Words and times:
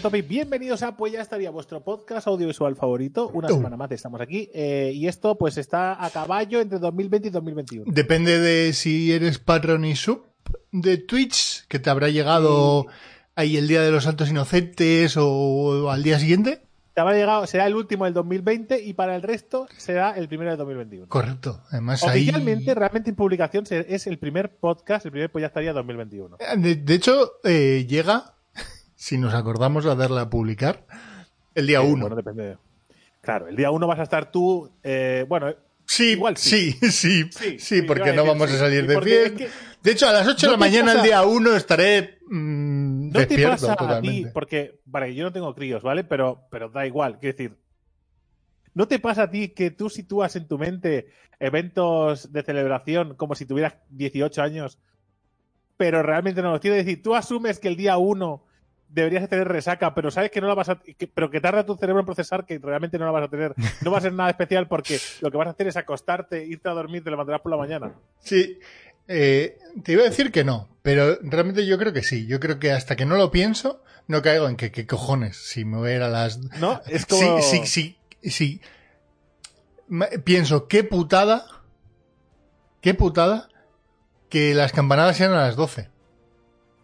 Topic. 0.00 0.28
Bienvenidos 0.28 0.82
a 0.82 0.96
Pues 0.96 1.12
ya 1.12 1.20
estaría 1.20 1.50
vuestro 1.50 1.82
podcast 1.82 2.26
audiovisual 2.26 2.76
favorito. 2.76 3.28
Una 3.32 3.48
semana 3.48 3.76
más 3.76 3.90
estamos 3.90 4.20
aquí. 4.20 4.48
eh, 4.54 4.92
y 4.94 5.08
esto 5.08 5.36
pues 5.36 5.58
está 5.58 6.04
a 6.04 6.10
caballo 6.10 6.60
entre 6.60 6.78
2020 6.78 7.28
y 7.28 7.30
2021. 7.30 7.84
Depende 7.92 8.38
de 8.38 8.72
si 8.72 9.12
eres 9.12 9.38
patron 9.38 9.84
y 9.84 9.96
sub 9.96 10.24
de 10.72 10.98
Twitch, 10.98 11.66
que 11.66 11.78
te 11.78 11.90
habrá 11.90 12.08
llegado 12.10 12.86
ahí 13.34 13.56
el 13.56 13.66
día 13.66 13.82
de 13.82 13.90
los 13.90 14.04
Santos 14.04 14.30
Inocentes 14.30 15.16
o 15.18 15.90
al 15.90 16.02
día 16.02 16.18
siguiente. 16.18 16.62
Te 16.94 17.00
habrá 17.00 17.14
llegado, 17.14 17.46
será 17.46 17.66
el 17.66 17.74
último 17.74 18.04
del 18.06 18.14
2020 18.14 18.82
y 18.82 18.92
para 18.94 19.14
el 19.14 19.22
resto 19.22 19.68
será 19.76 20.12
el 20.16 20.26
primero 20.28 20.50
del 20.50 20.58
2021. 20.58 21.08
Correcto. 21.08 21.60
Además, 21.70 22.02
ahí. 22.02 22.22
Oficialmente, 22.22 22.74
realmente 22.74 23.10
en 23.10 23.16
publicación 23.16 23.64
es 23.70 24.06
el 24.06 24.18
primer 24.18 24.56
podcast, 24.56 25.06
el 25.06 25.12
primer 25.12 25.30
Pues 25.30 25.42
ya 25.42 25.46
estaría 25.46 25.72
2021. 25.72 26.38
De, 26.56 26.74
de 26.74 26.94
hecho, 26.94 27.34
eh, 27.44 27.86
llega, 27.88 28.34
si 29.00 29.16
nos 29.16 29.32
acordamos 29.32 29.86
a 29.86 29.94
darle 29.94 30.20
a 30.20 30.28
publicar, 30.28 30.84
el 31.54 31.68
día 31.68 31.78
Eh, 31.80 31.86
1. 31.86 32.00
Bueno, 32.00 32.16
depende. 32.16 32.42
de- 32.44 32.58
Claro, 33.20 33.46
el 33.46 33.54
día 33.54 33.70
1 33.70 33.86
vas 33.86 34.00
a 34.00 34.02
estar 34.02 34.30
tú. 34.32 34.70
eh, 34.82 35.24
bueno, 35.28 35.54
Sí, 35.86 36.10
Igual 36.12 36.36
sí. 36.36 36.72
sí, 36.72 37.30
sí, 37.30 37.58
sí, 37.58 37.82
porque 37.82 38.12
no 38.12 38.26
vamos 38.26 38.50
a 38.52 38.58
salir 38.58 38.86
de 38.86 39.00
fiesta. 39.00 39.44
es 39.44 39.52
De 39.82 39.92
hecho, 39.92 40.06
a 40.08 40.12
las 40.12 40.26
8 40.28 40.46
de 40.46 40.52
¿No 40.52 40.52
la 40.52 40.58
te 40.58 40.70
mañana 40.70 40.92
el 40.92 41.02
día 41.02 41.22
1 41.22 41.54
estaré 41.56 42.18
mm, 42.28 43.06
¿No 43.06 43.12
te 43.12 43.18
despierto 43.26 43.52
pasa 43.52 43.72
a 43.72 43.76
ti? 43.76 43.84
totalmente. 43.86 44.30
Porque, 44.32 44.80
vale, 44.84 45.14
yo 45.14 45.24
no 45.24 45.32
tengo 45.32 45.54
críos, 45.54 45.82
¿vale? 45.82 46.04
Pero, 46.04 46.42
pero 46.50 46.68
da 46.68 46.86
igual, 46.86 47.18
quiero 47.20 47.36
decir. 47.36 47.56
¿No 48.74 48.86
te 48.88 48.98
pasa 48.98 49.22
a 49.24 49.30
ti 49.30 49.48
que 49.50 49.70
tú 49.70 49.88
sitúas 49.88 50.36
en 50.36 50.46
tu 50.46 50.58
mente 50.58 51.06
eventos 51.40 52.32
de 52.32 52.42
celebración 52.42 53.14
como 53.14 53.34
si 53.34 53.46
tuvieras 53.46 53.74
18 53.88 54.42
años, 54.42 54.78
pero 55.78 56.02
realmente 56.02 56.42
no 56.42 56.50
los 56.50 56.60
tienes? 56.60 56.80
Es 56.80 56.86
decir, 56.86 57.02
tú 57.02 57.14
asumes 57.14 57.58
que 57.60 57.68
el 57.68 57.76
día 57.76 57.96
1 57.96 58.44
deberías 58.88 59.22
de 59.22 59.28
tener 59.28 59.48
resaca, 59.48 59.94
pero 59.94 60.10
sabes 60.10 60.30
que 60.30 60.40
no 60.40 60.46
la 60.48 60.54
vas 60.54 60.68
a. 60.70 60.76
que- 60.80 61.06
pero 61.06 61.30
que 61.30 61.40
tarda 61.40 61.64
tu 61.66 61.76
cerebro 61.76 62.00
en 62.00 62.06
procesar 62.06 62.46
que 62.46 62.58
realmente 62.58 62.98
no 62.98 63.04
la 63.06 63.10
vas 63.12 63.24
a 63.24 63.28
tener. 63.28 63.54
No 63.82 63.90
va 63.90 63.98
a 63.98 64.00
ser 64.02 64.12
nada 64.12 64.30
especial 64.30 64.66
porque 64.68 64.98
lo 65.20 65.30
que 65.30 65.36
vas 65.36 65.46
a 65.48 65.50
hacer 65.50 65.66
es 65.68 65.76
acostarte, 65.76 66.44
irte 66.46 66.68
a 66.68 66.72
dormir, 66.72 67.04
te 67.04 67.10
levantarás 67.10 67.40
por 67.42 67.50
la 67.52 67.58
mañana. 67.58 67.92
Sí, 68.20 68.58
eh, 69.06 69.58
te 69.84 69.92
iba 69.92 70.02
a 70.02 70.06
decir 70.08 70.30
que 70.32 70.44
no, 70.44 70.68
pero 70.82 71.16
realmente 71.22 71.64
yo 71.66 71.78
creo 71.78 71.92
que 71.92 72.02
sí. 72.02 72.26
Yo 72.26 72.40
creo 72.40 72.58
que 72.58 72.72
hasta 72.72 72.96
que 72.96 73.06
no 73.06 73.16
lo 73.16 73.30
pienso, 73.30 73.82
no 74.06 74.22
caigo 74.22 74.48
en 74.48 74.56
que 74.56 74.70
qué 74.72 74.86
cojones, 74.86 75.36
si 75.36 75.64
me 75.64 75.76
voy 75.78 75.90
a 75.90 75.96
ir 75.96 76.02
a 76.02 76.08
las... 76.08 76.38
¿No? 76.58 76.80
Es 76.86 77.06
como. 77.06 77.40
Sí, 77.40 77.64
sí, 77.66 77.96
sí, 78.22 78.30
sí. 78.30 78.60
Pienso, 80.24 80.68
qué 80.68 80.84
putada, 80.84 81.46
qué 82.82 82.92
putada 82.92 83.48
que 84.28 84.54
las 84.54 84.72
campanadas 84.72 85.16
sean 85.16 85.32
a 85.32 85.38
las 85.42 85.56
12. 85.56 85.88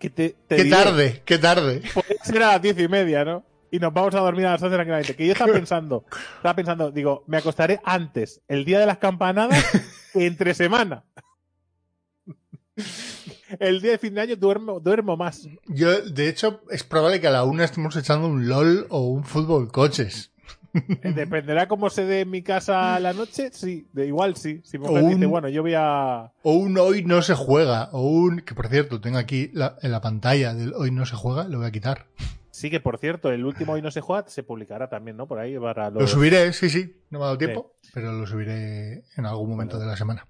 Que 0.05 0.11
te- 0.11 0.37
te 0.47 0.57
Qué 0.57 0.65
diré. 0.65 0.77
tarde, 0.77 1.23
qué 1.25 1.39
tarde. 1.39 1.83
Puede 1.95 2.19
ser 2.23 2.43
a 2.43 2.53
las 2.53 2.63
diez 2.63 2.79
y 2.79 2.89
media, 2.89 3.25
¿no? 3.25 3.45
Y 3.71 3.79
nos 3.79 3.93
vamos 3.93 4.15
a 4.15 4.21
dormir 4.21 4.47
a 4.47 4.53
las 4.53 4.63
11 4.63 4.75
tranquilamente. 4.75 5.17
Que 5.17 5.27
yo 5.27 5.33
estaba 5.33 5.53
pensando, 5.53 6.05
estaba 6.37 6.55
pensando, 6.55 6.91
digo, 6.93 7.25
me 7.27 7.39
acostaré 7.39 7.81
antes, 7.85 8.41
el 8.49 8.65
día 8.65 8.79
de 8.79 8.87
las 8.87 8.99
campanadas, 8.99 9.65
que 10.13 10.27
entre 10.27 10.55
semana. 10.55 11.05
El 13.59 13.81
día 13.81 13.93
de 13.93 13.99
fin 13.99 14.15
de 14.15 14.21
año 14.21 14.37
duermo, 14.37 14.81
duermo 14.81 15.17
más. 15.17 15.49
Yo, 15.69 16.01
de 16.03 16.29
hecho, 16.29 16.61
es 16.71 16.83
probable 16.85 17.21
que 17.21 17.29
a 17.29 17.31
la 17.31 17.45
una 17.45 17.65
estemos 17.65 17.97
echando 17.97 18.27
un 18.29 18.49
LOL 18.49 18.87
o 18.91 19.01
un 19.09 19.25
fútbol 19.25 19.71
coches. 19.71 20.33
Eh, 20.75 21.13
Dependerá 21.13 21.69
cómo 21.69 21.89
se 21.89 22.05
dé 22.05 22.23
en 22.23 22.31
mi 22.31 22.43
casa 22.43 22.99
la 23.01 23.13
noche, 23.13 23.51
sí, 23.53 23.87
de 23.93 24.07
igual 24.07 24.37
sí. 24.37 24.61
Si 24.65 24.79
mi 24.79 24.87
mujer 24.87 25.05
dice, 25.09 25.25
un- 25.27 25.31
bueno, 25.31 25.49
yo 25.49 25.63
voy 25.63 25.75
a. 25.77 26.33
O 26.43 26.53
un 26.55 26.77
hoy 26.79 27.05
no 27.05 27.23
se 27.23 27.35
juega. 27.35 27.89
O 27.93 28.03
un. 28.09 28.41
Que 28.41 28.55
por 28.55 28.69
cierto, 28.69 29.01
tengo 29.01 29.19
aquí 29.19 29.51
la- 29.53 29.77
en 29.83 29.93
la 29.93 30.01
pantalla 30.01 30.53
del 30.55 30.73
hoy 30.75 30.91
no 30.91 31.07
se 31.07 31.15
juega, 31.17 31.45
lo 31.45 31.59
voy 31.59 31.67
a 31.69 31.71
quitar. 31.71 32.07
Sí, 32.51 32.71
que 32.71 32.81
por 32.81 32.99
cierto, 32.99 33.31
el 33.33 33.45
último 33.45 33.73
hoy 33.73 33.83
no 33.83 33.91
se 33.91 34.01
juega, 34.01 34.29
se 34.29 34.43
publicará 34.43 34.89
también, 34.89 35.17
¿no? 35.17 35.27
Por 35.27 35.39
ahí 35.39 35.59
para 35.59 35.91
los. 35.91 36.03
Lo 36.03 36.09
subiré, 36.09 36.53
sí, 36.53 36.71
sí. 36.71 36.97
No 37.11 37.19
me 37.19 37.25
ha 37.25 37.27
dado 37.27 37.39
tiempo, 37.39 37.73
pero 37.93 38.13
lo 38.13 38.27
subiré 38.27 39.03
en 39.17 39.27
algún 39.27 39.49
momento 39.51 39.79
de 39.79 39.87
la 39.87 39.97
semana. 39.97 40.27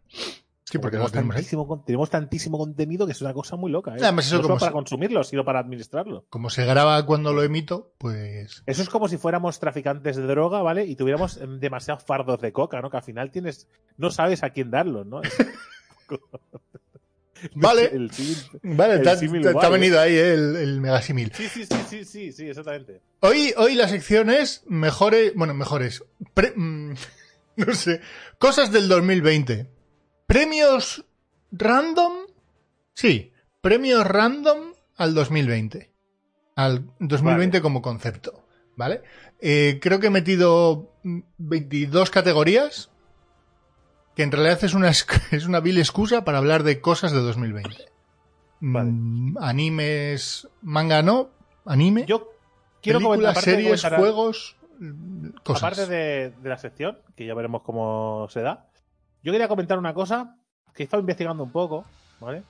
Sí, 0.74 0.78
porque 0.80 0.96
tenemos, 0.96 1.12
tantísimo, 1.12 1.66
con- 1.68 1.84
tenemos 1.84 2.10
tantísimo 2.10 2.58
contenido 2.58 3.06
que 3.06 3.12
es 3.12 3.20
una 3.20 3.32
cosa 3.32 3.56
muy 3.56 3.70
loca. 3.70 3.92
¿eh? 3.92 3.98
Además, 4.02 4.26
eso 4.26 4.36
no 4.38 4.42
solo 4.42 4.54
para 4.56 4.66
se- 4.66 4.72
consumirlo, 4.72 5.22
sino 5.24 5.44
para 5.44 5.60
administrarlo. 5.60 6.26
Como 6.30 6.50
se 6.50 6.64
graba 6.64 7.04
cuando 7.06 7.32
lo 7.32 7.42
emito, 7.42 7.92
pues. 7.98 8.62
Eso 8.66 8.82
es 8.82 8.88
como 8.88 9.08
si 9.08 9.16
fuéramos 9.18 9.60
traficantes 9.60 10.16
de 10.16 10.22
droga, 10.26 10.62
¿vale? 10.62 10.84
Y 10.84 10.96
tuviéramos 10.96 11.36
em, 11.36 11.58
demasiados 11.60 12.02
fardos 12.04 12.40
de 12.40 12.52
coca, 12.52 12.80
¿no? 12.80 12.90
Que 12.90 12.96
al 12.96 13.02
final 13.04 13.30
tienes, 13.30 13.68
no 13.96 14.10
sabes 14.10 14.42
a 14.42 14.50
quién 14.50 14.70
darlos, 14.70 15.06
¿no? 15.06 15.20
Vale. 17.54 17.84
El 17.92 18.10
Vale, 18.62 18.94
el 18.94 19.02
te, 19.02 19.10
ha- 19.10 19.12
ha 19.12 19.66
¿eh? 19.66 19.70
venido 19.70 20.00
ahí 20.00 20.14
eh, 20.14 20.32
el, 20.34 20.56
el 20.56 20.80
megasímil. 20.80 21.30
Sí, 21.34 21.48
sí, 21.48 21.66
sí, 21.66 21.76
sí, 21.88 22.04
sí, 22.04 22.32
sí, 22.32 22.48
exactamente. 22.48 23.00
Hoy, 23.20 23.52
hoy 23.56 23.74
la 23.74 23.88
sección 23.88 24.30
es 24.30 24.62
mejores. 24.66 25.32
Bueno, 25.34 25.52
mejores. 25.54 26.02
pre- 26.32 26.52
mm, 26.56 26.94
no 27.56 27.74
sé. 27.74 28.00
Cosas 28.38 28.72
del 28.72 28.88
2020. 28.88 29.66
Premios 30.26 31.04
random. 31.52 32.12
Sí, 32.94 33.32
premios 33.60 34.06
random 34.06 34.72
al 34.96 35.14
2020. 35.14 35.90
Al 36.56 36.86
2020 37.00 37.60
como 37.60 37.82
concepto. 37.82 38.44
¿Vale? 38.76 39.02
Eh, 39.40 39.78
creo 39.80 40.00
que 40.00 40.08
he 40.08 40.10
metido 40.10 40.92
mm, 41.04 41.20
22 41.38 42.10
categorías. 42.10 42.90
Que 44.16 44.22
en 44.22 44.32
realidad 44.32 44.62
es 44.64 44.74
una, 44.74 44.88
es 45.30 45.46
una 45.46 45.60
vil 45.60 45.78
excusa 45.78 46.24
para 46.24 46.38
hablar 46.38 46.62
de 46.62 46.80
cosas 46.80 47.12
de 47.12 47.18
2020. 47.18 47.70
Vale. 48.60 48.90
Mm, 48.90 49.36
Animes, 49.40 50.48
manga 50.62 51.02
no, 51.02 51.30
anime. 51.66 52.06
Yo 52.06 52.30
quiero 52.80 53.00
comentar, 53.00 53.34
películas, 53.34 53.44
de 53.44 53.50
series, 53.50 53.82
comentar- 53.82 53.98
juegos, 53.98 54.56
cosas. 55.42 55.62
aparte 55.62 55.86
de, 55.86 56.30
de 56.30 56.48
la 56.48 56.56
sección, 56.58 56.98
que 57.16 57.26
ya 57.26 57.34
veremos 57.34 57.62
cómo 57.62 58.26
se 58.30 58.40
da, 58.40 58.68
yo 59.24 59.32
quería 59.32 59.48
comentar 59.48 59.78
una 59.78 59.92
cosa 59.94 60.36
que 60.74 60.82
he 60.82 60.84
estado 60.84 61.00
investigando 61.00 61.42
un 61.42 61.50
poco, 61.50 61.84
¿vale? 62.20 62.42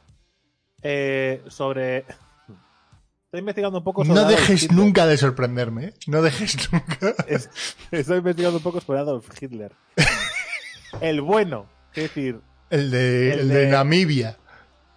Eh, 0.82 1.42
sobre. 1.48 1.98
Estoy 3.26 3.40
investigando 3.40 3.78
un 3.78 3.84
poco 3.84 4.04
sobre. 4.04 4.20
no 4.20 4.28
dejes 4.28 4.64
Hitler. 4.64 4.78
nunca 4.78 5.06
de 5.06 5.16
sorprenderme, 5.16 5.84
¿eh? 5.86 5.94
No 6.06 6.20
dejes 6.22 6.56
nunca. 6.72 7.14
Es- 7.26 7.48
Estoy 7.90 8.18
investigando 8.18 8.58
un 8.58 8.62
poco 8.62 8.80
sobre 8.80 8.98
Adolf 9.00 9.28
Hitler. 9.40 9.72
El 11.00 11.20
bueno, 11.22 11.66
es 11.94 12.02
decir, 12.04 12.40
El 12.70 12.90
de, 12.90 13.32
El 13.32 13.40
el 13.40 13.48
de 13.48 13.54
de- 13.54 13.66
Namibia. 13.68 14.36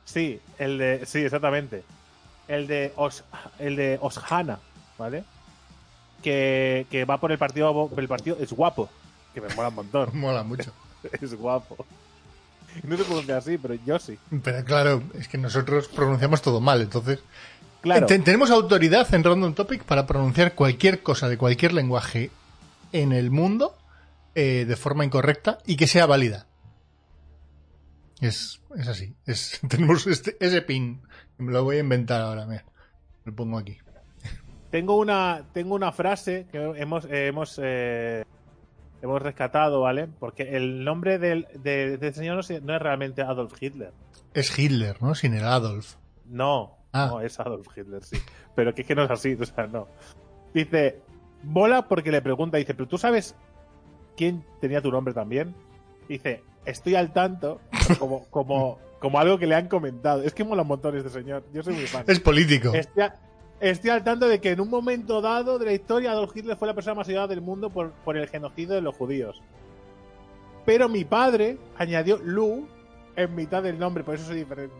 sí, 0.05 0.39
el 0.59 0.77
de. 0.77 1.05
Sí, 1.05 1.19
exactamente. 1.19 1.83
El 2.47 2.67
de 2.67 2.94
Os, 2.95 3.23
el 3.59 3.75
de 3.75 3.97
Oshana, 4.01 4.59
¿vale? 4.97 5.23
Que, 6.23 6.85
que 6.91 7.05
va 7.05 7.19
por 7.19 7.31
el 7.31 7.38
partido. 7.38 7.89
El 7.97 8.07
partido 8.07 8.38
es 8.39 8.53
guapo. 8.53 8.89
Que 9.33 9.41
me 9.41 9.53
mola 9.55 9.69
un 9.69 9.75
montón. 9.75 10.09
Mola 10.13 10.44
mucho. 10.44 10.71
Es 11.22 11.34
guapo. 11.35 11.85
No 12.84 12.95
se 12.97 13.03
pronuncia 13.06 13.38
así, 13.38 13.57
pero 13.57 13.73
yo 13.85 13.97
sí. 14.00 14.18
Pero 14.44 14.63
claro, 14.63 15.01
es 15.16 15.28
que 15.28 15.38
nosotros 15.38 15.88
pronunciamos 15.88 16.41
todo 16.41 16.62
mal, 16.62 16.81
entonces. 16.81 17.19
Claro. 17.81 18.06
Ten- 18.07 18.23
tenemos 18.23 18.51
autoridad 18.51 19.12
en 19.13 19.23
Random 19.23 19.53
Topic 19.53 19.84
para 19.84 20.06
pronunciar 20.06 20.53
cualquier 20.53 21.01
cosa 21.01 21.28
de 21.29 21.38
cualquier 21.38 21.73
lenguaje 21.73 22.29
en 22.91 23.13
el 23.13 23.31
mundo 23.31 23.75
eh, 24.35 24.66
de 24.68 24.75
forma 24.75 25.06
incorrecta 25.06 25.57
y 25.66 25.75
que 25.78 25.88
sea 25.88 26.06
válida. 26.06 26.45
Es, 28.19 28.62
es 28.75 28.88
así. 28.88 29.13
Es, 29.25 29.59
tenemos 29.69 30.06
este, 30.07 30.38
ese 30.39 30.62
pin. 30.62 31.01
Me 31.38 31.51
lo 31.51 31.63
voy 31.63 31.78
a 31.78 31.79
inventar 31.79 32.22
ahora, 32.22 32.45
mira. 32.45 32.66
Lo 33.25 33.34
pongo 33.35 33.57
aquí. 33.57 33.78
Tengo 34.72 34.97
una, 34.97 35.44
tengo 35.53 35.75
una 35.75 35.91
frase 35.91 36.45
que 36.51 36.57
hemos, 36.78 37.06
eh, 37.06 37.28
hemos, 37.28 37.59
eh, 37.63 38.25
hemos 39.02 39.22
rescatado, 39.22 39.81
¿vale? 39.81 40.08
Porque 40.19 40.56
el 40.58 40.84
nombre 40.84 41.18
del, 41.19 41.47
de, 41.53 41.97
de 41.97 42.08
este 42.08 42.13
señor 42.19 42.35
no, 42.63 42.75
es 42.75 42.81
realmente 42.81 43.22
Adolf 43.22 43.53
Hitler. 43.62 43.91
Es 44.34 44.58
Hitler, 44.58 45.02
¿no? 45.02 45.16
Sin 45.16 45.34
el 45.34 45.46
Adolf. 45.46 45.96
No, 46.25 46.75
Ah. 46.94 47.07
no, 47.12 47.22
es 47.22 47.40
Adolf 47.40 47.68
Hitler, 47.75 48.03
sí. 48.03 48.18
Pero 48.56 48.74
que 48.74 48.81
es 48.81 48.88
que 48.88 48.96
no 48.96 49.03
es 49.03 49.12
así, 49.12 49.38
o 49.39 49.45
sea, 49.45 49.68
no. 49.68 49.88
Dice, 50.54 51.00
mola 51.44 51.88
porque 51.88 52.12
le 52.12 52.21
pregunta, 52.21 52.57
dice, 52.57 52.74
pero 52.74 52.88
tú 52.88 52.98
sabes 52.98 53.36
quién 54.16 54.44
tenía 54.62 54.81
tu 54.81 54.92
nombre 54.92 55.13
también? 55.13 55.54
Dice, 56.07 56.44
estoy 56.66 56.95
al 56.95 57.12
tanto, 57.13 57.60
como, 58.00 58.25
como, 58.30 58.80
como 59.00 59.19
algo 59.19 59.38
que 59.38 59.45
le 59.48 59.56
han 59.56 59.68
comentado. 59.68 60.24
Es 60.24 60.33
que 60.33 60.44
mola 60.44 60.62
un 60.63 60.69
montón 60.69 60.95
este 60.98 61.10
señor, 61.10 61.44
yo 61.54 61.62
soy 61.62 61.74
muy 61.75 61.86
fan. 61.88 62.04
Es 62.07 62.19
político. 62.19 62.74
Estoy, 62.74 63.04
a- 63.04 63.16
estoy 63.59 63.89
al 63.89 64.04
tanto 64.04 64.27
de 64.27 64.39
que 64.39 64.51
en 64.51 64.59
un 64.62 64.69
momento 64.69 65.21
dado 65.21 65.57
de 65.59 65.65
la 65.65 65.74
historia 65.74 66.12
Adolf 66.12 66.36
Hitler 66.36 66.57
fue 66.57 66.68
la 66.68 66.74
persona 66.74 66.95
más 66.95 67.07
odiada 67.07 67.27
del 67.27 67.42
mundo 67.42 67.69
por, 67.69 67.92
por 68.04 68.18
el 68.18 68.27
genocidio 68.27 68.75
de 68.75 68.81
los 68.81 68.95
judíos. 68.95 69.42
Pero 70.65 70.89
mi 70.89 71.06
padre 71.06 71.57
añadió 71.77 72.18
Lu 72.24 72.68
en 73.15 73.33
mitad 73.36 73.63
del 73.63 73.80
nombre, 73.80 74.04
por 74.04 74.15
eso 74.15 74.25
soy 74.25 74.36
diferente. 74.38 74.75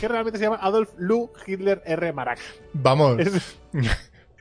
Que 0.00 0.08
realmente 0.08 0.38
se 0.38 0.44
llama 0.44 0.58
Adolf 0.62 0.90
Lu 0.96 1.30
Hitler 1.46 1.82
R. 1.84 2.12
Marac. 2.12 2.38
Vamos. 2.72 3.18
Es- 3.18 3.56
vamos. 3.72 3.94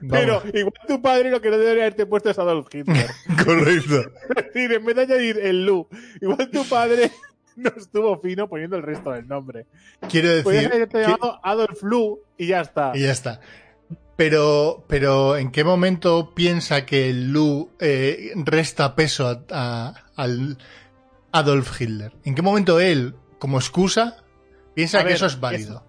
pero 0.10 0.42
igual 0.54 0.74
tu 0.88 1.02
padre 1.02 1.30
lo 1.32 1.42
que 1.42 1.50
no 1.50 1.58
debería 1.58 1.84
haberte 1.84 2.06
puesto 2.06 2.30
es 2.30 2.38
Adolf 2.40 2.68
Hitler. 2.74 3.08
Correcto. 3.44 4.00
Es 4.38 4.46
decir, 4.46 4.72
en 4.72 4.86
vez 4.86 4.96
de 4.96 5.02
añadir 5.04 5.40
el 5.40 5.66
Lu, 5.66 5.88
igual 6.22 6.50
tu 6.52 6.64
padre 6.66 7.12
no 7.56 7.72
estuvo 7.76 8.18
fino 8.22 8.48
poniendo 8.48 8.78
el 8.78 8.84
resto 8.84 9.12
del 9.12 9.28
nombre. 9.28 9.66
Quiero 10.08 10.44
Podrías 10.44 10.64
decir. 10.66 10.74
haberte 10.74 10.98
que- 11.00 11.04
llamado 11.04 11.40
Adolf 11.44 11.82
Lu 11.84 12.20
y 12.38 12.48
ya 12.48 12.62
está. 12.62 12.92
Y 12.96 13.02
ya 13.02 13.12
está. 13.12 13.42
Pero, 14.16 14.84
pero 14.88 15.36
¿en 15.38 15.52
qué 15.52 15.64
momento 15.64 16.34
piensa 16.36 16.86
que 16.86 17.12
Lu 17.14 17.72
eh, 17.80 18.32
resta 18.36 18.96
peso 18.96 19.28
a- 19.28 19.44
a- 19.52 19.94
al 20.16 20.58
Adolf 21.32 21.80
Hitler? 21.82 22.14
¿En 22.24 22.36
qué 22.36 22.42
momento 22.42 22.80
él, 22.80 23.16
como 23.40 23.58
excusa, 23.58 24.24
piensa 24.76 25.00
A 25.00 25.02
que 25.02 25.08
ver, 25.08 25.16
eso 25.16 25.26
es 25.26 25.40
válido? 25.40 25.78
eso- 25.78 25.88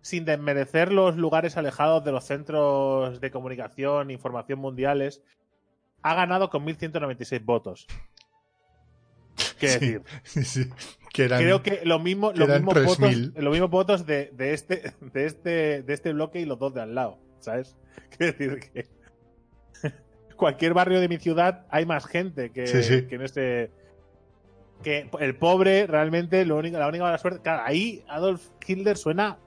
Sin 0.00 0.24
desmerecer 0.24 0.92
los 0.92 1.16
lugares 1.16 1.56
alejados 1.56 2.04
de 2.04 2.12
los 2.12 2.24
centros 2.24 3.20
de 3.20 3.30
comunicación, 3.30 4.10
información 4.10 4.58
mundiales, 4.60 5.22
ha 6.02 6.14
ganado 6.14 6.48
con 6.50 6.64
1.196 6.64 7.42
votos. 7.44 7.86
Quiero 9.58 9.78
Sí, 9.80 9.86
decir, 9.86 10.02
sí, 10.24 10.44
sí, 10.44 10.70
que 11.12 11.24
eran- 11.24 11.40
creo 11.42 11.62
que 11.62 11.80
lo 11.84 11.98
mismo, 11.98 12.32
los 12.32 12.48
mismos 12.48 12.74
votos, 12.74 12.98
3.000. 12.98 13.32
los 13.36 13.52
mismos 13.52 13.70
votos 13.70 14.06
de, 14.06 14.30
de 14.32 14.52
este, 14.54 14.94
de 15.00 15.26
este, 15.26 15.82
de 15.82 15.92
este 15.94 16.12
bloque 16.12 16.40
y 16.40 16.44
los 16.44 16.58
dos 16.58 16.72
de 16.74 16.82
al 16.82 16.94
lado, 16.94 17.18
¿sabes? 17.44 17.76
Quiero 18.16 18.32
decir 18.32 18.60
que 18.72 18.86
cualquier 20.36 20.74
barrio 20.74 21.00
de 21.00 21.08
mi 21.08 21.18
ciudad 21.18 21.66
hay 21.70 21.86
más 21.86 22.06
gente 22.06 22.50
que, 22.50 22.66
Sí, 22.66 22.82
sí. 22.82 23.06
que 23.06 23.14
en 23.16 23.22
este 23.22 23.70
que 24.82 25.08
el 25.20 25.36
pobre 25.36 25.86
realmente 25.86 26.44
lo 26.44 26.56
único, 26.58 26.78
la 26.78 26.88
única 26.88 27.04
mala 27.04 27.16
suerte, 27.18 27.40
claro, 27.42 27.62
ahí 27.64 28.04
Adolf 28.08 28.48
Hitler 28.66 28.98
suena 28.98 29.38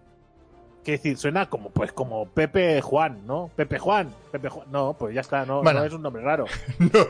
que 0.83 0.93
decir, 0.93 1.17
suena 1.17 1.49
como 1.49 1.69
pues 1.69 1.91
como 1.91 2.27
Pepe 2.29 2.81
Juan, 2.81 3.27
¿no? 3.27 3.51
Pepe 3.55 3.77
Juan, 3.77 4.15
Pepe 4.31 4.47
Juan. 4.49 4.71
No, 4.71 4.95
pues 4.97 5.13
ya 5.13 5.19
está, 5.21 5.45
no, 5.45 5.61
Bueno. 5.61 5.81
no 5.81 5.85
es 5.85 5.93
un 5.93 6.01
nombre 6.01 6.23
raro. 6.23 6.45
No, 6.79 7.05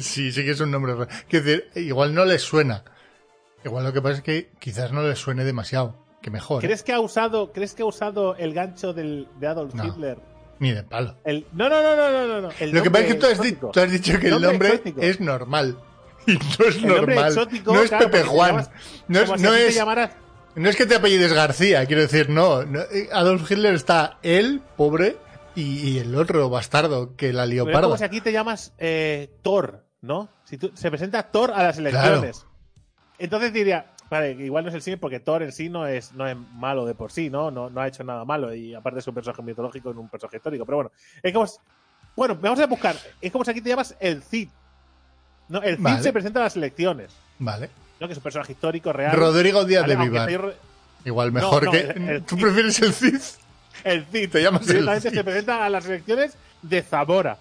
sí, 0.00 0.30
sí 0.30 0.44
que 0.44 0.50
es 0.50 0.60
un 0.60 0.70
nombre 0.70 0.92
raro. 0.94 1.08
Quiero 1.28 1.46
decir, 1.46 1.70
igual 1.76 2.14
no 2.14 2.24
les 2.26 2.42
suena. 2.42 2.84
Igual 3.64 3.84
lo 3.84 3.92
que 3.92 4.02
pasa 4.02 4.16
es 4.16 4.22
que 4.22 4.50
quizás 4.58 4.92
no 4.92 5.02
les 5.02 5.18
suene 5.18 5.44
demasiado. 5.44 5.96
Que 6.20 6.30
mejor. 6.30 6.62
¿eh? 6.62 6.66
¿Crees 6.66 6.82
que 6.82 6.92
ha 6.92 7.00
usado, 7.00 7.52
crees 7.52 7.74
que 7.74 7.82
ha 7.82 7.86
usado 7.86 8.36
el 8.36 8.52
gancho 8.54 8.92
del, 8.92 9.26
de 9.40 9.46
Adolf 9.46 9.74
No. 9.74 9.84
Hitler? 9.86 10.18
Ni 10.58 10.72
de 10.72 10.82
palo. 10.84 11.16
El, 11.24 11.46
no, 11.52 11.68
no, 11.68 11.82
no, 11.82 11.96
no, 11.96 12.26
no, 12.28 12.40
no, 12.42 12.48
el 12.60 12.70
Lo 12.70 12.82
que 12.82 12.90
pasa 12.90 13.04
es 13.04 13.14
que 13.14 13.18
tú 13.20 13.26
has, 13.26 13.32
exótico. 13.32 13.70
tú 13.72 13.80
has 13.80 13.90
dicho 13.90 14.18
que 14.18 14.28
el 14.28 14.40
Nombre 14.40 14.80
es 14.98 15.20
normal. 15.20 15.78
Y 16.26 16.34
no 16.34 16.66
es 16.68 16.76
El 16.76 16.86
normal. 16.86 17.26
exótico, 17.28 17.74
no 17.74 17.80
es 17.82 17.88
claro, 17.88 18.04
Pepe 18.08 18.22
Juan. 18.22 18.50
llamas- 18.58 18.70
no 19.08 19.20
es, 19.20 19.40
no 19.40 19.54
es, 19.54 19.74
llamaras- 19.76 20.10
no 20.54 20.68
es 20.68 20.76
que 20.76 20.86
te 20.86 20.94
apellides 20.94 21.32
García, 21.32 21.84
quiero 21.86 22.02
decir, 22.02 22.30
no. 22.30 22.64
no, 22.64 22.78
eh, 22.80 23.08
Adolf 23.12 23.50
Hitler 23.50 23.74
está 23.74 24.18
él, 24.22 24.62
pobre, 24.76 25.16
y, 25.56 25.62
y 25.90 25.98
el 25.98 26.14
otro 26.14 26.48
bastardo 26.48 27.16
que 27.16 27.32
la 27.32 27.44
lió 27.44 27.64
pero 27.64 27.76
es 27.78 27.82
como 27.82 27.88
parda. 27.94 27.98
si 27.98 28.04
aquí 28.04 28.20
te 28.20 28.30
llamas 28.30 28.72
eh, 28.78 29.30
Thor, 29.42 29.82
¿no? 30.00 30.28
Si 30.44 30.58
tú- 30.58 30.70
se 30.74 30.90
presenta 30.90 31.24
Thor 31.24 31.50
a 31.50 31.64
las 31.64 31.78
elecciones. 31.78 32.46
Entonces 33.18 33.52
diría, 33.52 33.86
vale, 34.12 34.32
igual 34.32 34.62
no 34.64 34.68
es 34.68 34.74
el 34.74 34.82
cine 34.82 34.96
porque 34.98 35.18
Thor 35.20 35.42
en 35.42 35.52
sí 35.52 35.68
no 35.68 35.86
es, 35.86 36.12
no 36.12 36.28
es 36.28 36.36
malo 36.54 36.84
de 36.84 36.94
por 36.94 37.10
sí, 37.10 37.30
¿no? 37.30 37.50
¿no? 37.50 37.70
No 37.70 37.80
ha 37.80 37.88
hecho 37.88 38.04
nada 38.04 38.24
malo 38.24 38.54
y 38.54 38.74
aparte 38.74 39.00
es 39.00 39.06
un 39.08 39.14
personaje 39.14 39.42
mitológico 39.42 39.90
en 39.90 39.98
un 39.98 40.08
personaje 40.08 40.36
histórico. 40.36 40.64
Pero 40.66 40.76
bueno, 40.76 40.90
es 41.22 41.32
como. 41.32 41.46
Bueno, 42.14 42.36
vamos 42.40 42.60
a 42.60 42.66
buscar. 42.66 42.94
Es 43.20 43.32
como 43.32 43.44
si 43.44 43.50
aquí 43.50 43.60
te 43.62 43.70
llamas 43.70 43.96
el 43.98 44.22
Cid. 44.22 44.48
¿no? 45.48 45.62
El 45.62 45.76
Cid 45.76 45.82
Vale. 45.82 46.02
se 46.02 46.12
presenta 46.12 46.40
a 46.40 46.44
las 46.44 46.56
elecciones. 46.56 47.10
Vale. 47.38 47.70
¿no? 47.98 48.06
Que 48.06 48.12
es 48.12 48.18
un 48.18 48.22
personaje 48.22 48.52
histórico 48.52 48.92
real. 48.92 49.16
Rodrigo 49.16 49.64
Díaz 49.64 49.82
Vale, 49.82 49.96
de 49.96 50.02
Vivar. 50.04 50.54
Igual 51.04 51.32
mejor 51.32 51.64
no, 51.64 51.70
que. 51.70 51.80
el- 51.80 52.08
el 52.08 52.22
¿Tú 52.24 52.36
Cid. 52.36 52.42
prefieres 52.42 52.82
el 52.82 52.92
Cid? 52.92 53.20
El 53.84 54.04
Cid. 54.04 54.30
Te 54.30 54.42
llamas 54.42 54.68
el 54.68 54.88
Cid. 55.00 55.10
se 55.10 55.24
presenta 55.24 55.64
a 55.64 55.70
las 55.70 55.86
elecciones 55.86 56.36
de 56.60 56.82
Zamora. 56.82 57.38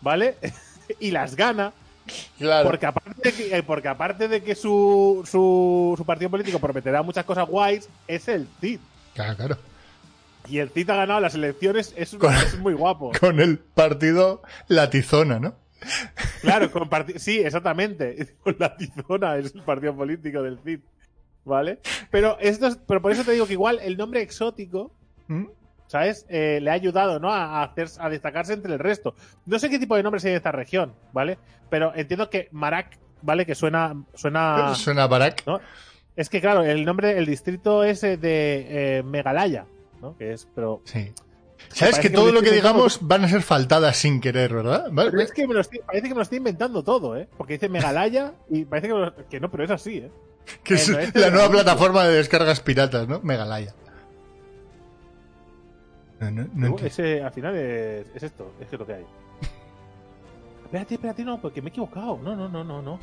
¿Vale? 0.00 0.36
y 1.00 1.12
las 1.12 1.36
gana. 1.36 1.72
Claro. 2.38 2.68
Porque 2.68 2.86
aparte 2.86 3.30
de 3.30 3.32
que, 3.32 3.56
eh, 3.56 3.62
porque 3.62 3.88
aparte 3.88 4.28
de 4.28 4.42
que 4.42 4.54
su, 4.54 5.22
su, 5.30 5.94
su 5.96 6.04
partido 6.04 6.30
político 6.30 6.58
prometerá 6.58 7.02
muchas 7.02 7.24
cosas 7.24 7.48
guays, 7.48 7.88
es 8.08 8.28
el 8.28 8.48
Cid. 8.60 8.80
Claro, 9.14 9.36
claro. 9.36 9.58
Y 10.48 10.58
el 10.58 10.70
Cid 10.70 10.90
ha 10.90 10.96
ganado 10.96 11.20
las 11.20 11.34
elecciones, 11.34 11.94
es, 11.96 12.14
Con- 12.16 12.34
es 12.34 12.58
muy 12.58 12.74
guapo. 12.74 13.12
Con 13.20 13.40
el 13.40 13.58
partido 13.58 14.42
Latizona, 14.68 15.38
¿no? 15.38 15.54
Claro, 16.42 16.70
con 16.70 16.88
sí, 17.16 17.40
exactamente. 17.40 18.36
Con 18.44 18.54
la 18.58 18.76
tizona 18.76 19.36
es 19.36 19.52
el 19.54 19.62
partido 19.62 19.94
político 19.96 20.42
del 20.42 20.58
Cid. 20.64 20.80
¿Vale? 21.44 21.80
Pero, 22.12 22.38
esto 22.40 22.68
es- 22.68 22.76
pero 22.86 23.02
por 23.02 23.10
eso 23.10 23.24
te 23.24 23.32
digo 23.32 23.46
que 23.46 23.54
igual 23.54 23.80
el 23.82 23.96
nombre 23.96 24.22
exótico 24.22 24.92
¿Mm? 25.26 25.46
¿Sabes? 25.92 26.24
Eh, 26.30 26.58
le 26.62 26.70
ha 26.70 26.72
ayudado, 26.72 27.20
¿no? 27.20 27.30
A, 27.30 27.62
hacer, 27.62 27.88
a 28.00 28.08
destacarse 28.08 28.54
entre 28.54 28.72
el 28.72 28.78
resto. 28.78 29.14
No 29.46 29.58
sé 29.58 29.68
qué 29.68 29.78
tipo 29.78 29.94
de 29.94 30.02
nombres 30.02 30.24
hay 30.24 30.30
en 30.32 30.38
esta 30.38 30.50
región, 30.50 30.94
¿vale? 31.12 31.38
Pero 31.70 31.92
entiendo 31.94 32.30
que 32.30 32.48
Marak, 32.50 32.98
¿vale? 33.20 33.44
Que 33.46 33.54
suena. 33.54 33.94
suena 34.14 34.74
Suena 34.74 35.04
a 35.04 35.06
Barak. 35.06 35.42
¿no? 35.46 35.60
Es 36.16 36.28
que, 36.28 36.40
claro, 36.40 36.62
el 36.64 36.84
nombre, 36.84 37.16
el 37.18 37.26
distrito 37.26 37.84
es 37.84 38.02
eh, 38.04 38.16
de 38.16 38.98
eh, 38.98 39.02
Megalaya, 39.02 39.66
¿no? 40.00 40.16
Que 40.16 40.32
es, 40.32 40.48
pero. 40.54 40.80
Sí. 40.84 41.12
Sabes 41.68 41.96
que 41.96 42.08
que 42.08 42.10
todo 42.14 42.32
lo 42.32 42.42
que 42.42 42.50
digamos 42.50 42.98
van 43.02 43.24
a 43.24 43.28
ser 43.28 43.40
faltadas 43.42 43.96
sin 43.96 44.20
querer, 44.20 44.52
¿verdad? 44.52 44.88
Vale, 44.90 45.10
pero 45.10 45.22
es 45.22 45.32
que 45.32 45.46
me 45.46 45.54
lo 45.54 45.60
estoy- 45.60 45.80
parece 45.86 46.08
que 46.08 46.14
me 46.14 46.16
lo 46.16 46.22
estoy 46.22 46.38
inventando 46.38 46.82
todo, 46.82 47.16
¿eh? 47.16 47.28
Porque 47.38 47.52
dice 47.54 47.68
Megalaya 47.68 48.32
y 48.50 48.64
parece 48.64 48.88
que, 48.88 48.94
me 48.94 49.00
lo- 49.00 49.28
que 49.28 49.40
no, 49.40 49.50
pero 49.50 49.64
es 49.64 49.70
así, 49.70 49.98
¿eh? 49.98 50.10
que 50.64 50.74
es 50.74 50.88
la 50.88 50.98
de 51.06 51.30
nueva 51.30 51.48
plataforma 51.50 52.04
de 52.04 52.14
descargas 52.16 52.60
piratas, 52.60 53.06
¿no? 53.06 53.20
Megalaya. 53.22 53.74
No, 56.30 56.48
no, 56.54 56.78
ese, 56.78 57.22
al 57.22 57.32
final 57.32 57.54
es, 57.56 58.06
es 58.14 58.22
esto, 58.22 58.52
es 58.60 58.68
que 58.68 58.76
es 58.76 58.80
lo 58.80 58.86
que 58.86 58.94
hay. 58.94 59.04
espérate, 60.64 60.94
espérate, 60.94 61.24
no, 61.24 61.40
porque 61.40 61.60
me 61.62 61.68
he 61.68 61.70
equivocado. 61.70 62.18
No, 62.22 62.34
no, 62.36 62.48
no, 62.48 62.62
no, 62.64 62.80
no. 62.82 62.98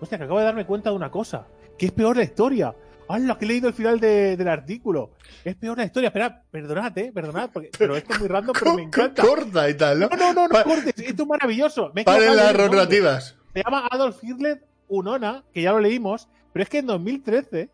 Hostia, 0.00 0.18
que 0.18 0.24
acabo 0.24 0.38
de 0.38 0.44
darme 0.44 0.66
cuenta 0.66 0.90
de 0.90 0.96
una 0.96 1.10
cosa. 1.10 1.46
Que 1.78 1.86
es 1.86 1.92
peor 1.92 2.16
la 2.16 2.22
historia. 2.24 2.74
¡Hala! 3.08 3.38
Que 3.38 3.44
he 3.44 3.48
leído 3.48 3.68
el 3.68 3.74
final 3.74 4.00
de- 4.00 4.36
del 4.36 4.48
artículo. 4.48 5.10
Es 5.44 5.54
peor 5.54 5.78
la 5.78 5.84
historia. 5.84 6.08
Espera, 6.08 6.42
perdonad, 6.50 6.96
eh, 6.98 7.12
perdonad. 7.14 7.50
Porque, 7.52 7.70
pero 7.78 7.96
esto 7.96 8.12
es 8.14 8.18
muy 8.18 8.28
random, 8.28 8.54
pero 8.58 8.74
me 8.74 8.82
encanta. 8.84 9.22
Corta 9.22 9.70
y 9.70 9.74
tal, 9.74 10.00
¿no? 10.00 10.08
No, 10.08 10.16
no, 10.16 10.32
no, 10.34 10.42
no 10.48 10.52
Pa- 10.52 10.64
cortes. 10.64 10.94
Esto 10.98 11.22
es 11.22 11.28
maravilloso. 11.28 11.92
Me 11.94 12.04
Paren 12.04 12.36
las 12.36 12.54
rotativas. 12.56 13.36
Se 13.54 13.62
llama 13.62 13.86
Adolf 13.90 14.22
Hitler 14.22 14.62
Unona, 14.88 15.44
que 15.52 15.62
ya 15.62 15.72
lo 15.72 15.78
leímos, 15.80 16.28
pero 16.52 16.62
es 16.64 16.68
que 16.68 16.78
en 16.78 16.86
2013 16.86 17.70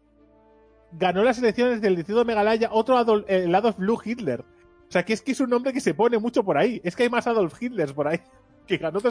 ganó 0.93 1.25
las 1.25 1.39
elecciones 1.39 1.81
del 1.81 1.97
distrito 1.97 2.19
de 2.21 2.25
Megalaya 2.27 2.69
otro 2.71 2.97
Adolf, 2.99 3.25
el 3.29 3.53
Adolf 3.55 3.79
Blue 3.79 3.99
Hitler. 4.05 4.45
O 4.93 4.97
sea, 5.01 5.07
que 5.07 5.15
es 5.15 5.23
que 5.23 5.33
es 5.33 5.41
un 5.41 5.49
nombre 5.49 5.73
que 5.73 5.81
se 5.81 5.95
pone 5.95 6.19
mucho 6.19 6.45
por 6.45 6.59
ahí. 6.59 6.79
Es 6.85 6.95
que 6.95 7.05
hay 7.05 7.09
más 7.09 7.27
Adolf 7.27 7.55
Hitlers 7.63 7.95
por 7.95 8.09
ahí 8.09 8.21
que 8.67 8.77
ganó 8.77 8.99
El- 8.99 9.03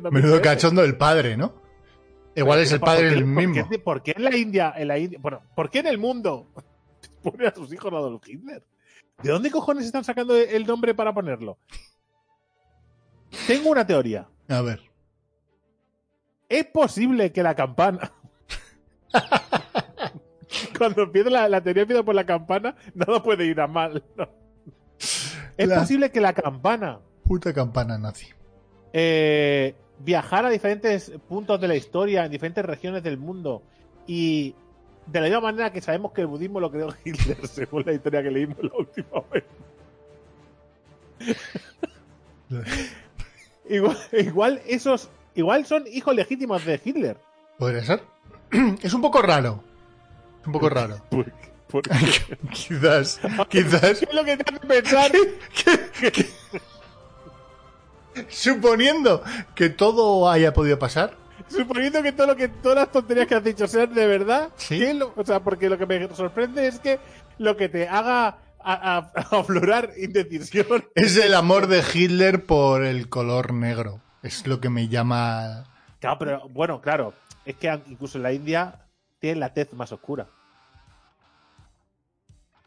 2013. 0.00 0.40
cachondo 0.42 0.82
el 0.82 0.96
padre, 0.96 1.36
¿no? 1.36 1.54
Igual 2.34 2.58
es 2.58 2.72
el 2.72 2.80
¿Por 2.80 2.86
padre 2.88 3.08
el 3.10 3.20
por 3.22 3.26
mismo. 3.26 3.68
qué- 3.70 3.78
¿Por 3.78 4.02
qué 4.02 4.12
en 4.16 4.24
la 4.24 4.36
India, 4.36 4.74
en 4.76 4.88
la 4.88 4.98
India, 4.98 5.20
bueno, 5.22 5.40
por 5.54 5.70
qué 5.70 5.78
en 5.78 5.86
el 5.86 5.98
mundo 5.98 6.48
pone 7.22 7.46
a 7.46 7.54
sus 7.54 7.72
hijos 7.72 7.92
Adolf 7.92 8.26
Hitler? 8.28 8.64
¿De 9.22 9.30
dónde 9.30 9.52
cojones 9.52 9.84
están 9.86 10.02
sacando 10.02 10.36
el 10.36 10.66
nombre 10.66 10.94
para 10.96 11.14
ponerlo? 11.14 11.58
Tengo 13.46 13.70
una 13.70 13.86
teoría. 13.86 14.26
A 14.48 14.62
ver. 14.62 14.80
Es 16.48 16.64
posible 16.66 17.30
que 17.30 17.44
la 17.44 17.54
campana. 17.54 18.12
Cuando 20.76 21.02
empieza 21.02 21.30
la, 21.30 21.48
la 21.48 21.60
teoría 21.62 21.82
empieza 21.82 22.02
por 22.02 22.16
la 22.16 22.26
campana, 22.26 22.74
nada 22.94 23.22
puede 23.22 23.44
ir 23.46 23.60
a 23.60 23.68
mal. 23.68 24.02
¿no? 24.16 24.28
Es 25.56 25.68
La- 25.68 25.80
posible 25.80 26.10
que 26.10 26.20
la 26.20 26.32
campana 26.32 26.98
Puta 27.24 27.52
campana 27.52 27.98
nazi. 27.98 28.26
eh, 28.92 29.74
viajara 29.98 30.48
a 30.48 30.50
diferentes 30.50 31.12
puntos 31.28 31.60
de 31.60 31.68
la 31.68 31.76
historia, 31.76 32.24
en 32.24 32.30
diferentes 32.32 32.64
regiones 32.64 33.02
del 33.02 33.18
mundo, 33.18 33.62
y 34.06 34.54
de 35.06 35.20
la 35.20 35.26
misma 35.26 35.40
manera 35.40 35.72
que 35.72 35.80
sabemos 35.80 36.12
que 36.12 36.22
el 36.22 36.26
budismo 36.26 36.58
lo 36.60 36.70
creó 36.70 36.88
Hitler, 37.04 37.46
según 37.46 37.84
la 37.86 37.92
historia 37.92 38.22
que 38.22 38.30
leímos 38.30 38.58
la 38.62 38.70
última 38.78 39.20
vez. 39.32 39.44
Igual, 43.68 43.96
igual 44.12 44.60
esos, 44.66 45.10
igual 45.36 45.64
son 45.64 45.84
hijos 45.86 46.14
legítimos 46.14 46.64
de 46.64 46.80
Hitler. 46.84 47.16
¿Podría 47.58 47.84
ser? 47.84 48.02
Es 48.82 48.92
un 48.94 49.00
poco 49.00 49.22
raro. 49.22 49.62
Es 50.40 50.46
un 50.48 50.52
poco 50.54 50.68
raro. 50.68 50.96
Quizás, 52.52 53.20
quizás. 53.48 53.98
¿Qué 53.98 54.04
es 54.08 54.14
lo 54.14 54.24
que 54.24 54.36
te 54.36 54.54
hace 54.54 54.66
pensar? 54.66 55.12
Suponiendo 58.28 59.22
que 59.54 59.70
todo 59.70 60.28
haya 60.30 60.52
podido 60.52 60.78
pasar, 60.78 61.18
Suponiendo 61.48 62.00
que 62.02 62.12
todo 62.12 62.28
lo 62.28 62.36
que 62.36 62.46
todas 62.48 62.76
las 62.76 62.92
tonterías 62.92 63.26
que 63.26 63.34
has 63.34 63.42
dicho 63.42 63.66
sean 63.66 63.92
de 63.94 64.06
verdad, 64.06 64.50
Sí. 64.56 64.78
¿qué 64.78 64.90
es 64.90 64.94
lo- 64.96 65.12
o 65.16 65.24
sea, 65.24 65.40
porque 65.40 65.68
lo 65.68 65.78
que 65.78 65.86
me 65.86 66.08
sorprende 66.14 66.68
es 66.68 66.78
que 66.78 67.00
lo 67.38 67.56
que 67.56 67.68
te 67.68 67.88
haga 67.88 68.26
a, 68.28 68.38
a- 68.62 68.98
a 69.14 69.38
aflorar 69.40 69.90
indecisión 69.96 70.84
es 70.94 71.16
el 71.16 71.34
amor 71.34 71.66
de 71.66 71.82
Hitler 71.92 72.44
por 72.44 72.84
el 72.84 73.08
color 73.08 73.52
negro. 73.52 74.00
Es 74.22 74.46
lo 74.46 74.60
que 74.60 74.68
me 74.68 74.88
llama. 74.88 75.64
Claro, 75.98 76.18
pero 76.18 76.48
bueno, 76.50 76.80
claro, 76.80 77.14
es 77.44 77.56
que 77.56 77.68
incluso 77.86 78.18
en 78.18 78.22
la 78.24 78.32
India 78.32 78.86
tienen 79.18 79.40
la 79.40 79.52
tez 79.54 79.72
más 79.72 79.90
oscura. 79.92 80.28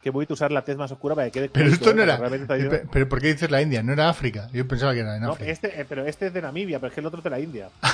Que 0.03 0.09
voy 0.09 0.27
a 0.29 0.33
usar 0.33 0.51
la 0.51 0.63
tez 0.63 0.75
más 0.75 0.91
oscura 0.91 1.15
para 1.15 1.27
que 1.27 1.31
quede 1.31 1.49
Pero 1.49 1.69
esto 1.69 1.91
¿eh? 1.91 1.93
no 1.93 2.03
era. 2.03 2.17
diciendo- 2.29 2.47
Pero, 2.69 2.89
pero 2.91 3.09
¿por 3.09 3.21
qué 3.21 3.27
dices 3.33 3.49
la 3.49 3.61
India? 3.61 3.81
No 3.81 3.93
era 3.93 4.09
África. 4.09 4.49
Yo 4.51 4.67
pensaba 4.67 4.93
que 4.93 4.99
era 4.99 5.15
en 5.15 5.23
No, 5.23 5.31
África. 5.31 5.49
este, 5.51 5.79
eh, 5.81 5.85
pero 5.87 6.05
este 6.05 6.27
es 6.27 6.33
de 6.33 6.41
Namibia, 6.41 6.79
pero 6.79 6.89
es 6.89 6.93
que 6.93 6.99
el 6.99 7.05
otro 7.05 7.19
es 7.19 7.23
de 7.23 7.29
la 7.29 7.39
India. 7.39 7.69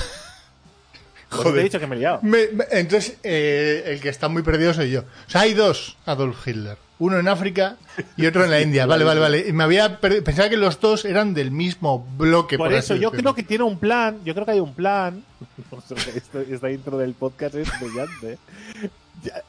Pues 1.29 1.43
te 1.53 1.59
he 1.59 1.63
dicho 1.63 1.79
que 1.79 1.85
me 1.85 1.95
he 1.95 1.99
liado. 1.99 2.19
Me- 2.23 2.47
me- 2.47 2.65
entonces, 2.71 3.17
eh, 3.21 3.83
el 3.85 4.01
que 4.01 4.09
está 4.09 4.29
muy 4.29 4.41
perdido 4.41 4.73
soy 4.73 4.89
yo. 4.89 5.01
O 5.01 5.29
sea, 5.29 5.41
hay 5.41 5.53
dos 5.53 5.95
Adolf 6.07 6.47
Hitler. 6.47 6.75
Uno 6.97 7.19
en 7.19 7.27
África 7.27 7.77
y 8.17 8.25
otro 8.25 8.43
en 8.43 8.49
la 8.49 8.59
India. 8.61 8.87
Vale, 8.87 9.03
vale, 9.05 9.19
vale. 9.19 9.45
Y 9.47 9.53
me 9.53 9.63
había 9.63 9.99
pensaba 10.01 10.49
que 10.49 10.57
los 10.57 10.79
dos 10.79 11.05
eran 11.05 11.35
del 11.35 11.51
mismo 11.51 12.03
bloque. 12.17 12.57
Por 12.57 12.69
Por, 12.69 12.77
eso 12.77 12.95
yo 12.95 13.11
creo 13.11 13.35
que 13.35 13.43
tiene 13.43 13.63
un 13.63 13.77
plan, 13.77 14.17
yo 14.25 14.33
creo 14.33 14.43
que 14.45 14.53
hay 14.53 14.59
un 14.59 14.73
plan. 14.73 15.23
Esta 16.49 16.71
intro 16.71 16.97
del 16.97 17.13
podcast 17.13 17.53
es 17.53 17.69
brillante. 17.79 18.39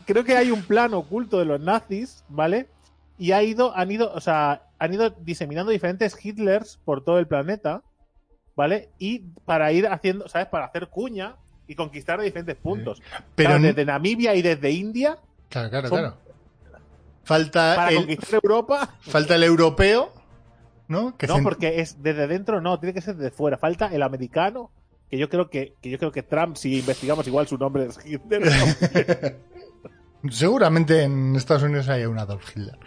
Creo 0.07 0.25
que 0.25 0.37
hay 0.37 0.51
un 0.51 0.63
plan 0.63 0.93
oculto 0.95 1.39
de 1.39 1.45
los 1.45 1.61
nazis, 1.61 2.25
¿vale? 2.29 2.69
Y 3.19 3.33
ha 3.33 3.43
ido, 3.43 3.77
han 3.77 3.91
ido, 3.91 4.13
o 4.13 4.21
sea, 4.21 4.63
han 4.79 4.95
ido 4.95 5.11
diseminando 5.11 5.71
diferentes 5.71 6.17
Hitlers 6.25 6.79
por 6.85 7.05
todo 7.05 7.19
el 7.19 7.27
planeta, 7.27 7.83
¿vale? 8.57 8.89
Y 8.99 9.21
para 9.45 9.71
ir 9.73 9.87
haciendo, 9.87 10.29
¿sabes? 10.29 10.49
Para 10.49 10.67
hacer 10.67 10.89
cuña 10.89 11.37
y 11.67 11.75
conquistar 11.75 12.21
diferentes 12.21 12.57
puntos. 12.57 13.01
Pero 13.35 13.51
Claro, 13.51 13.63
desde 13.63 13.85
Namibia 13.85 14.35
y 14.35 14.43
desde 14.43 14.71
India, 14.73 15.19
Claro, 15.51 15.71
claro, 15.71 15.89
son- 15.89 15.99
claro. 15.99 16.17
Falta 17.25 17.75
para 17.77 17.91
el, 17.91 17.97
conquistar 17.99 18.41
Europa. 18.43 18.95
falta 19.03 19.37
el 19.37 19.45
europeo, 19.45 20.13
¿no? 20.89 21.17
Que 21.17 21.27
No, 21.27 21.37
cent- 21.37 21.43
porque 21.45 21.81
es 21.81 22.03
desde 22.03 22.27
dentro, 22.27 22.61
no, 22.61 22.81
tiene 22.81 22.95
que 22.95 23.01
ser 23.03 23.17
de 23.17 23.31
fuera. 23.31 23.57
Falta 23.59 23.87
el 23.95 24.03
americano, 24.03 24.71
que 25.11 25.19
yo 25.19 25.29
creo 25.29 25.49
que, 25.51 25.75
que 25.81 25.91
yo 25.91 25.99
creo 25.99 26.11
que 26.11 26.23
Trump, 26.23 26.57
si 26.57 26.79
investigamos 26.79 27.27
igual 27.29 27.47
su 27.47 27.59
nombre 27.59 27.85
es 27.87 27.99
Hitler. 28.05 28.43
¿no? 28.47 28.51
Seguramente 30.29 31.03
en 31.05 31.35
Estados 31.37 31.63
Unidos 31.63 31.89
haya 31.89 32.09
un 32.09 32.19
Adolf 32.19 32.49
Hitler. 32.57 32.79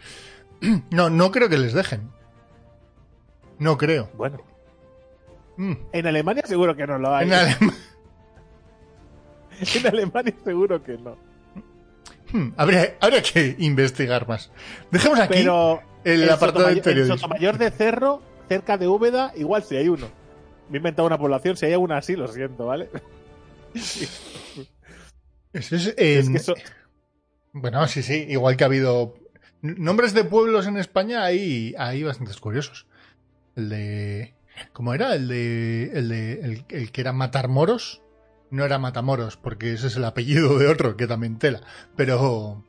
No, 0.92 1.10
no 1.10 1.32
creo 1.32 1.50
que 1.50 1.58
les 1.58 1.74
dejen. 1.74 2.10
No 3.60 3.78
creo. 3.78 4.10
bueno, 4.16 4.40
Mm. 5.58 5.74
en 5.92 6.08
Alemania 6.08 6.44
seguro 6.48 6.76
que 6.76 6.88
no 6.88 6.98
lo 6.98 7.14
hay. 7.16 7.28
En 7.28 7.34
Alem- 7.34 7.74
En 9.76 9.88
Alemania 9.88 10.34
seguro 10.44 10.82
que 10.84 10.98
no. 10.98 11.16
Hmm, 12.32 12.50
habría, 12.58 12.96
habría 13.00 13.22
que 13.22 13.56
investigar 13.60 14.28
más. 14.28 14.52
Dejemos 14.90 15.20
aquí 15.20 15.34
Pero 15.36 15.82
el 16.04 16.24
en 16.24 16.30
apartado 16.32 16.66
del 16.68 16.78
Sotomayor, 16.78 16.78
en 16.78 16.84
periodismo. 16.84 17.18
Sotomayor 17.18 17.58
de 17.60 17.70
Cerro, 17.72 18.22
cerca 18.50 18.78
de 18.78 18.88
Úbeda, 18.88 19.32
igual 19.36 19.64
si 19.64 19.76
hay 19.76 19.88
uno. 19.90 20.08
Me 20.70 20.78
he 20.78 20.80
inventado 20.80 21.06
una 21.08 21.20
población, 21.20 21.56
si 21.58 21.68
hay 21.68 21.76
una 21.76 21.98
así, 21.98 22.16
lo 22.16 22.28
siento, 22.28 22.66
¿vale? 22.66 22.90
Eso 25.54 25.76
es, 25.76 25.94
que 25.94 26.20
eso- 26.38 26.56
Bueno, 27.54 27.88
sí, 27.88 28.02
sí, 28.04 28.26
igual 28.28 28.58
que 28.58 28.64
ha 28.64 28.68
habido 28.68 29.16
nombres 29.62 30.14
de 30.14 30.24
pueblos 30.26 30.68
en 30.68 30.78
España, 30.78 31.24
hay, 31.24 31.74
hay 31.78 32.04
bastantes 32.04 32.40
curiosos. 32.40 32.88
El 33.56 33.70
de... 33.70 34.34
¿Cómo 34.74 34.94
era? 34.94 35.16
El 35.16 35.28
de... 35.28 35.92
El, 35.94 36.10
de, 36.10 36.34
el, 36.42 36.66
el 36.70 36.92
que 36.92 37.02
era 37.02 37.14
Matar 37.14 37.48
Moros. 37.48 38.02
No 38.50 38.66
era 38.66 38.78
Matamoros, 38.78 39.36
porque 39.38 39.74
ese 39.74 39.88
es 39.88 39.96
el 39.96 40.06
apellido 40.06 40.60
de 40.60 40.68
otro, 40.68 40.96
que 40.98 41.08
también 41.08 41.40
tela. 41.40 41.62
Pero... 41.96 42.64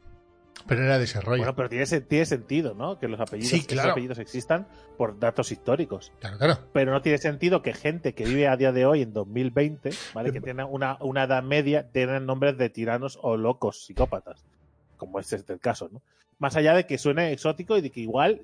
Pero 0.66 0.82
era 0.82 0.96
de 0.96 1.04
ese 1.04 1.20
rollo. 1.20 1.38
bueno, 1.42 1.54
pero 1.54 1.68
tiene, 1.68 1.84
tiene 2.02 2.24
sentido, 2.24 2.74
¿no? 2.74 2.98
Que 2.98 3.06
los 3.06 3.20
apellidos, 3.20 3.50
Sí, 3.50 3.56
esos 3.56 3.68
claro. 3.68 3.90
apellidos 3.92 4.18
existan 4.18 4.66
por 4.96 5.18
datos 5.18 5.52
históricos. 5.52 6.10
Claro, 6.20 6.38
claro. 6.38 6.58
pero 6.72 6.90
no 6.92 7.02
tiene 7.02 7.18
sentido 7.18 7.60
que 7.60 7.74
gente 7.74 8.14
que 8.14 8.24
vive 8.24 8.48
a 8.48 8.56
día 8.56 8.72
de 8.72 8.86
hoy, 8.86 9.02
en 9.02 9.12
2020, 9.12 9.90
¿vale? 10.14 10.32
que 10.32 10.40
tiene 10.40 10.64
una, 10.64 10.96
una 11.02 11.24
edad 11.24 11.42
media, 11.42 11.90
tengan 11.90 12.24
nombres 12.24 12.56
de 12.56 12.70
tiranos 12.70 13.18
o 13.20 13.36
locos, 13.36 13.84
psicópatas, 13.84 14.46
como 14.96 15.18
es 15.20 15.32
este 15.32 15.52
el 15.52 15.60
caso, 15.60 15.88
¿no? 15.92 16.02
Más 16.38 16.56
allá 16.56 16.74
de 16.74 16.86
que 16.86 16.98
suene 16.98 17.32
exótico 17.32 17.76
y 17.76 17.80
de 17.80 17.90
que 17.90 18.00
igual, 18.00 18.40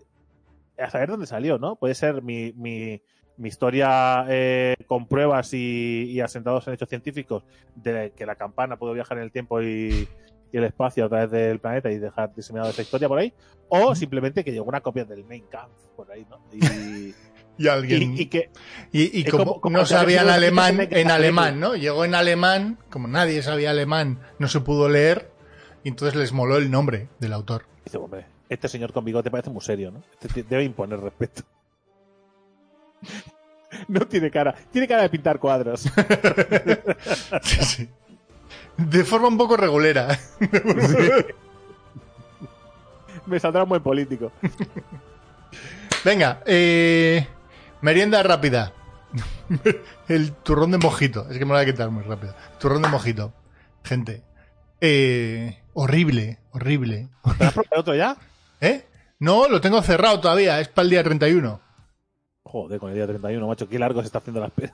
a 0.79 0.91
saber 0.91 1.09
dónde 1.11 1.27
salió, 1.27 1.59
¿no? 1.59 1.77
Puede 1.77 1.95
ser 1.95 2.23
mi, 2.23 2.53
mi, 2.57 3.01
mi 3.37 3.49
historia 3.49 4.25
eh, 4.29 4.77
con 4.87 5.07
pruebas 5.07 5.53
y, 5.55 6.05
y 6.11 6.21
asentados 6.21 6.67
en 6.69 6.75
hechos 6.75 6.89
científicos 6.89 7.45
de 7.75 8.13
que 8.17 8.27
la 8.27 8.37
campana 8.37 8.77
pudo 8.77 8.93
viajar 8.93 9.19
en 9.19 9.25
el 9.25 9.33
tiempo 9.33 9.61
y, 9.63 10.09
y 10.53 10.57
el 10.57 10.65
espacio 10.65 11.05
a 11.05 11.09
través 11.09 11.31
del 11.31 11.59
planeta 11.59 11.91
y 11.91 11.99
dejar 11.99 12.35
diseminada 12.35 12.71
esa 12.71 12.83
historia 12.83 13.09
por 13.09 13.19
ahí, 13.19 13.33
o 13.69 13.95
simplemente 13.95 14.43
que 14.45 14.53
llegó 14.53 14.65
una 14.65 14.81
copia 14.81 15.05
del 15.05 15.25
Main 15.25 15.45
Camp 15.51 15.71
por 15.97 16.11
ahí, 16.11 16.27
¿no? 16.31 16.41
Y, 16.53 17.15
Y 17.59 17.69
alguien... 17.69 18.15
y- 18.17 18.23
y 18.23 18.27
que 18.27 18.51
Y, 18.91 19.19
y 19.19 19.23
Es 19.27 19.31
como, 19.31 19.45
como- 19.45 19.61
como 19.61 19.79
no 19.79 19.85
sabían 19.87 20.31
alemán 20.31 20.89
en 20.91 21.11
alemán, 21.11 21.61
¿no? 21.61 21.75
Llegó 21.77 22.07
en 22.07 22.15
alemán, 22.15 22.79
como 22.89 23.07
nadie 23.07 23.43
sabía 23.43 23.71
alemán, 23.71 24.19
no 24.39 24.49
se 24.49 24.61
pudo 24.61 24.89
leer, 24.89 25.30
y 25.85 25.89
entonces 25.89 26.19
les 26.19 26.33
moló 26.33 26.57
el 26.57 26.71
nombre 26.71 27.09
del 27.19 27.33
autor. 27.33 27.65
Dice, 27.85 27.99
hombre, 27.99 28.27
este 28.49 28.69
señor 28.69 28.93
con 28.93 29.05
bigote 29.05 29.31
parece 29.31 29.51
muy 29.51 29.63
serio, 29.63 29.91
¿no? 29.91 30.03
Este 30.21 30.43
debe 30.43 30.65
imponer 30.65 31.01
respeto. 31.01 31.43
No 33.87 34.01
tiene 34.01 34.33
cara. 34.33 34.53
Tiene 34.73 34.89
cara 34.89 35.03
de 35.03 35.11
pintar 35.11 35.39
cuadros. 35.39 35.85
Sí, 37.43 37.65
sí. 37.65 37.89
De 38.77 39.05
forma 39.05 39.29
un 39.29 39.39
poco 39.39 39.57
regulera. 39.57 40.19
Me 43.27 43.39
saldrá 43.39 43.63
un 43.63 43.69
buen 43.69 43.83
político. 43.83 44.33
Venga, 46.05 46.43
eh, 46.47 47.27
merienda 47.81 48.23
rápida. 48.23 48.73
El 50.09 50.33
turrón 50.33 50.73
de 50.73 50.79
mojito. 50.79 51.29
Es 51.31 51.39
que 51.39 51.45
me 51.45 51.51
lo 51.51 51.55
voy 51.55 51.63
a 51.63 51.67
quitar 51.67 51.91
muy 51.91 52.03
rápido. 52.03 52.35
Turrón 52.59 52.83
de 52.83 52.89
mojito. 52.89 53.33
Gente. 53.85 54.23
Eh, 54.81 55.59
horrible, 55.83 56.39
horrible. 56.53 57.09
¿Te 57.39 57.45
has 57.45 57.53
probado 57.55 57.81
otro 57.81 57.95
ya? 57.95 58.17
¿Eh? 58.61 58.85
No, 59.19 59.49
lo 59.49 59.61
tengo 59.61 59.81
cerrado 59.83 60.21
todavía. 60.21 60.61
Es 60.61 60.69
para 60.69 60.85
el 60.85 60.91
día 60.91 61.03
31. 61.05 61.61
Joder, 62.43 62.81
con 62.81 62.91
el 62.91 62.97
día 62.97 63.07
31, 63.07 63.47
macho. 63.47 63.69
Qué 63.69 63.79
largo 63.79 64.01
se 64.01 64.07
está 64.07 64.19
haciendo 64.19 64.41
la 64.41 64.47
espera. 64.47 64.73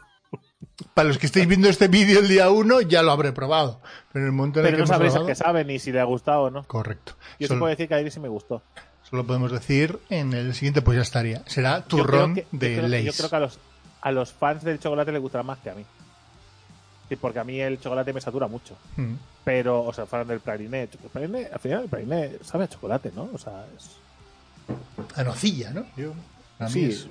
Para 0.94 1.08
los 1.08 1.18
que 1.18 1.26
estéis 1.26 1.46
viendo 1.46 1.68
este 1.68 1.88
vídeo 1.88 2.20
el 2.20 2.28
día 2.28 2.50
1, 2.50 2.80
ya 2.82 3.02
lo 3.02 3.12
habré 3.12 3.32
probado. 3.32 3.80
Pero 4.12 4.25
en 4.25 4.30
el 4.30 4.32
momento 4.36 4.60
en 4.60 4.66
el 4.66 4.72
Pero 4.72 4.76
que 4.78 4.82
no 4.82 4.86
sabréis 4.94 5.12
a 5.14 5.18
grabado- 5.18 5.26
qué 5.28 5.34
sabe 5.34 5.64
ni 5.64 5.78
si 5.78 5.92
le 5.92 6.00
ha 6.00 6.04
gustado 6.04 6.42
o 6.42 6.50
no. 6.50 6.64
Correcto. 6.64 7.12
Yo 7.38 7.48
Solo, 7.48 7.60
puedo 7.60 7.70
decir 7.70 7.88
que 7.88 7.94
a 7.94 8.02
mí 8.02 8.10
sí 8.10 8.20
me 8.20 8.28
gustó. 8.28 8.62
solo 9.02 9.25
podemos 9.26 9.52
decir 9.52 9.98
en 10.10 10.32
el 10.32 10.54
siguiente, 10.54 10.82
pues 10.82 10.96
ya 10.96 11.02
estaría. 11.02 11.42
Será 11.46 11.78
Yo 11.78 11.84
creo 11.84 11.98
turrón 12.04 12.34
yo 12.36 12.42
de 12.52 12.76
Yo 12.76 12.88
Lays. 12.88 13.16
creo 13.16 13.30
que 13.30 13.36
a 13.36 13.40
los, 13.40 13.58
a 14.00 14.10
los 14.12 14.32
fans 14.32 14.64
del 14.64 14.78
chocolate 14.80 15.12
les 15.12 15.20
gustará 15.20 15.42
más 15.44 15.58
que 15.58 15.70
a 15.70 15.75
mí. 15.75 15.84
Sí, 17.08 17.16
porque 17.16 17.38
a 17.38 17.44
mí 17.44 17.60
el 17.60 17.78
chocolate 17.80 18.12
me 18.12 18.20
satura 18.20 18.48
mucho. 18.48 18.76
Mm. 18.96 19.14
Pero, 19.44 19.84
o 19.84 19.92
sea, 19.92 20.06
fan 20.06 20.26
del 20.26 20.40
praliné. 20.40 20.82
El 20.82 20.88
praliné, 21.12 21.48
al 21.52 21.60
final 21.60 21.82
el 21.84 21.88
praliné 21.88 22.32
sabe 22.42 22.64
a 22.64 22.68
chocolate, 22.68 23.12
¿no? 23.14 23.28
O 23.32 23.38
sea, 23.38 23.64
es, 23.76 23.96
A 25.16 25.22
nocilla, 25.22 25.70
¿no? 25.70 25.86
Yo, 25.96 26.12
a 26.58 26.64
mí 26.64 26.70
sí, 26.70 26.84
es- 26.86 27.06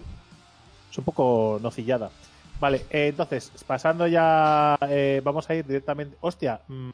es 0.91 0.97
un 0.97 1.03
poco 1.05 1.59
nocillada. 1.61 2.09
Vale, 2.59 2.85
eh, 2.89 3.07
entonces, 3.07 3.51
pasando 3.65 4.07
ya, 4.07 4.77
eh, 4.89 5.21
vamos 5.23 5.49
a 5.49 5.55
ir 5.55 5.65
directamente. 5.65 6.17
Hostia, 6.21 6.61
mm, 6.67 6.89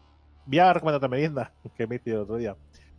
voy 0.45 0.59
a 0.59 0.73
recomendar 0.73 0.97
otra 0.97 1.09
merienda 1.09 1.51
que 1.75 1.87
me 1.87 1.95
hice 1.95 2.11
el 2.11 2.17
otro 2.17 2.37
día. 2.37 2.55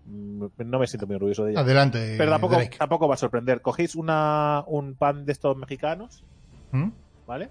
Mm, 0.06 0.46
No 0.58 0.78
me 0.80 0.86
siento 0.88 1.06
muy 1.06 1.14
orgulloso 1.16 1.44
de 1.44 1.52
ella. 1.52 1.60
Adelante. 1.60 2.16
Pero 2.18 2.30
tampoco, 2.32 2.56
tampoco 2.76 3.06
va 3.08 3.14
a 3.14 3.18
sorprender. 3.18 3.60
Cogéis 3.62 3.94
una, 3.94 4.64
un 4.66 4.94
pan 4.96 5.24
de 5.24 5.32
estos 5.32 5.56
mexicanos, 5.56 6.24
¿Mm? 6.72 6.88
¿vale? 7.26 7.48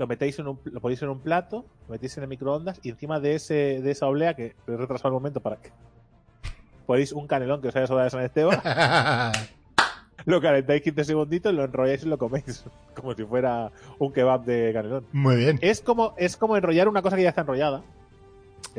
Lo 0.00 0.06
metéis 0.06 0.38
en 0.38 0.48
un, 0.48 0.58
lo 0.64 0.80
ponéis 0.80 1.02
en 1.02 1.10
un 1.10 1.20
plato, 1.20 1.66
lo 1.86 1.92
metéis 1.92 2.16
en 2.16 2.22
el 2.22 2.28
microondas 2.30 2.80
y 2.82 2.88
encima 2.88 3.20
de 3.20 3.34
ese 3.34 3.82
de 3.82 3.90
esa 3.90 4.06
oblea 4.06 4.32
que 4.32 4.56
he 4.66 4.74
retrasado 4.74 5.08
el 5.08 5.12
momento 5.12 5.40
para 5.40 5.56
que 5.56 5.72
ponéis 6.86 7.12
un 7.12 7.26
canelón 7.26 7.60
que 7.60 7.68
os 7.68 7.76
haya 7.76 7.86
sobrado 7.86 8.06
de 8.06 8.10
San 8.10 8.22
Esteban, 8.22 8.58
lo 10.24 10.40
calentáis 10.40 10.80
15 10.80 11.04
segunditos, 11.04 11.52
lo 11.52 11.64
enrolláis 11.64 12.02
y 12.02 12.08
lo 12.08 12.16
coméis 12.16 12.64
como 12.96 13.12
si 13.12 13.24
fuera 13.24 13.72
un 13.98 14.10
kebab 14.10 14.42
de 14.46 14.72
canelón. 14.72 15.04
Muy 15.12 15.36
bien. 15.36 15.58
Es 15.60 15.82
como 15.82 16.14
es 16.16 16.38
como 16.38 16.56
enrollar 16.56 16.88
una 16.88 17.02
cosa 17.02 17.16
que 17.16 17.22
ya 17.24 17.28
está 17.28 17.42
enrollada. 17.42 17.82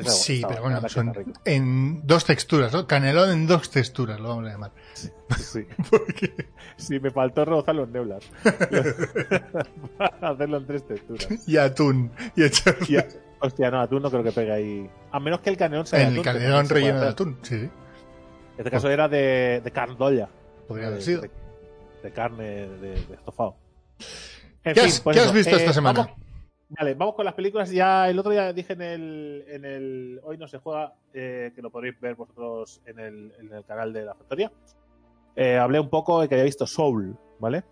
Sí, 0.08 0.42
pero 0.48 0.62
bueno, 0.62 0.88
son 0.90 1.14
en 1.46 2.06
dos 2.08 2.26
texturas, 2.26 2.72
¿no? 2.74 2.88
Canelón 2.88 3.30
en 3.32 3.46
dos 3.48 3.70
texturas, 3.70 4.20
lo 4.20 4.30
vamos 4.30 4.48
a 4.48 4.52
llamar. 4.52 4.72
Sí. 4.94 5.66
Porque- 5.90 6.50
Sí, 6.78 7.00
me 7.00 7.12
faltó 7.12 7.46
rebozar 7.46 7.76
los 7.76 7.90
neulas. 7.90 8.24
Para 9.98 10.18
hacerlo 10.32 10.58
en 10.58 10.66
tres 10.68 10.88
texturas. 10.88 11.28
Y 11.48 11.58
atún. 11.58 12.12
Y 12.36 12.44
echar 12.44 12.76
Y 12.88 12.98
a- 12.98 13.08
hostia, 13.40 13.70
no, 13.72 13.82
atún 13.82 14.02
no 14.02 14.10
creo 14.10 14.24
que 14.24 14.32
pegue 14.32 14.52
ahí. 14.52 14.90
A 15.12 15.20
menos 15.20 15.42
que 15.42 15.50
el 15.50 15.58
canelón 15.58 15.86
sea 15.86 16.08
el 16.08 16.22
canelón 16.22 16.68
relleno 16.70 17.02
de 17.02 17.08
atún. 17.10 17.38
Sí. 17.42 17.56
En 17.56 17.70
este 18.58 18.72
caso 18.72 18.90
era 18.90 19.08
de, 19.08 19.62
de 19.64 19.72
cardolla. 19.72 20.30
Podría 20.68 20.88
de, 20.88 20.94
haber 20.94 21.04
sido. 21.04 21.22
De, 21.22 21.32
de 22.04 22.12
carne 22.12 22.44
de, 22.68 22.94
estofado. 23.14 23.56
En 24.64 24.74
¿Qué 24.74 24.82
fin, 24.82 24.90
has, 24.90 25.00
pues 25.02 25.18
qué 25.18 25.24
has 25.24 25.34
visto 25.34 25.56
eh, 25.56 25.60
esta 25.60 25.74
semana? 25.74 26.00
vamos- 26.02 26.21
vale, 26.78 26.94
vamos 26.96 27.16
con 27.16 27.26
las 27.26 27.34
películas. 27.34 27.72
Ya 27.72 28.10
el 28.10 28.18
otro 28.20 28.32
día 28.32 28.52
dije 28.54 28.74
en 28.74 28.82
el, 28.82 29.46
en 29.48 29.66
el 29.66 30.20
Hoy 30.24 30.38
no 30.38 30.48
se 30.48 30.58
juega, 30.58 30.94
eh, 31.14 31.52
que 31.56 31.62
lo 31.62 31.70
podréis 31.70 32.00
ver 32.00 32.16
vosotros 32.16 32.82
en 32.86 33.00
el, 33.00 33.34
en 33.40 33.54
el 33.54 33.66
canal 33.66 33.94
de 33.94 34.06
la 34.06 34.16
factoría. 34.16 34.52
Eh, 35.36 35.58
hablé 35.58 35.80
un 35.80 35.90
poco 35.90 36.22
de 36.22 36.28
que 36.28 36.36
había 36.36 36.46
visto 36.46 36.66
Soul, 36.68 37.16
¿vale? 37.40 37.64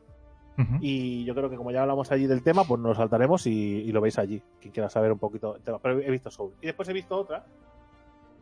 Y 0.81 1.23
yo 1.23 1.33
creo 1.33 1.49
que 1.49 1.55
como 1.55 1.71
ya 1.71 1.83
hablamos 1.83 2.11
allí 2.11 2.27
del 2.27 2.43
tema, 2.43 2.65
pues 2.65 2.81
nos 2.81 2.97
saltaremos 2.97 3.47
y, 3.47 3.51
y 3.51 3.93
lo 3.93 4.01
veis 4.01 4.19
allí. 4.19 4.43
Quien 4.59 4.73
quiera 4.73 4.89
saber 4.89 5.09
un 5.09 5.17
poquito 5.17 5.53
del 5.53 5.61
tema. 5.61 5.79
Pero 5.79 6.01
he 6.01 6.11
visto 6.11 6.29
Soul. 6.29 6.51
Y 6.61 6.65
después 6.65 6.89
he 6.89 6.91
visto 6.91 7.15
otra. 7.15 7.45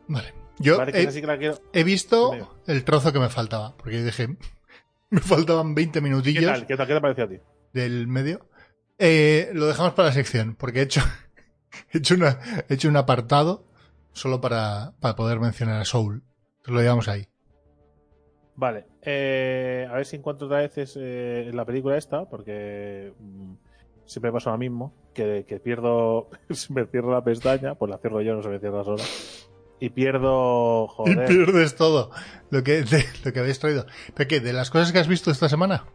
Vale. 0.08 0.34
Yo 0.58 0.80
¿vale? 0.80 0.94
He, 0.96 1.12
sí 1.12 1.22
he 1.74 1.84
visto 1.84 2.32
el 2.66 2.84
trozo 2.84 3.14
que 3.14 3.20
me 3.20 3.30
faltaba, 3.30 3.78
porque 3.78 4.02
dije, 4.02 4.30
me 5.12 5.20
faltaban 5.20 5.76
20 5.76 6.00
¿Qué 6.00 6.02
minutillos 6.02 6.46
tal? 6.46 6.66
¿Qué 6.66 6.76
tal? 6.76 6.88
¿Qué 6.88 6.94
te 6.96 7.02
pareció 7.02 7.24
a 7.26 7.28
ti? 7.28 7.38
del 7.74 8.08
medio. 8.08 8.48
Eh, 9.00 9.50
lo 9.54 9.68
dejamos 9.68 9.94
para 9.94 10.08
la 10.10 10.14
sección, 10.14 10.56
porque 10.56 10.80
he 10.80 10.84
hecho, 10.84 11.02
He 11.94 12.00
hecho, 12.00 12.16
una, 12.16 12.40
he 12.68 12.74
hecho 12.74 12.90
un 12.90 12.98
apartado 12.98 13.66
solo 14.14 14.42
para, 14.42 14.94
para 15.00 15.16
poder 15.16 15.40
mencionar 15.40 15.80
a 15.80 15.86
Soul. 15.86 16.24
Lo 16.66 16.82
llevamos 16.82 17.08
ahí. 17.08 17.28
Vale. 18.56 18.86
eh, 19.04 19.88
a 19.90 19.94
ver 19.94 20.06
si 20.06 20.16
encuentro 20.16 20.48
otra 20.48 20.60
vez 20.60 20.78
es, 20.80 20.98
eh, 21.00 21.52
la 21.54 21.64
película 21.66 21.96
esta, 21.98 22.26
porque 22.28 23.14
mm, 23.20 23.54
siempre 24.06 24.32
pasa 24.32 24.50
lo 24.52 24.58
mismo, 24.58 24.96
que, 25.14 25.46
que 25.48 25.60
pierdo, 25.60 26.30
si 26.50 26.74
me 26.74 26.86
cierro 26.88 27.12
la 27.12 27.24
pestaña, 27.24 27.76
pues 27.76 27.90
la 27.92 28.00
cierro 28.00 28.22
yo, 28.22 28.34
no 28.36 28.42
se 28.42 28.50
me 28.50 28.60
cierra 28.60 28.84
sola. 28.84 29.04
Y 29.80 29.90
pierdo, 29.92 30.86
Y 30.86 30.88
joder, 30.90 31.28
pierdes 31.28 31.76
todo 31.76 32.10
lo 32.50 32.64
que, 32.64 32.82
de- 32.84 33.06
lo 33.24 33.32
que 33.32 33.40
habéis 33.40 33.60
traído. 33.60 33.86
¿Pero 34.16 34.28
qué? 34.28 34.40
¿De 34.40 34.54
las 34.54 34.72
cosas 34.72 34.92
que 34.92 34.98
has 34.98 35.08
visto 35.08 35.30
esta 35.30 35.48
semana? 35.50 35.86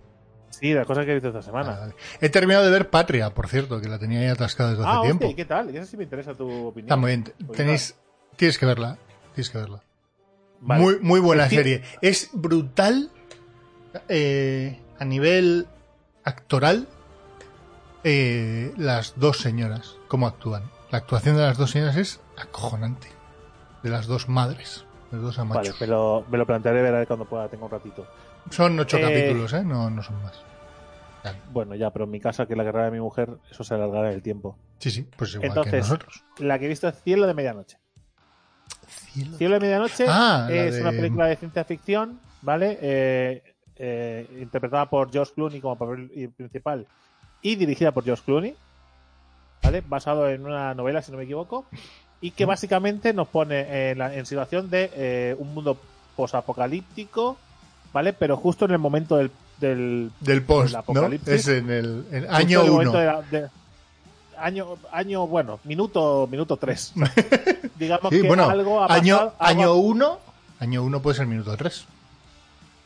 Sí, 0.62 0.72
la 0.72 0.84
cosa 0.84 1.04
que 1.04 1.10
he 1.10 1.14
visto 1.14 1.28
esta 1.28 1.42
semana. 1.42 1.76
vale. 1.78 1.94
He 2.20 2.28
terminado 2.28 2.64
de 2.64 2.70
ver 2.70 2.88
Patria, 2.88 3.30
por 3.34 3.48
cierto, 3.48 3.80
que 3.80 3.88
la 3.88 3.98
tenía 3.98 4.20
ahí 4.20 4.26
atascada 4.28 4.70
desde 4.70 4.84
hace 4.84 4.96
Ah, 4.98 5.02
tiempo. 5.02 5.26
¿y 5.26 5.34
qué 5.34 5.44
tal? 5.44 5.70
Y 5.74 5.76
eso 5.76 5.86
sí 5.90 5.96
me 5.96 6.04
interesa 6.04 6.34
tu 6.34 6.48
opinión. 6.68 6.86
Está 6.86 6.96
muy 6.96 7.08
bien. 7.10 7.32
Pues 7.46 7.56
Tenéis, 7.56 7.94
tienes 8.36 8.58
que 8.58 8.66
verla. 8.66 8.96
Tienes 9.34 9.50
que 9.50 9.58
verla. 9.58 9.82
Vale. 10.60 10.80
Muy, 10.80 10.98
muy 11.00 11.18
buena 11.20 11.48
serie. 11.48 11.82
Es 12.00 12.30
brutal 12.32 13.10
eh, 14.08 14.80
a 14.98 15.04
nivel 15.04 15.66
actoral 16.24 16.86
eh, 18.04 18.72
las 18.76 19.14
dos 19.16 19.38
señoras, 19.38 19.96
cómo 20.08 20.26
actúan. 20.28 20.62
La 20.90 20.98
actuación 20.98 21.36
de 21.36 21.42
las 21.42 21.56
dos 21.58 21.70
señoras 21.72 21.96
es 21.96 22.20
acojonante. 22.36 23.08
De 23.82 23.90
las 23.90 24.06
dos 24.06 24.28
madres, 24.28 24.84
de 25.10 25.16
los 25.16 25.26
dos 25.26 25.36
Vale, 25.38 25.50
amachos. 25.50 25.80
me 25.80 25.86
lo, 25.88 26.24
me 26.30 26.38
lo 26.38 26.46
plantearé 26.46 26.82
ver 26.82 27.06
cuando 27.08 27.24
pueda, 27.24 27.48
tengo 27.48 27.64
un 27.64 27.70
ratito. 27.72 28.06
Son 28.50 28.78
ocho 28.78 28.98
Eh, 28.98 29.00
capítulos, 29.02 29.52
¿eh? 29.54 29.64
No, 29.64 29.90
no 29.90 30.02
son 30.02 30.22
más. 30.22 30.40
Bueno, 31.52 31.74
ya, 31.74 31.90
pero 31.90 32.04
en 32.06 32.10
mi 32.10 32.20
casa, 32.20 32.46
que 32.46 32.54
es 32.54 32.56
la 32.56 32.64
carrera 32.64 32.86
de 32.86 32.90
mi 32.92 33.00
mujer, 33.00 33.30
eso 33.50 33.62
se 33.64 33.74
alargará 33.74 34.08
en 34.08 34.14
el 34.14 34.22
tiempo. 34.22 34.56
Sí, 34.78 34.90
sí, 34.90 35.06
pues 35.16 35.34
igual 35.34 35.42
que 35.42 35.46
Entonces, 35.58 35.80
nosotros. 35.80 36.24
La 36.38 36.58
que 36.58 36.64
he 36.64 36.68
visto 36.68 36.88
es 36.88 37.00
Cielo 37.02 37.26
de 37.26 37.34
Medianoche. 37.34 37.78
Cielo. 38.88 39.36
Cielo 39.36 39.54
de 39.54 39.60
Medianoche 39.60 40.06
Ah, 40.08 40.48
es 40.50 40.74
de- 40.74 40.80
una 40.80 40.90
película 40.90 41.26
de 41.26 41.36
ciencia 41.36 41.64
ficción, 41.64 42.18
¿vale? 42.40 42.78
Eh, 42.80 43.42
eh, 43.76 44.26
interpretada 44.40 44.86
por 44.90 45.10
George 45.12 45.32
Clooney 45.34 45.60
como 45.60 45.76
papel 45.76 46.32
principal 46.36 46.86
y 47.40 47.56
dirigida 47.56 47.92
por 47.92 48.04
George 48.04 48.22
Clooney, 48.24 48.54
¿vale? 49.62 49.82
Basado 49.86 50.28
en 50.28 50.44
una 50.44 50.74
novela, 50.74 51.02
si 51.02 51.10
no 51.12 51.18
me 51.18 51.24
equivoco, 51.24 51.66
y 52.20 52.32
que 52.32 52.44
básicamente 52.44 53.12
nos 53.12 53.28
pone 53.28 53.90
en, 53.90 53.98
la, 53.98 54.14
en 54.14 54.26
situación 54.26 54.70
de 54.70 54.90
eh, 54.94 55.36
un 55.38 55.54
mundo 55.54 55.76
posapocalíptico, 56.16 57.36
¿vale? 57.92 58.12
Pero 58.12 58.36
justo 58.36 58.64
en 58.64 58.72
el 58.72 58.78
momento 58.78 59.16
del, 59.16 59.30
del 59.62 60.10
Del 60.20 60.42
post, 60.42 60.66
el 60.68 60.72
¿no? 60.74 60.78
apocalipsis. 60.80 61.28
Es 61.34 61.48
en 61.48 61.70
el 61.70 62.04
en 62.12 62.26
año 62.30 62.60
en 62.60 62.66
el 62.66 62.72
momento 62.72 62.90
uno. 62.90 62.98
de 63.00 63.06
la- 63.06 63.22
de- 63.22 63.48
año, 64.36 64.66
año, 64.90 65.26
bueno, 65.26 65.60
minuto, 65.64 66.28
minuto 66.30 66.56
tres. 66.56 66.92
Digamos 67.78 68.10
Sí, 68.12 68.20
que 68.22 68.28
bueno, 68.28 68.48
algo 68.50 68.80
ha 68.82 68.92
año, 68.92 69.16
pasado, 69.16 69.34
algo 69.38 69.60
año 69.62 69.74
uno, 69.76 70.18
año 70.58 70.82
uno 70.82 71.00
puede 71.00 71.16
ser 71.16 71.26
minuto 71.26 71.56
tres. 71.56 71.86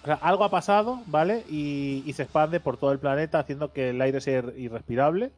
O 0.03 0.07
sea, 0.07 0.15
algo 0.17 0.45
ha 0.45 0.51
pasado, 0.51 1.01
¿vale? 1.07 1.45
Y, 1.51 2.03
y 2.07 2.13
se 2.13 2.23
expande 2.25 2.61
por 2.61 2.77
todo 2.77 2.93
el 2.93 2.99
planeta, 3.01 3.39
haciendo 3.41 3.73
que 3.73 3.91
el 3.91 4.01
aire 4.01 4.21
sea 4.21 4.41
ir- 4.43 4.55
irrespirable. 4.57 5.33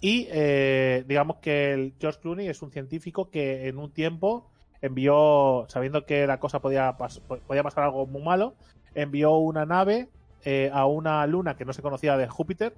Y 0.00 0.26
eh, 0.30 1.04
digamos 1.08 1.36
que 1.38 1.72
el 1.72 1.94
George 2.00 2.20
Clooney 2.20 2.48
es 2.48 2.62
un 2.62 2.70
científico 2.70 3.30
que 3.30 3.68
en 3.68 3.78
un 3.78 3.90
tiempo 3.90 4.50
envió, 4.82 5.66
sabiendo 5.68 6.04
que 6.04 6.26
la 6.26 6.38
cosa 6.38 6.60
podía, 6.60 6.96
pas- 6.98 7.20
podía 7.46 7.62
pasar 7.62 7.84
algo 7.84 8.06
muy 8.06 8.22
malo, 8.22 8.54
envió 8.96 9.36
una 9.36 9.64
nave 9.66 10.08
eh, 10.44 10.70
a 10.72 10.86
una 10.86 11.24
luna 11.26 11.56
que 11.56 11.64
no 11.64 11.72
se 11.72 11.82
conocía 11.82 12.16
de 12.16 12.26
Júpiter. 12.28 12.74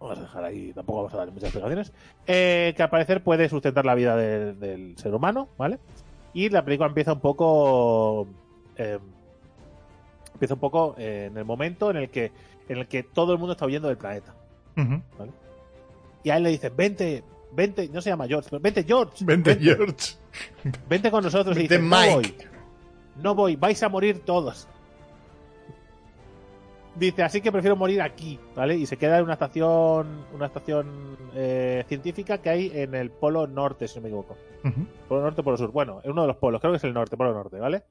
Vamos 0.00 0.18
a 0.18 0.22
dejar 0.22 0.44
ahí, 0.44 0.72
tampoco 0.72 0.98
vamos 0.98 1.14
a 1.14 1.18
darle 1.18 1.32
muchas 1.32 1.48
explicaciones. 1.48 1.92
eh, 2.26 2.74
que 2.76 2.82
al 2.82 2.90
parecer 2.90 3.22
puede 3.22 3.48
sustentar 3.48 3.84
la 3.84 3.94
vida 3.94 4.16
del- 4.16 4.58
del 4.58 4.98
ser 4.98 5.14
humano, 5.14 5.48
¿vale? 5.56 5.78
Y 6.34 6.48
la 6.48 6.64
película 6.64 6.88
empieza 6.88 7.12
un 7.12 7.20
poco. 7.20 8.26
eh, 8.76 8.98
empieza 10.32 10.54
un 10.54 10.60
poco 10.60 10.94
en 10.98 11.36
el 11.36 11.44
momento 11.44 11.90
en 11.90 11.98
el 11.98 12.10
que 12.10 12.32
en 12.68 12.78
el 12.78 12.88
que 12.88 13.02
todo 13.02 13.32
el 13.32 13.38
mundo 13.38 13.52
está 13.52 13.66
huyendo 13.66 13.88
del 13.88 13.96
planeta. 13.98 14.34
Y 16.24 16.30
a 16.30 16.36
él 16.36 16.42
le 16.44 16.50
dicen, 16.50 16.72
vente, 16.76 17.22
vente, 17.52 17.88
no 17.92 18.00
se 18.00 18.10
llama 18.10 18.26
George, 18.26 18.48
pero 18.50 18.60
vente 18.62 18.82
George, 18.84 19.24
Vente, 19.24 19.56
George. 19.56 20.14
vente 20.88 21.10
con 21.10 21.22
nosotros. 21.22 21.56
y 21.56 21.60
Vente, 21.66 21.78
dice, 21.78 21.88
no 21.88 21.96
Mike. 21.96 22.14
voy, 22.14 22.34
no 23.16 23.34
voy, 23.34 23.56
vais 23.56 23.82
a 23.82 23.88
morir 23.88 24.20
todos. 24.24 24.68
Dice, 26.94 27.22
así 27.22 27.40
que 27.40 27.50
prefiero 27.50 27.74
morir 27.74 28.02
aquí, 28.02 28.38
¿vale? 28.54 28.76
Y 28.76 28.84
se 28.84 28.98
queda 28.98 29.16
en 29.16 29.24
una 29.24 29.32
estación, 29.32 30.26
una 30.34 30.46
estación 30.46 31.16
eh, 31.34 31.84
científica 31.88 32.38
que 32.38 32.50
hay 32.50 32.70
en 32.74 32.94
el 32.94 33.10
polo 33.10 33.46
norte, 33.46 33.88
si 33.88 33.96
no 33.96 34.02
me 34.02 34.08
equivoco. 34.08 34.36
Polo 35.08 35.22
norte, 35.22 35.42
polo 35.42 35.56
sur. 35.56 35.72
Bueno, 35.72 36.00
en 36.04 36.10
uno 36.10 36.22
de 36.22 36.28
los 36.28 36.36
polos, 36.36 36.60
creo 36.60 36.72
que 36.72 36.76
es 36.76 36.84
el 36.84 36.92
norte, 36.92 37.16
polo 37.16 37.32
norte, 37.32 37.58
¿vale? 37.58 37.82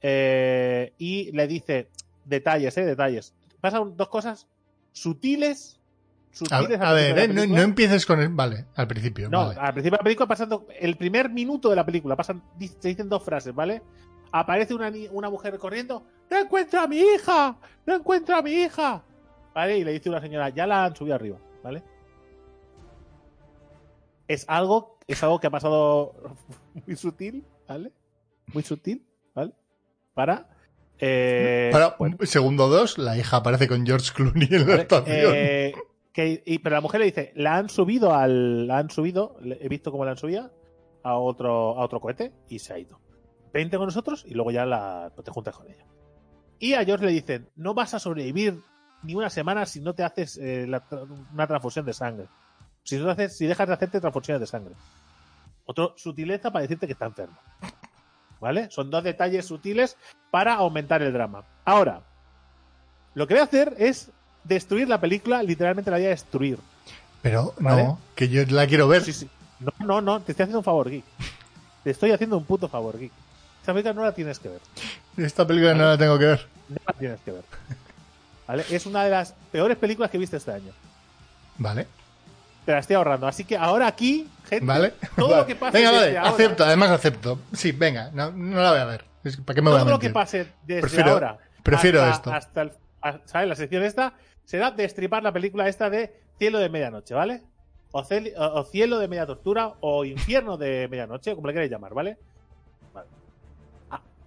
Eh, 0.00 0.92
y 0.98 1.30
le 1.30 1.46
dice 1.46 1.88
detalles, 2.24 2.76
¿eh? 2.78 2.84
Detalles. 2.84 3.32
Pasan 3.60 3.96
dos 3.96 4.08
cosas 4.08 4.48
sutiles. 4.90 5.78
A, 6.32 6.36
sutiles 6.36 6.80
a 6.80 6.88
al 6.88 6.94
ver, 6.96 7.18
eh, 7.18 7.28
no, 7.28 7.62
empieces 7.62 8.04
con 8.04 8.20
el. 8.20 8.28
Vale, 8.30 8.66
al 8.74 8.88
principio. 8.88 9.30
No, 9.30 9.46
vale. 9.46 9.60
al 9.60 9.72
principio 9.72 9.98
de 9.98 10.00
la 10.00 10.04
película 10.04 10.26
pasando 10.26 10.66
el 10.80 10.96
primer 10.96 11.30
minuto 11.30 11.70
de 11.70 11.76
la 11.76 11.86
película, 11.86 12.16
pasan, 12.16 12.42
se 12.80 12.88
dicen 12.88 13.08
dos 13.08 13.22
frases, 13.22 13.54
¿vale? 13.54 13.82
Aparece 14.32 14.74
una, 14.74 14.90
una 15.10 15.28
mujer 15.30 15.58
corriendo, 15.58 16.04
¡No 16.30 16.38
encuentro 16.38 16.80
a 16.80 16.86
mi 16.86 16.98
hija! 16.98 17.56
¡No 17.84 17.94
encuentro 17.94 18.34
a 18.36 18.40
mi 18.42 18.52
hija! 18.52 19.02
¿Vale? 19.54 19.76
Y 19.78 19.84
le 19.84 19.92
dice 19.92 20.08
una 20.08 20.20
señora, 20.22 20.48
ya 20.48 20.66
la 20.66 20.84
han 20.86 20.96
subido 20.96 21.14
arriba, 21.14 21.38
¿vale? 21.62 21.82
Es 24.28 24.44
algo, 24.48 24.98
es 25.06 25.22
algo 25.22 25.40
que 25.40 25.46
ha 25.48 25.50
pasado 25.50 26.14
muy 26.86 26.96
sutil, 26.96 27.44
¿vale? 27.68 27.92
Muy 28.54 28.62
sutil, 28.62 29.06
¿vale? 29.34 29.52
Para. 30.14 30.48
eh, 30.98 31.68
Para, 31.72 31.96
bueno, 31.98 32.16
segundo 32.22 32.68
dos, 32.68 32.96
la 32.98 33.16
hija 33.18 33.38
aparece 33.38 33.68
con 33.68 33.84
George 33.84 34.10
Clooney 34.14 34.48
en 34.50 34.66
la 34.66 34.74
estación. 34.76 35.32
Eh, 35.34 35.74
que- 36.12 36.42
y- 36.46 36.58
pero 36.60 36.76
la 36.76 36.80
mujer 36.80 37.00
le 37.00 37.06
dice, 37.06 37.32
la 37.36 37.56
han 37.56 37.68
subido 37.68 38.14
al. 38.14 38.66
La 38.66 38.78
han 38.78 38.88
subido, 38.90 39.36
he 39.42 39.68
visto 39.68 39.90
cómo 39.90 40.04
la 40.06 40.12
han 40.12 40.18
subido 40.18 40.50
a 41.02 41.18
otro, 41.18 41.78
a 41.78 41.84
otro 41.84 42.00
cohete 42.00 42.32
y 42.48 42.58
se 42.58 42.72
ha 42.72 42.78
ido. 42.78 43.00
Vente 43.52 43.76
con 43.76 43.86
nosotros 43.86 44.24
y 44.26 44.34
luego 44.34 44.50
ya 44.50 44.64
la, 44.64 45.12
te 45.22 45.30
juntas 45.30 45.54
con 45.54 45.68
ella. 45.68 45.84
Y 46.58 46.74
a 46.74 46.84
George 46.84 47.06
le 47.06 47.12
dicen, 47.12 47.48
no 47.56 47.74
vas 47.74 47.92
a 47.94 47.98
sobrevivir 47.98 48.60
ni 49.02 49.14
una 49.14 49.30
semana 49.30 49.66
si 49.66 49.80
no 49.80 49.94
te 49.94 50.04
haces 50.04 50.38
eh, 50.38 50.66
la 50.66 50.82
una 51.32 51.46
transfusión 51.46 51.84
de 51.84 51.92
sangre. 51.92 52.28
Si, 52.84 52.96
no 52.96 53.04
te 53.04 53.10
haces, 53.10 53.36
si 53.36 53.46
dejas 53.46 53.68
de 53.68 53.74
hacerte 53.74 54.00
transfusiones 54.00 54.40
de 54.40 54.46
sangre. 54.46 54.74
Otro 55.66 55.94
sutileza 55.96 56.50
para 56.50 56.62
decirte 56.62 56.86
que 56.86 56.92
está 56.92 57.06
enfermo. 57.06 57.36
¿Vale? 58.40 58.70
Son 58.70 58.90
dos 58.90 59.04
detalles 59.04 59.46
sutiles 59.46 59.96
para 60.30 60.54
aumentar 60.54 61.02
el 61.02 61.12
drama. 61.12 61.44
Ahora, 61.64 62.02
lo 63.14 63.26
que 63.26 63.34
voy 63.34 63.40
a 63.40 63.44
hacer 63.44 63.74
es 63.78 64.10
destruir 64.44 64.88
la 64.88 65.00
película, 65.00 65.42
literalmente 65.42 65.90
la 65.90 65.98
voy 65.98 66.06
a 66.06 66.10
destruir. 66.10 66.58
Pero 67.20 67.54
¿vale? 67.58 67.84
no, 67.84 67.98
que 68.16 68.28
yo 68.28 68.44
la 68.46 68.66
quiero 68.66 68.88
ver. 68.88 69.02
Sí, 69.02 69.12
sí. 69.12 69.30
No, 69.60 69.72
no, 69.86 70.00
no, 70.00 70.20
te 70.20 70.32
estoy 70.32 70.44
haciendo 70.44 70.58
un 70.58 70.64
favor, 70.64 70.90
Geek. 70.90 71.04
Te 71.84 71.90
estoy 71.90 72.10
haciendo 72.10 72.36
un 72.36 72.44
puto 72.44 72.68
favor, 72.68 72.98
Geek. 72.98 73.12
Esta 73.62 73.72
película 73.72 73.94
no 73.94 74.02
la 74.04 74.12
tienes 74.12 74.38
que 74.38 74.48
ver. 74.48 74.60
Esta 75.16 75.46
película 75.46 75.74
no 75.74 75.84
la 75.84 75.96
tengo 75.98 76.18
que 76.18 76.24
ver. 76.26 76.46
No 76.68 76.76
la 76.86 76.92
tienes 76.94 77.20
que 77.20 77.30
ver. 77.32 77.42
¿Vale? 78.46 78.64
Es 78.70 78.86
una 78.86 79.04
de 79.04 79.10
las 79.10 79.32
peores 79.52 79.76
películas 79.78 80.10
que 80.10 80.16
he 80.16 80.20
visto 80.20 80.36
este 80.36 80.50
año. 80.52 80.72
Vale, 81.58 81.86
Te 82.66 82.72
la 82.72 82.78
estoy 82.78 82.96
ahorrando. 82.96 83.26
Así 83.26 83.44
que 83.44 83.56
ahora 83.56 83.86
aquí, 83.86 84.28
gente, 84.48 84.64
vale. 84.66 84.92
todo 85.16 85.28
Vale. 85.28 85.40
lo 85.42 85.46
que 85.46 85.54
pase 85.56 85.78
Venga, 85.78 85.92
vale, 85.92 86.18
ahora, 86.18 86.30
acepto, 86.30 86.64
además 86.64 86.90
acepto. 86.90 87.38
Sí, 87.52 87.72
venga, 87.72 88.10
no, 88.12 88.30
no 88.32 88.60
la 88.60 88.70
voy 88.72 88.80
a 88.80 88.84
ver. 88.84 89.04
¿Para 89.44 89.54
qué 89.54 89.62
me 89.62 89.70
voy 89.70 89.78
a 89.78 89.82
todo 89.82 89.90
lo 89.92 89.98
que 90.00 90.10
pase 90.10 90.48
desde 90.66 90.80
Prefiero- 90.80 91.10
ahora 91.12 91.38
prefiero 91.62 92.02
hasta, 92.02 92.14
esto. 92.14 92.32
hasta 92.32 92.62
el, 92.62 92.72
¿sabes? 93.26 93.48
La 93.48 93.54
sección 93.54 93.84
esta 93.84 94.14
será 94.44 94.72
destripar 94.72 95.22
la 95.22 95.30
película 95.32 95.68
esta 95.68 95.88
de 95.90 96.12
Cielo 96.38 96.58
de 96.58 96.68
Medianoche, 96.68 97.14
¿vale? 97.14 97.42
O, 97.92 98.00
o- 98.36 98.64
Cielo 98.64 98.98
de 98.98 99.06
Media 99.06 99.26
Tortura 99.26 99.74
o 99.80 100.04
Infierno 100.04 100.56
de 100.56 100.88
Medianoche, 100.90 101.34
como 101.36 101.46
le 101.46 101.52
queréis 101.52 101.70
llamar. 101.70 101.94
Vale. 101.94 102.16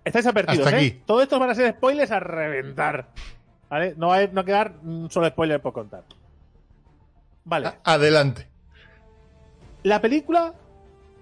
Estáis 0.06 0.26
advertidos, 0.28 0.66
Hasta 0.68 0.78
¿eh? 0.80 0.88
aquí. 0.88 1.02
Todo 1.06 1.22
esto 1.22 1.40
van 1.40 1.50
a 1.50 1.56
ser 1.56 1.74
spoilers 1.76 2.12
a 2.12 2.20
reventar. 2.20 3.08
¿Vale? 3.70 3.96
No 3.98 4.10
va 4.10 4.18
a, 4.20 4.28
no 4.28 4.34
va 4.36 4.42
a 4.42 4.46
quedar 4.46 4.74
un 4.84 5.10
solo 5.10 5.28
spoiler 5.28 5.60
por 5.60 5.74
contar. 5.74 6.04
Vale. 7.44 7.68
A- 7.68 7.80
Adelante. 7.84 8.48
La 9.84 10.00
película, 10.02 10.54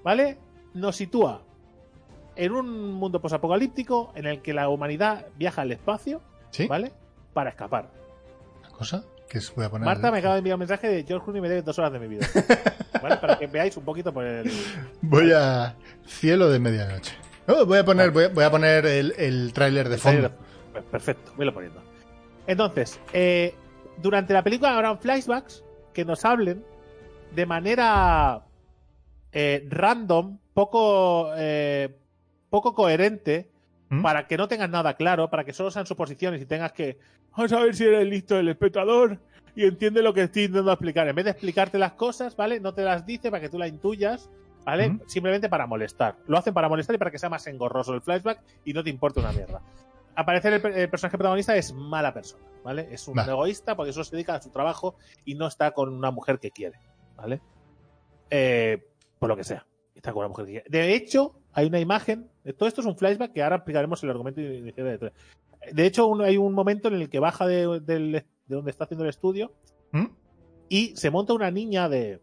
¿vale? 0.04 0.38
Nos 0.74 0.96
sitúa 0.98 1.42
en 2.36 2.52
un 2.52 2.92
mundo 2.94 3.22
posapocalíptico 3.22 4.12
en 4.16 4.26
el 4.26 4.42
que 4.42 4.54
la 4.54 4.70
humanidad 4.70 5.26
viaja 5.38 5.62
al 5.62 5.72
espacio, 5.72 6.22
¿Sí? 6.52 6.68
¿vale? 6.68 6.92
Para 7.34 7.50
escapar. 7.52 7.90
Una 8.62 8.70
cosa 8.72 9.04
que 9.30 9.38
os 9.38 9.54
voy 9.56 9.66
a 9.66 9.70
poner. 9.70 9.86
Marta 9.86 10.12
me 10.12 10.20
acaba 10.20 10.36
de 10.36 10.40
enviar 10.40 10.56
un 10.56 10.60
mensaje 10.60 10.88
de 10.88 11.04
George 11.04 11.24
Clooney 11.26 11.42
me 11.42 11.50
debe 11.50 11.62
dos 11.62 11.78
horas 11.80 11.92
de 11.94 12.00
mi 12.00 12.08
vida. 12.08 12.28
¿Vale? 13.02 13.18
Para 13.18 13.38
que 13.38 13.48
veáis 13.48 13.76
un 13.78 13.84
poquito 13.84 14.14
por 14.14 14.24
el. 14.26 14.52
Voy 15.02 15.32
a. 15.34 15.76
Cielo 16.06 16.50
de 16.50 16.60
medianoche. 16.60 17.14
Oh, 17.48 17.66
voy 17.66 17.78
a 17.80 17.86
poner, 17.86 18.12
voy 18.12 18.26
a, 18.26 18.30
voy 18.30 18.44
a 18.44 18.52
poner 18.52 18.86
el, 18.86 19.14
el 19.18 19.52
tráiler 19.54 19.90
de 19.90 19.98
fondo. 19.98 20.32
Perfecto, 20.92 21.34
voy 21.36 21.46
lo 21.46 21.54
poniendo. 21.54 21.82
Entonces, 22.48 23.00
eh, 23.14 23.54
durante 24.02 24.34
la 24.34 24.44
película 24.44 24.76
habrán 24.76 25.00
flashbacks, 25.00 25.64
que 25.94 26.06
nos 26.06 26.26
hablen 26.26 26.64
de 27.36 27.46
manera 27.46 28.46
eh, 29.32 29.66
random, 29.70 30.40
poco, 30.54 31.32
eh, 31.36 31.96
poco 32.50 32.74
coherente, 32.74 33.50
¿Mm? 33.90 34.02
para 34.02 34.28
que 34.28 34.38
no 34.38 34.48
tengas 34.48 34.70
nada 34.70 34.96
claro, 34.96 35.30
para 35.30 35.44
que 35.44 35.54
solo 35.54 35.72
sean 35.72 35.86
suposiciones 35.86 36.42
y 36.42 36.46
tengas 36.46 36.72
que. 36.72 36.98
Vamos 37.36 37.52
a 37.54 37.60
ver 37.60 37.76
si 37.76 37.86
eres 37.86 38.08
listo 38.08 38.38
el 38.38 38.48
espectador 38.50 39.20
y 39.56 39.66
entiende 39.66 40.02
lo 40.02 40.14
que 40.14 40.24
estoy 40.24 40.44
intentando 40.44 40.72
explicar. 40.72 41.08
En 41.08 41.16
vez 41.16 41.26
de 41.26 41.32
explicarte 41.32 41.78
las 41.78 41.94
cosas, 41.94 42.36
¿vale? 42.36 42.60
No 42.60 42.74
te 42.74 42.84
las 42.84 43.06
dice 43.06 43.32
para 43.32 43.42
que 43.42 43.50
tú 43.50 43.58
las 43.58 43.70
intuyas, 43.70 44.30
¿vale? 44.66 44.90
¿Mm? 44.90 45.02
Simplemente 45.08 45.50
para 45.50 45.68
molestar. 45.68 46.18
Lo 46.28 46.38
hacen 46.38 46.54
para 46.54 46.70
molestar 46.70 46.96
y 46.96 47.00
para 47.00 47.12
que 47.12 47.20
sea 47.20 47.30
más 47.30 47.46
engorroso 47.48 47.94
el 47.94 48.02
flashback 48.02 48.42
y 48.66 48.74
no 48.74 48.84
te 48.84 48.90
importe 48.90 49.20
una 49.20 49.32
mierda. 49.32 49.62
Aparecer 50.16 50.54
el, 50.54 50.62
per- 50.62 50.78
el 50.78 50.90
personaje 50.90 51.18
protagonista 51.18 51.56
es 51.56 51.74
mala 51.74 52.14
persona, 52.14 52.44
¿vale? 52.64 52.88
Es 52.92 53.08
un 53.08 53.18
egoísta 53.20 53.76
porque 53.76 53.94
solo 53.94 54.04
se 54.06 54.16
dedica 54.16 54.36
a 54.36 54.42
su 54.42 54.52
trabajo 54.52 54.96
y 55.26 55.36
no 55.36 55.48
está 55.48 55.72
con 55.72 55.92
una 55.94 56.12
mujer 56.12 56.40
que 56.40 56.52
quiere, 56.52 56.78
¿vale? 57.16 57.42
Eh, 58.30 58.84
por 59.20 59.30
lo 59.30 59.36
que 59.36 59.44
sea. 59.44 59.66
Está 59.96 60.12
con 60.12 60.20
una 60.20 60.28
mujer 60.30 60.46
que 60.46 60.52
quiere. 60.52 60.70
De 60.70 60.94
hecho, 60.96 61.36
hay 61.54 61.68
una 61.68 61.80
imagen. 61.80 62.30
Todo 62.58 62.68
esto 62.68 62.82
es 62.82 62.88
un 62.88 62.98
flashback 62.98 63.32
que 63.34 63.42
ahora 63.44 63.58
explicaremos 63.58 64.04
el 64.04 64.10
argumento 64.10 64.42
inicial 64.42 65.00
de 65.00 65.06
la 65.06 65.72
De 65.72 65.86
hecho, 65.86 66.08
un- 66.08 66.22
hay 66.22 66.38
un 66.38 66.54
momento 66.54 66.88
en 66.90 66.96
el 66.96 67.10
que 67.10 67.20
baja 67.20 67.48
de 67.48 67.64
donde 67.64 68.70
está 68.72 68.84
haciendo 68.84 69.04
el 69.06 69.10
estudio 69.10 69.54
¿Mm? 69.92 70.06
y 70.70 70.96
se 70.96 71.10
monta 71.10 71.34
una 71.34 71.50
niña 71.52 71.88
de 71.90 72.20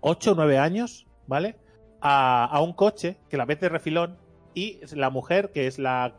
8 0.00 0.32
o 0.32 0.34
9 0.34 0.58
años, 0.58 1.06
¿vale? 1.26 1.56
A, 2.00 2.44
a 2.44 2.60
un 2.60 2.72
coche 2.72 3.16
que 3.28 3.36
la 3.36 3.46
mete 3.46 3.66
de 3.66 3.70
refilón 3.70 4.16
y 4.54 4.80
la 4.94 5.10
mujer, 5.10 5.50
que 5.50 5.66
es 5.66 5.78
la, 5.78 6.14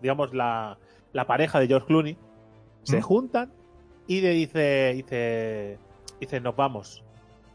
digamos, 0.00 0.34
la, 0.34 0.78
la 1.12 1.26
pareja 1.26 1.60
de 1.60 1.66
George 1.66 1.86
Clooney, 1.86 2.16
se 2.82 2.98
¿Mm? 2.98 3.02
juntan 3.02 3.52
y 4.06 4.20
le 4.20 4.30
dice, 4.30 4.92
dice, 4.94 5.78
dice, 6.20 6.40
nos 6.40 6.56
vamos. 6.56 7.02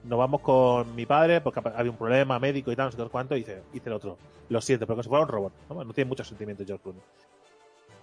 Nos 0.04 0.20
vamos 0.20 0.42
con 0.42 0.96
mi 0.96 1.06
padre 1.06 1.40
porque 1.42 1.62
había 1.76 1.92
un 1.92 1.98
problema 1.98 2.38
médico 2.38 2.72
y 2.72 2.76
tal, 2.76 2.92
no 2.96 3.06
sé 3.06 3.10
cuánto. 3.10 3.36
Y 3.36 3.40
dice, 3.40 3.64
dice 3.72 3.90
el 3.90 3.94
otro, 3.94 4.18
lo 4.50 4.62
siento, 4.62 4.86
pero 4.86 4.98
que 4.98 5.04
se 5.04 5.10
fuera 5.10 5.24
un 5.24 5.30
robot. 5.30 5.54
No, 5.70 5.84
No 5.84 5.94
tiene 5.94 6.10
mucho 6.10 6.24
sentimiento 6.24 6.64
George 6.66 6.84
Clooney. 6.84 7.02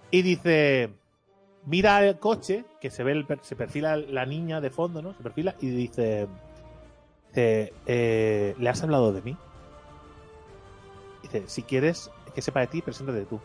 Y 0.09 0.21
dice, 0.23 0.89
mira 1.65 2.05
el 2.05 2.17
coche, 2.17 2.65
que 2.81 2.89
se 2.89 3.03
ve, 3.03 3.11
el 3.13 3.25
se 3.41 3.55
perfila 3.55 3.95
la 3.95 4.25
niña 4.25 4.59
de 4.59 4.69
fondo, 4.69 5.01
¿no? 5.01 5.13
Se 5.13 5.23
perfila 5.23 5.55
y 5.61 5.69
dice, 5.69 6.27
dice, 7.31 7.73
eh, 7.85 8.55
¿le 8.59 8.69
has 8.69 8.83
hablado 8.83 9.13
de 9.13 9.21
mí? 9.21 9.37
Dice, 11.23 11.43
si 11.47 11.63
quieres 11.63 12.11
que 12.35 12.41
sepa 12.41 12.61
de 12.61 12.67
ti, 12.67 12.81
preséntate 12.81 13.25
tú. 13.25 13.39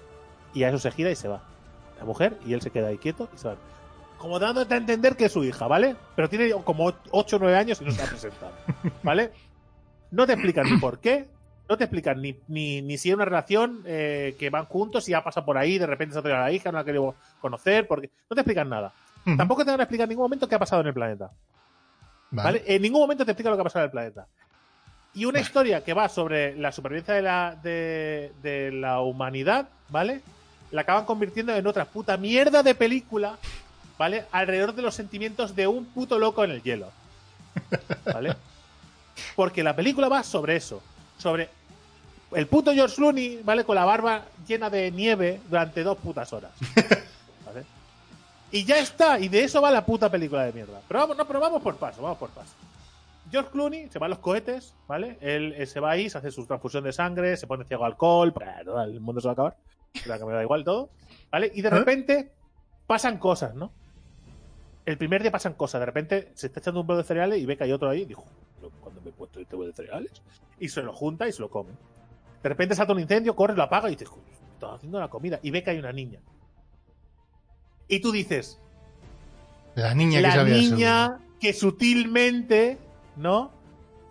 Y 0.54 0.64
a 0.64 0.68
eso 0.68 0.78
se 0.78 0.90
gira 0.90 1.10
y 1.10 1.16
se 1.16 1.28
va. 1.28 1.42
La 1.98 2.04
mujer 2.04 2.38
y 2.46 2.52
él 2.52 2.60
se 2.60 2.70
queda 2.70 2.88
ahí 2.88 2.98
quieto 2.98 3.28
y 3.34 3.38
se 3.38 3.48
va. 3.48 3.56
Como 4.18 4.38
dándote 4.38 4.74
a 4.74 4.78
entender 4.78 5.16
que 5.16 5.26
es 5.26 5.32
su 5.32 5.44
hija, 5.44 5.66
¿vale? 5.66 5.96
Pero 6.14 6.28
tiene 6.28 6.50
como 6.64 6.92
8 7.10 7.36
o 7.36 7.38
9 7.38 7.56
años 7.56 7.80
y 7.80 7.84
no 7.84 7.90
se 7.90 8.02
ha 8.02 8.06
presentado, 8.06 8.52
¿vale? 9.02 9.32
No 10.10 10.26
te 10.26 10.32
explican 10.32 10.70
ni 10.70 10.78
por 10.78 11.00
qué, 11.00 11.28
no 11.68 11.76
te 11.76 11.84
explican 11.84 12.22
ni, 12.22 12.38
ni, 12.48 12.80
ni 12.80 12.96
si 12.96 13.10
es 13.10 13.14
una 13.14 13.24
relación 13.24 13.82
eh, 13.84 14.34
que 14.38 14.50
van 14.50 14.66
juntos 14.66 15.08
y 15.08 15.14
ha 15.14 15.22
pasado 15.22 15.44
por 15.44 15.58
ahí, 15.58 15.78
de 15.78 15.86
repente 15.86 16.14
se 16.14 16.18
ha 16.18 16.22
traído 16.22 16.40
a 16.40 16.44
la 16.44 16.52
hija, 16.52 16.70
no 16.70 16.76
la 16.76 16.82
ha 16.82 16.84
querido 16.84 17.14
conocer, 17.40 17.86
porque 17.86 18.10
no 18.30 18.34
te 18.34 18.40
explican 18.40 18.68
nada. 18.68 18.92
Tampoco 19.36 19.64
te 19.64 19.72
van 19.72 19.80
a 19.80 19.82
explicar 19.82 20.04
en 20.04 20.10
ningún 20.10 20.24
momento 20.24 20.48
qué 20.48 20.54
ha 20.54 20.58
pasado 20.60 20.82
en 20.82 20.88
el 20.88 20.94
planeta. 20.94 21.32
¿Vale? 22.30 22.62
En 22.66 22.82
ningún 22.82 23.00
momento 23.00 23.24
te 23.24 23.32
explica 23.32 23.50
lo 23.50 23.56
que 23.56 23.60
ha 23.60 23.64
pasado 23.64 23.84
en 23.84 23.88
el 23.88 23.92
planeta. 23.92 24.26
Y 25.14 25.24
una 25.24 25.40
historia 25.40 25.82
que 25.82 25.94
va 25.94 26.08
sobre 26.08 26.56
la 26.56 26.72
supervivencia 26.72 27.14
de 27.14 27.22
la, 27.22 27.58
de, 27.62 28.32
de 28.42 28.70
la 28.72 29.00
humanidad, 29.00 29.68
¿vale? 29.88 30.20
La 30.70 30.82
acaban 30.82 31.06
convirtiendo 31.06 31.54
en 31.54 31.66
otra 31.66 31.86
puta 31.86 32.16
mierda 32.16 32.62
de 32.62 32.74
película, 32.74 33.38
¿vale? 33.98 34.26
Alrededor 34.30 34.74
de 34.74 34.82
los 34.82 34.94
sentimientos 34.94 35.56
de 35.56 35.66
un 35.66 35.86
puto 35.86 36.18
loco 36.18 36.44
en 36.44 36.50
el 36.50 36.62
hielo. 36.62 36.90
¿Vale? 38.04 38.36
Porque 39.36 39.62
la 39.62 39.74
película 39.74 40.08
va 40.08 40.22
sobre 40.22 40.56
eso. 40.56 40.82
Sobre 41.16 41.48
el 42.32 42.46
puto 42.46 42.72
George 42.72 42.96
Clooney, 42.96 43.40
¿vale? 43.42 43.64
Con 43.64 43.76
la 43.76 43.84
barba 43.84 44.24
llena 44.46 44.68
de 44.68 44.90
nieve 44.90 45.40
durante 45.48 45.82
dos 45.82 45.96
putas 45.98 46.32
horas. 46.32 46.52
Y 48.52 48.64
ya 48.64 48.78
está, 48.78 49.18
y 49.18 49.28
de 49.28 49.44
eso 49.44 49.60
va 49.60 49.70
la 49.70 49.84
puta 49.84 50.10
película 50.10 50.44
de 50.44 50.52
mierda. 50.52 50.80
Pero 50.86 51.00
vamos, 51.00 51.16
no, 51.16 51.26
pero 51.26 51.40
vamos 51.40 51.62
por 51.62 51.76
paso, 51.76 52.02
vamos 52.02 52.18
por 52.18 52.30
paso. 52.30 52.54
George 53.30 53.50
Clooney 53.50 53.88
se 53.88 53.98
va 53.98 54.06
a 54.06 54.08
los 54.08 54.20
cohetes, 54.20 54.74
¿vale? 54.86 55.18
Él, 55.20 55.52
eh, 55.56 55.66
se 55.66 55.80
va 55.80 55.90
ahí, 55.90 56.08
se 56.08 56.18
hace 56.18 56.30
su 56.30 56.46
transfusión 56.46 56.84
de 56.84 56.92
sangre, 56.92 57.36
se 57.36 57.46
pone 57.48 57.64
ciego 57.64 57.84
al 57.84 57.92
alcohol, 57.92 58.32
todo 58.64 58.82
el 58.82 59.00
mundo 59.00 59.20
se 59.20 59.26
va 59.26 59.32
a 59.32 59.34
acabar. 59.34 59.56
Que 59.92 60.24
me 60.24 60.32
da 60.32 60.42
igual 60.42 60.62
todo, 60.62 60.90
¿vale? 61.30 61.50
Y 61.54 61.62
de 61.62 61.68
¿Eh? 61.68 61.70
repente 61.70 62.32
pasan 62.86 63.18
cosas, 63.18 63.54
¿no? 63.54 63.72
El 64.84 64.96
primer 64.96 65.22
día 65.22 65.32
pasan 65.32 65.54
cosas, 65.54 65.80
de 65.80 65.86
repente 65.86 66.30
se 66.34 66.46
está 66.46 66.60
echando 66.60 66.80
un 66.80 66.86
bowl 66.86 66.98
de 66.98 67.02
cereales 67.02 67.40
y 67.40 67.46
ve 67.46 67.56
que 67.56 67.64
hay 67.64 67.72
otro 67.72 67.90
ahí 67.90 68.02
y 68.02 68.04
dijo, 68.04 68.24
"¿Pero 68.60 68.70
¿cuándo 68.80 69.00
me 69.00 69.10
he 69.10 69.12
puesto 69.12 69.40
este 69.40 69.56
bowl 69.56 69.66
de 69.66 69.72
cereales? 69.72 70.12
Y 70.60 70.68
se 70.68 70.82
lo 70.82 70.92
junta 70.92 71.26
y 71.26 71.32
se 71.32 71.42
lo 71.42 71.50
come. 71.50 71.70
De 72.44 72.48
repente 72.48 72.76
salta 72.76 72.92
un 72.92 73.00
incendio, 73.00 73.34
corre, 73.34 73.56
lo 73.56 73.64
apaga 73.64 73.88
y 73.88 73.96
dice, 73.96 74.04
"Joder, 74.04 74.24
estaba 74.52 74.76
haciendo 74.76 75.00
la 75.00 75.08
comida. 75.08 75.40
Y 75.42 75.50
ve 75.50 75.64
que 75.64 75.70
hay 75.70 75.78
una 75.80 75.92
niña. 75.92 76.20
Y 77.88 78.00
tú 78.00 78.12
dices, 78.12 78.58
La 79.74 79.94
niña 79.94 80.18
que 80.20 80.22
la 80.22 80.44
niña 80.44 81.18
que 81.40 81.52
sutilmente, 81.52 82.78
¿no? 83.16 83.52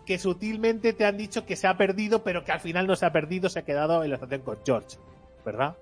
Que 0.05 0.19
sutilmente 0.19 0.93
te 0.93 1.05
han 1.05 1.17
dicho 1.17 1.45
que 1.45 1.55
se 1.55 1.67
ha 1.67 1.75
perdido, 1.77 2.23
pero 2.23 2.43
que 2.45 2.51
al 2.51 2.59
final 2.59 2.85
no 2.87 2.95
se 2.95 3.05
ha 3.05 3.11
perdido, 3.11 3.49
se 3.49 3.59
ha 3.59 3.65
quedado 3.65 4.03
en 4.03 4.09
la 4.11 4.15
estación 4.15 4.41
con 4.41 4.57
George, 4.65 4.97
¿verdad? 5.45 5.75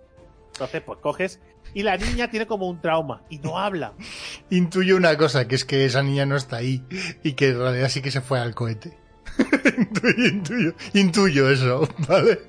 Entonces, 0.53 0.81
pues 0.85 0.99
coges 0.99 1.39
y 1.73 1.83
la 1.83 1.97
niña 1.97 2.29
tiene 2.29 2.45
como 2.47 2.67
un 2.69 2.79
trauma 2.81 3.23
y 3.29 3.39
no 3.39 3.57
habla. 3.59 3.93
Intuyo 4.49 4.95
una 4.97 5.17
cosa, 5.17 5.47
que 5.47 5.55
es 5.55 5.65
que 5.65 5.85
esa 5.85 6.01
niña 6.03 6.25
no 6.25 6.35
está 6.37 6.57
ahí 6.57 6.83
y 7.23 7.33
que 7.33 7.49
en 7.49 7.57
realidad 7.59 7.89
sí 7.89 8.01
que 8.01 8.11
se 8.11 8.21
fue 8.21 8.39
al 8.39 8.55
cohete. 8.55 8.97
intuyo, 9.77 10.27
intuyo, 10.27 10.73
intuyo 10.93 11.49
eso, 11.49 11.87
¿vale? 12.07 12.39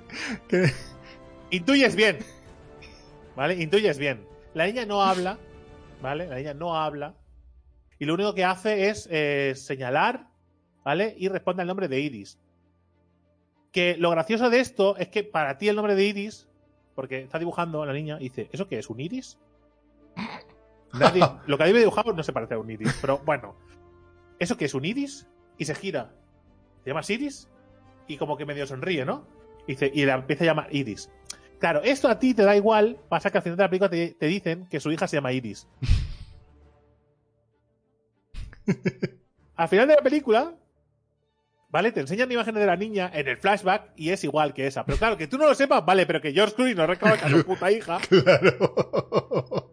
Que- 0.48 0.72
Intuyes 1.50 1.94
bien, 1.96 2.18
¿vale? 3.36 3.54
Intuyes 3.62 3.96
bien. 3.98 4.26
La 4.54 4.66
niña 4.66 4.86
no 4.86 5.02
habla, 5.02 5.38
¿vale? 6.00 6.26
La 6.28 6.36
niña 6.36 6.54
no 6.54 6.76
habla 6.76 7.14
y 7.98 8.04
lo 8.04 8.14
único 8.14 8.34
que 8.34 8.44
hace 8.44 8.88
es 8.88 9.08
eh, 9.10 9.54
señalar, 9.56 10.28
¿vale? 10.84 11.14
Y 11.18 11.28
responde 11.28 11.62
al 11.62 11.68
nombre 11.68 11.88
de 11.88 12.00
Iris. 12.00 12.38
Que 13.72 13.96
lo 13.96 14.10
gracioso 14.10 14.50
de 14.50 14.60
esto 14.60 14.96
es 14.96 15.08
que 15.08 15.24
para 15.24 15.58
ti 15.58 15.68
el 15.68 15.76
nombre 15.76 15.94
de 15.96 16.04
Iris, 16.04 16.48
porque 16.94 17.22
está 17.22 17.38
dibujando 17.38 17.82
a 17.82 17.86
la 17.86 17.92
niña 17.92 18.16
y 18.20 18.24
dice, 18.24 18.48
¿eso 18.52 18.68
qué 18.68 18.78
es? 18.78 18.88
¿Un 18.88 19.00
iris? 19.00 19.38
Nadie- 20.92 21.28
lo 21.46 21.56
que 21.56 21.62
había 21.64 21.78
dibujado 21.80 22.12
no 22.12 22.22
se 22.22 22.32
parece 22.32 22.54
a 22.54 22.58
un 22.58 22.70
iris, 22.70 22.96
pero 23.00 23.18
bueno. 23.18 23.56
¿Eso 24.38 24.56
qué 24.56 24.66
es? 24.66 24.74
¿Un 24.74 24.84
iris? 24.84 25.26
Y 25.58 25.64
se 25.64 25.74
gira. 25.74 26.12
¿Te 26.82 26.90
llamas 26.90 27.08
Iris? 27.10 27.48
Y 28.06 28.16
como 28.16 28.36
que 28.36 28.44
medio 28.44 28.66
sonríe, 28.66 29.04
¿no? 29.04 29.26
Y, 29.66 29.72
dice, 29.72 29.90
y 29.94 30.04
la 30.04 30.14
empieza 30.14 30.44
a 30.44 30.46
llamar 30.48 30.68
Iris. 30.74 31.10
Claro, 31.64 31.80
esto 31.82 32.10
a 32.10 32.18
ti 32.18 32.34
te 32.34 32.42
da 32.42 32.54
igual, 32.54 32.98
pasa 33.08 33.30
que 33.30 33.38
al 33.38 33.42
final 33.42 33.56
de 33.56 33.62
la 33.62 33.70
película 33.70 33.88
te, 33.88 34.08
te 34.20 34.26
dicen 34.26 34.66
que 34.68 34.80
su 34.80 34.92
hija 34.92 35.08
se 35.08 35.16
llama 35.16 35.32
Iris. 35.32 35.66
al 39.56 39.68
final 39.68 39.88
de 39.88 39.94
la 39.94 40.02
película, 40.02 40.52
¿vale? 41.70 41.90
Te 41.90 42.00
enseñan 42.00 42.30
imágenes 42.30 42.60
de 42.60 42.66
la 42.66 42.76
niña 42.76 43.10
en 43.14 43.28
el 43.28 43.38
flashback 43.38 43.92
y 43.96 44.10
es 44.10 44.22
igual 44.24 44.52
que 44.52 44.66
esa. 44.66 44.84
Pero 44.84 44.98
claro, 44.98 45.16
que 45.16 45.26
tú 45.26 45.38
no 45.38 45.48
lo 45.48 45.54
sepas, 45.54 45.82
vale, 45.86 46.04
pero 46.04 46.20
que 46.20 46.34
George 46.34 46.54
Clooney 46.54 46.74
no 46.74 46.86
reconozca 46.86 47.24
a 47.24 47.30
su 47.30 47.42
puta 47.46 47.72
hija. 47.72 47.98
Claro. 48.10 49.72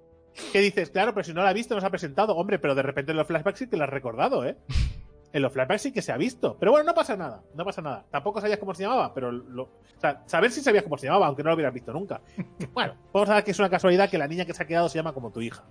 Que 0.54 0.62
dices, 0.62 0.92
claro, 0.92 1.14
pero 1.14 1.26
si 1.26 1.34
no 1.34 1.44
la 1.44 1.50
ha 1.50 1.54
visto, 1.54 1.76
no 1.76 1.82
se 1.82 1.88
ha 1.88 1.90
presentado. 1.90 2.38
Hombre, 2.38 2.58
pero 2.58 2.74
de 2.74 2.84
repente 2.84 3.12
en 3.12 3.18
los 3.18 3.28
flashbacks 3.28 3.60
sí 3.60 3.68
que 3.68 3.76
la 3.76 3.84
has 3.84 3.90
recordado, 3.90 4.46
¿eh? 4.46 4.56
En 5.34 5.42
los 5.42 5.54
flashbacks 5.54 5.82
sí 5.82 5.92
que 5.94 6.02
se 6.02 6.12
ha 6.12 6.18
visto. 6.18 6.58
Pero 6.60 6.72
bueno, 6.72 6.86
no 6.86 6.94
pasa 6.94 7.16
nada, 7.16 7.42
no 7.54 7.64
pasa 7.64 7.82
nada. 7.82 8.04
Tampoco 8.12 8.42
sabías 8.42 8.60
cómo 8.60 8.74
se 8.74 8.84
llamaba, 8.84 9.14
pero 9.14 9.32
lo, 9.32 9.64
o 9.64 9.70
sea, 10.00 10.24
saber 10.26 10.52
si 10.52 10.62
sabías 10.62 10.84
cómo 10.84 10.98
se 10.98 11.08
llamaba, 11.08 11.28
aunque 11.28 11.42
no 11.44 11.50
lo 11.50 11.56
hubieras 11.56 11.74
visto 11.74 11.94
nunca. 11.94 12.22
Bueno, 12.74 12.96
vamos 13.14 13.30
a 13.30 13.36
ver 13.36 13.44
que 13.44 13.52
es 13.52 13.60
una 13.60 13.70
casualidad 13.70 14.10
que 14.10 14.18
la 14.18 14.28
niña 14.28 14.46
que 14.46 14.54
se 14.54 14.64
ha 14.64 14.68
quedado 14.68 14.90
se 14.90 14.98
llama 14.98 15.14
como 15.14 15.32
tu 15.32 15.42
hija. 15.42 15.64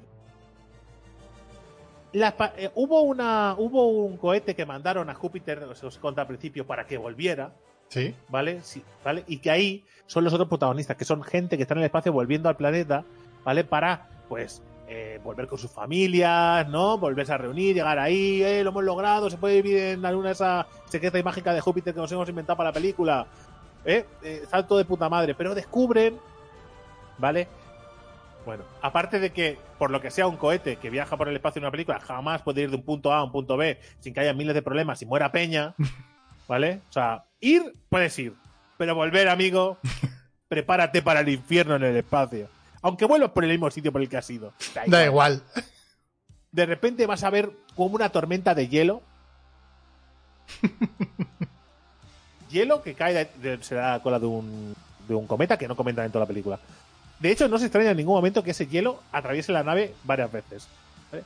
Eh, 2.12 2.70
hubo 2.74 3.02
una 3.02 3.54
hubo 3.56 3.86
un 4.04 4.16
cohete 4.16 4.56
que 4.56 4.66
mandaron 4.66 5.08
a 5.10 5.14
Júpiter, 5.14 5.62
os 5.62 5.84
os 5.84 5.98
conté 5.98 6.20
al 6.20 6.26
principio, 6.26 6.66
para 6.66 6.84
que 6.86 6.98
volviera, 6.98 7.52
Sí. 7.88 8.14
¿vale? 8.28 8.60
Sí, 8.62 8.82
¿vale? 9.04 9.24
Y 9.26 9.38
que 9.38 9.50
ahí 9.50 9.84
son 10.06 10.24
los 10.24 10.32
otros 10.32 10.48
protagonistas, 10.48 10.96
que 10.96 11.04
son 11.04 11.22
gente 11.22 11.56
que 11.56 11.62
está 11.62 11.74
en 11.74 11.78
el 11.78 11.84
espacio 11.84 12.12
volviendo 12.12 12.48
al 12.48 12.56
planeta, 12.56 13.04
¿vale? 13.44 13.64
Para, 13.64 14.08
pues, 14.28 14.62
eh, 14.92 15.20
volver 15.22 15.46
con 15.46 15.56
sus 15.56 15.70
familias, 15.70 16.68
¿no? 16.68 16.98
Volverse 16.98 17.32
a 17.32 17.38
reunir, 17.38 17.76
llegar 17.76 17.96
ahí, 18.00 18.42
eh, 18.42 18.64
lo 18.64 18.70
hemos 18.70 18.82
logrado, 18.82 19.30
se 19.30 19.36
puede 19.36 19.62
vivir 19.62 19.78
en 19.78 20.02
la 20.02 20.10
luna 20.10 20.32
esa 20.32 20.66
secreta 20.86 21.16
y 21.16 21.22
mágica 21.22 21.54
de 21.54 21.60
Júpiter 21.60 21.94
que 21.94 22.00
nos 22.00 22.10
hemos 22.10 22.28
inventado 22.28 22.56
para 22.56 22.70
la 22.70 22.74
película, 22.74 23.24
¿eh? 23.84 24.04
eh 24.20 24.42
salto 24.50 24.76
de 24.76 24.84
puta 24.84 25.08
madre, 25.08 25.36
pero 25.36 25.54
descubren, 25.54 26.18
¿vale? 27.18 27.46
Bueno, 28.44 28.64
aparte 28.82 29.20
de 29.20 29.30
que, 29.30 29.58
por 29.78 29.92
lo 29.92 30.00
que 30.00 30.10
sea 30.10 30.26
un 30.26 30.36
cohete 30.36 30.74
que 30.74 30.90
viaja 30.90 31.16
por 31.16 31.28
el 31.28 31.36
espacio 31.36 31.60
en 31.60 31.66
una 31.66 31.70
película, 31.70 32.00
jamás 32.00 32.42
puede 32.42 32.62
ir 32.62 32.70
de 32.70 32.76
un 32.76 32.82
punto 32.82 33.12
A 33.12 33.18
a 33.18 33.22
un 33.22 33.30
punto 33.30 33.56
B 33.56 33.78
sin 34.00 34.12
que 34.12 34.18
haya 34.18 34.34
miles 34.34 34.54
de 34.54 34.62
problemas 34.62 35.00
y 35.02 35.06
muera 35.06 35.30
peña, 35.30 35.76
¿vale? 36.48 36.80
O 36.90 36.92
sea, 36.92 37.26
ir, 37.38 37.62
puedes 37.88 38.18
ir, 38.18 38.34
pero 38.76 38.96
volver, 38.96 39.28
amigo, 39.28 39.78
prepárate 40.48 41.00
para 41.00 41.20
el 41.20 41.28
infierno 41.28 41.76
en 41.76 41.84
el 41.84 41.96
espacio. 41.96 42.48
Aunque 42.82 43.04
vuelvas 43.04 43.30
por 43.30 43.44
el 43.44 43.50
mismo 43.50 43.70
sitio 43.70 43.92
por 43.92 44.00
el 44.00 44.08
que 44.08 44.16
has 44.16 44.30
ido. 44.30 44.52
Da 44.74 44.82
Da 44.86 45.04
igual. 45.04 45.42
de 46.52 46.66
repente 46.66 47.06
vas 47.06 47.22
a 47.24 47.30
ver 47.30 47.50
como 47.76 47.94
una 47.94 48.08
tormenta 48.10 48.54
de 48.54 48.68
hielo. 48.68 49.02
hielo 52.50 52.82
que 52.82 52.94
cae 52.94 53.14
de, 53.14 53.28
de- 53.56 53.62
se 53.62 53.74
da 53.74 53.92
la 53.92 54.00
cola 54.02 54.18
de 54.18 54.26
un, 54.26 54.74
de 55.08 55.14
un 55.14 55.26
cometa 55.26 55.56
que 55.56 55.68
no 55.68 55.76
comentan 55.76 56.04
en 56.06 56.12
toda 56.12 56.24
la 56.24 56.28
película. 56.28 56.58
De 57.18 57.30
hecho, 57.30 57.48
no 57.48 57.58
se 57.58 57.66
extraña 57.66 57.90
en 57.90 57.96
ningún 57.98 58.14
momento 58.14 58.42
que 58.42 58.52
ese 58.52 58.66
hielo 58.66 59.00
atraviese 59.12 59.52
la 59.52 59.62
nave 59.62 59.94
varias 60.04 60.32
veces. 60.32 60.66
¿vale? 61.12 61.24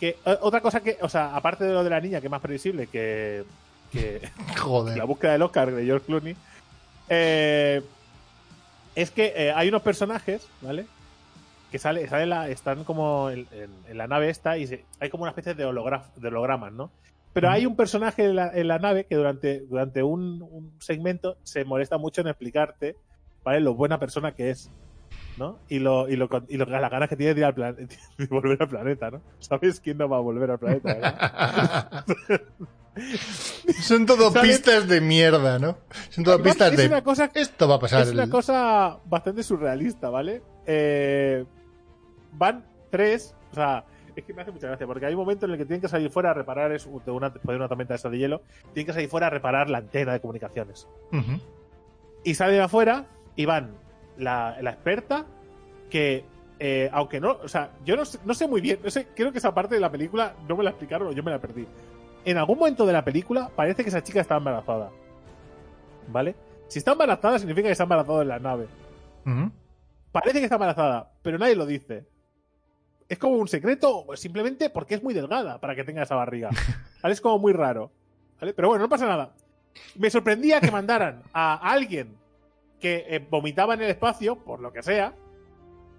Que 0.00 0.16
otra 0.40 0.60
cosa 0.60 0.80
que, 0.80 0.96
o 1.02 1.08
sea, 1.08 1.36
aparte 1.36 1.64
de 1.64 1.72
lo 1.72 1.84
de 1.84 1.90
la 1.90 2.00
niña, 2.00 2.20
que 2.20 2.26
es 2.26 2.30
más 2.30 2.40
previsible 2.40 2.86
que, 2.86 3.44
que 3.92 4.28
Joder. 4.58 4.96
la 4.96 5.04
búsqueda 5.04 5.32
del 5.32 5.42
Oscar 5.42 5.70
de 5.70 5.84
George 5.84 6.06
Clooney, 6.06 6.36
eh, 7.10 7.82
es 8.94 9.10
que 9.10 9.32
eh, 9.36 9.52
hay 9.54 9.68
unos 9.68 9.82
personajes, 9.82 10.46
¿vale? 10.62 10.86
Que 11.74 11.80
sale, 11.80 12.06
sale 12.06 12.24
la, 12.26 12.48
están 12.50 12.84
como 12.84 13.30
en, 13.30 13.48
en- 13.50 13.74
en 13.88 13.98
la 13.98 14.06
nave 14.06 14.28
esta 14.30 14.56
y 14.56 14.68
se- 14.68 14.84
hay 15.00 15.10
como 15.10 15.24
una 15.24 15.30
especie 15.32 15.54
de, 15.54 15.66
holograf- 15.66 16.14
de 16.14 16.28
hologramas, 16.28 16.72
¿no? 16.72 16.92
Pero 17.32 17.50
hay 17.50 17.66
un 17.66 17.74
personaje 17.74 18.26
en 18.26 18.36
la, 18.36 18.52
en 18.54 18.68
la 18.68 18.78
nave 18.78 19.06
que 19.06 19.16
durante, 19.16 19.58
durante 19.62 20.04
un, 20.04 20.40
un 20.52 20.72
segmento 20.78 21.36
se 21.42 21.64
molesta 21.64 21.98
mucho 21.98 22.20
en 22.20 22.28
explicarte, 22.28 22.94
¿vale? 23.42 23.58
Lo 23.58 23.74
buena 23.74 23.98
persona 23.98 24.36
que 24.36 24.50
es, 24.50 24.70
¿no? 25.36 25.58
Y 25.68 25.80
lo, 25.80 26.08
y 26.08 26.14
lo, 26.14 26.28
y 26.48 26.58
lo- 26.58 26.66
las 26.66 26.88
ganas 26.92 27.08
que 27.08 27.16
tiene 27.16 27.34
de, 27.34 27.40
ir 27.40 27.44
al 27.46 27.54
plan- 27.54 27.74
de 28.18 28.26
volver 28.26 28.62
al 28.62 28.68
planeta, 28.68 29.10
¿no? 29.10 29.20
¿Sabes 29.40 29.80
quién 29.80 29.98
no 29.98 30.08
va 30.08 30.18
a 30.18 30.20
volver 30.20 30.52
al 30.52 30.58
planeta? 30.60 30.94
verdad? 30.94 32.04
Son 33.82 34.06
todo 34.06 34.30
Sale- 34.30 34.46
pistas 34.48 34.86
de 34.86 35.00
mierda, 35.00 35.58
¿no? 35.58 35.78
Son 36.10 36.22
todo 36.22 36.34
Además, 36.34 36.52
pistas 36.54 36.70
es 36.74 36.78
de. 36.78 36.86
una 36.86 37.02
cosa 37.02 37.28
Esto 37.34 37.66
va 37.66 37.74
a 37.74 37.78
pasar. 37.80 38.02
Es 38.02 38.12
una 38.12 38.22
el- 38.22 38.30
cosa 38.30 38.96
bastante 39.06 39.42
surrealista, 39.42 40.08
¿vale? 40.08 40.40
Eh, 40.66 41.44
van 42.34 42.64
tres, 42.90 43.34
o 43.52 43.54
sea, 43.54 43.84
es 44.14 44.24
que 44.24 44.32
me 44.32 44.42
hace 44.42 44.52
mucha 44.52 44.68
gracia, 44.68 44.86
porque 44.86 45.06
hay 45.06 45.14
un 45.14 45.20
momento 45.20 45.46
en 45.46 45.52
el 45.52 45.58
que 45.58 45.64
tienen 45.64 45.80
que 45.80 45.88
salir 45.88 46.10
fuera 46.10 46.30
a 46.30 46.34
reparar, 46.34 46.72
es 46.72 46.88
de 47.04 47.10
una, 47.10 47.30
después 47.30 47.54
de 47.54 47.56
una 47.56 47.68
tormenta 47.68 47.94
esa 47.94 48.08
de 48.08 48.18
hielo, 48.18 48.42
tienen 48.72 48.86
que 48.86 48.92
salir 48.92 49.08
fuera 49.08 49.26
a 49.26 49.30
reparar 49.30 49.70
la 49.70 49.78
antena 49.78 50.12
de 50.12 50.20
comunicaciones. 50.20 50.86
Y 52.22 52.34
salen 52.34 52.60
afuera 52.60 53.06
y 53.36 53.44
van 53.44 53.72
la, 54.16 54.56
la 54.60 54.70
experta, 54.70 55.26
que 55.90 56.24
eh, 56.58 56.88
aunque 56.92 57.20
no, 57.20 57.32
o 57.42 57.48
sea, 57.48 57.70
yo 57.84 57.96
no 57.96 58.04
sé, 58.04 58.18
no 58.24 58.32
sé 58.32 58.46
muy 58.46 58.60
bien, 58.60 58.78
no 58.82 58.90
sé, 58.90 59.08
creo 59.14 59.32
que 59.32 59.38
esa 59.38 59.52
parte 59.52 59.74
de 59.74 59.80
la 59.80 59.90
película 59.90 60.34
no 60.48 60.56
me 60.56 60.64
la 60.64 60.70
explicaron 60.70 61.08
o 61.08 61.12
yo 61.12 61.22
me 61.22 61.30
la 61.30 61.40
perdí. 61.40 61.66
En 62.24 62.38
algún 62.38 62.58
momento 62.58 62.86
de 62.86 62.92
la 62.92 63.04
película 63.04 63.50
parece 63.54 63.82
que 63.82 63.88
esa 63.88 64.02
chica 64.02 64.20
está 64.20 64.36
embarazada. 64.36 64.90
¿Vale? 66.08 66.34
Si 66.68 66.78
está 66.78 66.92
embarazada 66.92 67.38
significa 67.38 67.68
que 67.68 67.72
está 67.72 67.84
embarazada 67.84 68.22
en 68.22 68.28
la 68.28 68.38
nave. 68.38 68.66
Parece 70.12 70.38
que 70.38 70.44
está 70.44 70.54
embarazada, 70.54 71.10
pero 71.22 71.38
nadie 71.38 71.56
lo 71.56 71.66
dice. 71.66 72.06
Es 73.14 73.18
como 73.20 73.36
un 73.36 73.46
secreto, 73.46 74.04
simplemente 74.16 74.70
porque 74.70 74.96
es 74.96 75.02
muy 75.04 75.14
delgada 75.14 75.60
para 75.60 75.76
que 75.76 75.84
tenga 75.84 76.02
esa 76.02 76.16
barriga. 76.16 76.50
¿Vale? 77.00 77.12
Es 77.12 77.20
como 77.20 77.38
muy 77.38 77.52
raro. 77.52 77.92
¿Vale? 78.40 78.52
Pero 78.54 78.66
bueno, 78.66 78.82
no 78.82 78.88
pasa 78.88 79.06
nada. 79.06 79.36
Me 79.94 80.10
sorprendía 80.10 80.60
que 80.60 80.72
mandaran 80.72 81.22
a 81.32 81.54
alguien 81.54 82.16
que 82.80 83.06
eh, 83.08 83.24
vomitaba 83.30 83.74
en 83.74 83.82
el 83.82 83.90
espacio, 83.90 84.34
por 84.34 84.58
lo 84.58 84.72
que 84.72 84.82
sea, 84.82 85.14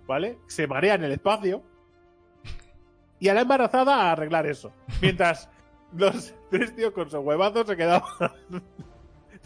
¿vale? 0.05 0.39
Se 0.47 0.67
marea 0.67 0.95
en 0.95 1.05
el 1.05 1.13
espacio, 1.13 1.63
y 3.17 3.29
a 3.29 3.33
la 3.33 3.41
embarazada 3.41 3.95
a 3.95 4.11
arreglar 4.11 4.45
eso. 4.45 4.73
Mientras 5.01 5.49
los 5.95 6.33
tres 6.51 6.75
tíos 6.75 6.91
con 6.91 7.09
sus 7.09 7.21
huevazos 7.21 7.65
se 7.65 7.77
quedaban 7.77 8.03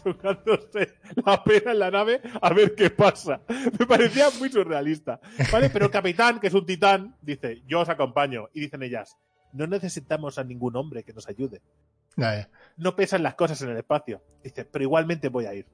tocándose 0.02 0.94
la 1.24 1.42
pena 1.44 1.72
en 1.72 1.78
la 1.78 1.90
nave 1.90 2.20
a 2.40 2.52
ver 2.52 2.74
qué 2.74 2.90
pasa. 2.90 3.40
Me 3.78 3.86
parecía 3.86 4.26
muy 4.38 4.50
surrealista. 4.50 5.20
¿Vale? 5.52 5.70
Pero 5.70 5.86
el 5.86 5.90
capitán, 5.90 6.40
que 6.40 6.48
es 6.48 6.54
un 6.54 6.66
titán, 6.66 7.16
dice, 7.20 7.62
yo 7.66 7.80
os 7.80 7.88
acompaño. 7.88 8.48
Y 8.52 8.60
dicen 8.60 8.82
ellas, 8.82 9.16
no 9.52 9.66
necesitamos 9.66 10.38
a 10.38 10.44
ningún 10.44 10.76
hombre 10.76 11.04
que 11.04 11.12
nos 11.12 11.28
ayude. 11.28 11.62
Ya. 12.16 12.48
No 12.76 12.96
pesan 12.96 13.22
las 13.22 13.34
cosas 13.34 13.60
en 13.62 13.70
el 13.70 13.76
espacio. 13.78 14.22
Dice, 14.42 14.64
pero 14.64 14.82
igualmente 14.84 15.28
voy 15.28 15.46
a 15.46 15.54
ir. 15.54 15.66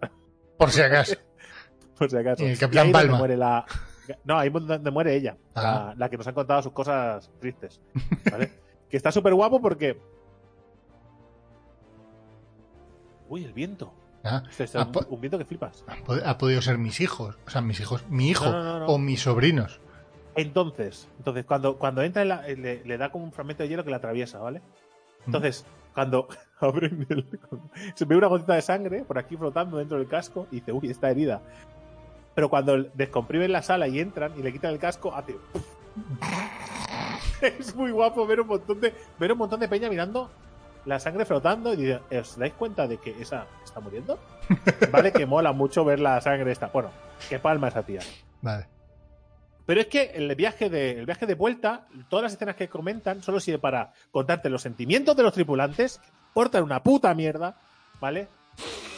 Por 0.58 0.70
si 0.70 0.82
acaso. 0.82 1.16
Por 1.98 2.10
si 2.10 2.16
acaso. 2.16 2.44
Y 2.44 2.48
el 2.48 2.58
capitán 2.58 2.86
ahí 2.86 2.92
Palma. 2.92 3.18
muere 3.18 3.36
la... 3.36 3.64
No, 4.24 4.38
ahí 4.38 4.50
donde 4.50 4.90
muere 4.90 5.14
ella. 5.14 5.36
La, 5.54 5.94
la 5.96 6.10
que 6.10 6.18
nos 6.18 6.26
han 6.26 6.34
contado 6.34 6.60
sus 6.62 6.72
cosas 6.72 7.30
tristes. 7.40 7.80
¿Vale? 8.30 8.50
que 8.88 8.96
está 8.96 9.10
súper 9.10 9.34
guapo 9.34 9.60
porque... 9.60 9.98
Uy, 13.34 13.44
el 13.44 13.52
viento. 13.52 13.92
Ah, 14.22 14.44
Este 14.48 14.64
es 14.64 14.74
un, 14.76 15.20
viento 15.20 15.38
que 15.38 15.44
flipas. 15.44 15.82
ha 15.88 15.96
pod- 15.96 16.22
ha 16.24 16.38
podido 16.38 16.62
ser 16.62 16.78
mis 16.78 17.00
hijos. 17.00 17.36
O 17.46 17.50
sea, 17.50 17.60
mis 17.62 17.80
hijos. 17.80 18.04
Mi 18.08 18.30
hijo. 18.30 18.44
No, 18.44 18.52
no, 18.52 18.62
no, 18.64 18.78
no. 18.80 18.86
O 18.86 18.98
mis 18.98 19.22
sobrinos. 19.22 19.80
Entonces, 20.36 21.08
entonces 21.18 21.44
cuando, 21.44 21.76
cuando 21.78 22.02
entra 22.02 22.22
en 22.22 22.28
la- 22.28 22.42
le, 22.42 22.84
le 22.84 22.98
da 22.98 23.10
como 23.10 23.24
un 23.24 23.32
fragmento 23.32 23.64
de 23.64 23.68
hielo 23.70 23.82
que 23.84 23.90
la 23.90 23.96
atraviesa, 23.96 24.38
¿vale? 24.38 24.62
Entonces, 25.26 25.66
cuando 25.94 26.28
abren 26.60 27.06
el, 27.08 27.26
se 27.96 28.04
ve 28.04 28.16
una 28.16 28.28
gotita 28.28 28.54
de 28.54 28.62
sangre 28.62 29.02
por 29.04 29.18
aquí 29.18 29.36
flotando 29.36 29.78
dentro 29.78 29.98
del 29.98 30.06
casco 30.06 30.46
y 30.52 30.56
dice, 30.60 30.70
uy, 30.72 30.90
está 30.90 31.10
herida. 31.10 31.42
Pero 32.36 32.48
cuando 32.48 32.84
descomprimen 32.94 33.50
la 33.50 33.62
sala 33.62 33.88
y 33.88 33.98
entran 33.98 34.32
y 34.38 34.42
le 34.42 34.52
quitan 34.52 34.70
el 34.72 34.78
casco, 34.78 35.12
hace. 35.12 35.36
es 37.42 37.74
muy 37.74 37.90
guapo 37.90 38.26
ver 38.26 38.40
un 38.40 38.46
montón 38.48 38.80
de 38.80 38.94
ver 39.18 39.32
un 39.32 39.38
montón 39.38 39.60
de 39.60 39.68
peña 39.68 39.88
mirando 39.90 40.30
la 40.86 41.00
sangre 41.00 41.24
flotando 41.24 41.72
y 41.72 41.76
dice, 41.76 42.00
¿os 42.18 42.36
dais 42.38 42.52
cuenta 42.52 42.86
de 42.86 42.98
que 42.98 43.10
esa 43.20 43.46
está 43.64 43.80
muriendo? 43.80 44.18
vale, 44.92 45.12
que 45.12 45.26
mola 45.26 45.52
mucho 45.52 45.84
ver 45.84 46.00
la 46.00 46.20
sangre 46.20 46.52
esta. 46.52 46.68
Bueno, 46.68 46.90
que 47.28 47.38
palma 47.38 47.68
esa 47.68 47.82
tía. 47.82 48.00
Vale. 48.42 48.66
Pero 49.66 49.80
es 49.80 49.86
que 49.86 50.12
el 50.14 50.34
viaje 50.34 50.68
de, 50.68 50.98
el 50.98 51.06
viaje 51.06 51.26
de 51.26 51.34
vuelta, 51.34 51.86
todas 52.10 52.24
las 52.24 52.32
escenas 52.34 52.56
que 52.56 52.68
comentan, 52.68 53.22
solo 53.22 53.40
sirve 53.40 53.58
para 53.58 53.92
contarte 54.10 54.50
los 54.50 54.60
sentimientos 54.62 55.16
de 55.16 55.22
los 55.22 55.32
tripulantes, 55.32 55.98
que 55.98 56.08
importan 56.28 56.64
una 56.64 56.82
puta 56.82 57.14
mierda, 57.14 57.56
¿vale? 58.00 58.28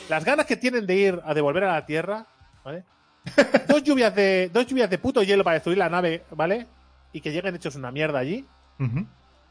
Las 0.09 0.25
ganas 0.25 0.47
que 0.47 0.57
tienen 0.57 0.87
de 0.87 0.97
ir 0.97 1.21
a 1.25 1.35
devolver 1.35 1.65
a 1.65 1.75
la 1.75 1.87
Tierra, 1.87 2.27
¿vale? 2.65 2.85
dos 3.69 3.83
lluvias 3.85 4.15
de, 4.15 4.51
dos 4.53 4.67
lluvias 4.67 4.91
de 4.91 4.99
puto 4.99 5.23
hielo 5.23 5.45
para 5.45 5.55
destruir 5.55 5.79
la 5.79 5.89
nave, 5.89 6.25
¿vale? 6.33 6.67
Y 7.13 7.21
que 7.21 7.31
lleguen 7.31 7.55
hechos 7.55 7.77
una 7.77 7.93
mierda 7.93 8.19
allí. 8.19 8.45
Ujú. 8.81 9.07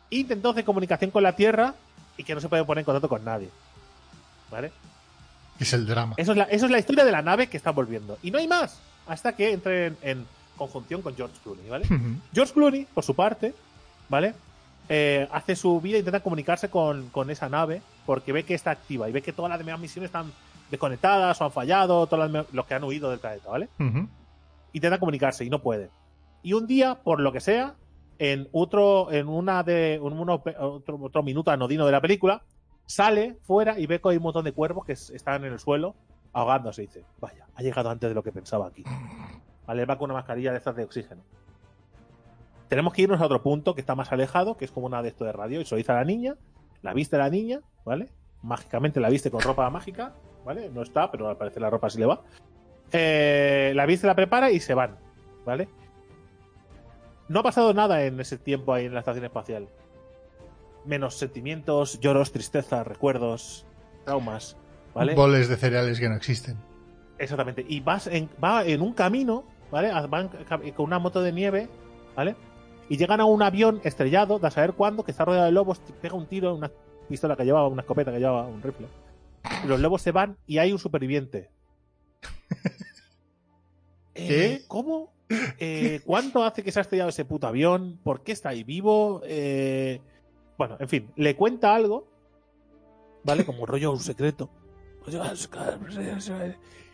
Intentos 0.09 0.55
de 0.55 0.65
comunicación 0.65 1.11
con 1.11 1.23
la 1.23 1.35
Tierra 1.35 1.75
y 2.17 2.23
que 2.23 2.35
no 2.35 2.41
se 2.41 2.49
pueden 2.49 2.65
poner 2.65 2.81
en 2.81 2.85
contacto 2.85 3.09
con 3.09 3.23
nadie. 3.23 3.49
¿Vale? 4.51 4.71
Es 5.59 5.73
el 5.73 5.85
drama. 5.85 6.15
Eso 6.17 6.31
es, 6.31 6.37
la, 6.37 6.43
eso 6.45 6.65
es 6.65 6.71
la 6.71 6.79
historia 6.79 7.05
de 7.05 7.11
la 7.11 7.21
nave 7.21 7.47
que 7.47 7.57
está 7.57 7.71
volviendo. 7.71 8.17
Y 8.21 8.31
no 8.31 8.37
hay 8.37 8.47
más. 8.47 8.79
Hasta 9.07 9.35
que 9.35 9.51
entre 9.53 9.87
en, 9.87 9.97
en 10.01 10.25
conjunción 10.57 11.01
con 11.01 11.15
George 11.15 11.35
Clooney, 11.43 11.69
¿vale? 11.69 11.85
George 12.33 12.53
Clooney, 12.53 12.87
por 12.93 13.03
su 13.03 13.15
parte, 13.15 13.53
¿vale? 14.09 14.33
Eh, 14.89 15.27
hace 15.31 15.55
su 15.55 15.81
vida 15.81 15.95
e 15.97 15.99
intenta 15.99 16.19
comunicarse 16.19 16.69
con, 16.69 17.09
con 17.09 17.29
esa 17.31 17.49
nave 17.49 17.81
porque 18.05 18.31
ve 18.31 18.43
que 18.43 18.53
está 18.53 18.71
activa 18.71 19.09
y 19.09 19.11
ve 19.11 19.23
que 19.23 19.33
todas 19.33 19.49
las 19.49 19.57
demás 19.57 19.79
misiones 19.79 20.09
están 20.09 20.31
desconectadas 20.69 21.39
o 21.41 21.45
han 21.45 21.51
fallado, 21.51 22.05
todos 22.07 22.31
los, 22.51 22.65
que 22.65 22.73
han 22.73 22.83
huido 22.83 23.09
del 23.09 23.19
planeta, 23.19 23.49
¿vale? 23.49 23.69
Ujú. 23.79 24.07
Intenta 24.73 24.99
comunicarse 24.99 25.45
y 25.45 25.49
no 25.49 25.59
puede. 25.59 25.89
Y 26.43 26.53
un 26.53 26.67
día, 26.67 26.95
por 26.95 27.19
lo 27.19 27.31
que 27.31 27.39
sea, 27.39 27.73
en 28.19 28.47
otro, 28.51 29.11
en 29.11 29.27
una 29.27 29.63
de, 29.63 29.95
en 29.95 30.03
uno- 30.03 30.41
otro, 30.59 30.99
otro 31.01 31.23
minuto 31.23 31.51
anodino 31.51 31.85
de 31.85 31.91
la 31.91 32.01
película, 32.01 32.43
sale 32.85 33.37
fuera 33.43 33.79
y 33.79 33.87
ve 33.87 33.99
que 33.99 34.09
hay 34.09 34.17
un 34.17 34.23
montón 34.23 34.45
de 34.45 34.51
cuervos 34.51 34.85
que 34.85 34.93
están 34.93 35.43
en 35.43 35.53
el 35.53 35.59
suelo 35.59 35.95
ahogándose 36.33 36.81
dice, 36.81 37.03
vaya, 37.21 37.47
ha 37.55 37.61
llegado 37.61 37.89
antes 37.89 38.09
de 38.09 38.13
lo 38.13 38.21
que 38.21 38.31
pensaba 38.33 38.67
aquí. 38.67 38.83
Vale, 39.65 39.85
va 39.85 39.97
con 39.97 40.11
una 40.11 40.15
mascarilla 40.19 40.51
de 40.51 40.57
estas 40.57 40.75
de 40.75 40.83
oxígeno. 40.83 41.21
Tenemos 42.67 42.93
que 42.93 43.03
irnos 43.03 43.21
a 43.21 43.25
otro 43.25 43.41
punto 43.41 43.73
que 43.73 43.79
está 43.81 43.95
más 43.95 44.11
alejado, 44.11 44.57
que 44.57 44.65
es 44.65 44.71
como 44.71 44.87
una 44.87 45.01
de 45.01 45.09
esto 45.09 45.23
de 45.23 45.31
radio, 45.31 45.61
y 45.61 45.63
dice 45.63 45.91
a 45.91 45.95
la 45.95 46.03
niña, 46.03 46.35
la 46.81 46.93
viste 46.93 47.17
la 47.17 47.29
niña, 47.29 47.61
¿vale? 47.85 48.09
Mágicamente 48.43 48.99
la 48.99 49.09
viste 49.09 49.31
con 49.31 49.41
ropa 49.41 49.69
mágica, 49.69 50.13
¿vale? 50.43 50.69
No 50.69 50.81
está, 50.81 51.09
pero 51.09 51.29
al 51.29 51.37
parecer 51.37 51.61
la 51.61 51.69
ropa 51.69 51.89
sí 51.89 51.99
le 51.99 52.05
va. 52.05 52.21
Eh, 52.91 53.71
la 53.75 53.85
viste, 53.85 54.05
la 54.05 54.15
prepara 54.15 54.51
y 54.51 54.59
se 54.59 54.73
van, 54.73 54.97
¿vale? 55.45 55.69
No 57.27 57.39
ha 57.39 57.43
pasado 57.43 57.73
nada 57.73 58.03
en 58.03 58.19
ese 58.19 58.37
tiempo 58.37 58.73
ahí 58.73 58.85
en 58.85 58.93
la 58.93 58.99
estación 58.99 59.25
espacial. 59.25 59.67
Menos 60.85 61.15
sentimientos, 61.15 61.99
lloros, 61.99 62.31
tristeza, 62.31 62.83
recuerdos, 62.83 63.65
traumas, 64.05 64.55
¿vale? 64.93 65.15
Boles 65.15 65.49
de 65.49 65.57
cereales 65.57 65.99
que 65.99 66.07
no 66.07 66.15
existen. 66.15 66.57
Exactamente. 67.17 67.65
Y 67.67 67.79
vas 67.79 68.07
en, 68.07 68.29
va 68.43 68.63
en 68.65 68.81
un 68.81 68.93
camino, 68.93 69.43
¿vale? 69.71 69.91
Van 70.07 70.29
con 70.75 70.85
una 70.85 70.99
moto 70.99 71.21
de 71.21 71.31
nieve, 71.31 71.69
¿vale? 72.15 72.35
Y 72.87 72.97
llegan 72.97 73.19
a 73.19 73.25
un 73.25 73.41
avión 73.41 73.81
estrellado, 73.83 74.37
de 74.37 74.47
a 74.47 74.51
saber 74.51 74.73
cuándo, 74.73 75.03
que 75.03 75.11
está 75.11 75.25
rodeado 75.25 75.45
de 75.47 75.51
lobos, 75.51 75.81
pega 76.01 76.13
un 76.13 76.27
tiro, 76.27 76.53
una 76.53 76.71
pistola 77.09 77.35
que 77.35 77.45
llevaba, 77.45 77.67
una 77.67 77.81
escopeta 77.81 78.11
que 78.11 78.19
llevaba, 78.19 78.45
un 78.47 78.61
rifle. 78.61 78.87
Y 79.63 79.67
los 79.67 79.79
lobos 79.79 80.03
se 80.03 80.11
van 80.11 80.37
y 80.45 80.59
hay 80.59 80.71
un 80.71 80.79
superviviente. 80.79 81.49
¿Qué? 84.13 84.53
Eh, 84.53 84.65
¿Cómo? 84.67 85.14
Eh, 85.29 86.01
¿Cuánto 86.05 86.43
hace 86.43 86.63
que 86.63 86.71
se 86.71 86.79
ha 86.79 86.81
estrellado 86.83 87.09
ese 87.09 87.25
puto 87.25 87.47
avión? 87.47 87.99
¿Por 88.03 88.21
qué 88.23 88.31
está 88.31 88.49
ahí 88.49 88.63
vivo? 88.63 89.21
Eh, 89.25 89.99
Bueno, 90.57 90.77
en 90.79 90.87
fin, 90.87 91.11
le 91.15 91.35
cuenta 91.35 91.75
algo, 91.75 92.07
¿vale? 93.23 93.45
Como 93.45 93.61
un 93.61 93.67
rollo, 93.67 93.91
un 93.91 93.99
secreto. 93.99 94.49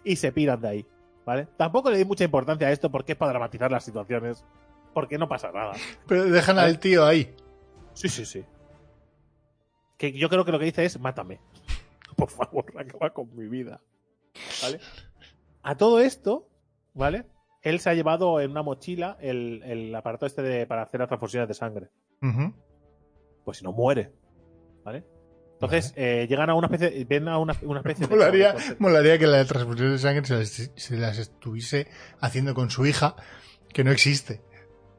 Y 0.04 0.16
se 0.16 0.32
piran 0.32 0.60
de 0.62 0.68
ahí, 0.68 0.86
¿vale? 1.26 1.48
Tampoco 1.58 1.92
le 1.92 1.98
di 1.98 2.06
mucha 2.06 2.24
importancia 2.24 2.68
a 2.68 2.72
esto 2.72 2.90
porque 2.90 3.12
es 3.12 3.18
para 3.18 3.32
dramatizar 3.32 3.72
las 3.72 3.84
situaciones, 3.86 4.44
porque 4.94 5.18
no 5.18 5.28
pasa 5.30 5.52
nada. 5.52 5.74
Pero 6.08 6.24
dejan 6.26 6.58
al 6.58 6.80
tío 6.80 7.06
ahí. 7.06 7.36
Sí, 7.94 8.10
sí, 8.10 8.26
sí. 8.26 8.44
Que 9.98 10.12
yo 10.14 10.28
creo 10.30 10.44
que 10.44 10.52
lo 10.52 10.58
que 10.60 10.66
dice 10.66 10.86
es 10.86 11.00
mátame. 11.00 11.40
Por 12.16 12.30
favor, 12.30 12.66
acaba 12.78 13.12
con 13.12 13.36
mi 13.36 13.48
vida. 13.48 13.82
¿Vale? 14.64 14.80
A 15.62 15.76
todo 15.78 16.00
esto, 16.00 16.48
¿vale? 16.94 17.26
Él 17.62 17.80
se 17.80 17.90
ha 17.90 17.94
llevado 17.94 18.40
en 18.40 18.52
una 18.52 18.64
mochila 18.64 19.18
el, 19.22 19.62
el 19.64 19.94
aparato 19.96 20.26
este 20.26 20.42
de, 20.42 20.66
para 20.66 20.84
hacer 20.84 21.00
las 21.00 21.08
transfusiones 21.10 21.48
de 21.48 21.54
sangre. 21.54 21.90
Ujú. 22.22 22.54
Pues 23.46 23.58
si 23.58 23.64
no 23.64 23.72
muere. 23.72 24.12
¿Vale? 24.84 25.04
Entonces, 25.54 25.94
eh, 25.96 26.26
llegan 26.28 26.50
a 26.50 26.56
una 26.56 26.68
especie. 26.68 27.06
Ven 27.06 27.28
a 27.28 27.38
una, 27.38 27.54
una 27.62 27.80
especie. 27.82 28.08
Molaría, 28.08 28.54
de- 28.54 28.76
molaría 28.80 29.20
que 29.20 29.28
la 29.28 29.46
transfusión 29.46 29.92
de 29.92 30.00
sangre 30.00 30.26
se 30.26 30.36
las, 30.38 30.72
se 30.76 30.98
las 30.98 31.18
estuviese 31.20 31.88
haciendo 32.20 32.56
con 32.56 32.72
su 32.72 32.86
hija, 32.88 33.16
que 33.72 33.84
no 33.84 33.92
existe. 33.92 34.42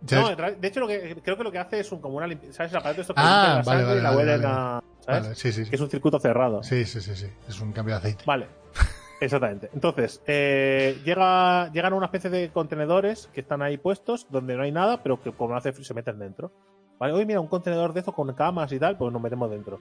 ¿Sabes? 0.06 0.36
No, 0.38 0.50
de 0.52 0.68
hecho, 0.68 0.78
lo 0.80 0.86
que, 0.88 1.16
creo 1.22 1.36
que 1.36 1.44
lo 1.44 1.50
que 1.52 1.58
hace 1.58 1.80
es 1.80 1.90
un, 1.90 2.00
como 2.00 2.16
una 2.16 2.26
limpieza. 2.28 2.58
¿Sabes? 2.58 2.72
El 2.72 2.78
aparato 2.78 3.00
esto 3.00 3.14
que 3.14 3.20
Ah, 3.24 3.62
la 3.64 3.72
vale, 3.72 3.84
vale, 3.84 3.98
y 3.98 4.02
la 4.02 4.10
vale, 4.12 4.30
vale. 4.38 4.46
a. 4.46 4.82
¿Sabes? 5.00 5.22
Vale, 5.22 5.34
sí, 5.34 5.52
sí, 5.52 5.60
Que 5.62 5.66
sí. 5.66 5.74
es 5.74 5.80
un 5.80 5.90
circuito 5.90 6.20
cerrado. 6.20 6.62
Sí, 6.62 6.84
sí, 6.84 7.00
sí, 7.00 7.16
sí. 7.16 7.26
Es 7.48 7.60
un 7.60 7.72
cambio 7.72 7.94
de 7.96 7.98
aceite. 7.98 8.22
Vale. 8.24 8.46
Exactamente. 9.22 9.70
Entonces, 9.72 10.20
eh, 10.26 10.98
llega, 11.04 11.70
llegan 11.72 11.92
a 11.92 11.96
una 11.96 12.06
especie 12.06 12.28
de 12.30 12.50
contenedores 12.50 13.28
que 13.32 13.40
están 13.42 13.62
ahí 13.62 13.76
puestos, 13.78 14.26
donde 14.30 14.56
no 14.56 14.64
hay 14.64 14.72
nada, 14.72 15.02
pero 15.02 15.22
que 15.22 15.32
como 15.32 15.54
hace 15.56 15.72
frío 15.72 15.84
se 15.84 15.94
meten 15.94 16.18
dentro. 16.18 16.50
Vale, 16.98 17.12
oye, 17.12 17.24
mira, 17.26 17.40
un 17.40 17.46
contenedor 17.48 17.92
de 17.92 18.00
eso 18.00 18.12
con 18.12 18.32
camas 18.34 18.72
y 18.72 18.78
tal, 18.78 18.96
pues 18.96 19.12
nos 19.12 19.22
metemos 19.22 19.50
dentro. 19.50 19.78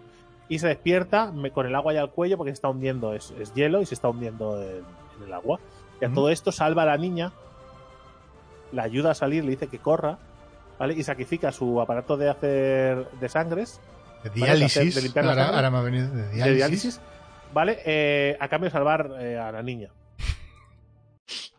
Y 0.48 0.60
se 0.60 0.68
despierta 0.68 1.32
me- 1.32 1.52
con 1.52 1.66
el 1.66 1.74
agua 1.76 1.94
ya 1.94 2.02
al 2.02 2.12
cuello 2.12 2.38
porque 2.38 2.52
se 2.52 2.56
está 2.56 2.70
hundiendo, 2.70 3.14
es, 3.14 3.32
es 3.40 3.54
hielo 3.54 3.82
y 3.82 3.86
se 3.86 3.96
está 3.96 4.10
hundiendo 4.10 4.62
en, 4.62 4.84
en 5.18 5.24
el 5.28 5.34
agua. 5.34 5.60
Y 6.02 6.06
a 6.06 6.10
todo 6.14 6.30
esto 6.30 6.52
salva 6.52 6.84
a 6.84 6.86
la 6.88 6.98
niña, 6.98 7.32
la 8.72 8.84
ayuda 8.84 9.12
a 9.12 9.16
salir, 9.16 9.44
le 9.44 9.52
dice 9.52 9.68
que 9.68 9.80
corra, 9.80 10.18
¿vale? 10.80 10.94
Y 10.94 11.04
sacrifica 11.04 11.52
su 11.52 11.80
aparato 11.82 12.18
de 12.18 12.30
hacer 12.30 13.10
de 13.20 13.30
sangres 13.30 13.80
De 14.24 14.30
Vale, 14.30 14.60
de 14.60 14.66
hacer- 14.66 14.84
diálisis. 14.84 14.96
de 14.96 15.02
limpiar 15.02 15.26
la 15.26 15.32
ahora, 15.32 15.44
sangre. 15.44 15.56
ahora 15.58 15.72
me 15.72 15.78
ha 15.78 15.82
venido 15.82 16.08
de 16.10 16.14
diálisis. 16.30 16.46
de 16.46 16.54
diálisis, 16.54 17.02
¿vale? 17.54 17.80
Eh, 17.86 18.38
a 18.40 18.48
cambio 18.48 18.70
de 18.70 18.72
salvar 18.72 19.12
eh, 19.20 19.38
a 19.38 19.52
la 19.52 19.62
niña. 19.62 19.90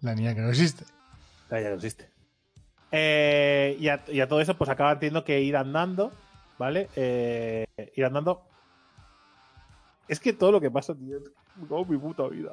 La 0.01 0.15
niña 0.15 0.35
que 0.35 0.41
no 0.41 0.49
existe. 0.51 0.85
Ah, 1.51 1.61
ya 1.61 1.69
no 1.69 1.77
existe. 1.77 2.09
Eh, 2.91 3.77
y, 3.81 3.89
a, 3.89 4.03
y 4.09 4.21
a 4.21 4.29
todo 4.29 4.41
eso, 4.41 4.57
pues 4.57 4.69
acaban 4.69 4.99
teniendo 4.99 5.25
que 5.25 5.41
ir 5.41 5.57
andando, 5.57 6.13
¿vale? 6.59 6.89
Eh, 6.97 7.65
ir 7.95 8.05
andando. 8.05 8.43
Es 10.09 10.21
que 10.21 10.33
todo 10.33 10.53
lo 10.53 10.61
que 10.61 10.71
pasa, 10.71 10.95
tío, 10.95 11.19
como 11.69 11.85
mi 11.85 11.97
puta 11.97 12.25
vida. 12.29 12.53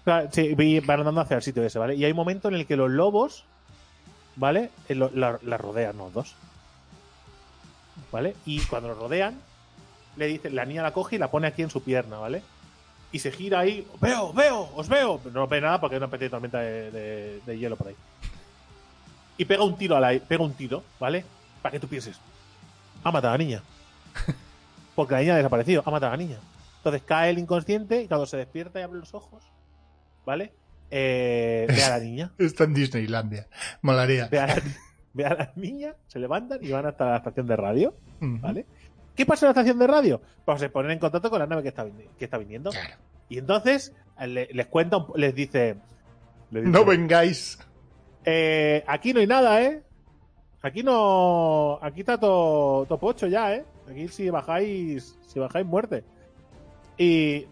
O 0.00 0.04
sea, 0.04 0.30
sí, 0.30 0.54
van 0.80 1.00
andando 1.00 1.20
hacia 1.20 1.36
el 1.36 1.42
sitio 1.42 1.62
ese, 1.64 1.78
¿vale? 1.78 1.94
Y 1.96 2.04
hay 2.04 2.12
un 2.12 2.16
momento 2.16 2.48
en 2.48 2.54
el 2.54 2.66
que 2.66 2.76
los 2.76 2.90
lobos, 2.90 3.44
¿vale? 4.36 4.70
Lo- 4.88 5.10
la, 5.12 5.38
la 5.42 5.56
rodean 5.58 5.98
los 5.98 6.12
dos. 6.12 6.36
¿Vale? 8.12 8.36
Y 8.46 8.60
cuando 8.60 8.88
los 8.90 8.98
rodean, 8.98 9.38
le 10.16 10.26
dice, 10.26 10.48
la 10.50 10.64
niña 10.64 10.82
la 10.82 10.92
coge 10.92 11.16
y 11.16 11.18
la 11.18 11.30
pone 11.30 11.48
aquí 11.48 11.62
en 11.62 11.70
su 11.70 11.82
pierna, 11.82 12.18
¿vale? 12.18 12.42
Y 13.12 13.18
se 13.18 13.30
gira 13.32 13.60
ahí, 13.60 13.86
veo, 14.00 14.32
veo, 14.32 14.68
os 14.74 14.88
veo. 14.88 15.18
Pero 15.22 15.34
no 15.34 15.46
ve 15.46 15.60
nada 15.60 15.80
porque 15.80 15.96
hay 15.96 16.02
una 16.02 16.08
de 16.16 16.30
tormenta 16.30 16.58
de, 16.60 16.90
de- 16.90 17.40
de 17.46 17.58
hielo 17.58 17.76
por 17.76 17.88
ahí. 17.88 17.96
Y 19.38 19.44
pega 19.44 19.64
un 19.64 19.76
tiro 19.76 19.96
a 19.96 20.00
la, 20.00 20.18
pega 20.18 20.42
un 20.42 20.54
tiro, 20.54 20.82
¿vale? 20.98 21.24
Para 21.62 21.72
que 21.72 21.80
tú 21.80 21.88
pienses, 21.88 22.18
ha 23.04 23.10
matado 23.12 23.34
a 23.34 23.38
la 23.38 23.44
niña. 23.44 23.62
Porque 24.94 25.14
la 25.14 25.20
niña 25.20 25.34
ha 25.34 25.36
desaparecido, 25.36 25.82
ha 25.84 25.90
matado 25.90 26.12
a 26.12 26.16
la 26.16 26.22
niña. 26.22 26.38
Entonces 26.78 27.02
cae 27.04 27.30
el 27.30 27.38
inconsciente 27.38 28.02
y 28.02 28.08
cuando 28.08 28.26
se 28.26 28.36
despierta 28.38 28.80
y 28.80 28.82
abre 28.82 28.98
los 28.98 29.12
ojos, 29.14 29.42
¿vale? 30.24 30.52
Eh, 30.90 31.66
ve 31.68 31.84
a 31.84 31.90
la 31.90 31.98
niña. 32.00 32.32
Está 32.38 32.64
en 32.64 32.74
Disneylandia. 32.74 33.46
Molaría. 33.82 34.28
Ve 34.28 34.38
a 34.38 34.46
la, 34.46 34.62
ve 35.12 35.26
a 35.26 35.34
la 35.34 35.52
niña, 35.56 35.94
se 36.06 36.18
levantan 36.18 36.60
y 36.62 36.70
van 36.70 36.86
hasta 36.86 37.04
la 37.10 37.16
estación 37.18 37.46
de 37.46 37.56
radio. 37.56 37.94
¿vale? 38.20 38.64
¿Qué 39.16 39.26
pasa 39.26 39.46
en 39.46 39.48
la 39.48 39.50
estación 39.52 39.78
de 39.78 39.86
radio? 39.86 40.20
Pues 40.44 40.60
se 40.60 40.68
ponen 40.68 40.92
en 40.92 40.98
contacto 40.98 41.30
con 41.30 41.38
la 41.38 41.46
nave 41.46 41.62
que 41.62 41.68
está, 41.68 41.86
que 42.18 42.24
está 42.24 42.38
viniendo. 42.38 42.70
Claro. 42.70 42.94
Y 43.28 43.38
entonces 43.38 43.92
eh, 44.20 44.26
le- 44.26 44.48
les 44.52 44.66
cuenta, 44.66 44.98
un- 44.98 45.06
les 45.16 45.34
dice... 45.34 45.76
les 46.50 46.64
dice, 46.64 46.78
No 46.78 46.84
vengáis. 46.84 47.58
eh, 48.24 48.84
aquí 48.86 49.12
no 49.12 49.20
hay 49.20 49.26
nada, 49.26 49.62
¿eh? 49.62 49.82
Aquí 50.62 50.82
no... 50.82 51.78
Aquí 51.82 52.00
está 52.00 52.18
todo 52.18 52.86
top 52.86 53.04
8 53.04 53.26
ya, 53.28 53.54
¿eh? 53.54 53.64
Aquí 53.90 54.08
si 54.08 54.28
bajáis... 54.30 55.18
Si 55.26 55.38
bajáis 55.38 55.66
muerte. 55.66 56.04
Y... 56.98 57.46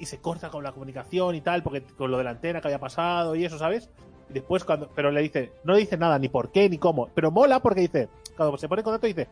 Y 0.00 0.06
se 0.06 0.18
corta 0.18 0.48
con 0.50 0.62
la 0.62 0.70
comunicación 0.70 1.34
y 1.34 1.40
tal, 1.40 1.64
porque 1.64 1.82
con 1.82 2.10
lo 2.12 2.18
de 2.18 2.24
la 2.24 2.30
antena 2.30 2.60
que 2.60 2.68
había 2.68 2.78
pasado 2.78 3.34
y 3.34 3.44
eso, 3.44 3.58
¿sabes? 3.58 3.90
Y 4.30 4.34
después 4.34 4.62
cuando... 4.64 4.88
Pero 4.94 5.10
le 5.10 5.22
dice... 5.22 5.52
No 5.64 5.72
le 5.72 5.80
dice 5.80 5.96
nada, 5.96 6.18
ni 6.20 6.28
por 6.28 6.52
qué, 6.52 6.68
ni 6.68 6.78
cómo. 6.78 7.08
Pero 7.14 7.30
mola 7.32 7.60
porque 7.60 7.80
dice... 7.80 8.08
Cuando 8.36 8.56
se 8.58 8.68
pone 8.68 8.80
en 8.80 8.84
contacto 8.84 9.06
dice... 9.08 9.26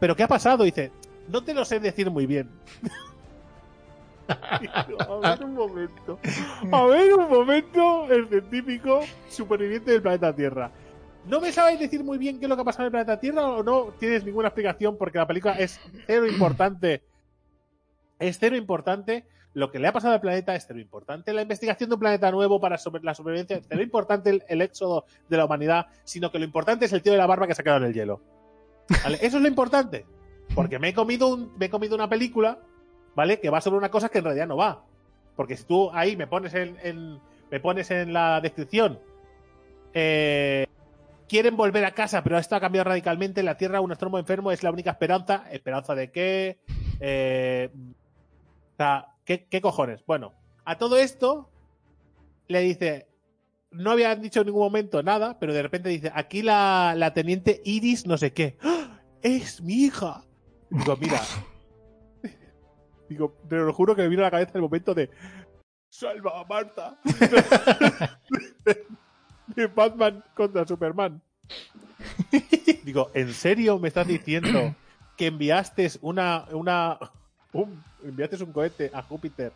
¿Pero 0.00 0.16
qué 0.16 0.24
ha 0.24 0.28
pasado? 0.28 0.64
Dice... 0.64 0.90
No 1.30 1.44
te 1.44 1.54
lo 1.54 1.64
sé 1.64 1.78
decir 1.78 2.10
muy 2.10 2.26
bien. 2.26 2.50
a 4.28 5.36
ver 5.36 5.44
un 5.44 5.54
momento. 5.54 6.18
A 6.72 6.86
ver 6.86 7.14
un 7.14 7.28
momento, 7.28 8.10
el 8.10 8.28
científico 8.28 9.00
superviviente 9.28 9.92
del 9.92 10.02
planeta 10.02 10.34
Tierra. 10.34 10.72
¿No 11.26 11.40
me 11.40 11.52
sabéis 11.52 11.78
decir 11.78 12.02
muy 12.02 12.18
bien 12.18 12.38
qué 12.38 12.46
es 12.46 12.48
lo 12.48 12.56
que 12.56 12.62
ha 12.62 12.64
pasado 12.64 12.84
en 12.84 12.86
el 12.86 12.92
planeta 12.92 13.20
Tierra 13.20 13.46
o 13.46 13.62
no 13.62 13.92
tienes 13.98 14.24
ninguna 14.24 14.48
explicación 14.48 14.96
porque 14.96 15.18
la 15.18 15.26
película 15.26 15.54
es 15.54 15.78
cero 16.06 16.26
importante? 16.26 17.02
Es 18.18 18.38
cero 18.40 18.56
importante. 18.56 19.24
Lo 19.52 19.70
que 19.70 19.78
le 19.78 19.88
ha 19.88 19.92
pasado 19.92 20.14
al 20.14 20.20
planeta 20.20 20.54
es 20.56 20.64
cero 20.66 20.80
importante. 20.80 21.32
La 21.32 21.42
investigación 21.42 21.90
de 21.90 21.94
un 21.94 22.00
planeta 22.00 22.30
nuevo 22.32 22.60
para 22.60 22.76
la 23.02 23.14
supervivencia 23.14 23.56
es 23.56 23.66
cero 23.68 23.82
importante 23.82 24.30
el, 24.30 24.42
el 24.48 24.62
éxodo 24.62 25.04
de 25.28 25.36
la 25.36 25.44
humanidad, 25.44 25.86
sino 26.04 26.32
que 26.32 26.38
lo 26.38 26.44
importante 26.44 26.86
es 26.86 26.92
el 26.92 27.02
tío 27.02 27.12
de 27.12 27.18
la 27.18 27.26
barba 27.26 27.46
que 27.46 27.54
se 27.54 27.62
ha 27.62 27.64
quedado 27.64 27.84
en 27.84 27.86
el 27.86 27.94
hielo. 27.94 28.20
Eso 29.20 29.36
es 29.36 29.42
lo 29.42 29.48
importante. 29.48 30.04
Porque 30.54 30.78
me 30.78 30.88
he 30.88 30.94
comido, 30.94 31.28
un, 31.28 31.52
me 31.58 31.66
he 31.66 31.70
comido 31.70 31.94
una 31.94 32.08
película, 32.08 32.58
¿vale? 33.14 33.40
Que 33.40 33.50
va 33.50 33.60
sobre 33.60 33.78
una 33.78 33.90
cosa 33.90 34.08
que 34.08 34.18
en 34.18 34.24
realidad 34.24 34.48
no 34.48 34.56
va. 34.56 34.84
Porque 35.36 35.56
si 35.56 35.64
tú 35.64 35.90
ahí 35.92 36.16
me 36.16 36.26
pones 36.26 36.54
en, 36.54 36.76
en- 36.82 37.20
me 37.50 37.60
pones 37.60 37.90
en 37.90 38.12
la 38.12 38.40
descripción, 38.40 38.98
eh, 39.94 40.66
quieren 41.28 41.56
volver 41.56 41.84
a 41.84 41.92
casa, 41.92 42.22
pero 42.22 42.38
esto 42.38 42.56
ha 42.56 42.60
cambiado 42.60 42.88
radicalmente. 42.90 43.42
La 43.42 43.56
Tierra, 43.56 43.80
un 43.80 43.92
estormo 43.92 44.18
enfermo, 44.18 44.50
es 44.52 44.62
la 44.62 44.70
única 44.70 44.90
esperanza. 44.90 45.44
¿Esperanza 45.50 45.94
de 45.94 46.10
qué? 46.10 46.58
Eh, 47.00 47.70
o 48.74 48.76
sea, 48.76 49.06
¿qué, 49.24 49.46
qué 49.46 49.60
cojones? 49.60 50.04
Bueno, 50.06 50.32
a 50.64 50.78
todo 50.78 50.96
esto 50.98 51.48
le 52.48 52.60
dice, 52.60 53.06
no 53.70 53.92
habían 53.92 54.20
dicho 54.20 54.40
en 54.40 54.46
ningún 54.46 54.62
momento 54.62 55.02
nada, 55.02 55.38
pero 55.38 55.54
de 55.54 55.62
repente 55.62 55.88
dice, 55.88 56.10
aquí 56.14 56.42
la, 56.42 57.12
teniente 57.14 57.60
Iris 57.64 58.06
no 58.06 58.18
sé 58.18 58.32
qué. 58.32 58.56
¡Ah! 58.62 59.00
Es 59.22 59.60
mi 59.60 59.84
hija. 59.84 60.24
Digo, 60.70 60.96
mira. 60.96 61.20
Digo, 63.08 63.36
pero 63.48 63.66
lo 63.66 63.72
juro 63.72 63.94
que 63.94 64.02
me 64.02 64.08
vino 64.08 64.22
a 64.22 64.26
la 64.26 64.30
cabeza 64.30 64.52
el 64.54 64.62
momento 64.62 64.94
de 64.94 65.10
salva 65.88 66.40
a 66.40 66.44
Marta 66.44 67.00
de, 69.56 69.66
Batman 69.66 70.24
contra 70.34 70.66
Superman. 70.66 71.20
Digo, 72.84 73.10
¿en 73.14 73.34
serio 73.34 73.78
me 73.78 73.88
estás 73.88 74.06
diciendo 74.06 74.74
que 75.16 75.26
enviaste 75.26 75.90
una, 76.00 76.46
una, 76.52 76.98
un, 77.52 77.82
enviaste 78.04 78.42
un 78.42 78.52
cohete 78.52 78.90
a 78.94 79.02
Júpiter? 79.02 79.52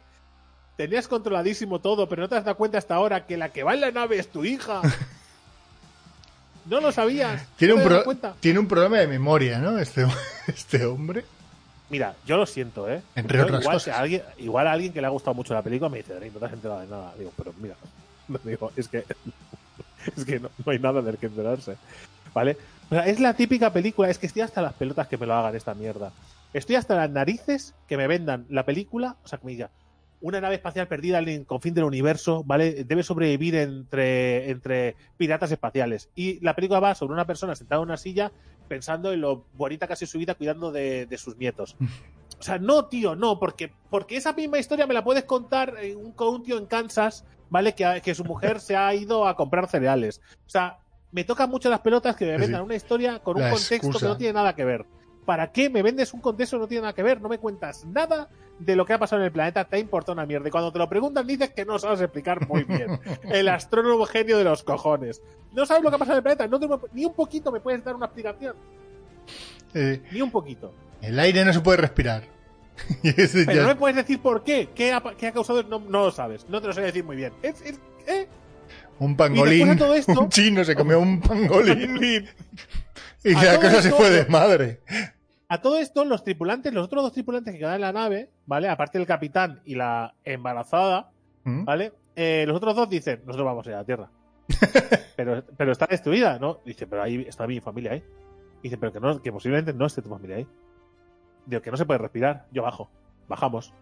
Tenías 0.76 1.06
controladísimo 1.08 1.78
todo, 1.80 2.08
pero 2.08 2.22
no 2.22 2.28
te 2.28 2.36
has 2.36 2.44
dado 2.44 2.56
cuenta 2.56 2.78
hasta 2.78 2.94
ahora 2.96 3.26
que 3.26 3.36
la 3.36 3.50
que 3.50 3.62
va 3.62 3.74
en 3.74 3.80
la 3.80 3.90
nave 3.90 4.18
es 4.18 4.28
tu 4.28 4.44
hija. 4.44 4.82
No 6.66 6.80
lo 6.80 6.92
sabías. 6.92 7.46
Tiene 7.58 7.74
¿No 7.74 7.80
un, 7.82 7.86
pro- 7.86 8.34
tiene 8.40 8.62
problema 8.62 8.96
de 8.96 9.06
memoria, 9.06 9.58
¿no? 9.58 9.78
Este, 9.78 10.06
este 10.46 10.86
hombre. 10.86 11.24
Mira, 11.90 12.14
yo 12.26 12.38
lo 12.38 12.46
siento, 12.46 12.88
¿eh? 12.88 13.02
Entre 13.14 13.36
Yo 13.38 13.44
otras 13.44 13.60
igual, 13.60 13.76
cosas. 13.76 13.94
a 13.94 13.98
alguien, 14.00 14.22
igual 14.38 14.66
a 14.66 14.72
alguien 14.72 14.92
que 14.92 15.00
le 15.02 15.06
ha 15.06 15.10
gustado 15.10 15.34
mucho 15.34 15.52
la 15.52 15.60
película 15.60 15.90
me 15.90 15.98
dice, 15.98 16.14
"Dani, 16.14 16.30
no 16.30 16.38
te 16.38 16.46
has 16.46 16.52
enterado 16.54 16.80
de 16.80 16.86
nada. 16.86 17.12
Digo, 17.18 17.32
pero 17.36 17.52
mira, 17.60 17.74
digo, 18.44 18.72
es 18.76 18.88
que, 18.88 19.04
es 20.16 20.24
que 20.24 20.40
no, 20.40 20.48
no 20.64 20.72
hay 20.72 20.78
nada 20.78 21.02
del 21.02 21.18
que 21.18 21.26
enterarse. 21.26 21.76
¿Vale? 22.32 22.56
O 22.90 22.94
sea, 22.94 23.06
es 23.06 23.20
la 23.20 23.34
típica 23.34 23.70
película, 23.70 24.08
es 24.08 24.18
que 24.18 24.26
estoy 24.26 24.40
hasta 24.42 24.62
las 24.62 24.72
pelotas 24.72 25.06
que 25.06 25.18
me 25.18 25.26
lo 25.26 25.34
hagan 25.34 25.54
esta 25.54 25.74
mierda. 25.74 26.12
Estoy 26.54 26.76
hasta 26.76 26.94
las 26.94 27.10
narices 27.10 27.74
que 27.88 27.98
me 27.98 28.06
vendan 28.06 28.46
la 28.48 28.64
película, 28.64 29.16
o 29.22 29.28
sea, 29.28 29.38
que 29.38 29.44
me 29.44 29.52
diga, 29.52 29.68
una 30.26 30.40
nave 30.40 30.54
espacial 30.54 30.88
perdida 30.88 31.18
en 31.18 31.28
el 31.28 31.46
confín 31.46 31.74
del 31.74 31.84
universo, 31.84 32.42
¿vale? 32.46 32.84
Debe 32.84 33.02
sobrevivir 33.02 33.54
entre, 33.56 34.50
entre 34.50 34.96
piratas 35.18 35.52
espaciales. 35.52 36.08
Y 36.14 36.40
la 36.44 36.54
película 36.56 36.80
va 36.80 36.94
sobre 36.94 37.12
una 37.12 37.26
persona 37.26 37.54
sentada 37.54 37.82
en 37.82 37.88
una 37.88 37.96
silla 37.98 38.32
pensando 38.66 39.12
en 39.12 39.20
lo 39.20 39.44
bonita 39.54 39.86
que 39.86 39.92
ha 39.92 39.96
sido 39.96 40.10
su 40.10 40.18
vida 40.18 40.34
cuidando 40.34 40.72
de, 40.72 41.04
de 41.06 41.18
sus 41.18 41.36
nietos. 41.36 41.76
O 42.38 42.42
sea, 42.42 42.58
no, 42.58 42.86
tío, 42.86 43.14
no, 43.14 43.38
porque, 43.38 43.70
porque 43.90 44.16
esa 44.16 44.32
misma 44.32 44.58
historia 44.58 44.86
me 44.86 44.94
la 44.94 45.04
puedes 45.04 45.24
contar 45.24 45.74
en 45.82 45.98
un, 45.98 46.12
con 46.12 46.28
un 46.34 46.42
tío 46.42 46.56
en 46.56 46.66
Kansas, 46.66 47.24
¿vale? 47.50 47.74
Que, 47.74 48.00
que 48.02 48.14
su 48.14 48.24
mujer 48.24 48.60
se 48.60 48.76
ha 48.76 48.94
ido 48.94 49.28
a 49.28 49.36
comprar 49.36 49.68
cereales. 49.68 50.22
O 50.46 50.48
sea, 50.50 50.78
me 51.12 51.24
tocan 51.24 51.50
mucho 51.50 51.68
las 51.68 51.80
pelotas 51.80 52.16
que 52.16 52.24
me 52.24 52.34
Sí. 52.36 52.40
vendan 52.40 52.62
una 52.62 52.74
historia 52.76 53.18
con 53.18 53.36
un 53.36 53.42
La 53.42 53.50
contexto 53.50 53.68
que 53.68 53.76
excusa. 53.88 54.08
no 54.08 54.16
tiene 54.16 54.32
nada 54.32 54.54
que 54.54 54.64
ver. 54.64 54.86
¿Para 55.26 55.52
qué 55.52 55.70
me 55.70 55.82
vendes 55.82 56.12
un 56.12 56.20
contexto 56.20 56.56
que 56.56 56.60
no 56.62 56.68
tiene 56.68 56.82
nada 56.82 56.94
que 56.94 57.02
ver? 57.02 57.20
No 57.20 57.28
me 57.28 57.38
cuentas 57.38 57.84
nada 57.86 58.28
de 58.58 58.76
lo 58.76 58.86
que 58.86 58.92
ha 58.92 58.98
pasado 58.98 59.20
en 59.22 59.26
el 59.26 59.32
planeta, 59.32 59.64
te 59.64 59.78
importa 59.78 60.12
una 60.12 60.26
mierda. 60.26 60.48
Y 60.48 60.50
cuando 60.50 60.72
te 60.72 60.78
lo 60.78 60.88
preguntan 60.88 61.26
dices 61.26 61.50
que 61.50 61.64
no 61.64 61.78
sabes 61.78 62.00
explicar 62.00 62.46
muy 62.48 62.64
bien. 62.64 63.00
El 63.30 63.48
astrónomo 63.48 64.04
genio 64.06 64.38
de 64.38 64.44
los 64.44 64.62
cojones. 64.62 65.20
No 65.52 65.66
sabes 65.66 65.82
lo 65.82 65.90
que 65.90 65.96
ha 65.96 65.98
pasado 65.98 66.14
en 66.14 66.18
el 66.18 66.22
planeta, 66.22 66.46
no 66.48 66.58
te- 66.60 66.68
ni 66.92 67.04
un 67.04 67.14
poquito 67.14 67.50
me 67.52 67.60
puedes 67.60 67.84
dar 67.84 67.94
una 67.94 68.06
explicación. 68.06 68.54
Eh, 69.74 70.02
Ni 70.12 70.20
un 70.20 70.30
poquito. 70.30 70.72
el 71.02 71.18
aire 71.18 71.44
no 71.44 71.52
se 71.52 71.60
puede 71.60 71.78
respirar. 71.78 72.22
Pero 73.02 73.62
no 73.62 73.68
me 73.68 73.76
puedes 73.76 73.96
decir 73.96 74.20
por 74.20 74.42
qué. 74.42 74.68
¿Qué 74.74 74.92
ha, 74.92 75.02
qué 75.16 75.28
ha 75.28 75.32
causado? 75.32 75.62
No, 75.62 75.78
no 75.80 76.04
lo 76.06 76.10
sabes. 76.10 76.46
No 76.48 76.60
te 76.60 76.66
lo 76.68 76.72
sé 76.72 76.80
decir 76.80 77.04
muy 77.04 77.16
bien. 77.16 77.32
Es, 77.42 77.60
es- 77.62 77.78
¿eh? 78.06 78.26
Un 78.98 79.16
pangolín. 79.16 79.68
De 79.70 79.76
todo 79.76 79.94
esto- 79.94 80.12
Un 80.20 80.28
chino 80.28 80.64
se 80.64 80.74
comió 80.76 80.98
un 81.00 81.20
pangolín. 81.20 82.26
y 83.24 83.30
la 83.34 83.56
cosa 83.56 83.82
se 83.82 83.90
fue 83.90 84.10
de 84.10 84.26
madre. 84.26 84.80
A 85.48 85.60
todo 85.60 85.78
esto, 85.78 86.04
los 86.04 86.24
tripulantes, 86.24 86.72
los 86.72 86.86
otros 86.86 87.02
dos 87.02 87.12
tripulantes 87.12 87.52
que 87.52 87.58
quedan 87.58 87.74
en 87.74 87.80
la 87.82 87.92
nave, 87.92 88.30
¿vale? 88.46 88.68
Aparte 88.68 88.98
del 88.98 89.06
capitán 89.06 89.60
y 89.64 89.74
la 89.74 90.14
embarazada, 90.24 91.10
¿Mm? 91.44 91.64
¿vale? 91.64 91.92
Eh, 92.16 92.44
los 92.46 92.56
otros 92.56 92.74
dos 92.74 92.88
dicen, 92.88 93.20
nosotros 93.26 93.46
vamos 93.46 93.66
a 93.66 93.70
ir 93.70 93.74
a 93.74 93.78
la 93.78 93.84
Tierra. 93.84 94.10
pero, 95.16 95.42
pero 95.56 95.72
está 95.72 95.86
destruida, 95.86 96.38
¿no? 96.38 96.58
Dice, 96.64 96.86
pero 96.86 97.02
ahí 97.02 97.24
está 97.28 97.46
mi 97.46 97.60
familia 97.60 97.92
ahí. 97.92 98.02
Dice, 98.62 98.78
pero 98.78 98.92
que, 98.92 99.00
no, 99.00 99.20
que 99.20 99.30
posiblemente 99.30 99.74
no 99.74 99.86
esté 99.86 100.00
tu 100.00 100.08
familia 100.08 100.36
ahí. 100.36 100.46
Digo, 101.46 101.60
que 101.60 101.70
no 101.70 101.76
se 101.76 101.84
puede 101.84 101.98
respirar. 101.98 102.46
Yo 102.50 102.62
bajo. 102.62 102.90
Bajamos. 103.28 103.74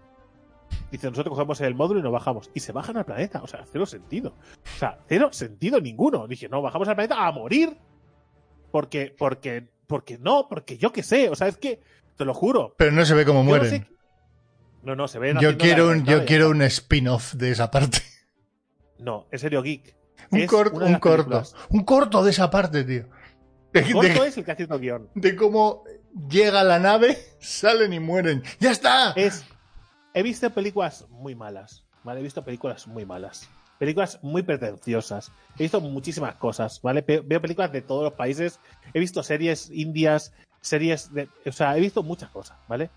Dice, 0.90 1.08
nosotros 1.08 1.34
cogemos 1.34 1.60
el 1.60 1.74
módulo 1.74 2.00
y 2.00 2.02
nos 2.02 2.12
bajamos. 2.12 2.50
Y 2.54 2.60
se 2.60 2.72
bajan 2.72 2.96
al 2.96 3.04
planeta. 3.04 3.42
O 3.42 3.46
sea, 3.46 3.64
cero 3.70 3.86
sentido. 3.86 4.34
O 4.64 4.78
sea, 4.78 4.98
cero 5.06 5.28
sentido 5.32 5.80
ninguno. 5.80 6.26
Dije, 6.26 6.48
no, 6.48 6.62
bajamos 6.62 6.88
al 6.88 6.96
planeta 6.96 7.24
a 7.24 7.30
morir. 7.30 7.76
Porque, 8.72 9.14
porque, 9.16 9.68
porque 9.86 10.18
no, 10.18 10.48
porque 10.48 10.76
yo 10.78 10.90
qué 10.92 11.04
sé. 11.04 11.28
O 11.28 11.36
sea, 11.36 11.46
es 11.46 11.56
que, 11.58 11.80
te 12.16 12.24
lo 12.24 12.34
juro. 12.34 12.74
Pero 12.78 12.90
no 12.90 13.04
se 13.04 13.14
ve 13.14 13.24
cómo 13.24 13.40
no 13.40 13.44
mueren. 13.44 13.70
sé- 13.70 13.86
No, 14.82 14.96
no, 14.96 15.06
se 15.06 15.18
ven. 15.20 15.38
Yo 15.38 15.56
quiero 15.56 15.88
un, 15.90 16.04
yo 16.04 16.24
quiero 16.24 16.50
un 16.50 16.62
spin-off 16.62 17.34
de 17.34 17.50
esa 17.52 17.70
parte. 17.70 17.98
No, 18.98 19.26
en 19.32 19.38
serio, 19.40 19.62
Geek. 19.62 19.96
Un, 20.30 20.46
corto, 20.46 20.76
un 20.76 20.94
corto. 21.00 21.42
Un 21.70 21.82
corto 21.82 22.22
de 22.22 22.30
esa 22.30 22.48
parte, 22.50 22.84
tío. 22.84 23.08
De, 23.72 23.80
El 23.80 23.92
corto 23.92 24.22
de- 24.22 24.28
es 24.28 24.38
el 24.38 24.44
que 24.44 24.54
guion. 24.78 25.10
de 25.16 25.34
cómo 25.34 25.82
llega 26.28 26.62
la 26.62 26.78
nave, 26.78 27.18
salen 27.40 27.92
y 27.92 27.98
mueren. 27.98 28.44
¡Ya 28.60 28.70
está! 28.70 29.10
Es. 29.16 29.44
He 30.14 30.22
visto 30.22 30.48
películas 30.50 31.06
muy 31.08 31.34
malas. 31.34 31.84
¿Vale? 32.04 32.20
He 32.20 32.22
visto 32.22 32.44
películas 32.44 32.86
muy 32.86 33.04
malas. 33.04 33.48
Películas 33.82 34.20
muy 34.22 34.44
pretenciosas. 34.44 35.32
He 35.58 35.64
visto 35.64 35.80
muchísimas 35.80 36.36
cosas, 36.36 36.80
¿vale? 36.82 37.00
Veo 37.00 37.40
películas 37.40 37.72
de 37.72 37.82
todos 37.82 38.04
los 38.04 38.12
países. 38.12 38.60
He 38.94 39.00
visto 39.00 39.24
series 39.24 39.70
indias, 39.70 40.32
series 40.60 41.12
de. 41.12 41.28
O 41.44 41.50
sea, 41.50 41.76
he 41.76 41.80
visto 41.80 42.04
muchas 42.04 42.30
cosas, 42.30 42.56
¿vale? 42.68 42.90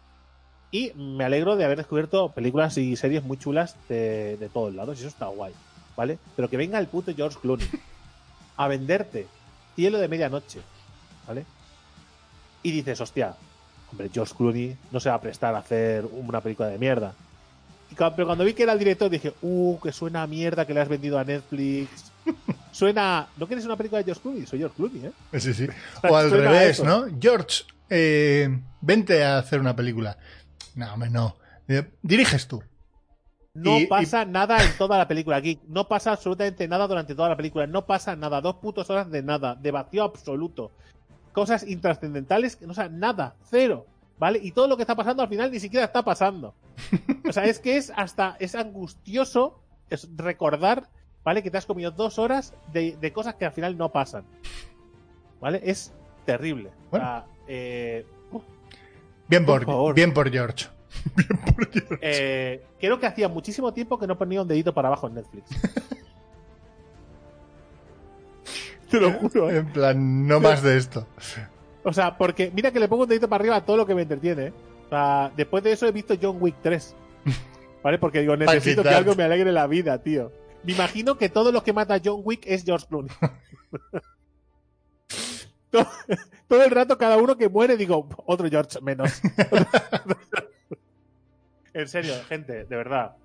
Y 0.70 0.92
me 0.94 1.24
alegro 1.24 1.56
de 1.56 1.66
haber 1.66 1.80
descubierto 1.80 2.30
películas 2.34 2.78
y 2.78 2.96
series 2.98 3.24
muy 3.24 3.40
chulas 3.40 3.76
de, 3.90 4.38
de 4.38 4.48
todos 4.48 4.76
lados. 4.76 4.98
Y 4.98 5.00
eso 5.00 5.08
está 5.08 5.26
guay, 5.26 5.56
¿vale? 5.98 6.20
Pero 6.36 6.52
que 6.52 6.58
venga 6.58 6.78
el 6.78 6.86
puto 6.86 7.12
George 7.16 7.40
Clooney 7.42 7.68
a 8.56 8.68
venderte 8.68 9.26
Cielo 9.76 9.98
de 9.98 10.08
Medianoche, 10.08 10.62
¿vale? 11.28 11.46
Y 12.62 12.70
dices, 12.70 13.02
hostia, 13.02 13.36
hombre, 13.90 14.12
George 14.14 14.36
Clooney 14.38 14.78
no 14.92 15.00
se 15.00 15.10
va 15.10 15.16
a 15.16 15.22
prestar 15.22 15.56
a 15.56 15.58
hacer 15.58 16.06
una 16.06 16.42
película 16.42 16.70
de 16.70 16.78
mierda. 16.78 17.16
Y 17.92 17.96
pero 17.96 18.26
cuando 18.26 18.44
vi 18.44 18.54
que 18.54 18.64
era 18.64 18.74
el 18.74 18.80
director 18.80 19.10
dije, 19.10 19.34
uh, 19.42 19.80
que 19.80 19.92
suena 19.92 20.24
a 20.24 20.28
mierda 20.28 20.66
que 20.66 20.74
le 20.74 20.82
has 20.82 20.90
vendido 20.90 21.18
a 21.20 21.24
Netflix. 21.24 22.12
Suena. 22.72 23.28
¿No 23.38 23.48
quieres 23.48 23.66
una 23.66 23.78
película 23.78 24.00
de 24.00 24.06
George 24.06 24.22
Clooney? 24.22 24.46
Soy 24.46 24.60
George 24.60 24.76
Clooney, 24.76 25.06
¿eh? 25.06 25.40
Sí, 25.40 25.54
sí. 25.54 25.68
O 26.10 26.16
al 26.16 26.30
revés. 26.32 26.84
¿no? 26.84 27.06
George, 27.22 27.64
eh, 27.90 28.50
vente 28.82 29.24
a 29.24 29.38
hacer 29.38 29.60
una 29.60 29.76
película. 29.76 30.18
No, 30.76 30.94
hombre, 30.94 31.10
no. 31.10 31.38
Eh, 31.68 31.90
Diriges 32.02 32.48
tú. 32.48 32.62
No 33.54 33.78
Y- 33.80 33.84
y- 33.84 33.88
pasa 33.88 34.26
nada 34.26 34.62
en 34.62 34.78
toda 34.78 34.98
la 34.98 35.08
película 35.08 35.38
aquí. 35.38 35.62
No 35.68 35.88
pasa 35.88 36.12
absolutamente 36.12 36.68
nada 36.68 36.88
durante 36.88 37.16
toda 37.16 37.30
la 37.30 37.38
película. 37.38 37.66
No 37.68 37.86
pasa 37.86 38.16
nada. 38.16 38.42
Dos 38.42 38.56
putos 38.56 38.90
horas 38.90 39.10
de 39.10 39.24
nada. 39.24 39.56
De 39.56 39.72
vacío 39.72 40.04
absoluto. 40.04 40.72
Cosas 41.32 41.64
intrascendentales 41.64 42.56
que 42.58 42.68
no 42.68 42.74
sea 42.74 42.90
nada. 42.90 43.36
Cero. 43.50 43.86
¿Vale? 44.18 44.40
Y 44.42 44.52
todo 44.52 44.68
lo 44.68 44.78
que 44.78 44.84
está 44.84 44.96
pasando 44.96 45.22
al 45.24 45.30
final 45.30 45.52
ni 45.52 45.60
siquiera 45.60 45.86
está 45.86 46.04
pasando. 46.04 46.54
O 47.28 47.34
sea, 47.34 47.46
es 47.46 47.60
que 47.60 47.78
es 47.78 47.92
hasta. 47.96 48.38
Es 48.40 48.56
angustioso 48.56 49.60
es 49.90 50.08
recordar, 50.16 50.90
¿vale? 51.24 51.44
Que 51.44 51.52
te 51.52 51.58
has 51.58 51.66
comido 51.66 51.92
dos 51.92 52.18
horas 52.18 52.54
de, 52.74 52.98
de 53.00 53.14
cosas 53.14 53.36
que 53.36 53.46
al 53.46 53.52
final 53.52 53.78
no 53.78 53.92
pasan. 53.92 54.24
¿Vale? 55.42 55.62
Es 55.64 55.94
terrible. 56.26 56.70
O 56.88 56.92
Bueno. 56.92 57.06
sea, 57.06 57.26
eh, 57.48 58.06
Bien 59.28 59.46
Por 59.46 59.94
bien 59.96 60.14
por 60.14 60.32
George. 60.32 60.68
Bien 61.16 61.40
por 61.56 61.72
George. 61.72 61.98
eh, 62.02 62.66
creo 62.80 63.00
que 63.00 63.06
hacía 63.08 63.28
muchísimo 63.28 63.74
tiempo 63.74 64.00
que 64.00 64.08
no 64.08 64.18
ponía 64.18 64.42
un 64.42 64.48
dedito 64.48 64.74
para 64.74 64.88
abajo 64.88 65.08
en 65.08 65.16
Netflix. 65.16 65.50
Te 68.90 69.00
lo 69.00 69.12
juro, 69.14 69.50
¿eh? 69.50 69.58
En 69.58 69.72
plan, 69.74 70.28
no 70.28 70.40
más 70.40 70.62
de 70.62 70.78
esto. 70.78 71.08
O 71.86 71.94
sea, 71.94 72.18
porque 72.18 72.52
mira 72.52 72.72
que 72.72 72.80
le 72.80 72.88
pongo 72.88 73.04
un 73.04 73.10
dedito 73.10 73.30
para 73.30 73.44
arriba 73.44 73.58
a 73.58 73.64
todo 73.64 73.78
lo 73.78 73.86
que 73.86 73.94
me 73.94 74.02
entretiene. 74.02 74.48
¿eh? 74.48 74.54
O 74.88 74.90
sea, 74.90 75.32
después 75.38 75.64
de 75.64 75.72
eso 75.72 75.86
he 75.88 75.92
visto 75.92 76.16
John 76.20 76.38
Wick 76.40 76.56
3. 76.62 76.96
¿Vale? 77.84 78.00
Porque 78.00 78.22
digo, 78.22 78.36
necesito 78.36 78.82
que 78.82 78.90
algo 78.90 79.14
me 79.14 79.22
alegre 79.24 79.52
la 79.52 79.68
vida, 79.68 80.02
tío. 80.02 80.32
Me 80.64 80.74
imagino 80.74 81.20
que 81.20 81.30
todo 81.30 81.52
lo 81.52 81.64
que 81.64 81.74
mata 81.74 81.94
a 81.94 82.02
John 82.04 82.22
Wick 82.24 82.42
es 82.48 82.66
George 82.66 82.88
Clooney. 82.88 83.12
todo, 85.70 85.88
todo 86.48 86.64
el 86.64 86.72
rato, 86.72 86.98
cada 86.98 87.18
uno 87.18 87.38
que 87.38 87.50
muere, 87.50 87.78
digo, 87.78 88.10
otro 88.26 88.50
George 88.50 88.82
menos. 88.82 89.22
en 91.74 91.88
serio, 91.88 92.16
gente, 92.28 92.66
de 92.66 92.76
verdad. 92.76 93.16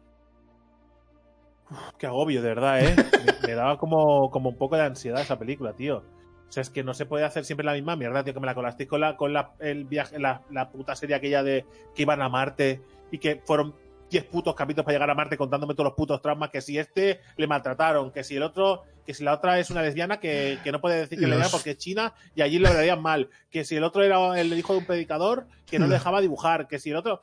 Uf, 1.70 1.78
qué 1.96 2.06
agobio, 2.06 2.42
de 2.42 2.48
verdad, 2.48 2.84
¿eh? 2.84 2.94
Me, 3.24 3.48
me 3.48 3.54
daba 3.54 3.78
como, 3.78 4.30
como 4.30 4.50
un 4.50 4.58
poco 4.58 4.76
de 4.76 4.82
ansiedad 4.82 5.22
esa 5.22 5.38
película, 5.38 5.72
tío. 5.72 6.04
O 6.50 6.52
sea, 6.52 6.62
es 6.62 6.70
que 6.70 6.82
no 6.82 6.94
se 6.94 7.06
puede 7.06 7.24
hacer 7.24 7.44
siempre 7.44 7.64
la 7.64 7.74
misma 7.74 7.94
mierda, 7.94 8.24
tío, 8.24 8.34
que 8.34 8.40
me 8.40 8.46
la 8.46 8.56
colasteis 8.56 8.88
con 8.88 9.00
la, 9.00 9.16
con 9.16 9.32
la, 9.32 9.52
el 9.60 9.84
viaje, 9.84 10.18
la, 10.18 10.42
la 10.50 10.68
puta 10.68 10.96
serie 10.96 11.14
aquella 11.14 11.44
de 11.44 11.64
que 11.94 12.02
iban 12.02 12.20
a 12.20 12.28
Marte 12.28 12.82
y 13.12 13.18
que 13.18 13.40
fueron 13.46 13.72
10 14.10 14.24
putos 14.24 14.56
capítulos 14.56 14.84
para 14.84 14.96
llegar 14.96 15.10
a 15.10 15.14
Marte 15.14 15.36
contándome 15.36 15.74
todos 15.74 15.84
los 15.84 15.94
putos 15.94 16.20
traumas, 16.20 16.50
que 16.50 16.60
si 16.60 16.76
este 16.76 17.20
le 17.36 17.46
maltrataron, 17.46 18.10
que 18.10 18.24
si 18.24 18.34
el 18.34 18.42
otro, 18.42 18.82
que 19.06 19.14
si 19.14 19.22
la 19.22 19.32
otra 19.34 19.60
es 19.60 19.70
una 19.70 19.80
lesbiana 19.82 20.18
que, 20.18 20.58
que 20.64 20.72
no 20.72 20.80
puede 20.80 20.98
decir 20.98 21.20
que 21.20 21.28
le 21.28 21.36
llama 21.36 21.50
porque 21.52 21.70
es 21.70 21.76
china 21.78 22.14
y 22.34 22.42
allí 22.42 22.58
le 22.58 22.66
hablarían 22.66 23.00
mal, 23.00 23.30
que 23.48 23.64
si 23.64 23.76
el 23.76 23.84
otro 23.84 24.02
era 24.02 24.40
el 24.40 24.52
hijo 24.52 24.72
de 24.72 24.80
un 24.80 24.86
predicador 24.86 25.46
que 25.66 25.78
no 25.78 25.86
le 25.86 25.94
dejaba 25.94 26.20
dibujar, 26.20 26.66
que 26.66 26.80
si 26.80 26.90
el 26.90 26.96
otro... 26.96 27.20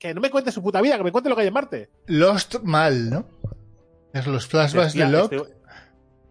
Que 0.00 0.12
no 0.12 0.20
me 0.20 0.30
cuente 0.30 0.50
su 0.50 0.60
puta 0.60 0.80
vida, 0.82 0.98
que 0.98 1.04
me 1.04 1.12
cuente 1.12 1.30
lo 1.30 1.36
que 1.36 1.42
hay 1.42 1.48
en 1.48 1.54
Marte. 1.54 1.90
Lost 2.06 2.56
mal, 2.64 3.08
¿no? 3.08 3.28
Es 4.12 4.26
los 4.26 4.48
flashbacks 4.48 4.94
de, 4.94 5.06
Lost, 5.08 5.32
este- 5.32 5.54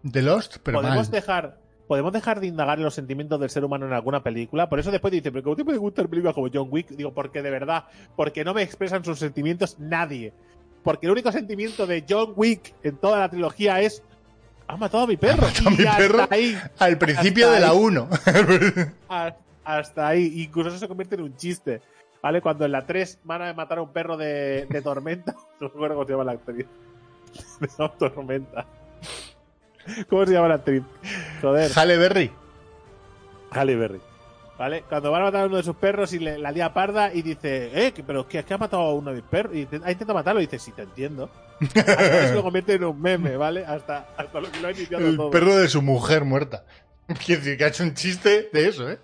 de 0.02 0.22
Lost, 0.22 0.56
pero 0.62 0.78
podemos 0.82 1.08
mal. 1.08 1.10
dejar 1.10 1.63
podemos 1.86 2.12
dejar 2.12 2.40
de 2.40 2.46
indagar 2.46 2.78
en 2.78 2.84
los 2.84 2.94
sentimientos 2.94 3.38
del 3.38 3.50
ser 3.50 3.64
humano 3.64 3.86
en 3.86 3.92
alguna 3.92 4.22
película 4.22 4.68
por 4.68 4.78
eso 4.78 4.90
después 4.90 5.12
dice 5.12 5.30
pero 5.30 5.44
cómo 5.44 5.56
te 5.56 5.64
puede 5.64 5.78
gustar 5.78 6.08
películas 6.08 6.34
como 6.34 6.48
John 6.52 6.68
Wick 6.70 6.88
digo 6.90 7.12
porque 7.12 7.42
de 7.42 7.50
verdad 7.50 7.84
porque 8.16 8.44
no 8.44 8.54
me 8.54 8.62
expresan 8.62 9.04
sus 9.04 9.18
sentimientos 9.18 9.78
nadie. 9.78 10.32
Porque 10.82 11.06
el 11.06 11.12
único 11.12 11.32
sentimiento 11.32 11.86
de 11.86 12.04
John 12.08 12.34
Wick 12.36 12.74
en 12.82 12.96
toda 12.98 13.18
la 13.18 13.28
trilogía 13.30 13.80
es 13.80 14.02
ha 14.66 14.76
matado 14.76 15.04
a 15.04 15.06
mi 15.06 15.16
perro 15.16 15.46
a 15.66 15.70
mi 15.70 15.76
perro. 15.76 16.26
ahí 16.30 16.58
Al 16.78 16.98
principio 16.98 17.50
de 17.50 17.60
la 17.60 17.70
ahí. 17.70 17.78
1. 17.78 18.08
hasta, 19.64 20.06
ahí. 20.06 20.42
Incluso 20.42 20.68
eso 20.68 20.78
se 20.78 20.88
convierte 20.88 21.14
en 21.16 21.22
un 21.22 21.36
chiste 21.36 21.80
vale 22.22 22.40
cuando 22.40 22.64
en 22.64 22.72
la 22.72 22.86
3 22.86 23.20
van 23.24 23.42
a 23.42 23.52
matar 23.52 23.78
a 23.78 23.82
un 23.82 23.92
perro 23.92 24.16
de, 24.16 24.66
de 24.68 24.82
tormenta. 24.82 25.34
No 25.60 25.68
me 25.68 25.74
acuerdo 25.74 25.94
cómo 25.94 26.06
se 26.06 26.12
llama 26.12 26.24
la 26.24 26.32
actriz. 26.32 26.66
De 27.60 27.68
tormenta 27.98 28.66
¿Cómo 30.08 30.26
se 30.26 30.32
llama 30.32 30.48
la 30.48 30.54
actriz? 30.56 30.82
Joder. 31.40 31.70
Halle 31.76 31.96
Berry. 31.96 32.30
Halle 33.50 33.76
Berry. 33.76 34.00
¿Vale? 34.58 34.84
Cuando 34.88 35.10
van 35.10 35.22
a 35.22 35.24
matar 35.26 35.42
a 35.42 35.46
uno 35.46 35.56
de 35.56 35.64
sus 35.64 35.74
perros 35.74 36.12
y 36.12 36.20
le, 36.20 36.38
la 36.38 36.52
lía 36.52 36.72
parda 36.72 37.12
y 37.12 37.22
dice, 37.22 37.70
eh, 37.74 37.92
pero 38.06 38.28
¿qué, 38.28 38.44
que 38.44 38.54
ha 38.54 38.58
matado 38.58 38.82
a 38.82 38.94
uno 38.94 39.10
de 39.10 39.16
mis 39.16 39.24
perros? 39.24 39.52
Y 39.56 39.62
intenta, 39.62 39.90
intenta 39.90 40.14
matarlo 40.14 40.40
y 40.40 40.46
dice, 40.46 40.60
sí, 40.60 40.70
te 40.70 40.82
entiendo. 40.82 41.28
Hasta 41.60 42.28
se 42.28 42.34
lo 42.34 42.42
convierte 42.44 42.74
en 42.74 42.84
un 42.84 43.00
meme, 43.02 43.36
¿vale? 43.36 43.64
Hasta, 43.66 44.06
hasta 44.16 44.40
lo 44.40 44.50
que 44.52 44.60
lo 44.60 44.68
ha 44.68 44.70
iniciado 44.70 45.04
El 45.08 45.16
todo. 45.16 45.30
perro 45.30 45.56
de 45.56 45.68
su 45.68 45.82
mujer 45.82 46.24
muerta. 46.24 46.64
Quiere 47.26 47.40
decir 47.42 47.58
que 47.58 47.64
ha 47.64 47.68
hecho 47.68 47.82
un 47.82 47.94
chiste 47.94 48.48
de 48.52 48.68
eso, 48.68 48.88
¿eh? 48.88 49.00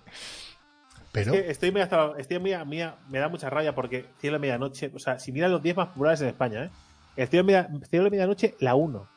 Pero. 1.11 1.33
Es 1.33 1.41
que 1.41 1.51
estoy 1.51 1.71
muy 1.71 1.81
hasta, 1.81 2.13
estoy 2.17 2.39
muy, 2.39 2.55
muy- 2.65 2.89
me 3.09 3.19
da 3.19 3.27
mucha 3.27 3.49
rabia 3.49 3.75
porque 3.75 4.05
Cielo 4.19 4.35
de 4.37 4.39
Medianoche, 4.39 4.89
o 4.95 4.99
sea, 4.99 5.19
si 5.19 5.33
miras 5.33 5.51
los 5.51 5.61
10 5.61 5.75
más 5.75 5.87
populares 5.89 6.21
en 6.21 6.27
España, 6.29 6.63
¿eh? 6.65 6.69
El 7.17 7.27
Cielo 7.27 7.45
de, 7.45 7.47
Media- 7.53 7.69
Cielo 7.89 8.05
de 8.05 8.09
Medianoche, 8.11 8.55
la 8.61 8.75
1. 8.75 9.09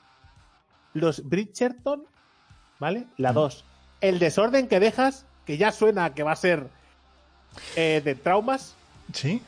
Los 0.95 1.29
Bridgerton, 1.29 2.05
¿vale? 2.79 3.05
La 3.19 3.33
2. 3.33 3.65
El 4.01 4.19
desorden 4.19 4.69
que 4.69 4.81
dejas, 4.81 5.27
que 5.47 5.57
ya 5.59 5.71
suena 5.73 6.15
que 6.15 6.23
va 6.23 6.33
a 6.33 6.37
ser 6.37 6.69
eh, 7.77 8.01
de 8.05 8.15
traumas. 8.15 8.75
Sí. 9.13 9.43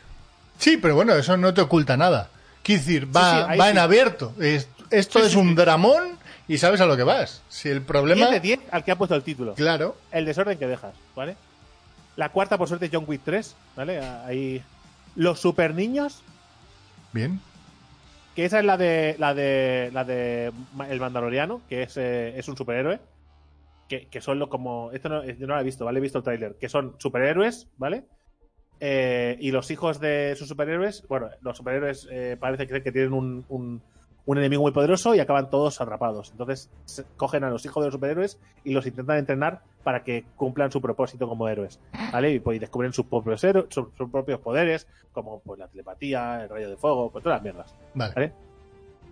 Sí, 0.59 0.77
pero 0.77 0.95
bueno, 0.95 1.15
eso 1.15 1.37
no 1.37 1.53
te 1.55 1.61
oculta 1.61 1.97
nada. 1.97 2.29
Quiero 2.63 2.81
decir, 2.83 3.17
va, 3.17 3.31
Sí, 3.31 3.37
sí, 3.39 3.45
ahí 3.51 3.59
va 3.59 3.71
en 3.71 3.79
abierto. 3.79 4.33
Es- 4.41 4.69
esto 4.91 5.19
es 5.21 5.35
un 5.35 5.55
dramón 5.55 6.17
y 6.49 6.59
sabes 6.59 6.81
a 6.81 6.87
lo 6.87 6.97
que 6.97 7.03
vas. 7.03 7.43
Si 7.49 7.69
el 7.69 7.79
10 7.79 7.87
problema. 7.87 8.31
de 8.31 8.41
10 8.41 8.61
al 8.71 8.85
que 8.85 8.93
ha 8.93 8.97
puesto 8.99 9.15
el 9.15 9.23
título. 9.23 9.55
Claro. 9.55 9.97
El 10.13 10.25
desorden 10.25 10.59
que 10.59 10.67
dejas, 10.67 10.95
¿vale? 11.15 11.37
La 12.17 12.31
cuarta, 12.31 12.57
por 12.57 12.67
suerte, 12.69 12.89
John 12.93 13.05
Wick 13.07 13.21
3, 13.25 13.55
¿vale? 13.77 14.01
Ahí. 14.01 14.63
Los 15.17 15.41
super 15.41 15.75
niños, 15.75 16.23
Bien. 17.13 17.41
Que 18.37 18.45
esa 18.45 18.61
es 18.61 18.65
la 18.65 18.77
de 18.77 19.17
la 19.19 19.35
de 19.35 19.91
la 19.93 20.05
de 20.05 20.53
el 20.89 21.01
Mandaloriano, 21.01 21.63
que 21.69 21.83
es, 21.83 21.97
eh, 21.97 22.39
es 22.39 22.47
un 22.49 22.57
superhéroe. 22.57 23.01
que, 23.89 24.09
que 24.09 24.21
son 24.21 24.39
lo 24.39 24.49
como. 24.49 24.91
Esto 24.93 25.09
no, 25.09 25.25
yo 25.25 25.47
no 25.47 25.55
lo 25.55 25.61
he 25.61 25.65
visto, 25.65 25.85
¿vale? 25.85 25.99
He 25.99 26.03
visto 26.03 26.19
el 26.19 26.25
tráiler. 26.25 26.57
Que 26.61 26.69
son 26.69 26.95
superhéroes, 26.99 27.69
¿vale? 27.77 28.05
Eh, 28.81 29.37
y 29.41 29.51
los 29.53 29.71
hijos 29.71 30.01
de 30.01 30.35
sus 30.37 30.49
superhéroes, 30.49 31.07
bueno, 31.09 31.31
los 31.41 31.57
superhéroes 31.57 32.07
eh, 32.11 32.37
parece 32.39 32.67
que, 32.67 32.83
que 32.83 32.93
tienen 32.93 33.13
un- 33.15 33.83
un 34.27 34.39
enemigo 34.39 34.63
muy 34.63 34.73
poderoso 34.73 35.15
y 35.15 35.21
acaban 35.21 35.49
todos 35.49 35.81
atrapados. 35.81 36.31
Entonces 36.33 36.71
cogen 37.17 37.45
a 37.45 37.51
los 37.51 37.65
hijos 37.65 37.83
de 37.83 37.87
los 37.87 37.95
superhéroes 37.95 38.39
y 38.65 38.73
los 38.73 38.87
intentan 38.87 39.19
entrenar 39.19 39.63
para 39.85 40.03
que 40.03 40.25
cumplan 40.37 40.73
su 40.73 40.83
propósito 40.83 41.29
como 41.29 41.49
héroes, 41.49 41.81
¿vale? 42.13 42.33
Y 42.33 42.41
pues 42.41 42.57
y 42.57 42.59
descubren 42.59 42.93
sus 42.93 43.07
propios, 43.07 43.43
héroes, 43.45 43.67
sus, 43.71 43.87
sus 43.97 44.11
propios 44.11 44.41
poderes, 44.41 44.89
como 45.13 45.41
pues 45.41 45.61
la 45.61 45.69
telepatía, 45.69 46.43
el 46.43 46.49
rayo 46.49 46.69
de 46.69 46.77
fuego, 46.77 47.11
pues 47.11 47.23
todas 47.23 47.37
las 47.37 47.43
mierdas. 47.45 47.75
Vale. 47.95 48.13
¿Vale? 48.15 48.33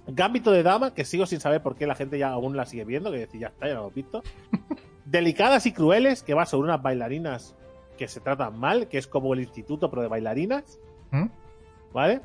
Gambito 0.07 0.51
de 0.51 0.63
dama, 0.63 0.93
que 0.93 1.05
sigo 1.05 1.25
sin 1.27 1.41
saber 1.41 1.63
por 1.63 1.77
qué 1.77 1.87
la 1.87 1.95
gente 1.95 2.19
ya 2.19 2.31
aún 2.31 2.57
la 2.57 2.67
sigue 2.67 2.85
viendo, 2.85 3.11
que 3.11 3.19
decir, 3.19 3.41
ya 3.41 3.49
está, 3.49 3.69
ya 3.69 3.75
lo 3.75 3.81
hemos 3.81 3.95
visto. 3.95 4.23
Delicadas 5.07 5.65
y 5.67 5.73
crueles, 5.73 6.23
que 6.23 6.35
va 6.35 6.45
sobre 6.45 6.69
unas 6.69 6.83
bailarinas 6.83 7.55
que 7.97 8.09
se 8.09 8.21
tratan 8.21 8.59
mal, 8.59 8.89
que 8.89 8.99
es 8.99 9.07
como 9.07 9.33
el 9.33 9.41
instituto, 9.41 9.89
pero 9.89 10.03
de 10.03 10.09
bailarinas, 10.09 10.79
¿Mm? 11.11 11.27
¿vale? 11.93 12.21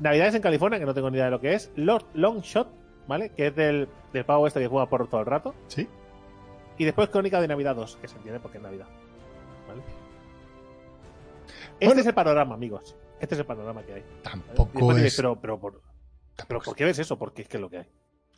Navidades 0.00 0.34
en 0.34 0.42
California, 0.42 0.78
que 0.78 0.86
no 0.86 0.94
tengo 0.94 1.10
ni 1.10 1.16
idea 1.16 1.26
de 1.26 1.30
lo 1.30 1.40
que 1.40 1.54
es. 1.54 1.70
Lord 1.76 2.04
Long 2.14 2.40
Shot, 2.40 2.68
¿vale? 3.06 3.30
Que 3.30 3.48
es 3.48 3.56
del, 3.56 3.88
del 4.12 4.24
pavo 4.24 4.46
este 4.46 4.60
que 4.60 4.68
juega 4.68 4.88
por 4.88 5.08
todo 5.08 5.20
el 5.20 5.26
rato. 5.26 5.54
Sí. 5.68 5.88
Y 6.78 6.84
después 6.84 7.08
Crónica 7.08 7.40
de 7.40 7.48
Navidad 7.48 7.74
2, 7.74 7.96
que 8.00 8.08
se 8.08 8.16
entiende 8.16 8.40
porque 8.40 8.58
es 8.58 8.62
Navidad. 8.62 8.86
¿Vale? 9.68 9.82
Este 11.80 11.86
Bueno. 11.86 12.00
es 12.00 12.06
el 12.06 12.14
panorama, 12.14 12.54
amigos. 12.54 12.96
Este 13.20 13.34
es 13.34 13.38
el 13.40 13.46
panorama 13.46 13.82
que 13.82 13.94
hay. 13.94 14.04
Tampoco 14.22 14.92
es. 14.96 15.16
pero, 15.16 15.40
pero, 15.40 15.58
por, 15.58 15.80
pero 16.46 16.60
¿por 16.60 16.76
qué 16.76 16.84
ves 16.84 16.98
eso? 16.98 17.18
Porque 17.18 17.42
es 17.42 17.48
que 17.48 17.56
es 17.56 17.60
lo 17.60 17.70
que 17.70 17.78
hay. 17.78 17.86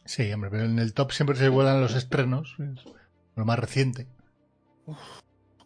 Sí, 0.04 0.32
hombre, 0.32 0.50
pero 0.50 0.64
en 0.64 0.78
el 0.78 0.94
top 0.94 1.10
siempre 1.12 1.36
se 1.36 1.48
vuelan 1.48 1.80
los 1.80 1.94
estrenos. 1.96 2.56
es 2.60 2.84
lo 3.34 3.44
más 3.44 3.58
reciente. 3.58 4.06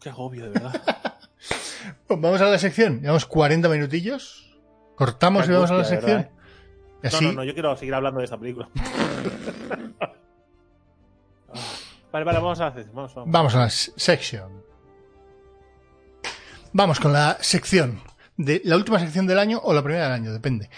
Qué 0.00 0.08
agobio, 0.08 0.44
de 0.46 0.50
verdad. 0.50 0.82
Pues 2.06 2.20
vamos 2.20 2.40
a 2.40 2.44
la 2.48 2.58
sección. 2.60 3.00
Llevamos 3.00 3.26
40 3.26 3.68
minutillos. 3.68 4.51
Cortamos 4.96 5.48
y 5.48 5.52
vamos 5.52 5.70
a 5.70 5.74
la 5.74 5.84
sección. 5.84 6.28
Y 7.02 7.08
No, 7.08 7.20
no, 7.20 7.32
no, 7.32 7.44
yo 7.44 7.52
quiero 7.54 7.76
seguir 7.76 7.94
hablando 7.94 8.18
de 8.20 8.24
esta 8.24 8.38
película. 8.38 8.68
vale, 12.12 12.24
vale, 12.24 12.38
vamos 12.38 12.60
a 12.60 12.68
hacer. 12.68 12.86
Vamos, 12.92 13.14
vamos. 13.14 13.30
vamos 13.30 13.54
a 13.54 13.58
la 13.58 13.70
sección. 13.70 14.62
Vamos 16.72 17.00
con 17.00 17.12
la 17.12 17.38
sección. 17.40 18.00
De 18.36 18.62
la 18.64 18.76
última 18.76 18.98
sección 18.98 19.26
del 19.26 19.38
año 19.38 19.60
o 19.62 19.74
la 19.74 19.82
primera 19.82 20.04
del 20.04 20.12
año, 20.12 20.32
depende. 20.32 20.70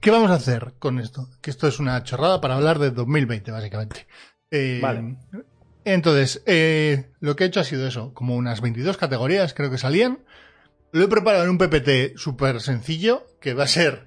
¿Qué 0.00 0.10
vamos 0.10 0.30
a 0.30 0.34
hacer 0.34 0.74
con 0.78 0.98
esto? 0.98 1.28
Que 1.40 1.50
esto 1.50 1.68
es 1.68 1.78
una 1.78 2.02
chorrada 2.02 2.40
para 2.40 2.56
hablar 2.56 2.78
de 2.78 2.90
2020, 2.90 3.50
básicamente. 3.52 4.06
Eh, 4.50 4.80
Vale. 4.82 5.16
Entonces, 5.84 6.42
eh, 6.46 7.12
lo 7.20 7.36
que 7.36 7.44
he 7.44 7.46
hecho 7.46 7.60
ha 7.60 7.64
sido 7.64 7.86
eso, 7.86 8.14
como 8.14 8.34
unas 8.36 8.60
22 8.60 8.96
categorías, 8.96 9.54
creo 9.54 9.70
que 9.70 9.78
salían. 9.78 10.20
Lo 10.94 11.02
he 11.04 11.08
preparado 11.08 11.42
en 11.42 11.50
un 11.50 11.58
PPT 11.58 12.16
súper 12.16 12.60
sencillo, 12.60 13.26
que 13.40 13.52
va 13.52 13.64
a 13.64 13.66
ser 13.66 14.06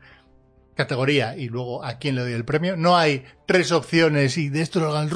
categoría 0.74 1.36
y 1.36 1.50
luego 1.50 1.84
a 1.84 1.98
quién 1.98 2.16
le 2.16 2.22
doy 2.22 2.32
el 2.32 2.46
premio. 2.46 2.78
No 2.78 2.96
hay 2.96 3.26
tres 3.46 3.74
opciones 3.74 4.38
y 4.38 4.48
de 4.48 4.62
esto 4.62 4.80
lo 4.80 4.96
hagan. 4.96 5.10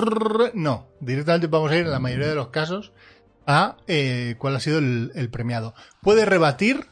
No, 0.53 0.89
directamente 0.99 1.47
vamos 1.47 1.71
a 1.71 1.77
ir 1.77 1.85
en 1.85 1.91
la 1.91 1.99
mayoría 1.99 2.27
de 2.27 2.35
los 2.35 2.49
casos 2.49 2.91
a 3.47 3.77
eh, 3.87 4.35
cuál 4.37 4.57
ha 4.57 4.59
sido 4.59 4.79
el, 4.79 5.13
el 5.15 5.29
premiado. 5.29 5.73
Puedes 6.01 6.27
rebatir, 6.27 6.87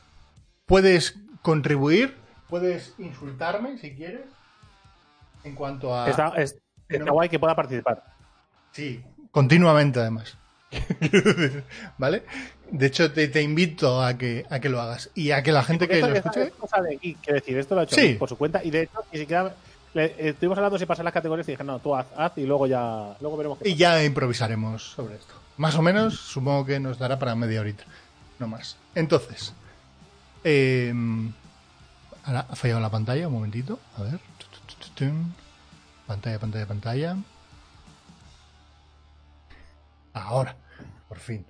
puedes 0.65 1.17
contribuir, 1.41 2.15
puedes 2.47 2.93
insultarme 2.99 3.77
si 3.79 3.93
quieres. 3.95 4.21
En 5.43 5.55
cuanto 5.55 5.93
a. 5.93 6.09
Está, 6.09 6.29
es- 6.37 6.53
que 6.87 6.95
está 6.95 7.05
no- 7.05 7.11
guay 7.13 7.27
que 7.27 7.37
pueda 7.37 7.53
participar. 7.55 8.01
Sí, 8.71 9.03
continuamente 9.31 9.99
además. 9.99 10.37
¿Vale? 11.97 12.23
De 12.71 12.85
hecho, 12.87 13.11
te, 13.11 13.27
te 13.27 13.41
invito 13.41 14.01
a 14.03 14.17
que, 14.17 14.45
a 14.49 14.59
que 14.59 14.69
lo 14.69 14.79
hagas. 14.81 15.09
Y 15.15 15.31
a 15.31 15.41
que 15.43 15.51
la 15.51 15.63
gente 15.63 15.87
que 15.87 16.01
lo 16.01 16.07
escuche. 16.13 16.51
quiero 16.99 17.33
decir, 17.39 17.57
esto 17.57 17.75
lo 17.75 17.81
ha 17.81 17.83
hecho 17.85 17.95
Sí. 17.95 18.13
por 18.15 18.29
su 18.29 18.37
cuenta 18.37 18.63
y 18.63 18.69
de 18.71 18.83
hecho 18.83 18.99
ni 19.11 19.19
siquiera 19.19 19.55
le- 19.93 20.05
eh, 20.05 20.15
estuvimos 20.29 20.57
hablando 20.57 20.77
si 20.77 20.85
pasar 20.85 21.03
las 21.05 21.13
categorías 21.13 21.47
y 21.47 21.51
dije, 21.53 21.63
no, 21.63 21.79
tú 21.79 21.95
haz, 21.95 22.07
haz 22.15 22.33
y 22.37 22.45
luego 22.45 22.67
ya 22.67 23.15
luego 23.21 23.37
veremos 23.37 23.57
qué 23.59 23.69
Y 23.69 23.75
ya 23.75 24.03
improvisaremos 24.03 24.83
sobre 24.91 25.15
esto. 25.15 25.33
Más 25.57 25.75
o 25.75 25.81
menos, 25.81 26.17
supongo 26.19 26.65
que 26.65 26.79
nos 26.79 26.97
dará 26.99 27.17
para 27.19 27.35
media 27.35 27.59
horita. 27.61 27.83
No 28.37 28.47
más. 28.47 28.77
Entonces. 28.95 29.53
eh, 30.43 30.93
ahora 32.23 32.45
ha 32.49 32.55
fallado 32.55 32.79
la 32.79 32.89
pantalla, 32.91 33.27
un 33.27 33.33
momentito. 33.33 33.79
A 33.97 34.03
ver. 34.03 34.19
Pantalla, 36.07 36.39
pantalla, 36.39 36.65
pantalla. 36.65 37.17
Ahora, 40.13 40.55
por 41.07 41.19
fin. 41.19 41.45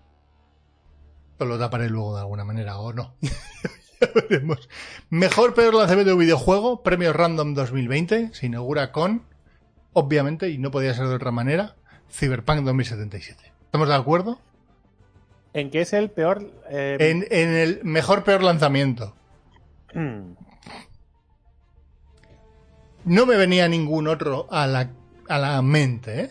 Esto 1.39 1.47
lo 1.47 1.57
taparé 1.57 1.89
luego 1.89 2.15
de 2.15 2.19
alguna 2.19 2.43
manera 2.43 2.77
o 2.79 2.91
no. 2.91 3.13
ya 3.21 4.09
veremos. 4.13 4.67
Mejor 5.09 5.53
peor 5.53 5.73
lanzamiento 5.73 6.09
de 6.09 6.13
un 6.15 6.19
videojuego, 6.19 6.83
premio 6.83 7.13
Random 7.13 7.53
2020. 7.53 8.31
Se 8.33 8.47
inaugura 8.47 8.91
con, 8.91 9.23
obviamente, 9.93 10.49
y 10.49 10.57
no 10.57 10.69
podía 10.69 10.93
ser 10.93 11.07
de 11.07 11.15
otra 11.15 11.31
manera, 11.31 11.77
Cyberpunk 12.11 12.65
2077. 12.65 13.53
¿Estamos 13.63 13.87
de 13.87 13.95
acuerdo? 13.95 14.37
En 15.53 15.71
que 15.71 15.79
es 15.79 15.93
el 15.93 16.09
peor 16.11 16.51
eh, 16.69 16.97
En, 16.99 17.25
en 17.31 17.55
el 17.55 17.79
mejor 17.85 18.25
peor 18.25 18.43
lanzamiento. 18.43 19.15
mm, 19.93 20.33
No 23.05 23.25
me 23.25 23.37
venía 23.37 23.69
ningún 23.69 24.09
otro 24.09 24.45
a 24.51 24.67
la, 24.67 24.89
a 25.29 25.37
la 25.37 25.61
mente, 25.61 26.19
¿eh? 26.19 26.29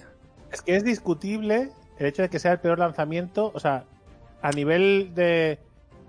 es 0.53 0.61
que 0.61 0.77
es 0.77 0.85
discutible 0.85 1.71
el 1.99 2.07
hecho 2.07 2.21
de 2.21 2.29
que 2.29 2.39
sea 2.39 2.53
el 2.53 2.61
peor 2.61 2.79
lanzamiento, 2.79 3.51
o 3.55 3.59
sea, 3.59 3.87
a 4.43 4.51
nivel 4.51 5.13
de 5.15 5.59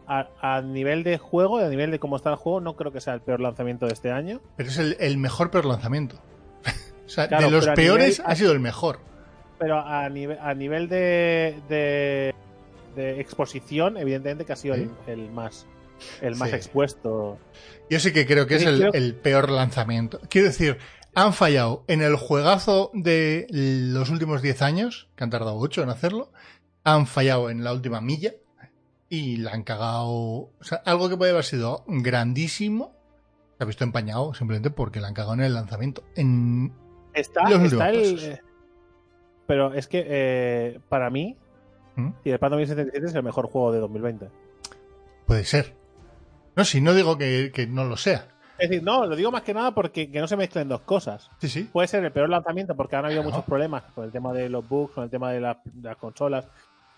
a, 0.08 0.28
a 0.42 0.62
nivel 0.62 1.04
de 1.04 1.18
juego, 1.18 1.60
a 1.60 1.68
nivel 1.70 1.92
de 1.92 2.00
cómo 2.00 2.16
está 2.16 2.32
el 2.32 2.36
juego, 2.36 2.62
no 2.62 2.76
creo 2.76 2.92
que 2.92 3.00
sea 3.02 3.14
el 3.14 3.22
peor 3.22 3.40
lanzamiento 3.42 3.86
de 3.86 3.94
este 3.94 4.12
año. 4.12 4.42
Pero 4.58 4.70
es 4.70 4.78
el, 4.78 4.98
el 5.00 5.18
mejor 5.18 5.52
peor 5.52 5.66
lanzamiento. 5.66 6.16
o 7.06 7.10
sea, 7.10 7.28
Claro, 7.28 7.46
de 7.46 7.52
los 7.52 7.68
peores 7.70 8.20
nivel- 8.20 8.32
ha 8.32 8.36
sido 8.36 8.52
el 8.52 8.60
mejor. 8.60 9.00
Pero 9.60 9.80
a 9.80 10.08
nivel, 10.10 10.40
a 10.40 10.54
nivel 10.54 10.88
de, 10.90 11.60
de, 11.70 12.34
de 12.96 13.20
exposición, 13.20 13.98
evidentemente 13.98 14.46
que 14.46 14.54
ha 14.54 14.56
sido 14.56 14.76
Sí. 14.76 14.90
el, 15.08 15.20
el 15.20 15.32
más 15.32 15.68
el 16.22 16.36
más 16.38 16.50
Sí. 16.52 16.56
expuesto. 16.56 17.38
Yo 17.90 18.00
sí 18.00 18.14
que 18.14 18.26
creo 18.26 18.48
que 18.48 18.56
es 18.56 18.62
Sí, 18.62 18.68
el, 18.70 18.80
creo- 18.80 18.94
el 18.94 19.16
peor 19.16 19.52
lanzamiento. 19.52 20.20
Quiero 20.30 20.48
decir, 20.48 20.78
han 21.14 21.34
fallado 21.34 21.84
en 21.88 22.02
el 22.02 22.16
juegazo 22.16 22.90
de 22.94 23.46
los 23.52 24.10
últimos 24.10 24.42
10 24.42 24.62
años, 24.62 25.10
que 25.18 25.26
han 25.26 25.30
tardado 25.30 25.58
8 25.58 25.84
en 25.84 25.90
hacerlo. 25.90 26.32
Han 26.94 27.08
fallado 27.08 27.50
en 27.50 27.64
la 27.64 27.74
última 27.74 28.02
milla 28.02 28.32
y 29.10 29.38
la 29.38 29.52
han 29.52 29.64
cagado. 29.64 30.08
O 30.12 30.52
sea, 30.62 30.82
algo 30.86 31.10
que 31.10 31.18
puede 31.18 31.32
haber 31.32 31.44
sido 31.44 31.84
grandísimo 31.88 32.94
se 33.58 33.64
ha 33.64 33.68
visto 33.68 33.84
empañado 33.84 34.34
simplemente 34.34 34.70
porque 34.70 35.00
la 35.02 35.08
han 35.10 35.14
cagado 35.14 35.34
en 35.34 35.42
el 35.42 35.54
lanzamiento. 35.54 36.04
En... 36.16 36.74
Está, 37.14 37.50
Los 37.50 37.74
está 37.74 37.90
el. 37.90 38.20
eh, 38.20 38.42
pero 39.48 39.74
es 39.74 39.88
que 39.88 40.06
eh, 40.08 40.80
para 40.90 41.10
mí, 41.10 41.36
¿Mm? 41.96 42.12
Cyberpunk 42.24 42.52
2077 42.52 43.08
es 43.08 43.16
el 43.16 43.24
mejor 43.24 43.48
juego 43.48 43.72
de 43.72 43.80
2020. 43.80 44.30
Puede 45.26 45.44
ser. 45.44 45.76
No, 46.56 46.64
si 46.66 46.82
no 46.82 46.94
digo 46.94 47.18
que, 47.18 47.52
que 47.54 47.68
no 47.68 47.84
lo 47.86 47.98
sea. 47.98 48.28
Es 48.58 48.70
decir, 48.70 48.84
no, 48.84 49.06
lo 49.06 49.16
digo 49.16 49.32
más 49.32 49.42
que 49.44 49.54
nada 49.54 49.74
porque 49.74 50.12
que 50.12 50.20
no 50.20 50.28
se 50.28 50.36
mezclen 50.38 50.68
dos 50.68 50.82
cosas. 50.82 51.30
Sí, 51.40 51.48
sí. 51.50 51.64
Puede 51.64 51.88
ser 51.88 52.04
el 52.04 52.12
peor 52.12 52.30
lanzamiento 52.30 52.76
porque 52.76 52.96
han 52.98 53.06
habido 53.06 53.22
Claro. 53.22 53.36
muchos 53.38 53.46
problemas 53.46 53.84
con 53.96 54.04
el 54.06 54.12
tema 54.12 54.34
de 54.34 54.50
los 54.50 54.68
bugs, 54.68 54.94
con 54.94 55.04
el 55.06 55.10
tema 55.10 55.32
de, 55.32 55.40
la- 55.42 55.62
de 55.66 55.88
las 55.90 55.98
consolas. 55.98 56.46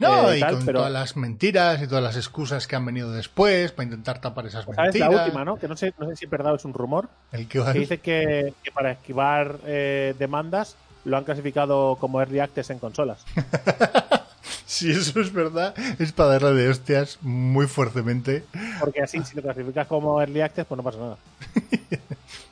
No, 0.01 0.31
eh, 0.31 0.37
y 0.37 0.39
tal, 0.39 0.55
con 0.55 0.65
pero- 0.65 0.79
todas 0.79 0.91
las 0.91 1.15
mentiras 1.15 1.81
y 1.81 1.87
todas 1.87 2.03
las 2.03 2.15
excusas 2.17 2.67
que 2.67 2.75
han 2.75 2.85
venido 2.85 3.11
después 3.11 3.71
para 3.71 3.85
intentar 3.85 4.19
tapar 4.19 4.45
esas 4.47 4.67
mentiras. 4.67 4.95
La 5.11 5.23
última, 5.23 5.45
¿no? 5.45 5.57
Que 5.57 5.67
no 5.67 5.77
sé, 5.77 5.93
no 5.99 6.07
sé 6.09 6.15
si 6.15 6.25
es 6.25 6.31
verdad 6.31 6.53
o 6.53 6.55
es 6.55 6.65
un 6.65 6.73
rumor. 6.73 7.07
El 7.31 7.47
que 7.47 7.63
Que 7.63 7.73
dice 7.73 7.97
que, 7.99 8.53
que 8.63 8.71
para 8.71 8.91
esquivar 8.91 9.57
eh, 9.65 10.15
demandas 10.17 10.75
lo 11.05 11.17
han 11.17 11.23
clasificado 11.23 11.95
como 11.99 12.19
early 12.21 12.39
access 12.39 12.69
en 12.69 12.79
consolas. 12.79 13.23
Si 14.65 14.89
eso 14.89 15.19
es 15.19 15.33
verdad, 15.33 15.75
es 15.99 16.13
para 16.13 16.29
darle 16.29 16.53
de 16.53 16.69
hostias 16.69 17.17
muy 17.21 17.67
fuertemente. 17.67 18.45
Porque 18.79 19.01
así, 19.01 19.21
si 19.23 19.35
lo 19.35 19.41
clasificas 19.41 19.85
como 19.85 20.19
early 20.21 20.39
access, 20.41 20.65
pues 20.65 20.77
no 20.77 20.83
pasa 20.83 20.97
nada. 20.97 21.17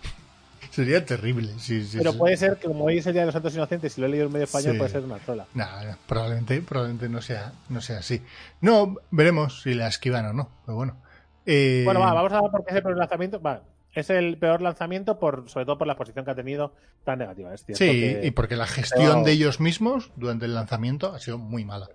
Sería 0.71 1.03
terrible. 1.05 1.51
Sí, 1.57 1.83
sí, 1.85 1.97
Pero 1.97 2.11
sí. 2.11 2.17
puede 2.17 2.37
ser 2.37 2.57
que 2.57 2.67
como 2.67 2.85
hoy 2.85 2.99
es 2.99 3.07
el 3.07 3.13
Día 3.13 3.23
de 3.23 3.27
los 3.27 3.33
Santos 3.33 3.53
Inocentes 3.55 3.97
y 3.97 4.01
lo 4.01 4.07
he 4.07 4.09
leído 4.09 4.27
en 4.27 4.31
medio 4.33 4.45
español, 4.45 4.77
puede 4.77 4.89
ser 4.89 5.03
una 5.03 5.17
trola. 5.17 5.45
Nah, 5.53 5.95
probablemente, 6.07 6.61
probablemente 6.61 7.09
no 7.09 7.21
sea, 7.21 7.53
no 7.69 7.81
sea 7.81 7.99
así. 7.99 8.21
No, 8.61 8.95
veremos 9.11 9.61
si 9.63 9.73
la 9.73 9.87
esquivan 9.87 10.25
o 10.27 10.33
no. 10.33 10.49
Pero 10.65 10.75
bueno. 10.75 10.97
Eh, 11.45 11.81
Bueno, 11.85 11.99
va, 12.01 12.13
vamos 12.13 12.31
a 12.33 12.41
ver 12.41 12.51
por 12.51 12.63
qué 12.63 12.71
es 12.71 12.77
el 12.77 12.83
peor 12.83 12.97
lanzamiento. 12.97 13.41
Va, 13.41 13.63
es 13.93 14.09
el 14.11 14.37
peor 14.37 14.61
lanzamiento, 14.61 15.17
por, 15.19 15.49
sobre 15.49 15.65
todo 15.65 15.77
por 15.79 15.87
la 15.87 15.93
exposición 15.93 16.23
que 16.23 16.31
ha 16.31 16.35
tenido 16.35 16.73
tan 17.03 17.17
negativa. 17.19 17.53
Es 17.53 17.65
cierto 17.65 17.83
Sí, 17.83 17.89
que- 17.91 18.21
y 18.27 18.31
porque 18.31 18.55
la 18.55 18.67
gestión 18.67 19.07
Pero- 19.07 19.23
de 19.23 19.31
ellos 19.31 19.59
mismos 19.59 20.11
durante 20.15 20.45
el 20.45 20.53
lanzamiento 20.53 21.13
ha 21.13 21.19
sido 21.19 21.37
muy 21.39 21.65
mala. 21.65 21.89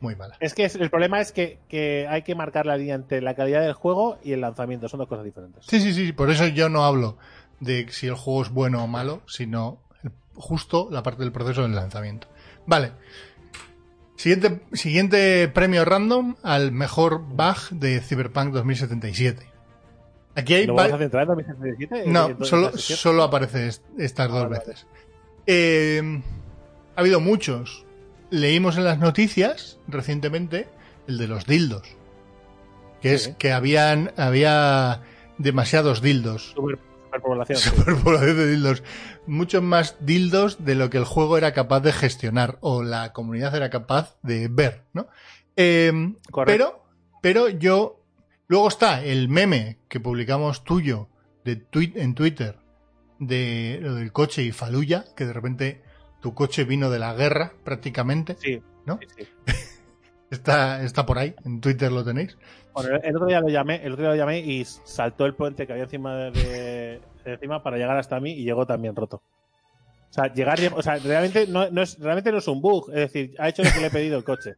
Muy 0.00 0.14
mala. 0.14 0.36
Es 0.38 0.54
que 0.54 0.64
el 0.66 0.90
problema 0.90 1.20
es 1.20 1.32
que, 1.32 1.58
que 1.68 2.06
hay 2.08 2.22
que 2.22 2.36
marcar 2.36 2.66
la 2.66 2.76
línea 2.76 2.94
entre 2.94 3.20
la 3.20 3.34
calidad 3.34 3.62
del 3.62 3.72
juego 3.72 4.18
y 4.22 4.30
el 4.32 4.40
lanzamiento. 4.42 4.88
Son 4.88 4.98
dos 4.98 5.08
cosas 5.08 5.24
diferentes. 5.24 5.64
Sí, 5.66 5.80
sí, 5.80 5.92
sí. 5.92 6.12
Por 6.12 6.30
eso 6.30 6.46
yo 6.46 6.68
no 6.68 6.84
hablo 6.84 7.16
de 7.60 7.86
si 7.90 8.06
el 8.06 8.14
juego 8.14 8.42
es 8.42 8.50
bueno 8.50 8.82
o 8.82 8.86
malo, 8.86 9.22
sino 9.26 9.82
justo 10.34 10.88
la 10.90 11.02
parte 11.02 11.22
del 11.22 11.32
proceso 11.32 11.62
del 11.62 11.74
lanzamiento. 11.74 12.28
Vale. 12.66 12.92
Siguiente, 14.16 14.60
siguiente 14.72 15.48
premio 15.48 15.84
random 15.84 16.36
al 16.42 16.72
mejor 16.72 17.20
bug 17.22 17.56
de 17.70 18.00
Cyberpunk 18.00 18.52
2077. 18.52 19.46
Aquí 20.34 20.54
hay... 20.54 20.66
¿Lo 20.66 20.74
va- 20.74 20.84
vas 20.84 20.92
a 20.94 20.98
centrar 20.98 21.22
en 21.22 21.28
2077? 21.28 22.04
No, 22.10 22.26
¿En- 22.26 22.36
en- 22.38 22.44
solo, 22.44 22.76
solo 22.76 23.22
aparece 23.22 23.68
est- 23.68 23.82
estas 23.96 24.26
Ah, 24.28 24.32
dos 24.32 24.42
vale, 24.50 24.58
veces. 24.58 24.86
Eh, 25.46 26.22
ha 26.96 27.00
habido 27.00 27.20
muchos. 27.20 27.84
Leímos 28.30 28.76
en 28.76 28.84
las 28.84 28.98
noticias 28.98 29.78
recientemente 29.86 30.68
el 31.06 31.16
de 31.18 31.28
los 31.28 31.46
dildos. 31.46 31.88
Que 33.00 33.14
es 33.14 33.28
que 33.38 33.52
habían 33.52 34.12
había 34.16 35.02
demasiados 35.38 36.02
dildos. 36.02 36.52
Super- 36.56 36.78
superpoblación. 37.18 37.58
sí. 37.58 37.68
Superpoblación 37.70 38.36
de 38.36 38.46
dildos. 38.50 38.82
Muchos 39.26 39.62
más 39.62 39.96
dildos 40.00 40.64
de 40.64 40.74
lo 40.74 40.90
que 40.90 40.98
el 40.98 41.04
juego 41.04 41.36
era 41.38 41.52
capaz 41.52 41.80
de 41.80 41.92
gestionar 41.92 42.58
o 42.60 42.82
la 42.82 43.12
comunidad 43.12 43.54
era 43.54 43.70
capaz 43.70 44.16
de 44.22 44.48
ver, 44.48 44.84
¿no? 44.92 45.08
Eh, 45.56 45.92
Correcto. 46.30 46.82
pero, 47.20 47.48
pero 47.48 47.48
yo. 47.48 47.94
Luego 48.50 48.68
está 48.68 49.04
el 49.04 49.28
meme 49.28 49.78
que 49.88 50.00
publicamos 50.00 50.64
tuyo 50.64 51.08
de 51.44 51.58
twi- 51.70 51.92
en 51.96 52.14
Twitter 52.14 52.56
de 53.18 53.78
lo 53.82 53.94
del 53.96 54.10
coche 54.10 54.42
y 54.42 54.52
Faluya, 54.52 55.04
que 55.16 55.26
de 55.26 55.34
repente 55.34 55.82
tu 56.22 56.32
coche 56.32 56.64
vino 56.64 56.88
de 56.88 56.98
la 56.98 57.12
guerra 57.14 57.52
prácticamente. 57.64 58.36
Sí, 58.40 58.62
¿No? 58.86 58.98
sí, 59.02 59.24
sí. 59.46 59.52
Está, 60.30 60.82
está 60.82 61.06
por 61.06 61.18
ahí, 61.18 61.34
en 61.44 61.60
Twitter 61.60 61.90
lo 61.90 62.04
tenéis. 62.04 62.36
Bueno, 62.74 62.98
el- 63.02 63.16
otro 63.16 63.26
día 63.26 63.40
lo 63.40 63.48
llamé, 63.48 63.76
el 63.84 63.92
otro 63.92 64.02
día 64.04 64.10
lo 64.10 64.16
llamé 64.16 64.40
y 64.40 64.64
saltó 64.64 65.24
el 65.26 65.34
puente 65.34 65.66
que 65.66 65.72
había 65.72 65.84
encima 65.84 66.14
de, 66.16 67.00
de 67.24 67.32
encima 67.32 67.62
para 67.62 67.76
llegar 67.78 67.96
hasta 67.96 68.20
mí 68.20 68.32
y 68.32 68.44
llegó 68.44 68.66
también 68.66 68.94
roto. 68.94 69.22
O 70.10 70.12
sea, 70.12 70.32
llegar, 70.32 70.58
o 70.74 70.82
sea, 70.82 70.96
realmente 70.96 71.46
no, 71.46 71.70
no 71.70 71.82
es, 71.82 71.98
realmente 71.98 72.30
no 72.32 72.38
es 72.38 72.48
un 72.48 72.60
bug, 72.60 72.88
es 72.90 73.12
decir, 73.12 73.34
ha 73.38 73.48
hecho 73.48 73.62
lo 73.62 73.70
que 73.70 73.80
le 73.80 73.86
he 73.86 73.90
pedido 73.90 74.16
el 74.18 74.24
coche. 74.24 74.54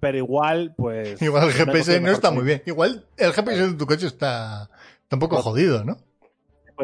Pero 0.00 0.16
igual, 0.16 0.74
pues. 0.76 1.20
Igual 1.20 1.48
el 1.48 1.52
GPS 1.52 2.00
no 2.00 2.10
está 2.12 2.30
muy 2.30 2.44
bien. 2.44 2.62
Igual 2.66 3.04
el 3.16 3.32
GPS 3.32 3.66
de 3.68 3.74
tu 3.74 3.86
coche 3.86 4.06
está, 4.06 4.70
está 5.02 5.16
un 5.16 5.20
poco 5.20 5.36
No. 5.36 5.42
jodido, 5.42 5.84
¿no? 5.84 5.98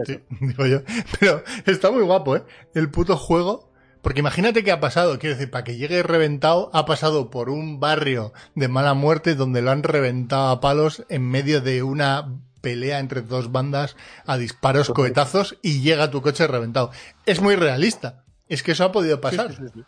Sí, 0.05 0.19
digo 0.41 0.67
yo. 0.67 0.81
Pero 1.21 1.43
está 1.67 1.91
muy 1.93 2.03
guapo, 2.03 2.37
¿eh? 2.37 2.43
El 2.75 2.91
puto 2.91 3.17
juego. 3.17 3.73
Porque 4.05 4.21
imagínate 4.21 4.63
que 4.63 4.71
ha 4.71 4.81
pasado, 4.81 5.19
quiero 5.19 5.35
decir, 5.35 5.51
para 5.51 5.65
que 5.65 5.77
llegue 5.77 6.03
reventado, 6.03 6.71
ha 6.75 6.85
pasado 6.85 7.31
por 7.31 7.49
un 7.49 7.81
barrio 7.81 8.35
de 8.55 8.69
mala 8.69 8.93
muerte 8.93 9.35
donde 9.35 9.63
lo 9.63 9.71
han 9.71 9.83
reventado 9.83 10.51
a 10.51 10.61
palos 10.61 11.07
en 11.09 11.23
medio 11.23 11.63
de 11.63 11.83
una 11.83 12.29
pelea 12.61 12.99
entre 12.99 13.23
dos 13.23 13.51
bandas 13.51 13.97
a 14.27 14.37
disparos, 14.37 14.91
cohetazos 14.91 15.57
y 15.63 15.81
llega 15.81 16.11
tu 16.11 16.21
coche 16.21 16.47
reventado. 16.47 16.91
Es 17.25 17.41
muy 17.41 17.57
realista. 17.57 18.23
Es 18.47 18.63
que 18.63 18.73
eso 18.73 18.85
ha 18.85 18.93
podido 18.93 19.23
pasar. 19.23 19.53
Sí, 19.53 19.57
sí, 19.57 19.63
sí, 19.69 19.81
sí. 19.81 19.85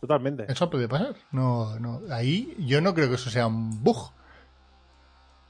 Totalmente. 0.00 0.46
Eso 0.48 0.64
ha 0.64 0.70
podido 0.70 0.88
pasar. 0.88 1.14
No, 1.30 1.78
no. 1.78 2.00
Ahí 2.10 2.56
yo 2.58 2.80
no 2.80 2.92
creo 2.92 3.08
que 3.08 3.14
eso 3.14 3.30
sea 3.30 3.46
un 3.46 3.84
bug. 3.84 4.10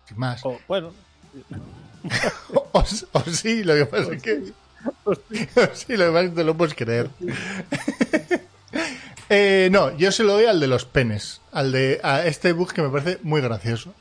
Sin 0.07 0.19
más. 0.19 0.45
O, 0.45 0.59
bueno, 0.69 0.93
O, 2.53 2.85
o 3.13 3.21
sí, 3.23 3.65
lo 3.65 3.75
que 3.75 3.87
pasa 3.87 4.13
es 4.13 4.23
que. 4.23 4.53
Sí, 5.75 5.97
lo 5.97 6.13
que 6.13 6.29
te 6.29 6.45
lo 6.45 6.57
puedes 6.57 6.75
creer. 6.75 7.11
Eh, 9.31 9.69
no, 9.73 9.97
yo 9.97 10.13
se 10.13 10.23
lo 10.23 10.35
doy 10.35 10.45
al 10.45 10.61
de 10.61 10.67
los 10.67 10.85
penes. 10.85 11.41
Al 11.51 11.73
de 11.73 11.99
a 12.03 12.27
este 12.27 12.53
bug 12.53 12.73
que 12.73 12.83
me 12.83 12.91
parece 12.91 13.19
muy 13.23 13.41
gracioso. 13.41 13.95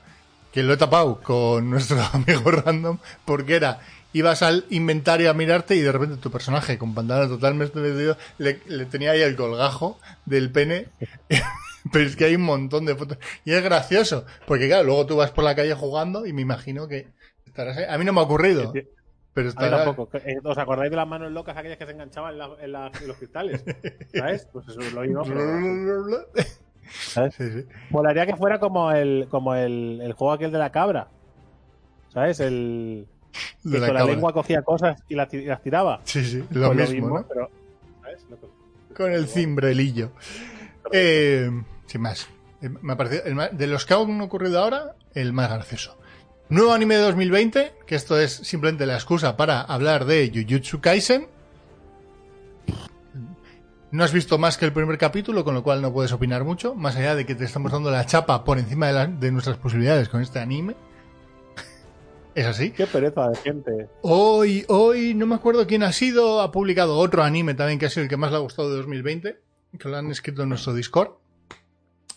Que 0.52 0.64
lo 0.64 0.74
he 0.74 0.78
tapado 0.78 1.22
con 1.22 1.70
nuestro 1.70 2.02
amigo 2.14 2.52
random. 2.52 2.98
Porque 3.26 3.56
era. 3.56 3.80
Ibas 4.12 4.44
al 4.44 4.66
inventario 4.70 5.32
a 5.32 5.34
mirarte 5.34 5.76
y 5.76 5.80
de 5.80 5.92
repente 5.92 6.18
tu 6.18 6.30
personaje 6.30 6.78
con 6.78 6.94
pantalón 6.94 7.30
totalmente 7.30 7.80
vestido 7.80 8.16
le, 8.38 8.60
le 8.68 8.86
tenía 8.86 9.12
ahí 9.12 9.22
el 9.22 9.36
colgajo 9.36 10.00
del 10.26 10.52
pene. 10.52 10.88
Pero 11.92 12.06
es 12.06 12.16
que 12.16 12.26
hay 12.26 12.36
un 12.36 12.44
montón 12.44 12.86
de 12.86 12.96
fotos. 12.96 13.18
Y 13.44 13.54
es 13.54 13.64
gracioso. 13.64 14.26
Porque 14.46 14.68
claro, 14.68 14.84
luego 14.84 15.06
tú 15.06 15.16
vas 15.16 15.32
por 15.32 15.44
la 15.44 15.56
calle 15.56 15.74
jugando 15.74 16.28
y 16.28 16.34
me 16.34 16.42
imagino 16.42 16.88
que 16.88 17.08
estarás 17.46 17.78
ahí. 17.78 17.86
A 17.90 17.98
mí 17.98 18.06
no 18.06 18.14
me 18.14 18.20
ha 18.20 18.24
ocurrido. 18.24 18.72
Pero 19.34 19.50
a 19.50 19.54
tampoco. 19.86 20.10
Eh, 20.18 20.40
¿Os 20.44 20.58
acordáis 20.58 20.92
de 20.92 20.98
las 20.98 21.08
manos 21.08 21.32
locas 21.32 21.58
aquellas 21.58 21.78
que 21.78 21.86
se 21.86 21.92
enganchaban 21.92 22.34
en, 22.34 22.38
la- 22.40 22.56
en 22.62 22.72
la- 22.72 22.92
en 23.02 23.08
los 23.08 23.18
cristales? 23.18 23.64
¿Sabes? 24.14 24.48
Pues 24.52 24.68
eso 24.68 24.80
es 24.80 24.94
lo 24.94 25.02
pero- 25.24 26.26
¿sabes? 26.92 27.34
Sí, 27.36 27.50
sí. 27.52 27.66
Molaría 27.90 28.26
que 28.26 28.36
fuera 28.36 28.60
como 28.60 28.92
el, 28.92 29.28
como 29.30 29.56
el, 29.56 30.02
el 30.04 30.14
juego 30.14 30.34
aquel 30.34 30.52
de 30.52 30.60
la 30.60 30.72
cabra. 30.72 31.08
¿Sabes? 32.10 32.40
El 32.40 33.08
De 33.64 33.80
la 33.80 33.88
con 33.88 33.96
la 33.96 34.06
lengua 34.06 34.34
cogía 34.34 34.62
cosas 34.62 35.02
y 35.10 35.16
las, 35.16 35.34
y 35.34 35.46
las 35.46 35.62
tiraba. 35.62 36.02
Sí, 36.04 36.24
sí, 36.24 36.44
lo 36.52 36.72
Pues 36.74 36.92
mismo, 36.92 37.20
¿no? 37.20 37.26
pero. 37.28 37.50
¿sabes? 38.02 38.26
Lo 38.30 38.40
que- 38.40 38.94
Con 38.96 39.12
el 39.12 39.28
cimbrelillo. 39.28 40.12
Eh, 40.92 41.50
sin 41.88 42.02
más. 42.02 42.28
Eh, 42.62 42.70
Me 42.82 42.94
ha 42.94 42.98
parecido, 42.98 43.24
el 43.26 43.58
de 43.58 43.68
los 43.68 43.86
que 43.86 43.94
han 43.96 44.22
ocurrido 44.22 44.60
ahora, 44.62 44.96
el 45.16 45.34
más 45.34 45.50
gracioso. 45.50 45.98
Nuevo 46.50 46.74
anime 46.74 46.96
de 46.96 47.02
2020, 47.02 47.74
que 47.88 47.96
esto 47.96 48.20
es 48.20 48.32
simplemente 48.34 48.86
la 48.86 48.96
excusa 48.96 49.36
para 49.38 49.62
hablar 49.62 50.06
de 50.06 50.32
Jujutsu 50.34 50.82
Kaisen. 50.82 51.28
No 53.92 54.04
has 54.04 54.12
visto 54.12 54.38
más 54.38 54.58
que 54.58 54.66
el 54.66 54.74
primer 54.74 54.98
capítulo, 54.98 55.44
con 55.44 55.54
lo 55.54 55.64
cual 55.64 55.82
no 55.82 55.94
puedes 55.94 56.12
opinar 56.12 56.44
mucho, 56.44 56.74
más 56.76 56.96
allá 56.96 57.16
de 57.16 57.26
que 57.26 57.36
te 57.36 57.46
estamos 57.46 57.72
dando 57.72 57.92
la 57.92 58.06
chapa 58.06 58.44
por 58.44 58.58
encima 58.58 58.88
de, 58.88 58.94
la- 58.94 59.08
de 59.08 59.32
nuestras 59.32 59.58
posibilidades 59.58 60.10
con 60.10 60.22
este 60.22 60.40
anime. 60.40 60.76
Es 62.36 62.48
así. 62.48 62.72
Qué 62.72 62.88
pereza 62.88 63.30
de 63.30 63.36
gente. 63.38 63.90
Hoy, 64.02 64.66
hoy, 64.68 65.14
no 65.14 65.28
me 65.28 65.36
acuerdo 65.36 65.68
quién 65.68 65.84
ha 65.84 65.92
sido, 65.94 66.42
ha 66.42 66.52
publicado 66.52 66.98
otro 66.98 67.22
anime 67.24 67.54
también 67.54 67.78
que 67.78 67.86
ha 67.86 67.90
sido 67.92 68.04
el 68.04 68.10
que 68.10 68.18
más 68.18 68.32
le 68.32 68.38
ha 68.38 68.42
gustado 68.42 68.72
de 68.72 68.78
2020, 68.78 69.40
que 69.78 69.90
lo 69.90 69.98
han 69.98 70.10
escrito 70.10 70.42
en 70.42 70.50
nuestro 70.50 70.74
Discord. 70.74 71.12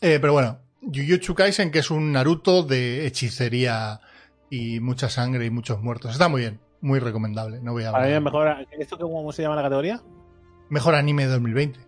Eh, 0.00 0.16
pero 0.18 0.32
bueno, 0.32 0.58
Jujutsu 0.80 1.34
Kaisen, 1.34 1.70
que 1.70 1.80
es 1.80 1.90
un 1.90 2.12
Naruto 2.12 2.62
de 2.62 3.06
hechicería 3.06 4.00
y 4.50 4.80
mucha 4.80 5.08
sangre 5.08 5.46
y 5.46 5.50
muchos 5.50 5.80
muertos. 5.80 6.12
Está 6.12 6.28
muy 6.28 6.42
bien, 6.42 6.60
muy 6.80 6.98
recomendable. 6.98 7.60
No 7.60 7.72
voy 7.72 7.84
a 7.84 7.92
Para 7.92 8.06
mí 8.06 8.20
mejor. 8.20 8.66
¿Esto 8.78 8.98
cómo 8.98 9.32
se 9.32 9.42
llama 9.42 9.56
la 9.56 9.62
categoría? 9.62 10.02
Mejor 10.68 10.94
anime 10.94 11.24
de 11.24 11.32
2020. 11.32 11.80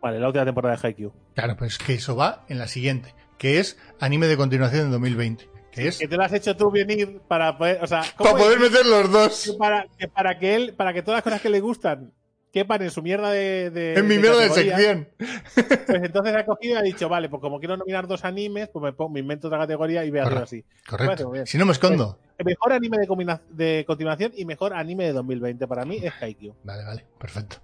Vale, 0.00 0.18
la 0.18 0.26
última 0.28 0.44
temporada 0.44 0.76
de 0.76 0.86
Haikyuu. 0.86 1.12
Claro, 1.34 1.56
pues 1.56 1.78
que 1.78 1.94
eso 1.94 2.16
va 2.16 2.44
en 2.48 2.58
la 2.58 2.68
siguiente, 2.68 3.14
que 3.38 3.60
es 3.60 3.78
anime 4.00 4.26
de 4.28 4.36
continuación 4.36 4.86
de 4.86 4.90
2020, 4.92 5.50
que 5.72 5.88
es 5.88 5.98
Que 5.98 6.08
te 6.08 6.16
lo 6.16 6.22
has 6.22 6.32
hecho 6.32 6.56
tú 6.56 6.70
venir 6.70 7.20
para 7.28 7.58
poder. 7.58 7.82
O 7.84 7.86
sea, 7.86 8.02
¿cómo 8.16 8.30
para 8.30 8.44
poder 8.44 8.60
meter 8.60 8.86
los 8.86 9.02
Que 9.02 9.08
dos 9.08 9.56
para, 9.58 9.86
que 9.98 10.08
para 10.08 10.38
que 10.38 10.54
él, 10.54 10.74
para 10.74 10.94
que 10.94 11.02
todas 11.02 11.18
las 11.18 11.24
cosas 11.24 11.42
que 11.42 11.50
le 11.50 11.60
gustan 11.60 12.12
quepan 12.52 12.82
en 12.82 12.90
su 12.90 13.02
mierda 13.02 13.30
de. 13.30 13.70
de- 13.70 13.94
en 13.94 14.06
mi 14.08 14.16
de 14.16 14.20
mierda 14.22 14.40
de 14.40 14.50
sección. 14.50 15.08
Pues 15.86 16.02
entonces 16.04 16.34
ha 16.36 16.44
cogido 16.44 16.74
y 16.74 16.78
ha 16.78 16.82
dicho, 16.82 17.08
vale, 17.08 17.28
pues 17.28 17.40
como 17.40 17.58
quiero 17.58 17.76
nominar 17.76 18.06
dos 18.06 18.24
animes, 18.24 18.68
pues 18.68 18.82
me, 18.82 18.92
pongo- 18.92 19.10
me 19.10 19.20
invento 19.20 19.48
otra 19.48 19.58
categoría 19.58 20.04
y 20.04 20.10
voy 20.10 20.20
a 20.20 20.24
hacer 20.24 20.38
así. 20.38 20.64
Correcto. 20.88 21.30
Bien. 21.30 21.46
Si 21.46 21.58
no 21.58 21.66
me 21.66 21.72
escondo. 21.72 22.18
Mejor 22.42 22.72
anime 22.72 22.96
de, 22.98 23.38
de 23.50 23.84
continuación 23.84 24.32
y 24.34 24.44
mejor 24.46 24.72
anime 24.72 25.04
de 25.04 25.12
2020 25.12 25.66
para 25.68 25.84
mí 25.84 25.98
es 26.02 26.12
Haikyuu. 26.22 26.54
Vale, 26.64 26.84
vale, 26.84 27.06
perfecto. 27.18 27.56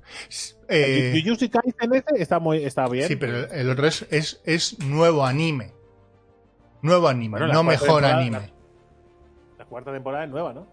Eh, 0.68 1.18
Jujutsu 1.24 1.48
Kaisen 1.48 1.94
ese 1.94 2.22
está 2.22 2.38
muy 2.38 2.62
está 2.62 2.86
bien. 2.88 3.08
Sí, 3.08 3.16
pero 3.16 3.50
el 3.50 3.70
otro 3.70 3.86
es, 3.86 4.06
es, 4.10 4.42
es 4.44 4.78
nuevo 4.80 5.24
anime. 5.24 5.72
Nuevo 6.82 7.08
anime, 7.08 7.38
Bueno, 7.38 7.52
no 7.54 7.62
mejor 7.64 8.04
anime. 8.04 8.52
La 9.58 9.64
cuarta 9.64 9.92
temporada 9.92 10.24
es 10.24 10.30
nueva, 10.30 10.52
¿no? 10.52 10.66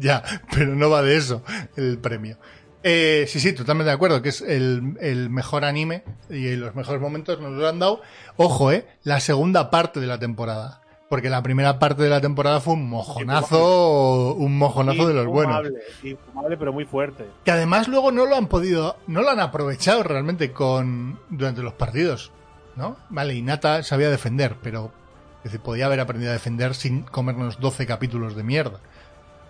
Ya, 0.00 0.22
pero 0.52 0.74
no 0.74 0.90
va 0.90 1.02
de 1.02 1.16
eso 1.16 1.42
el 1.76 1.98
premio. 1.98 2.38
Eh, 2.82 3.26
sí, 3.28 3.40
sí, 3.40 3.52
totalmente 3.52 3.90
de 3.90 3.94
acuerdo, 3.94 4.22
que 4.22 4.30
es 4.30 4.40
el, 4.40 4.96
el 5.00 5.28
mejor 5.28 5.64
anime 5.64 6.02
y 6.30 6.56
los 6.56 6.74
mejores 6.74 7.00
momentos 7.00 7.40
nos 7.40 7.52
lo 7.52 7.68
han 7.68 7.78
dado. 7.78 8.00
Ojo, 8.36 8.72
eh, 8.72 8.86
la 9.02 9.20
segunda 9.20 9.70
parte 9.70 10.00
de 10.00 10.06
la 10.06 10.18
temporada. 10.18 10.80
Porque 11.10 11.28
la 11.28 11.42
primera 11.42 11.80
parte 11.80 12.04
de 12.04 12.08
la 12.08 12.20
temporada 12.20 12.60
fue 12.60 12.74
un 12.74 12.88
mojonazo, 12.88 14.32
un 14.34 14.56
mojonazo 14.56 15.08
de 15.08 15.14
los 15.14 15.26
buenos. 15.26 15.56
Infumable, 15.56 15.84
infumable, 16.04 16.56
pero 16.56 16.72
muy 16.72 16.84
fuerte. 16.84 17.26
Que 17.44 17.50
además 17.50 17.88
luego 17.88 18.12
no 18.12 18.26
lo 18.26 18.36
han 18.36 18.46
podido, 18.46 18.96
no 19.08 19.20
lo 19.22 19.30
han 19.30 19.40
aprovechado 19.40 20.04
realmente 20.04 20.52
con 20.52 21.18
durante 21.28 21.62
los 21.62 21.74
partidos, 21.74 22.30
¿no? 22.76 22.96
Vale, 23.08 23.34
Inata 23.34 23.82
sabía 23.82 24.08
defender, 24.08 24.54
pero 24.62 24.92
es 25.38 25.44
decir, 25.44 25.60
podía 25.60 25.86
haber 25.86 25.98
aprendido 25.98 26.30
a 26.30 26.34
defender 26.34 26.76
sin 26.76 27.02
comernos 27.02 27.58
12 27.58 27.86
capítulos 27.86 28.36
de 28.36 28.44
mierda. 28.44 28.78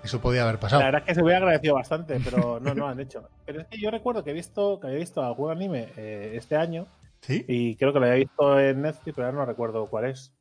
Eso 0.02 0.20
podía 0.20 0.42
haber 0.42 0.58
pasado. 0.58 0.80
La 0.80 0.86
verdad 0.86 1.02
es 1.02 1.06
que 1.08 1.14
se 1.14 1.22
hubiera 1.22 1.38
agradecido 1.38 1.74
bastante, 1.74 2.18
pero 2.24 2.58
no, 2.60 2.74
no 2.74 2.88
han 2.88 2.98
hecho. 3.00 3.28
Pero 3.46 3.60
es 3.62 3.66
que 3.68 3.78
yo 3.78 3.90
recuerdo 3.90 4.24
que 4.24 4.30
he 4.30 4.34
visto, 4.34 4.78
que 4.80 4.86
había 4.86 4.98
visto 5.00 5.22
algún 5.22 5.50
anime 5.50 5.88
eh, 5.96 6.32
este 6.36 6.56
año 6.56 6.86
¿Sí? 7.20 7.44
y 7.48 7.76
creo 7.76 7.92
que 7.92 7.98
lo 8.00 8.06
había 8.06 8.18
visto 8.18 8.58
en 8.58 8.80
Netflix, 8.82 9.14
pero 9.14 9.26
ahora 9.26 9.38
no 9.40 9.44
recuerdo 9.44 9.86
cuál 9.86 10.06
es. 10.06 10.32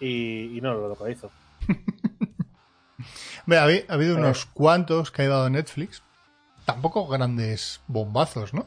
Y, 0.00 0.56
y 0.56 0.60
no 0.60 0.72
lo 0.74 0.88
localizo. 0.88 1.30
Ve, 3.46 3.58
ha, 3.58 3.66
habi- 3.66 3.84
ha 3.88 3.94
habido 3.94 4.14
Eh. 4.16 4.18
unos 4.20 4.46
cuantos 4.46 5.10
que 5.10 5.22
ha 5.22 5.28
dado 5.28 5.50
Netflix. 5.50 6.02
Tampoco 6.64 7.06
grandes 7.06 7.80
bombazos, 7.86 8.52
¿no? 8.52 8.66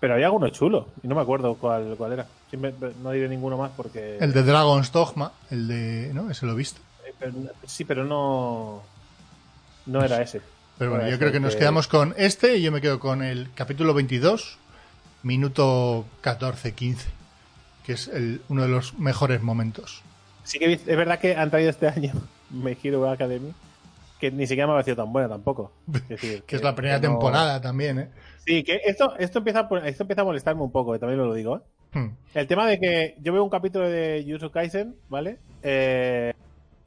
Pero 0.00 0.14
había 0.14 0.26
alguno 0.26 0.48
chulo 0.48 0.88
y 1.02 1.08
no 1.08 1.14
me 1.14 1.20
acuerdo 1.20 1.54
cuál, 1.54 1.94
cuál 1.96 2.12
era. 2.12 2.26
Siempre- 2.48 2.74
no 3.02 3.10
diré 3.10 3.28
ninguno 3.28 3.56
más 3.58 3.70
porque. 3.76 4.18
El 4.18 4.32
de 4.32 4.42
Dragon's 4.42 4.90
Dogma, 4.92 5.32
el 5.50 5.68
de... 5.68 6.10
¿No? 6.14 6.30
Ese 6.30 6.46
lo 6.46 6.54
viste. 6.54 6.80
eh, 7.06 7.14
pero- 7.18 7.32
sí, 7.66 7.84
pero 7.84 8.04
no. 8.04 8.82
No 9.86 10.02
era 10.04 10.20
ese. 10.22 10.40
Pero 10.78 10.92
bueno, 10.92 11.08
yo 11.08 11.18
creo 11.18 11.30
que 11.32 11.40
nos 11.40 11.54
que- 11.54 11.60
quedamos 11.60 11.88
con 11.88 12.14
este 12.16 12.56
y 12.56 12.62
yo 12.62 12.72
me 12.72 12.80
quedo 12.80 12.98
con 13.00 13.22
el 13.22 13.48
capítulo 13.54 13.92
22, 13.94 14.58
minuto 15.22 16.06
14-15, 16.22 17.06
que 17.84 17.92
es 17.92 18.08
el- 18.08 18.40
uno 18.48 18.62
de 18.62 18.68
los 18.68 18.98
mejores 18.98 19.42
momentos. 19.42 20.02
Sí 20.44 20.58
que 20.58 20.72
es 20.72 20.84
verdad 20.86 21.18
que 21.18 21.36
han 21.36 21.50
traído 21.50 21.70
este 21.70 21.88
año 21.88 22.12
My 22.50 22.76
Hero 22.82 23.08
Academy, 23.10 23.52
que 24.18 24.30
ni 24.30 24.46
siquiera 24.46 24.66
me 24.66 24.72
ha 24.72 24.76
parecido 24.76 24.96
tan 25.04 25.12
buena 25.12 25.28
tampoco. 25.28 25.72
Es 25.94 26.08
decir, 26.08 26.42
Que 26.44 26.56
es 26.56 26.62
la 26.62 26.74
primera 26.74 26.96
no- 26.96 27.02
temporada 27.02 27.60
también, 27.60 27.98
¿eh? 27.98 28.08
Sí, 28.46 28.64
que 28.64 28.80
esto, 28.84 29.14
esto, 29.18 29.38
empieza, 29.38 29.68
esto 29.84 30.02
empieza 30.04 30.22
a 30.22 30.24
molestarme 30.24 30.62
un 30.62 30.72
poco, 30.72 30.92
que 30.92 30.98
también 30.98 31.18
lo 31.18 31.32
digo. 31.34 31.56
¿eh? 31.58 31.60
Hmm. 31.98 32.08
El 32.34 32.46
tema 32.46 32.66
de 32.66 32.80
que 32.80 33.16
yo 33.20 33.32
veo 33.32 33.44
un 33.44 33.50
capítulo 33.50 33.88
de 33.88 34.22
Jujutsu 34.26 34.50
Kaisen, 34.50 34.94
¿vale? 35.08 35.38
Eh, 35.62 36.32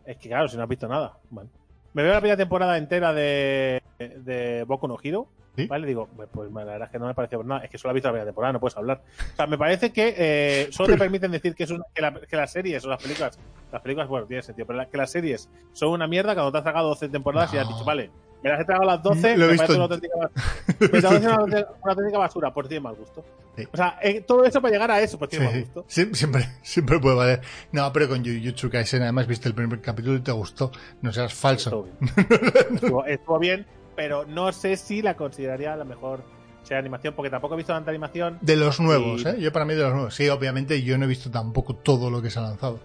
es 0.06 0.18
que 0.18 0.30
claro, 0.30 0.48
si 0.48 0.58
no 0.58 0.64
has 0.64 0.70
visto 0.70 0.88
nada. 0.88 1.14
Bueno. 1.30 1.50
Me 1.94 2.04
veo 2.04 2.14
la 2.14 2.20
primera 2.20 2.38
temporada 2.38 2.78
entera 2.78 3.14
de, 3.14 3.82
de 4.00 4.64
Boku 4.68 4.88
no 4.88 4.98
Hero, 5.02 5.28
¿Sí? 5.56 5.68
¿vale? 5.68 5.86
Digo, 5.86 6.08
pues, 6.16 6.28
pues, 6.34 6.52
la 6.52 6.64
verdad 6.64 6.84
es 6.88 6.90
que 6.92 6.98
no 6.98 7.06
me 7.06 7.14
pareció 7.14 7.38
por 7.38 7.46
nada. 7.46 7.64
Es 7.64 7.70
que 7.70 7.78
solo 7.78 7.92
has 7.92 7.94
visto 7.94 8.08
la 8.08 8.14
primera 8.14 8.26
temporada, 8.26 8.54
no 8.54 8.60
puedes 8.60 8.76
hablar. 8.76 9.02
O 9.34 9.36
sea, 9.36 9.46
me 9.46 9.58
parece 9.58 9.94
que 9.94 10.16
eh, 10.18 10.68
solo 10.72 10.90
te 10.94 10.98
permiten 10.98 11.30
decir 11.32 11.54
que, 11.54 11.64
es 11.66 11.72
una- 11.72 11.86
que, 11.94 12.02
la- 12.02 12.20
que 12.20 12.36
las 12.36 12.52
series 12.52 12.84
o 12.86 12.90
las 12.90 13.02
películas, 13.02 13.38
las 13.72 13.82
películas, 13.82 14.08
bueno, 14.10 14.26
tiene 14.26 14.42
sentido, 14.42 14.66
pero 14.66 14.78
la- 14.78 14.88
que 14.88 14.98
las 14.98 15.12
series 15.12 15.48
son 15.74 15.90
una 15.90 16.08
mierda 16.08 16.34
cuando 16.34 16.52
te 16.52 16.58
has 16.58 16.64
tragado 16.64 16.90
12 16.90 17.10
temporadas 17.10 17.54
y 17.54 17.58
has 17.58 17.68
dicho, 17.68 17.84
vale, 17.86 18.10
me 18.42 18.50
las 18.50 18.60
he 18.62 18.66
tragado 18.66 18.88
las 18.90 19.04
12, 19.04 19.38
Lo 19.38 19.44
he 19.46 19.48
me 19.48 19.54
visto 19.54 19.68
parece 19.68 19.76
una 19.76 19.84
auténtica, 19.84 20.16
bas- 20.18 20.32
Lo 20.80 20.86
he 20.88 20.90
me 20.90 21.02
parece 21.02 21.28
una, 21.28 21.36
auténtica- 21.36 21.74
una 21.84 21.92
auténtica 21.92 22.18
basura, 22.18 22.54
pues 22.54 22.68
tiene 22.68 22.82
mal 22.82 22.96
gusto. 22.96 23.24
Sí. 23.56 23.68
O 23.72 23.78
sea, 23.78 24.00
eh, 24.02 24.22
todo 24.22 24.44
eso 24.46 24.62
para 24.62 24.72
llegar 24.74 24.90
a 24.90 25.00
eso, 25.02 25.20
pues 25.20 25.30
tiene 25.30 25.52
Sí, 25.52 25.60
gusto. 25.62 25.86
sí, 25.88 26.10
siempre, 26.14 26.48
siempre 26.64 27.00
puede 27.00 27.16
valer. 27.16 27.42
No, 27.72 27.92
pero 27.94 28.10
con 28.10 28.24
Jujutsu 28.26 28.70
Kaisen, 28.70 29.04
además 29.04 29.28
viste 29.28 29.48
el 29.48 29.54
primer 29.56 29.80
capítulo 29.82 30.16
y 30.18 30.22
te 30.22 30.32
gustó. 30.32 30.72
No 31.02 31.14
seas 31.14 31.34
falso. 31.34 31.70
Estuvo 31.70 31.84
bien. 31.84 32.36
estuvo, 32.76 33.06
estuvo 33.06 33.40
bien, 33.40 33.66
pero 33.96 34.26
no 34.26 34.52
sé 34.52 34.76
si 34.76 35.02
la 35.04 35.16
consideraría 35.16 35.76
la 35.76 35.84
mejor 35.86 36.24
serie 36.64 36.76
de 36.76 36.80
animación, 36.80 37.14
porque 37.14 37.30
tampoco 37.30 37.54
he 37.54 37.58
visto 37.58 37.74
tanta 37.74 37.92
animación. 37.92 38.40
De 38.42 38.56
los 38.56 38.80
nuevos, 38.80 39.22
Y- 39.24 39.28
¿eh? 39.28 39.36
Yo 39.40 39.52
para 39.52 39.66
mí 39.66 39.74
de 39.76 39.82
los 39.84 39.94
nuevos. 39.94 40.16
Sí, 40.16 40.28
obviamente 40.30 40.82
yo 40.82 40.98
no 40.98 41.06
he 41.06 41.08
visto 41.08 41.30
tampoco 41.30 41.76
todo 41.76 42.10
lo 42.10 42.22
que 42.22 42.30
se 42.32 42.40
ha 42.40 42.44
lanzado. 42.44 42.80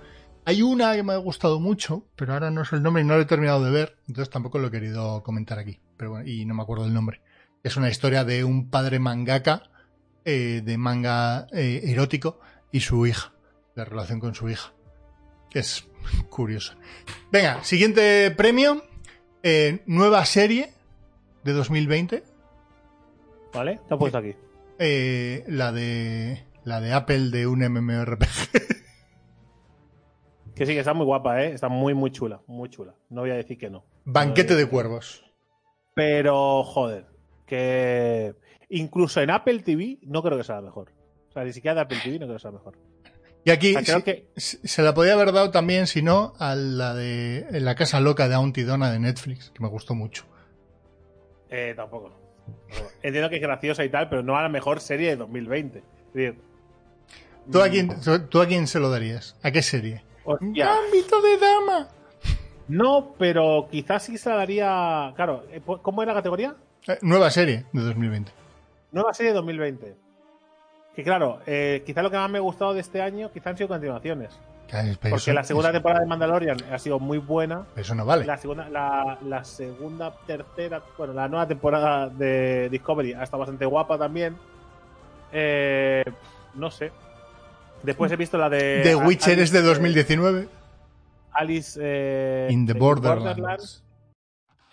Hay 0.44 0.62
una 0.62 0.94
que 0.94 1.02
me 1.02 1.12
ha 1.12 1.16
gustado 1.18 1.60
mucho, 1.60 2.04
pero 2.16 2.32
ahora 2.32 2.50
no 2.50 2.64
sé 2.64 2.76
el 2.76 2.82
nombre 2.82 3.02
y 3.02 3.06
no 3.06 3.14
lo 3.16 3.22
he 3.22 3.26
terminado 3.26 3.62
de 3.64 3.70
ver, 3.70 3.96
entonces 4.08 4.30
tampoco 4.30 4.58
lo 4.58 4.68
he 4.68 4.70
querido 4.70 5.22
comentar 5.22 5.58
aquí. 5.58 5.78
Pero 5.96 6.10
bueno, 6.10 6.26
y 6.26 6.44
no 6.46 6.54
me 6.54 6.62
acuerdo 6.62 6.84
el 6.86 6.92
nombre. 6.94 7.20
Es 7.62 7.76
una 7.76 7.88
historia 7.90 8.24
de 8.24 8.44
un 8.44 8.68
padre 8.70 8.98
mangaka, 8.98 9.62
eh, 10.24 10.62
de 10.64 10.78
manga 10.78 11.46
eh, 11.52 11.80
erótico, 11.84 12.40
y 12.72 12.80
su 12.80 13.06
hija. 13.06 13.32
La 13.74 13.84
relación 13.84 14.20
con 14.20 14.34
su 14.34 14.48
hija. 14.48 14.72
Es 15.52 15.86
curiosa. 16.30 16.76
Venga, 17.30 17.62
siguiente 17.64 18.30
premio. 18.32 18.82
eh, 19.42 19.82
nueva 19.86 20.24
serie 20.24 20.72
de 21.44 21.52
2020. 21.52 22.22
¿Vale? 23.54 23.80
He 23.90 23.96
puesto 23.96 24.18
aquí. 24.18 24.34
La 24.78 25.72
de 25.72 26.44
la 26.64 26.80
de 26.80 26.92
Apple 26.92 27.30
de 27.30 27.46
un 27.46 27.60
MMORPG. 27.60 28.78
Que 30.54 30.66
sí, 30.66 30.72
que 30.72 30.80
está 30.80 30.92
muy 30.92 31.06
guapa, 31.06 31.40
¿eh? 31.44 31.52
Está 31.52 31.68
muy, 31.68 31.94
muy 31.94 32.10
chula. 32.10 32.40
Muy 32.48 32.68
chula. 32.68 32.92
No 33.10 33.20
voy 33.20 33.30
a 33.30 33.34
decir 33.34 33.56
que 33.56 33.70
no. 33.70 33.84
Banquete 34.04 34.54
No 34.54 34.58
de 34.58 34.66
cuervos. 34.66 35.24
Pero, 35.94 36.64
joder, 36.64 37.06
que 37.46 38.34
incluso 38.70 39.20
en 39.20 39.30
Apple 39.30 39.60
TV 39.60 39.98
no 40.02 40.22
creo 40.22 40.38
que 40.38 40.44
sea 40.44 40.56
la 40.56 40.62
mejor. 40.62 40.92
O 41.30 41.32
sea, 41.32 41.44
ni 41.44 41.52
siquiera 41.52 41.74
de 41.74 41.80
Apple 41.82 41.98
TV 42.02 42.18
no 42.18 42.26
creo 42.26 42.36
que 42.36 42.42
sea 42.42 42.50
la 42.50 42.58
mejor. 42.58 42.78
Y 43.44 43.50
aquí 43.50 43.74
O 43.76 43.80
sea, 43.84 44.02
creo 44.02 44.04
que 44.04 44.26
se 44.36 44.82
la 44.82 44.94
podía 44.94 45.14
haber 45.14 45.32
dado 45.32 45.50
también, 45.50 45.86
si 45.86 46.02
no, 46.02 46.34
a 46.38 46.54
la 46.54 46.94
de 46.94 47.46
La 47.60 47.74
Casa 47.76 48.00
Loca 48.00 48.28
de 48.28 48.34
Auntie 48.34 48.64
Donna 48.64 48.90
de 48.90 48.98
Netflix, 48.98 49.50
que 49.50 49.62
me 49.62 49.68
gustó 49.68 49.94
mucho. 49.94 50.24
eh, 51.50 51.72
tampoco. 51.76 52.12
Entiendo 53.02 53.30
que 53.30 53.36
es 53.36 53.42
graciosa 53.42 53.84
y 53.84 53.88
tal, 53.88 54.08
pero 54.08 54.22
no 54.22 54.36
a 54.36 54.42
la 54.42 54.48
mejor 54.48 54.80
serie 54.80 55.10
de 55.10 55.16
2020. 55.16 55.78
Es 55.78 55.84
decir, 56.14 56.40
¿Tú 57.50 57.62
a 57.62 57.68
quién, 57.70 57.88
tú 58.28 58.40
a 58.42 58.46
quién 58.46 58.66
se 58.66 58.78
lo 58.78 58.90
darías? 58.90 59.36
¿A 59.42 59.50
qué 59.50 59.62
serie? 59.62 60.02
hostia, 60.24 60.70
Ámbito 60.74 61.22
de 61.22 61.38
dama. 61.38 61.88
No, 62.68 63.14
pero 63.18 63.68
quizás 63.70 64.02
sí 64.02 64.18
se 64.18 64.28
la 64.28 64.36
daría. 64.36 65.12
Claro, 65.16 65.44
eh, 65.50 65.62
¿cómo 65.64 66.02
era 66.02 66.12
la 66.12 66.18
categoría? 66.18 66.54
Eh, 66.86 66.98
nueva 67.00 67.30
serie 67.30 67.64
de 67.72 67.80
2020. 67.80 68.30
Nueva 68.92 69.12
serie 69.14 69.32
de 69.32 69.36
2020. 69.36 69.96
Que 70.94 71.04
claro, 71.04 71.40
eh, 71.46 71.82
quizás 71.86 72.02
lo 72.02 72.10
que 72.10 72.16
más 72.16 72.30
me 72.30 72.38
ha 72.38 72.40
gustado 72.42 72.74
de 72.74 72.80
este 72.80 73.00
año 73.00 73.30
quizás 73.32 73.48
han 73.48 73.56
sido 73.56 73.68
continuaciones. 73.68 74.38
Porque 75.00 75.14
eso- 75.16 75.32
la 75.32 75.44
segunda 75.44 75.68
eso- 75.70 75.76
temporada 75.76 76.00
de 76.00 76.06
Mandalorian 76.06 76.58
ha 76.72 76.78
sido 76.78 76.98
muy 76.98 77.18
buena. 77.18 77.66
Eso 77.76 77.94
no 77.94 78.04
vale. 78.04 78.26
La 78.26 78.36
segunda, 78.36 78.68
la, 78.68 79.18
la 79.24 79.42
segunda, 79.44 80.14
tercera, 80.26 80.82
bueno, 80.98 81.14
la 81.14 81.26
nueva 81.28 81.46
temporada 81.48 82.08
de 82.08 82.68
Discovery 82.70 83.14
ha 83.14 83.22
estado 83.22 83.38
bastante 83.40 83.64
guapa 83.64 83.96
también. 83.96 84.36
Eh, 85.32 86.04
no 86.54 86.70
sé. 86.70 86.92
Después 87.82 88.10
he 88.12 88.16
visto 88.16 88.36
la 88.36 88.50
de. 88.50 88.80
The 88.82 88.96
Witcher 88.96 89.34
Alice, 89.34 89.42
es 89.44 89.52
de 89.52 89.58
eh, 89.60 89.62
2019. 89.62 90.48
Alice 91.32 91.78
eh, 91.80 92.48
In 92.50 92.66
the 92.66 92.72
Borderlands. 92.74 93.84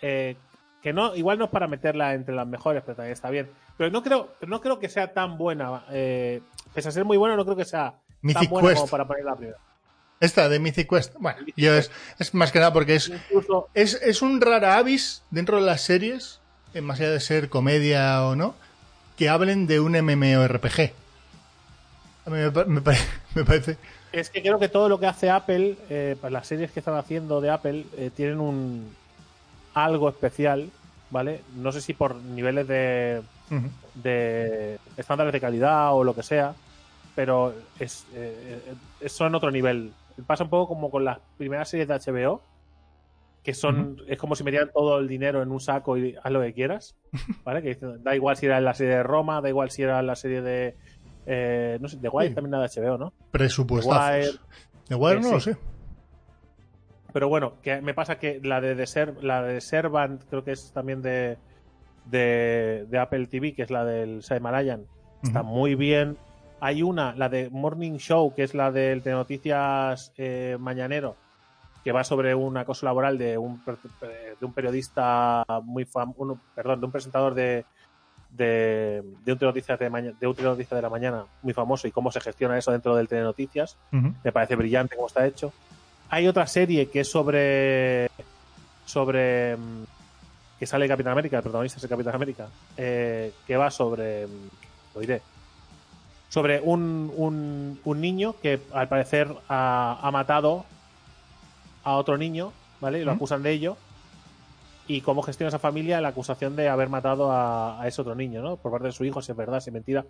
eh, 0.02 0.36
que 0.82 0.92
no, 0.92 1.14
igual 1.14 1.38
no 1.38 1.44
es 1.46 1.50
para 1.50 1.68
meterla 1.68 2.12
entre 2.14 2.34
las 2.34 2.46
mejores, 2.46 2.82
pero 2.84 2.96
también 2.96 3.12
está 3.12 3.30
bien. 3.30 3.48
Pero 3.76 3.90
no 3.90 4.02
creo, 4.02 4.34
pero 4.40 4.50
no 4.50 4.60
creo 4.60 4.78
que 4.78 4.88
sea 4.88 5.12
tan 5.12 5.36
buena. 5.36 5.84
Eh, 5.90 6.40
pese 6.74 6.88
a 6.88 6.92
ser 6.92 7.04
muy 7.04 7.16
buena, 7.16 7.36
no 7.36 7.44
creo 7.44 7.56
que 7.56 7.64
sea 7.64 7.94
Mythic 8.22 8.42
tan 8.42 8.50
buena 8.50 8.68
Quest. 8.68 8.80
como 8.80 8.90
para 8.90 9.06
ponerla 9.06 9.36
primera. 9.36 9.58
Esta 10.18 10.48
de 10.48 10.58
Mythic 10.58 10.88
Quest. 10.88 11.14
Bueno, 11.18 11.40
Mythic 11.40 11.54
yo 11.56 11.74
es, 11.74 11.90
es 12.18 12.32
más 12.34 12.52
que 12.52 12.58
nada 12.58 12.72
porque 12.72 12.96
es, 12.96 13.08
Incluso 13.08 13.68
es, 13.74 13.94
es 13.94 14.22
un 14.22 14.40
rara 14.40 14.78
avis 14.78 15.22
dentro 15.30 15.58
de 15.58 15.66
las 15.66 15.82
series, 15.82 16.40
eh, 16.74 16.80
más 16.80 17.00
allá 17.00 17.10
de 17.10 17.20
ser 17.20 17.50
comedia 17.50 18.24
o 18.24 18.34
no, 18.34 18.54
que 19.16 19.28
hablen 19.28 19.66
de 19.66 19.80
un 19.80 19.92
MMORPG. 19.92 20.92
A 22.26 22.30
mí 22.30 22.38
me 23.34 23.44
parece. 23.44 23.76
Es 24.12 24.30
que 24.30 24.40
creo 24.40 24.58
que 24.58 24.68
todo 24.68 24.88
lo 24.88 24.98
que 24.98 25.06
hace 25.06 25.28
Apple, 25.28 25.76
eh, 25.90 26.16
pues 26.18 26.32
las 26.32 26.46
series 26.46 26.70
que 26.70 26.80
están 26.80 26.96
haciendo 26.96 27.42
de 27.42 27.50
Apple, 27.50 27.84
eh, 27.98 28.10
tienen 28.14 28.40
un 28.40 28.96
algo 29.74 30.08
especial, 30.08 30.70
¿vale? 31.10 31.42
No 31.54 31.70
sé 31.70 31.82
si 31.82 31.92
por 31.92 32.14
niveles 32.16 32.66
de, 32.66 33.20
De 33.94 34.78
estándares 34.96 35.32
de 35.32 35.40
calidad 35.40 35.94
o 35.94 36.04
lo 36.04 36.14
que 36.14 36.22
sea, 36.22 36.54
pero 37.14 37.54
es, 37.78 38.06
eh, 38.14 38.60
eh, 39.00 39.08
son 39.08 39.34
otro 39.34 39.50
nivel. 39.50 39.92
Pasa 40.26 40.44
un 40.44 40.50
poco 40.50 40.68
como 40.68 40.90
con 40.90 41.04
las 41.04 41.18
primeras 41.38 41.68
series 41.68 41.88
de 41.88 41.94
HBO, 41.94 42.42
que 43.42 43.54
son 43.54 43.98
es 44.08 44.18
como 44.18 44.34
si 44.34 44.42
metieran 44.44 44.70
todo 44.74 44.98
el 44.98 45.06
dinero 45.08 45.40
en 45.42 45.52
un 45.52 45.60
saco 45.60 45.96
y 45.96 46.16
haz 46.22 46.32
lo 46.32 46.40
que 46.42 46.52
quieras, 46.52 46.96
¿vale? 47.44 47.62
Que 47.62 47.78
da 47.80 48.14
igual 48.16 48.36
si 48.36 48.46
era 48.46 48.58
en 48.58 48.64
la 48.64 48.74
serie 48.74 48.96
de 48.96 49.02
Roma, 49.02 49.40
da 49.40 49.48
igual 49.48 49.70
si 49.70 49.82
era 49.82 50.00
en 50.00 50.06
la 50.06 50.16
serie 50.16 50.42
de 50.42 50.76
eh, 51.26 51.78
no 51.80 51.88
sé, 51.88 51.96
de 51.98 52.08
Wire 52.08 52.28
Sí. 52.30 52.34
también 52.34 52.54
era 52.54 52.66
de 52.68 52.80
HBO, 52.80 52.98
¿no? 52.98 53.12
Presupuestazos. 53.32 54.40
De 54.88 54.94
Wire 54.94 55.18
Eh, 55.18 55.20
no 55.22 55.28
sí. 55.28 55.34
lo 55.34 55.40
sé. 55.40 55.56
Pero 57.12 57.28
bueno, 57.28 57.54
que 57.62 57.80
me 57.80 57.94
pasa 57.94 58.18
que 58.18 58.40
la 58.42 58.60
de, 58.60 58.74
The 58.76 58.86
Ser- 58.86 59.24
la 59.24 59.42
de 59.42 59.60
Servant 59.60 60.22
creo 60.28 60.44
que 60.44 60.52
es 60.52 60.70
también 60.72 61.00
de, 61.02 61.38
de, 62.10 62.86
de 62.88 62.98
Apple 62.98 63.26
TV, 63.26 63.54
que 63.54 63.62
es 63.62 63.70
la 63.70 63.84
del 63.84 64.20
Shyamalan. 64.20 64.84
Está 65.22 65.42
Ujú. 65.42 65.50
muy 65.50 65.74
bien. 65.74 66.16
Hay 66.60 66.82
una, 66.82 67.14
la 67.14 67.28
de 67.28 67.50
Morning 67.50 67.98
Show, 67.98 68.34
que 68.34 68.42
es 68.42 68.54
la 68.54 68.70
del 68.70 69.02
Telenoticias 69.02 70.12
eh, 70.16 70.56
Mañanero, 70.58 71.16
que 71.84 71.92
va 71.92 72.02
sobre 72.04 72.34
un 72.34 72.56
acoso 72.56 72.86
laboral 72.86 73.18
de 73.18 73.36
un, 73.36 73.62
de 73.64 74.44
un 74.44 74.52
periodista 74.52 75.44
muy 75.64 75.84
famoso, 75.84 76.40
perdón, 76.54 76.80
de 76.80 76.86
un 76.86 76.92
presentador 76.92 77.34
de, 77.34 77.66
de, 78.30 79.02
de 79.24 79.32
un 79.32 79.38
Telenoticias 79.38 79.78
de, 79.78 80.14
de 80.18 80.26
un 80.26 80.34
de 80.34 80.82
la 80.82 80.90
mañana 80.90 81.26
muy 81.42 81.52
famoso 81.52 81.86
y 81.86 81.92
cómo 81.92 82.10
se 82.10 82.20
gestiona 82.20 82.58
eso 82.58 82.72
dentro 82.72 82.96
del 82.96 83.08
Telenoticias 83.08 83.76
Ujú. 83.92 84.14
me 84.22 84.32
parece 84.32 84.56
brillante 84.56 84.96
cómo 84.96 85.08
está 85.08 85.26
hecho. 85.26 85.52
Hay 86.08 86.28
otra 86.28 86.46
serie 86.46 86.88
que 86.88 87.00
es 87.00 87.10
sobre. 87.10 88.08
sobre. 88.84 89.56
Que 90.58 90.66
sale 90.66 90.88
Capitán 90.88 91.12
América, 91.12 91.36
el 91.36 91.42
protagonista 91.42 91.78
es 91.78 91.84
el 91.84 91.90
Capitán 91.90 92.14
América, 92.14 92.48
eh, 92.76 93.32
que 93.46 93.56
va 93.56 93.70
sobre. 93.70 94.26
mm, 94.26 94.30
lo 94.94 95.00
diré. 95.00 95.22
Sobre 96.28 96.60
un, 96.60 97.12
un, 97.16 97.80
un 97.84 98.00
niño 98.00 98.34
que 98.42 98.60
al 98.72 98.88
parecer 98.88 99.28
ha, 99.48 99.98
ha 100.02 100.10
matado 100.10 100.64
a 101.84 101.92
otro 101.96 102.18
niño, 102.18 102.52
¿vale? 102.80 103.00
Y 103.00 103.04
lo 103.04 103.12
acusan 103.12 103.42
de 103.42 103.52
ello. 103.52 103.76
Y 104.88 105.00
cómo 105.00 105.22
gestiona 105.22 105.48
esa 105.48 105.58
familia 105.58 106.00
la 106.00 106.08
acusación 106.08 106.54
de 106.56 106.68
haber 106.68 106.88
matado 106.88 107.32
a, 107.32 107.80
a 107.80 107.88
ese 107.88 108.00
otro 108.00 108.14
niño, 108.14 108.42
¿no? 108.42 108.56
Por 108.56 108.70
parte 108.72 108.86
de 108.86 108.92
su 108.92 109.04
hijo, 109.04 109.20
si 109.22 109.32
es 109.32 109.36
verdad, 109.36 109.60
si 109.60 109.70
es 109.70 109.74
mentira. 109.74 110.04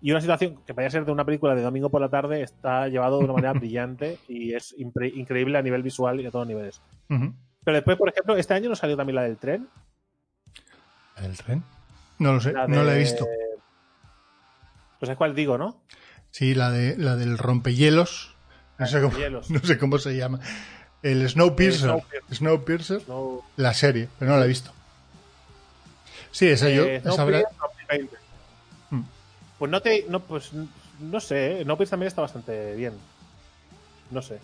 Y 0.00 0.10
una 0.10 0.20
situación 0.20 0.58
que 0.66 0.74
podría 0.74 0.90
ser 0.90 1.04
de 1.04 1.12
una 1.12 1.24
película 1.24 1.54
de 1.54 1.62
domingo 1.62 1.90
por 1.90 2.00
la 2.00 2.08
tarde 2.08 2.42
está 2.42 2.88
llevado 2.88 3.18
de 3.18 3.24
una 3.24 3.32
manera 3.32 3.52
brillante 3.58 4.18
y 4.28 4.54
es 4.54 4.74
increíble 4.78 5.58
a 5.58 5.62
nivel 5.62 5.82
visual 5.82 6.20
y 6.20 6.26
a 6.26 6.30
todos 6.30 6.46
los 6.46 6.54
niveles. 6.54 6.80
Pero 7.64 7.74
después, 7.74 7.96
por 7.96 8.08
ejemplo, 8.08 8.36
este 8.36 8.54
año 8.54 8.68
nos 8.68 8.78
salió 8.78 8.96
también 8.96 9.16
la 9.16 9.22
del 9.22 9.36
tren. 9.38 9.68
¿El 11.22 11.36
tren? 11.36 11.64
No 12.18 12.32
lo 12.34 12.40
sé, 12.40 12.52
La 12.52 12.66
no 12.66 12.82
la 12.82 12.94
he 12.94 12.98
visto. 12.98 13.26
Pues 14.98 15.10
es 15.10 15.16
cuál 15.16 15.34
digo, 15.34 15.56
¿no? 15.58 15.80
Sí, 16.30 16.54
la 16.54 16.70
de 16.70 16.96
la 16.96 17.16
del 17.16 17.38
rompehielos. 17.38 18.34
No 18.78 18.86
sé 18.86 18.96
cómo, 18.96 19.08
Rompehielos. 19.10 19.50
no 19.50 19.60
sé 19.60 19.78
cómo 19.78 19.98
se 19.98 20.16
llama. 20.16 20.40
El 21.02 21.28
Snowpiercer. 21.28 21.80
Snowpiercer. 21.90 22.36
Snowpiercer. 22.36 23.02
No, 23.08 23.42
La 23.56 23.72
serie, 23.74 24.08
pero 24.18 24.32
no 24.32 24.38
la 24.38 24.44
he 24.44 24.48
visto. 24.48 24.72
Sí, 26.30 26.48
esa 26.48 26.68
yo. 26.70 26.84
eh, 26.84 26.96
esa 26.96 27.12
Snowpiercer 27.12 27.46
habrá- 27.46 27.68
2020. 27.88 28.16
Mm. 28.90 29.02
Pues 29.58 29.70
no 29.70 29.80
te. 29.80 30.04
No, 30.08 30.20
pues, 30.20 30.50
no 31.00 31.20
sé, 31.20 31.60
¿eh? 31.60 31.64
Nopex 31.64 31.90
también 31.90 32.08
está 32.08 32.20
bastante 32.22 32.74
bien. 32.74 32.94
No 34.10 34.22
sé. 34.22 34.38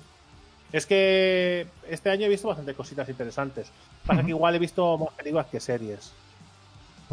Es 0.72 0.86
que 0.86 1.66
este 1.88 2.10
año 2.10 2.26
he 2.26 2.28
visto 2.28 2.48
bastante 2.48 2.74
cositas 2.74 3.08
interesantes. 3.08 3.68
Pasa 4.06 4.22
que 4.22 4.30
igual 4.30 4.54
he 4.54 4.58
visto 4.58 4.98
más 4.98 5.12
películas 5.14 5.46
que 5.46 5.60
series. 5.60 6.12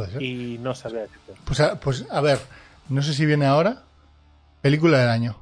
Puede 0.05 0.11
ser. 0.13 0.21
Y 0.21 0.57
no 0.59 0.75
decirte. 1.01 1.33
Pues, 1.45 1.59
a, 1.59 1.79
pues 1.79 2.05
a 2.09 2.21
ver, 2.21 2.39
no 2.89 3.01
sé 3.01 3.13
si 3.13 3.25
viene 3.25 3.45
ahora. 3.45 3.83
Película 4.61 4.97
del 4.99 5.09
año. 5.09 5.37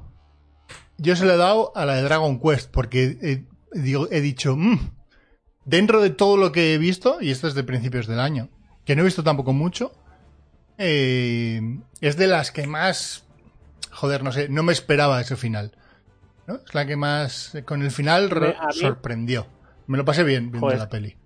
Yo 0.98 1.16
se 1.16 1.24
la 1.24 1.34
he 1.34 1.36
dado 1.38 1.72
a 1.76 1.84
la 1.86 1.94
de 1.96 2.02
Dragon 2.02 2.40
Quest 2.40 2.70
porque 2.70 3.18
he, 3.22 3.44
digo- 3.78 4.08
he 4.10 4.20
dicho, 4.20 4.56
"Mm, 4.56 4.78
dentro 5.64 6.00
de 6.02 6.10
todo 6.10 6.36
lo 6.36 6.52
que 6.52 6.74
he 6.74 6.78
visto, 6.78 7.18
y 7.20 7.30
esto 7.30 7.48
es 7.48 7.54
de 7.54 7.64
principios 7.64 8.06
del 8.06 8.20
año, 8.20 8.48
que 8.84 8.94
no 8.96 9.02
he 9.02 9.04
visto 9.04 9.22
tampoco 9.22 9.52
mucho, 9.52 9.92
eh, 10.78 11.60
es 12.00 12.16
de 12.16 12.26
las 12.26 12.50
que 12.50 12.66
más, 12.66 13.24
joder, 13.90 14.22
no 14.22 14.32
sé, 14.32 14.48
no 14.48 14.62
me 14.62 14.72
esperaba 14.72 15.20
ese 15.20 15.36
final. 15.36 15.72
¿no? 16.46 16.56
Es 16.56 16.74
la 16.74 16.86
que 16.86 16.96
más, 16.96 17.52
con 17.66 17.82
el 17.82 17.90
final, 17.90 18.28
mí- 18.30 18.80
sorprendió. 18.80 19.46
Me 19.86 19.98
lo 19.98 20.04
pasé 20.04 20.24
bien 20.24 20.50
viendo 20.50 20.60
Joder. 20.66 20.78
la 20.78 20.88
peli. 20.88 21.16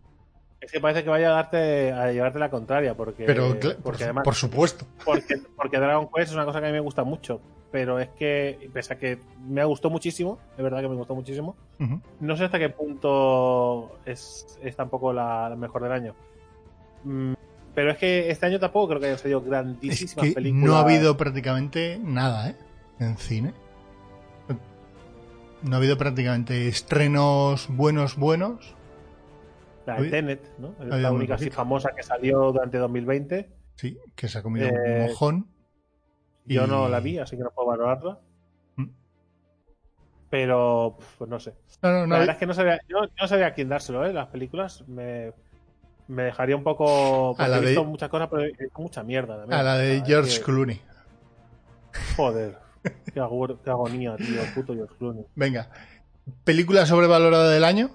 Es 0.65 0.73
que 0.73 0.81
parece 0.81 1.05
que 1.05 1.11
vaya 1.11 1.29
a 1.29 1.33
darte 1.35 1.93
a 1.93 2.11
llevarte 2.11 2.39
la 2.39 2.49
contraria, 2.51 2.95
porque, 2.95 3.25
Pero, 3.25 3.55
por, 3.83 3.97
además 3.97 4.25
por 4.25 4.35
supuesto. 4.35 4.87
porque, 5.05 5.37
porque 5.57 5.79
Dragon 5.79 6.09
Quest 6.15 6.31
es 6.31 6.35
una 6.35 6.45
cosa 6.47 6.61
que 6.61 6.67
a 6.67 6.69
mí 6.71 6.73
me 6.75 6.81
gusta 6.81 7.05
mucho. 7.05 7.41
Pero 7.71 7.99
es 7.99 8.09
que, 8.11 8.71
pese 8.73 8.95
a 8.95 8.99
que 8.99 9.19
me 9.47 9.65
gustó 9.65 9.91
muchísimo, 9.91 10.39
es 10.57 10.63
verdad 10.63 10.81
que 10.81 10.89
me 10.89 10.95
gustó 10.95 11.15
muchísimo, 11.15 11.57
no 12.21 12.37
sé 12.37 12.45
hasta 12.45 12.59
qué 12.59 12.69
punto 12.71 13.99
es, 14.07 14.59
es 14.63 14.77
tampoco 14.77 15.13
la, 15.13 15.51
la 15.51 15.57
mejor 15.57 15.83
del 15.83 15.91
año. 15.93 16.15
Mm, 17.03 17.33
Pero 17.75 17.91
es 17.91 17.99
que 17.99 18.31
este 18.31 18.47
año 18.47 18.61
tampoco 18.61 18.89
creo 18.89 19.01
que 19.01 19.07
hayan 19.07 19.19
salido 19.19 19.41
Es 19.41 19.47
grandísimas 19.47 20.25
que 20.25 20.33
películas. 20.33 20.67
no 20.67 20.77
ha 20.77 20.81
habido 20.83 21.17
prácticamente 21.17 21.99
nada, 22.03 22.51
¿eh? 22.51 22.57
En 23.01 23.19
cine. 23.19 23.53
No 25.63 25.77
ha 25.77 25.79
habido 25.79 25.97
prácticamente 25.99 26.69
estrenos 26.69 27.67
buenos, 27.71 28.17
buenos. 28.17 28.75
La 29.87 30.01
de 30.01 30.11
Tenet, 30.11 30.59
¿no? 30.59 30.75
Es 30.81 30.87
la 31.03 31.13
única 31.13 31.35
así 31.35 31.51
famosa 31.51 31.91
que 31.95 32.03
salió 32.03 32.53
durante 32.53 32.79
2020. 32.79 33.51
Sí, 33.77 33.99
que 34.15 34.29
se 34.29 34.39
ha 34.39 34.43
comido 34.43 34.69
Eh, 34.69 34.73
un 34.73 35.07
mojón. 35.09 35.49
Yo 36.47 36.65
Y- 36.65 36.69
no 36.69 36.89
la 36.89 37.01
vi, 37.01 37.19
así 37.19 37.37
que 37.37 37.43
no 37.43 37.51
puedo 37.51 37.69
valorarla. 37.69 38.19
Mm. 38.77 38.87
Pero, 40.31 40.97
pues 41.19 41.29
no 41.31 41.39
sé. 41.39 41.55
No, 41.83 41.91
no, 41.93 42.01
no. 42.01 42.15
La 42.15 42.19
verdad 42.21 42.35
es 42.35 42.39
que 42.41 42.47
no 42.47 42.55
sabía, 42.55 42.81
yo, 42.89 43.05
yo 43.05 43.11
no 43.21 43.29
sabía 43.29 43.47
a 43.49 43.53
quién 43.55 43.69
dárselo, 43.69 44.05
¿eh? 44.07 44.13
Las 44.13 44.29
películas 44.29 44.85
me, 44.89 45.33
me 46.09 46.25
dejaría 46.25 46.57
un 46.57 46.65
poco. 46.65 47.35
A 47.39 47.49
la 47.49 47.59
he 47.59 47.61
visto 47.61 47.81
de- 47.83 47.87
muchas 47.87 48.09
cosas, 48.09 48.29
pero 48.31 48.43
mucha 48.79 49.03
mierda 49.03 49.39
también. 49.39 49.59
a 49.61 49.63
la 49.63 49.77
de 49.79 49.99
Ah, 49.99 50.05
George 50.07 50.39
que- 50.39 50.45
Clooney. 50.45 50.81
Joder. 52.17 52.59
Qué, 53.15 53.21
agonía, 53.21 54.17
tío. 54.17 54.41
Puto 54.55 54.75
George 54.75 54.95
Clooney. 54.99 55.25
Venga. 55.35 55.71
Película 56.45 56.85
sobrevalorada 56.87 57.51
del 57.51 57.65
año. 57.65 57.91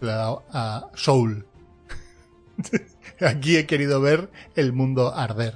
Le 0.00 0.10
he 0.10 0.14
dado 0.14 0.42
a 0.52 0.88
Soul. 0.94 1.46
Aquí 3.20 3.56
he 3.56 3.66
querido 3.66 4.00
ver 4.00 4.30
el 4.56 4.72
mundo 4.72 5.14
arder. 5.14 5.54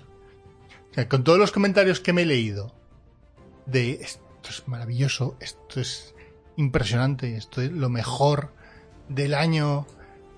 O 0.90 0.94
sea, 0.94 1.08
con 1.08 1.24
todos 1.24 1.38
los 1.38 1.50
comentarios 1.50 2.00
que 2.00 2.12
me 2.12 2.22
he 2.22 2.26
leído 2.26 2.72
de 3.66 3.92
esto 3.92 4.20
es 4.48 4.68
maravilloso, 4.68 5.36
esto 5.40 5.80
es 5.80 6.14
impresionante, 6.56 7.36
esto 7.36 7.62
es 7.62 7.72
lo 7.72 7.88
mejor 7.88 8.50
del 9.08 9.34
año, 9.34 9.86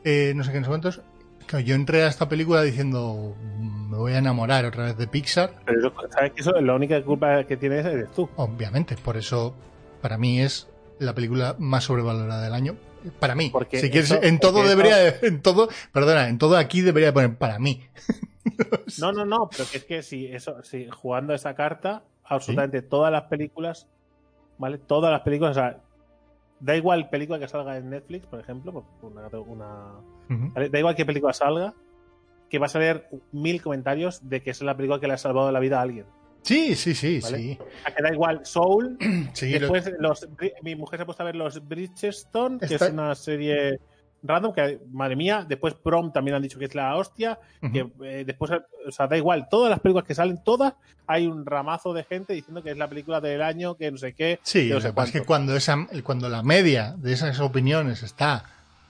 eh, 0.05 0.33
no 0.35 0.45
sé 0.45 0.53
qué, 0.53 0.59
no 0.61 0.65
sé 0.65 0.69
cuántos. 0.71 1.01
claro, 1.47 1.65
yo 1.65 1.75
entré 1.75 2.03
a 2.03 2.09
esta 2.09 2.29
película 2.29 2.63
diciendo, 2.63 3.37
"Mm, 3.59 3.91
me 3.91 3.97
voy 3.99 4.13
a 4.13 4.19
enamorar 4.19 4.65
otra 4.65 4.85
vez 4.85 4.97
de 4.97 5.07
Pixar. 5.07 5.55
Pero 5.65 5.93
sabes 6.11 6.33
que 6.33 6.41
eso 6.41 6.53
la 6.61 6.75
única 6.75 7.01
culpa 7.05 7.45
que 7.45 7.57
tienes 7.57 7.85
eres 7.87 8.11
tú. 8.13 8.29
Obviamente, 8.37 8.97
por 8.97 9.17
eso 9.17 9.55
para 10.01 10.19
mí 10.19 10.41
es 10.41 10.69
la 10.99 11.15
película 11.15 11.55
más 11.59 11.85
sobrevalorada 11.85 12.43
del 12.43 12.55
año. 12.55 12.77
Para 13.19 13.35
mí, 13.35 13.51
Porque 13.51 13.81
si 13.81 13.91
quieres, 13.91 14.11
eso- 14.11 14.23
en 14.23 14.39
todo 14.39 14.63
debería, 14.67 15.09
en 15.23 15.43
todo, 15.43 15.69
perdona, 15.93 16.29
en 16.29 16.39
todo 16.39 16.57
aquí 16.57 16.81
debería 16.83 17.13
poner 17.13 17.37
para 17.37 17.59
mí. 17.59 17.83
No, 19.01 19.13
no, 19.13 19.25
no, 19.25 19.49
pero 19.51 19.69
que 19.69 19.79
es 19.79 19.85
que 19.85 20.03
si 20.03 20.27
eso, 20.27 20.63
si 20.63 20.89
jugando 20.89 21.35
esa 21.35 21.55
carta, 21.55 22.05
absolutamente 22.25 22.81
todas 22.83 23.11
las 23.13 23.23
películas, 23.25 23.89
¿vale? 24.59 24.79
Todas 24.79 25.11
las 25.11 25.23
películas, 25.23 25.51
o 25.57 25.61
sea, 25.61 25.79
da 26.61 26.77
igual 26.77 27.11
película 27.11 27.39
que 27.41 27.49
salga 27.49 27.77
en 27.77 27.91
Netflix, 27.91 28.27
por 28.27 28.39
ejemplo, 28.41 28.85
una, 29.03 29.95
da 30.71 30.79
igual 30.79 30.95
qué 30.95 31.05
película 31.05 31.33
salga, 31.33 31.75
que 32.49 32.59
vas 32.61 32.77
a 32.77 32.79
leer 32.79 33.09
mil 33.33 33.61
comentarios 33.61 34.29
de 34.29 34.41
que 34.43 34.51
es 34.51 34.63
la 34.63 34.77
película 34.77 35.01
que 35.01 35.09
le 35.09 35.15
ha 35.15 35.19
salvado 35.19 35.51
la 35.51 35.59
vida 35.61 35.79
a 35.79 35.83
alguien. 35.83 36.07
Sí, 36.47 36.75
sí, 36.77 36.95
sí, 36.95 37.21
¿Vale? 37.23 37.39
sí. 37.39 37.59
O 37.61 37.83
sea, 37.83 37.95
que 37.95 38.03
da 38.03 38.13
igual 38.13 38.41
Soul, 38.47 38.97
Sí, 39.35 39.53
lo- 39.53 39.61
después 39.61 39.91
los, 39.99 40.29
mi 40.63 40.77
mujer 40.77 40.99
se 40.99 41.03
ha 41.03 41.07
puesto 41.07 41.23
a 41.23 41.27
ver 41.27 41.37
los 41.37 41.67
Bridgestone, 41.67 42.59
que 42.59 42.67
Está- 42.67 42.87
es 42.87 42.93
una 42.93 43.15
serie 43.15 43.81
random, 44.23 44.53
que 44.55 44.81
madre 44.93 45.15
mía, 45.15 45.45
después 45.49 45.75
Prom 45.75 46.13
también 46.13 46.35
han 46.37 46.43
dicho 46.43 46.59
que 46.59 46.65
es 46.65 46.75
la 46.75 46.97
hostia, 46.97 47.39
que 47.73 47.87
eh, 48.03 48.25
después, 48.27 48.51
o 48.87 48.91
sea, 48.91 49.07
da 49.07 49.17
igual, 49.17 49.47
todas 49.49 49.71
las 49.71 49.79
películas 49.81 50.07
que 50.07 50.15
salen, 50.17 50.43
todas, 50.43 50.73
hay 51.07 51.27
un 51.27 51.47
ramazo 51.47 51.93
de 51.93 52.03
gente 52.03 52.33
diciendo 52.33 52.63
que 52.63 52.71
es 52.73 52.77
la 52.77 52.89
película 52.89 53.21
del 53.21 53.43
año, 53.43 53.77
que 53.77 53.91
no 53.91 53.99
sé 53.99 54.15
qué, 54.15 54.41
Sí, 54.43 54.63
que 54.65 54.69
no 54.71 54.75
lo 54.77 54.81
sé 54.81 54.89
que 54.89 54.93
pasa 54.95 55.07
es 55.09 55.13
que 55.21 55.27
cuando, 55.27 55.55
esa, 55.55 55.77
cuando 56.03 56.29
la 56.29 56.43
media 56.43 56.95
de 56.99 57.13
esas 57.13 57.39
opiniones 57.41 58.03
está 58.03 58.45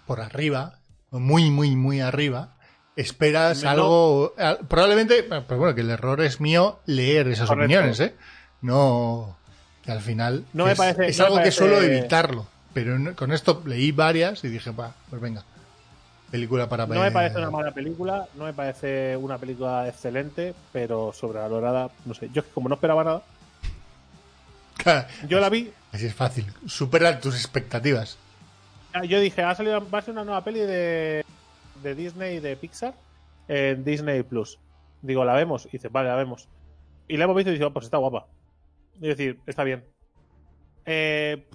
por 0.06 0.20
arriba, 0.20 0.78
muy, 1.10 1.50
muy, 1.50 1.74
muy 1.76 2.00
arriba, 2.00 2.55
esperas 2.96 3.62
No. 3.62 3.70
algo. 3.70 4.34
al- 4.38 4.58
Probablemente, 4.66 5.22
pues 5.22 5.58
bueno, 5.58 5.74
que 5.74 5.82
el 5.82 5.90
error 5.90 6.20
es 6.22 6.40
mío 6.40 6.80
leer 6.86 7.28
esas 7.28 7.48
Correcto. 7.48 7.64
opiniones, 7.74 8.00
¿eh? 8.00 8.14
No. 8.62 9.36
Que 9.84 9.92
al 9.92 10.00
final. 10.00 10.44
No 10.52 10.64
que 10.64 10.68
me 10.68 10.72
es, 10.72 10.78
parece- 10.78 11.22
algo 11.22 11.40
que 11.42 11.52
suelo 11.52 11.80
evitarlo. 11.80 12.46
Pero 12.74 12.96
con 13.14 13.32
esto 13.32 13.62
leí 13.64 13.92
varias 13.92 14.42
y 14.44 14.48
dije, 14.48 14.72
pues 14.72 15.22
venga. 15.22 15.42
Película 16.30 16.68
para. 16.68 16.86
No 16.86 17.00
me 17.00 17.10
parece 17.12 17.38
una 17.38 17.50
mala 17.50 17.70
película, 17.70 18.26
no 18.34 18.44
me 18.44 18.52
parece 18.52 19.16
una 19.16 19.38
película 19.38 19.86
excelente, 19.88 20.54
pero 20.72 21.12
sobrevalorada, 21.12 21.88
no 22.04 22.14
sé. 22.14 22.28
Yo 22.32 22.40
es 22.40 22.48
que 22.48 22.52
como 22.52 22.68
no 22.68 22.74
esperaba 22.74 23.04
nada, 23.04 23.22
yo 25.28 25.40
la 25.40 25.48
vi, 25.48 25.72
Así 25.92 26.06
es 26.06 26.14
fácil. 26.14 26.46
Superar 26.66 27.20
tus 27.20 27.34
expectativas. 27.36 28.18
yo 29.08 29.20
dije, 29.20 29.42
ha 29.42 29.54
salido, 29.54 29.88
va 29.88 29.98
a 30.00 30.02
ser 30.02 30.12
una 30.12 30.24
nueva 30.24 30.42
peli 30.44 30.60
de, 30.60 31.24
de 31.82 31.94
Disney 31.94 32.36
y 32.36 32.40
de 32.40 32.56
Pixar 32.56 32.94
en 33.48 33.84
Disney 33.84 34.22
Plus. 34.22 34.58
Digo, 35.02 35.24
la 35.24 35.34
vemos. 35.34 35.66
Y 35.66 35.70
dice, 35.70 35.88
vale, 35.88 36.08
la 36.08 36.16
vemos. 36.16 36.48
Y 37.08 37.16
la 37.16 37.24
hemos 37.24 37.36
visto 37.36 37.50
y 37.50 37.54
dice, 37.54 37.64
"Oh, 37.64 37.72
pues 37.72 37.84
está 37.84 37.98
guapa. 37.98 38.26
Es 38.94 39.00
decir, 39.16 39.40
está 39.46 39.62
bien. 39.64 39.84
Eh, 40.84 41.46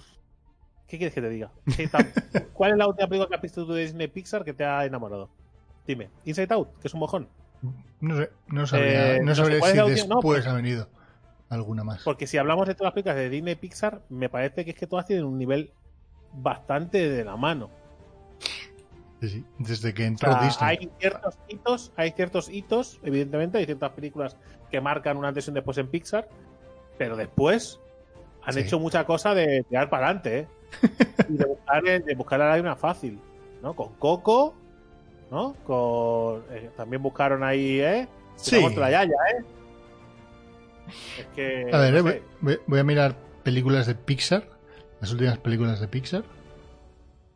¿Qué 0.86 0.98
quieres 0.98 1.14
que 1.14 1.20
te 1.22 1.28
diga? 1.28 1.50
¿Cuál 2.52 2.72
es 2.72 2.76
la 2.76 2.86
última 2.86 3.08
película 3.08 3.28
que 3.28 3.34
has 3.36 3.42
visto 3.42 3.66
tú 3.66 3.72
de 3.72 3.82
Disney 3.82 4.08
Pixar 4.08 4.44
que 4.44 4.52
te 4.54 4.64
ha 4.64 4.84
enamorado? 4.84 5.30
Dime, 5.86 6.10
Inside 6.24 6.52
Out, 6.54 6.78
que 6.80 6.88
es 6.88 6.94
un 6.94 7.00
mojón. 7.00 7.28
No 8.00 8.16
sé, 8.16 8.30
no 8.48 8.66
sabría, 8.66 9.16
Eh, 9.16 9.18
no 9.20 9.26
no 9.26 9.34
sé, 9.34 9.40
sabría 9.42 9.58
¿cuál 9.60 9.70
es 9.70 9.76
si 9.76 9.82
última? 9.82 10.06
No, 10.08 10.14
después 10.16 10.38
pues- 10.42 10.46
ha 10.46 10.54
venido 10.54 10.88
alguna 11.48 11.84
más. 11.84 12.02
Porque 12.02 12.26
si 12.26 12.38
hablamos 12.38 12.66
de 12.68 12.74
todas 12.74 12.88
las 12.88 12.92
películas 12.94 13.16
de 13.16 13.28
Disney 13.30 13.54
Pixar, 13.56 14.02
me 14.08 14.28
parece 14.28 14.64
que 14.64 14.70
es 14.72 14.76
que 14.76 14.86
todas 14.86 15.06
tienen 15.06 15.24
un 15.24 15.38
nivel 15.38 15.72
bastante 16.34 17.08
de 17.10 17.24
la 17.24 17.36
mano. 17.36 17.70
Sí, 19.22 19.28
sí, 19.28 19.44
Desde 19.58 19.94
que 19.94 20.02
O 20.02 20.06
entró 20.06 20.32
sea, 20.32 20.42
Disney. 20.42 20.68
hay 20.70 20.90
ciertos 20.98 21.38
hitos, 21.48 21.92
hay 21.96 22.10
ciertos 22.10 22.48
hitos, 22.48 22.98
evidentemente, 23.04 23.56
hay 23.58 23.64
ciertas 23.66 23.90
películas 23.92 24.36
que 24.70 24.80
marcan 24.80 25.16
un 25.16 25.24
antes 25.24 25.46
y 25.46 25.50
un 25.50 25.54
después 25.54 25.78
en 25.78 25.86
Pixar, 25.88 26.28
pero 26.98 27.16
después 27.16 27.78
han 28.42 28.54
Sí. 28.54 28.60
hecho 28.60 28.80
mucha 28.80 29.06
cosa 29.06 29.32
de 29.34 29.64
tirar 29.68 29.88
para 29.88 30.06
adelante, 30.06 30.38
¿eh? 30.40 30.48
y 31.28 31.36
de 31.36 31.44
buscar, 31.46 31.82
de 31.84 32.14
buscar 32.16 32.38
la 32.40 32.48
lágrima 32.48 32.74
fácil, 32.74 33.20
¿no? 33.62 33.74
Con 33.76 33.94
Coco, 33.94 34.54
¿no? 35.30 35.54
Con 35.64 36.42
eh, 36.50 36.70
también 36.76 37.00
buscaron 37.00 37.44
ahí, 37.44 37.80
¿eh? 37.80 38.08
Sí. 38.34 38.60
la 38.76 38.90
Yaya, 38.90 39.14
¿eh? 39.38 39.44
Es 41.20 41.26
que 41.36 41.70
A 41.72 41.78
ver, 41.78 41.92
no 42.02 42.08
eh, 42.10 42.12
sé. 42.14 42.22
voy, 42.40 42.58
voy 42.66 42.80
a 42.80 42.84
mirar 42.84 43.14
películas 43.44 43.86
de 43.86 43.94
Pixar. 43.94 44.42
Las 45.00 45.12
últimas 45.12 45.38
películas 45.38 45.80
de 45.80 45.88
Pixar. 45.88 46.24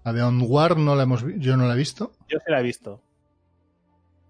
La 0.06 0.12
de 0.12 0.22
Onward 0.22 0.76
no 0.78 0.94
la 0.94 1.02
hemos 1.02 1.24
yo 1.38 1.56
no 1.56 1.66
la 1.66 1.74
he 1.74 1.76
visto. 1.76 2.12
yo 2.28 2.38
sí 2.38 2.44
la 2.52 2.60
he 2.60 2.62
visto. 2.62 3.00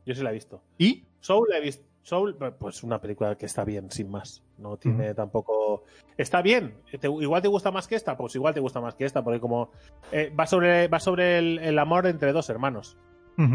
Yo 0.07 0.15
sí 0.15 0.23
la 0.23 0.31
he 0.31 0.33
visto. 0.33 0.63
Y 0.79 1.05
Soul 1.21 1.49
la 1.51 1.59
he 1.59 1.61
visto. 1.61 1.85
Soul, 2.03 2.35
pues 2.59 2.83
una 2.83 2.99
película 2.99 3.35
que 3.37 3.45
está 3.45 3.63
bien, 3.63 3.91
sin 3.91 4.11
más. 4.11 4.43
No 4.57 4.79
tiene 4.79 5.13
tampoco. 5.13 5.85
Está 6.17 6.41
bien. 6.41 6.77
Te- 6.99 7.09
igual 7.09 7.43
te 7.43 7.49
gusta 7.49 7.71
más 7.71 7.87
que 7.89 7.95
esta, 7.97 8.17
pues 8.17 8.35
igual 8.37 8.55
te 8.55 8.61
gusta 8.61 8.81
más 8.81 8.95
que 8.95 9.05
esta, 9.05 9.23
porque 9.23 9.39
como 9.41 9.71
eh, 10.13 10.33
va 10.39 10.47
sobre, 10.47 10.89
va 10.89 10.99
sobre 10.99 11.37
el, 11.39 11.59
el 11.59 11.79
amor 11.79 12.07
entre 12.07 12.33
dos 12.33 12.49
hermanos. 12.49 12.97
Es 13.37 13.51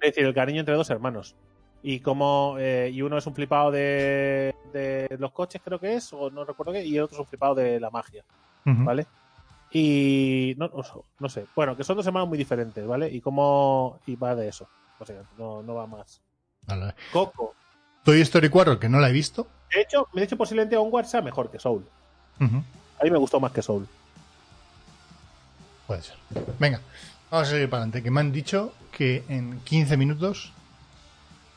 decir, 0.00 0.24
el 0.24 0.34
cariño 0.34 0.58
entre 0.60 0.74
dos 0.74 0.90
hermanos. 0.90 1.36
Y 1.84 2.00
como 2.00 2.56
eh, 2.58 2.90
y 2.92 3.02
uno 3.02 3.18
es 3.18 3.26
un 3.28 3.34
flipado 3.36 3.70
de, 3.70 4.52
de 4.72 5.14
los 5.20 5.30
coches, 5.30 5.60
creo 5.64 5.78
que 5.78 5.94
es, 5.94 6.12
o 6.12 6.28
no 6.28 6.44
recuerdo 6.44 6.72
qué, 6.72 6.84
y 6.84 6.96
el 6.96 7.04
otro 7.04 7.16
es 7.16 7.20
un 7.20 7.26
flipado 7.26 7.54
de 7.54 7.78
la 7.78 7.90
magia, 7.90 8.24
ujú. 8.66 8.84
¿vale? 8.84 9.06
Y 9.72 10.54
no, 10.58 10.70
no, 11.18 11.28
sé. 11.28 11.46
Bueno, 11.56 11.76
que 11.76 11.84
son 11.84 11.96
dos 11.96 12.06
hermanos 12.06 12.28
muy 12.28 12.36
diferentes, 12.36 12.86
¿vale? 12.86 13.08
Y 13.10 13.20
cómo. 13.20 14.00
Y 14.06 14.16
va 14.16 14.34
de 14.34 14.48
eso. 14.48 14.68
O 14.98 15.06
sea, 15.06 15.22
no, 15.38 15.62
no 15.62 15.74
va 15.74 15.86
más. 15.86 16.20
Vale. 16.66 16.94
Coco. 17.12 17.54
Toy 18.04 18.20
Story 18.20 18.48
4, 18.48 18.78
que 18.78 18.88
no 18.88 19.00
la 19.00 19.08
he 19.08 19.12
visto. 19.12 19.46
De 19.72 19.80
hecho, 19.80 20.08
de 20.12 20.22
hecho 20.22 20.36
posiblemente 20.36 20.76
Onward 20.76 21.06
sea 21.06 21.22
mejor 21.22 21.50
que 21.50 21.58
Soul. 21.58 21.86
A 22.40 23.04
mí 23.04 23.10
me 23.10 23.18
gustó 23.18 23.38
más 23.40 23.52
que 23.52 23.62
Soul. 23.62 23.86
Puede 25.86 26.02
ser. 26.02 26.16
Venga, 26.58 26.80
vamos 27.30 27.48
a 27.48 27.50
seguir 27.50 27.70
para 27.70 27.82
adelante. 27.82 28.02
Que 28.02 28.10
me 28.10 28.20
han 28.20 28.32
dicho 28.32 28.72
que 28.90 29.24
en 29.28 29.60
15 29.60 29.96
minutos 29.96 30.52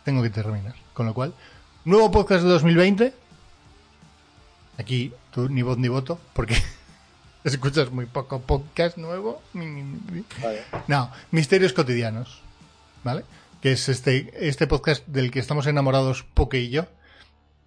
tengo 0.04 0.22
que 0.22 0.30
terminar. 0.30 0.76
Con 0.94 1.08
lo 1.08 1.14
cual, 1.14 1.34
nuevo 1.84 2.12
podcast 2.12 2.44
de 2.44 2.50
2020. 2.50 3.14
Aquí 4.78 5.14
tú 5.32 5.50
ni 5.50 5.62
voz 5.62 5.78
ni 5.78 5.88
voto, 5.88 6.20
porque 6.34 6.56
escuchas 7.46 7.92
muy 7.92 8.06
poco 8.06 8.42
podcast 8.42 8.98
nuevo. 8.98 9.42
Vale. 9.54 10.64
No, 10.88 11.12
Misterios 11.32 11.74
Cotidianos. 11.74 12.42
¿Vale? 13.04 13.24
Que 13.62 13.74
es 13.74 13.88
este, 13.88 14.32
este 14.48 14.68
podcast 14.68 15.06
del 15.08 15.32
que 15.32 15.40
estamos 15.40 15.68
enamorados 15.68 16.24
Poke 16.34 16.60
y 16.60 16.70
yo. 16.70 16.88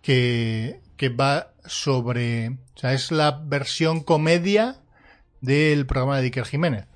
Que, 0.03 0.81
que 0.97 1.09
va 1.09 1.53
sobre. 1.64 2.49
O 2.49 2.79
sea, 2.79 2.93
es 2.93 3.11
la 3.11 3.43
versión 3.45 4.01
comedia 4.01 4.76
del 5.41 5.87
programa 5.87 6.18
de 6.18 6.24
Iker 6.24 6.45
Jiménez. 6.45 6.87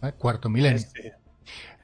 ¿Vale? 0.00 0.14
Cuarto 0.14 0.48
milenio. 0.48 0.78
Sí. 0.78 1.10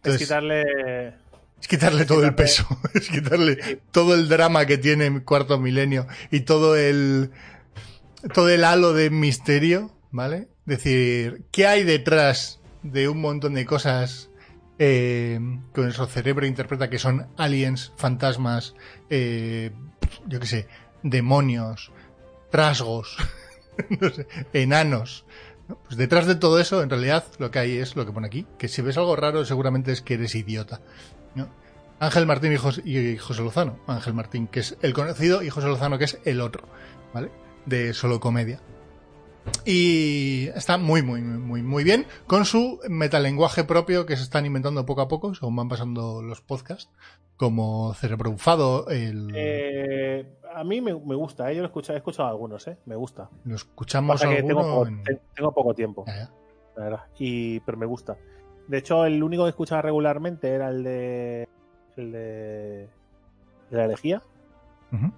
es 0.05 0.19
quitarle. 0.19 1.14
Es 1.61 1.69
quitarle 1.69 2.05
todo 2.05 2.23
el 2.25 2.35
peso, 2.35 2.67
es 2.95 3.09
quitarle 3.09 3.81
todo 3.91 4.14
el 4.14 4.29
drama 4.29 4.67
que 4.67 4.77
tiene 4.77 5.23
Cuarto 5.23 5.59
Milenio 5.59 6.07
y 6.31 6.41
todo 6.41 6.77
el 6.77 7.31
todo 8.35 8.51
el 8.51 8.62
halo 8.64 8.93
de 8.93 9.09
misterio, 9.09 9.91
¿vale? 10.17 10.49
Decir, 10.64 11.45
¿qué 11.53 11.67
hay 11.67 11.85
detrás 11.85 12.61
de 12.83 13.09
un 13.09 13.21
montón 13.21 13.55
de 13.55 13.67
cosas 13.67 14.31
eh, 14.79 15.39
que 15.73 15.81
nuestro 15.83 16.07
cerebro 16.07 16.47
interpreta 16.47 16.91
que 16.91 16.99
son 16.99 17.29
aliens, 17.37 17.93
fantasmas, 17.97 18.75
eh, 19.11 19.71
yo 20.27 20.41
qué 20.41 20.47
sé, 20.47 20.69
demonios, 21.03 21.93
trasgos, 22.51 23.17
enanos? 24.53 25.27
¿no? 25.69 25.79
Pues 25.85 25.97
detrás 25.97 26.27
de 26.27 26.35
todo 26.35 26.59
eso, 26.59 26.83
en 26.83 26.91
realidad, 26.91 27.25
lo 27.39 27.51
que 27.51 27.59
hay 27.59 27.77
es 27.77 27.95
lo 27.95 28.07
que 28.07 28.12
pone 28.12 28.27
aquí, 28.27 28.47
que 28.59 28.69
si 28.69 28.81
ves 28.83 28.97
algo 28.97 29.14
raro, 29.17 29.45
seguramente 29.45 29.93
es 29.93 30.01
que 30.01 30.14
eres 30.14 30.35
idiota. 30.35 30.81
Ángel 31.99 32.27
Martín 32.27 32.53
y 32.85 33.17
José 33.17 33.43
Lozano. 33.43 33.79
Ángel 33.87 34.12
Martín, 34.12 34.49
que 34.49 34.61
es 34.61 34.77
el 34.83 34.93
conocido, 34.93 35.43
y 35.43 35.49
José 35.49 35.69
Lozano, 35.69 35.97
que 35.97 36.05
es 36.05 36.19
el 36.27 36.43
otro, 36.43 36.69
¿vale? 37.14 37.31
De 37.64 37.95
solo 37.95 38.21
comedia. 38.21 38.61
Y 39.64 40.49
está 40.55 40.78
muy, 40.78 41.03
muy, 41.03 41.20
muy, 41.22 41.62
muy 41.62 41.84
bien 41.84 42.07
con 42.26 42.44
su 42.44 42.80
metalenguaje 42.88 43.64
propio 43.64 44.07
que 44.07 44.16
se 44.16 44.22
están 44.22 44.47
inventando 44.47 44.86
poco 44.86 45.01
a 45.03 45.09
poco, 45.09 45.34
según 45.34 45.57
van 45.57 45.68
pasando 45.68 46.22
los 46.22 46.40
podcasts, 46.40 46.90
como 47.36 47.92
Cerebro 47.94 48.30
Bufado, 48.30 48.88
el, 48.88 49.30
Eh, 49.34 50.26
a 50.55 50.64
mí 50.64 50.80
me, 50.80 50.94
me 50.94 51.14
gusta, 51.14 51.51
¿eh? 51.51 51.55
yo 51.57 51.62
lo 51.62 51.66
he 51.66 51.68
escuchado, 51.68 51.94
he 51.97 51.99
escuchado 51.99 52.28
algunos, 52.28 52.66
¿eh? 52.68 52.78
me 52.86 52.97
gusta. 52.97 53.28
lo 53.44 53.57
escuchamos 53.57 54.20
que 54.22 54.42
tengo 54.42 54.62
poco, 54.62 54.86
en- 54.86 55.03
te- 55.03 55.20
tengo 55.34 55.53
poco 55.53 55.74
tiempo, 55.74 56.05
Ya, 56.07 56.16
ya. 56.16 56.30
la 56.76 56.84
verdad. 56.84 57.01
Y, 57.18 57.61
pero 57.61 57.76
me 57.78 57.86
gusta. 57.86 58.16
De 58.68 58.78
hecho, 58.78 59.05
el 59.05 59.22
único 59.22 59.44
que 59.44 59.51
escuchaba 59.51 59.82
regularmente 59.82 60.49
era 60.49 60.68
el 60.70 60.82
de. 60.82 61.49
El 61.97 62.11
de. 62.12 62.88
de 63.70 63.76
la 63.76 63.84
elegía. 63.84 64.22
Ujú. 64.92 65.12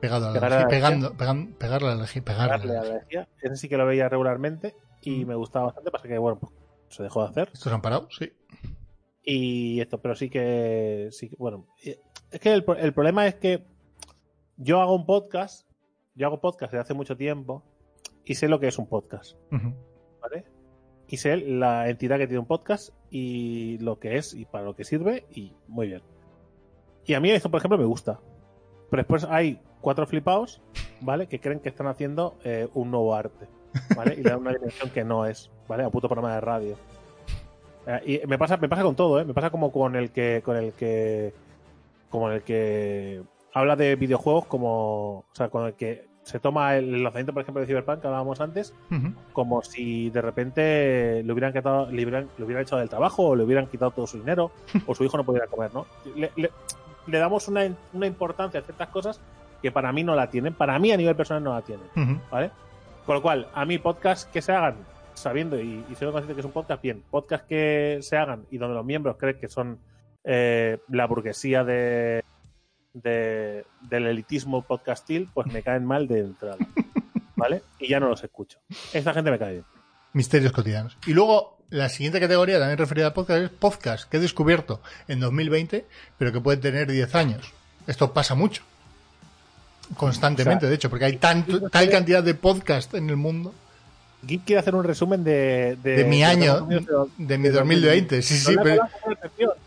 Pegado 0.00 0.26
a 0.26 0.28
la 0.28 0.34
Pegar 0.34 0.52
a 0.52 0.56
la 0.56 0.60
elegía, 0.62 0.68
pegando, 0.78 1.12
pegan- 1.16 1.54
pegarle 1.58 1.88
a 1.88 1.90
la 1.92 1.96
elegía, 1.98 2.22
pegarle 2.24 2.48
Darle 2.50 2.76
a 2.78 2.82
la 2.82 2.88
elegía. 2.98 3.28
Ese 3.42 3.56
sí 3.56 3.68
que 3.68 3.76
lo 3.76 3.86
veía 3.86 4.08
regularmente 4.08 4.74
y 5.02 5.24
Mm. 5.24 5.28
me 5.28 5.34
gustaba 5.34 5.66
bastante. 5.66 5.90
Pasa 5.90 6.08
que, 6.08 6.18
bueno, 6.18 6.38
pues 6.38 6.52
se 6.88 7.02
dejó 7.02 7.22
de 7.22 7.28
hacer. 7.30 7.50
¿Estos 7.52 7.72
han 7.72 7.82
parado? 7.82 8.08
Sí. 8.10 8.32
Y 9.24 9.80
esto, 9.80 10.00
pero 10.00 10.14
sí 10.14 10.30
que. 10.30 11.08
Sí, 11.10 11.28
que- 11.28 11.36
bueno, 11.36 11.66
eh, 11.84 12.00
es 12.30 12.40
que 12.40 12.52
el, 12.52 12.64
pro- 12.64 12.76
el 12.76 12.92
problema 12.92 13.26
es 13.26 13.34
que 13.36 13.64
yo 14.56 14.80
hago 14.80 14.94
un 14.94 15.04
podcast. 15.06 15.68
Yo 16.14 16.26
hago 16.26 16.40
podcast 16.40 16.72
desde 16.72 16.82
hace 16.82 16.94
mucho 16.94 17.16
tiempo 17.16 17.62
y 18.24 18.34
sé 18.34 18.48
lo 18.48 18.58
que 18.60 18.68
es 18.68 18.78
un 18.78 18.88
podcast. 18.88 19.36
¿vale? 20.20 20.44
Y 21.06 21.16
sé 21.18 21.36
la 21.36 21.88
entidad 21.88 22.18
que 22.18 22.26
tiene 22.26 22.40
un 22.40 22.46
podcast 22.46 22.90
y 23.10 23.78
lo 23.78 23.98
que 24.00 24.16
es 24.16 24.34
y 24.34 24.44
para 24.44 24.64
lo 24.64 24.74
que 24.74 24.84
sirve 24.84 25.26
y 25.30 25.52
muy 25.68 25.86
bien. 25.88 26.02
Y 27.06 27.14
a 27.14 27.20
mí 27.20 27.30
esto, 27.30 27.50
por 27.50 27.58
ejemplo, 27.58 27.78
me 27.78 27.84
gusta. 27.84 28.18
Pero 28.90 29.00
después 29.02 29.24
hay 29.24 29.60
cuatro 29.80 30.06
flipaos, 30.06 30.60
¿vale? 31.00 31.26
Que 31.26 31.40
creen 31.40 31.60
que 31.60 31.68
están 31.68 31.86
haciendo 31.86 32.36
eh, 32.44 32.68
un 32.74 32.90
nuevo 32.90 33.14
arte, 33.14 33.46
¿vale? 33.96 34.14
Y 34.14 34.22
le 34.22 34.30
dan 34.30 34.40
una 34.40 34.52
dimensión 34.52 34.90
que 34.90 35.04
no 35.04 35.26
es, 35.26 35.50
¿vale? 35.68 35.84
A 35.84 35.90
puto 35.90 36.08
programa 36.08 36.34
de 36.34 36.40
radio. 36.40 36.76
Eh, 37.86 38.20
y 38.22 38.26
me 38.26 38.38
pasa, 38.38 38.56
me 38.56 38.68
pasa 38.68 38.82
con 38.82 38.94
todo, 38.96 39.20
¿eh? 39.20 39.24
Me 39.24 39.34
pasa 39.34 39.50
como 39.50 39.72
con 39.72 39.96
el 39.96 40.10
que, 40.10 40.42
con 40.44 40.56
el 40.56 40.72
que, 40.72 41.32
como 42.10 42.30
el 42.30 42.42
que 42.42 43.22
habla 43.54 43.76
de 43.76 43.96
videojuegos 43.96 44.46
como, 44.46 45.18
o 45.20 45.24
sea, 45.32 45.48
con 45.48 45.66
el 45.66 45.74
que 45.74 46.06
se 46.22 46.38
toma 46.38 46.76
el 46.76 47.02
lanzamiento, 47.02 47.32
por 47.32 47.40
ejemplo, 47.40 47.62
de 47.62 47.66
Cyberpunk 47.66 48.00
que 48.02 48.06
hablábamos 48.06 48.40
antes, 48.42 48.74
como 49.32 49.62
si 49.62 50.10
de 50.10 50.20
repente 50.20 51.22
le 51.24 51.32
hubieran 51.32 51.54
quitado, 51.54 51.90
le 51.90 52.02
hubieran, 52.02 52.28
le 52.36 52.44
hubieran 52.44 52.64
echado 52.64 52.80
del 52.80 52.90
trabajo 52.90 53.28
o 53.28 53.36
le 53.36 53.44
hubieran 53.44 53.66
quitado 53.68 53.92
todo 53.92 54.06
su 54.06 54.18
dinero 54.18 54.50
o 54.86 54.94
su 54.94 55.04
hijo 55.04 55.16
no 55.16 55.24
pudiera 55.24 55.46
comer, 55.46 55.72
¿no? 55.72 55.86
Le, 56.14 56.30
le- 56.36 56.50
le 57.06 57.18
damos 57.18 57.48
una, 57.48 57.62
una 57.94 58.06
importancia 58.06 58.60
a 58.60 58.62
ciertas 58.62 58.88
cosas 58.88 59.18
que 59.62 59.72
para 59.72 59.92
mí 59.92 60.04
no 60.04 60.14
la 60.14 60.30
tienen, 60.30 60.54
para 60.54 60.78
mí 60.78 60.92
a 60.92 60.96
nivel 60.96 61.16
personal 61.16 61.42
no 61.44 61.54
la 61.54 61.62
tienen. 61.62 61.86
¿vale? 62.30 62.50
Con 63.06 63.16
lo 63.16 63.22
cual, 63.22 63.48
a 63.54 63.64
mí 63.64 63.78
podcast 63.78 64.30
que 64.30 64.42
se 64.42 64.52
hagan 64.52 64.76
sabiendo 65.14 65.58
y, 65.60 65.84
y 65.90 65.94
siendo 65.96 66.12
consciente 66.12 66.34
que 66.34 66.40
es 66.40 66.46
un 66.46 66.52
podcast, 66.52 66.80
bien, 66.82 67.02
podcast 67.10 67.46
que 67.46 67.98
se 68.02 68.16
hagan 68.16 68.46
y 68.50 68.58
donde 68.58 68.74
los 68.76 68.84
miembros 68.84 69.16
creen 69.18 69.38
que 69.40 69.48
son 69.48 69.78
eh, 70.24 70.78
la 70.88 71.06
burguesía 71.06 71.64
de, 71.64 72.22
de- 72.92 73.64
del 73.82 74.06
elitismo 74.06 74.62
podcastil, 74.62 75.28
pues 75.34 75.46
me 75.48 75.62
caen 75.62 75.84
mal 75.84 76.06
de 76.06 76.20
entrada, 76.20 76.58
¿vale? 77.36 77.62
Y 77.78 77.88
ya 77.88 77.98
no 78.00 78.08
los 78.08 78.22
escucho. 78.22 78.58
Esta 78.92 79.12
gente 79.14 79.30
me 79.30 79.38
cae 79.38 79.52
bien. 79.54 79.64
Misterios 80.12 80.52
cotidianos. 80.52 80.96
Y 81.06 81.14
luego, 81.14 81.58
la 81.70 81.88
siguiente 81.88 82.20
categoría, 82.20 82.58
también 82.58 82.78
referida 82.78 83.08
a 83.08 83.14
podcast, 83.14 83.42
es 83.42 83.50
podcast 83.50 84.08
que 84.10 84.16
he 84.18 84.20
descubierto 84.20 84.80
en 85.08 85.20
2020, 85.20 85.86
pero 86.16 86.32
que 86.32 86.40
puede 86.40 86.58
tener 86.58 86.90
10 86.90 87.14
años. 87.14 87.52
Esto 87.86 88.12
pasa 88.12 88.34
mucho. 88.34 88.62
Constantemente, 89.96 90.58
O 90.58 90.60
sea, 90.60 90.68
de 90.70 90.74
hecho, 90.74 90.90
porque 90.90 91.06
hay 91.06 91.16
tanto, 91.16 91.68
tal 91.70 91.90
cantidad 91.90 92.22
de 92.22 92.34
podcast 92.34 92.94
en 92.94 93.08
el 93.10 93.16
mundo. 93.16 93.54
Git 94.26 94.44
quiere 94.44 94.60
hacer 94.60 94.74
un 94.74 94.84
resumen 94.84 95.22
de, 95.22 95.76
De 95.82 96.04
mi 96.04 96.24
año, 96.24 96.66
de 97.16 97.38
mi 97.38 97.48
2020. 97.48 98.20
Sí, 98.22 98.38
sí, 98.38 98.56
pero, 98.62 98.82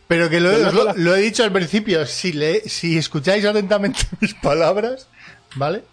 pero 0.07 0.29
que 0.29 0.39
lo, 0.41 1.15
he 1.15 1.21
dicho 1.21 1.43
al 1.43 1.51
principio. 1.51 2.05
Si, 2.05 2.33
le, 2.33 2.67
si 2.67 2.97
escucháis 2.97 3.45
atentamente 3.45 3.99
mis 4.19 4.33
palabras, 4.33 5.07
¿vale? 5.55 5.83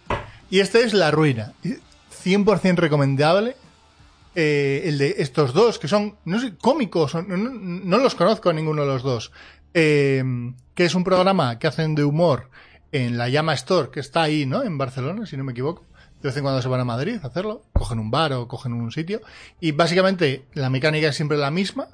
Y 0.50 0.60
esta 0.60 0.80
es 0.80 0.92
La 0.92 1.10
Ruina. 1.10 1.52
100% 2.24 2.76
recomendable. 2.76 3.56
Eh, 4.34 4.82
el 4.86 4.98
de 4.98 5.16
estos 5.18 5.52
dos, 5.52 5.78
que 5.78 5.88
son, 5.88 6.16
no 6.24 6.38
sé, 6.38 6.54
cómicos, 6.60 7.14
no 7.14 7.98
los 7.98 8.14
conozco 8.14 8.50
a 8.50 8.52
ninguno 8.52 8.82
de 8.82 8.88
los 8.88 9.02
dos. 9.02 9.32
Eh, 9.74 10.22
que 10.74 10.84
es 10.84 10.94
un 10.94 11.04
programa 11.04 11.58
que 11.58 11.66
hacen 11.66 11.94
de 11.94 12.04
humor 12.04 12.50
en 12.92 13.18
la 13.18 13.28
Llama 13.28 13.54
Store, 13.54 13.90
que 13.90 14.00
está 14.00 14.22
ahí, 14.22 14.46
¿no? 14.46 14.62
En 14.62 14.78
Barcelona, 14.78 15.26
si 15.26 15.36
no 15.36 15.44
me 15.44 15.52
equivoco. 15.52 15.84
De 16.22 16.28
vez 16.28 16.36
en 16.36 16.42
cuando 16.42 16.60
se 16.60 16.68
van 16.68 16.80
a 16.80 16.84
Madrid 16.84 17.18
a 17.22 17.28
hacerlo. 17.28 17.62
Cogen 17.72 17.98
un 17.98 18.10
bar 18.10 18.32
o 18.32 18.48
cogen 18.48 18.72
un 18.72 18.90
sitio. 18.90 19.20
Y 19.60 19.72
básicamente 19.72 20.46
la 20.54 20.70
mecánica 20.70 21.08
es 21.08 21.16
siempre 21.16 21.38
la 21.38 21.50
misma. 21.50 21.88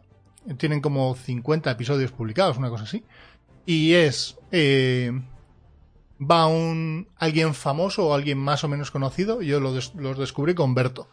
Tienen 0.56 0.80
como 0.80 1.14
50 1.14 1.70
episodios 1.70 2.12
publicados, 2.12 2.56
una 2.56 2.70
cosa 2.70 2.84
así. 2.84 3.04
Y 3.66 3.94
es. 3.94 4.36
eh, 4.50 5.12
va 6.20 6.46
un 6.46 7.08
alguien 7.16 7.54
famoso 7.54 8.06
o 8.06 8.14
alguien 8.14 8.38
más 8.38 8.64
o 8.64 8.68
menos 8.68 8.90
conocido. 8.90 9.42
Yo 9.42 9.60
lo 9.60 9.72
los 9.72 10.18
descubrí 10.18 10.54
con 10.54 10.74
Berto. 10.74 11.08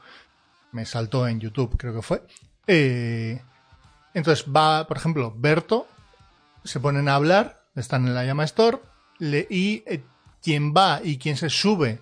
Me 0.71 0.86
saltó 0.86 1.27
en 1.27 1.39
YouTube, 1.39 1.75
creo 1.77 1.93
que 1.93 2.01
fue. 2.01 2.23
Eh, 2.67 3.41
entonces 4.13 4.45
va, 4.45 4.88
por 4.88 4.97
ejemplo, 4.97 5.34
Berto. 5.36 5.88
Se 6.63 6.79
ponen 6.79 7.09
a 7.09 7.15
hablar. 7.15 7.65
Están 7.75 8.07
en 8.07 8.13
la 8.13 8.25
llama 8.25 8.43
Store. 8.45 8.79
Y 9.22 9.84
eh, 9.86 10.01
quien 10.43 10.74
va 10.74 10.99
y 11.03 11.17
quien 11.17 11.38
se 11.38 11.49
sube 11.49 11.99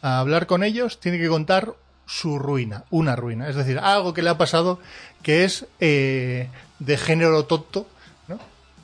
a 0.00 0.20
hablar 0.20 0.46
con 0.46 0.62
ellos 0.62 1.00
tiene 1.00 1.18
que 1.18 1.28
contar 1.28 1.74
su 2.06 2.38
ruina, 2.38 2.84
una 2.90 3.16
ruina, 3.16 3.48
es 3.48 3.56
decir, 3.56 3.78
algo 3.78 4.12
que 4.14 4.22
le 4.22 4.30
ha 4.30 4.38
pasado 4.38 4.78
que 5.22 5.44
es 5.44 5.66
eh, 5.80 6.48
de 6.78 6.96
género 6.96 7.44
tonto, 7.46 7.86
¿no? 8.28 8.38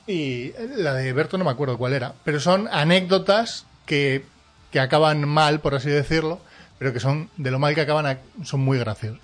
Y 0.07 0.53
la 0.77 0.93
de 0.93 1.13
Berto 1.13 1.37
no 1.37 1.45
me 1.45 1.51
acuerdo 1.51 1.77
cuál 1.77 1.93
era, 1.93 2.13
pero 2.23 2.39
son 2.39 2.67
anécdotas 2.71 3.65
que, 3.85 4.25
que 4.71 4.79
acaban 4.79 5.27
mal, 5.27 5.59
por 5.59 5.75
así 5.75 5.89
decirlo, 5.89 6.39
pero 6.79 6.93
que 6.93 6.99
son, 6.99 7.29
de 7.37 7.51
lo 7.51 7.59
mal 7.59 7.75
que 7.75 7.81
acaban, 7.81 8.19
son 8.43 8.61
muy 8.61 8.79
graciosas. 8.79 9.21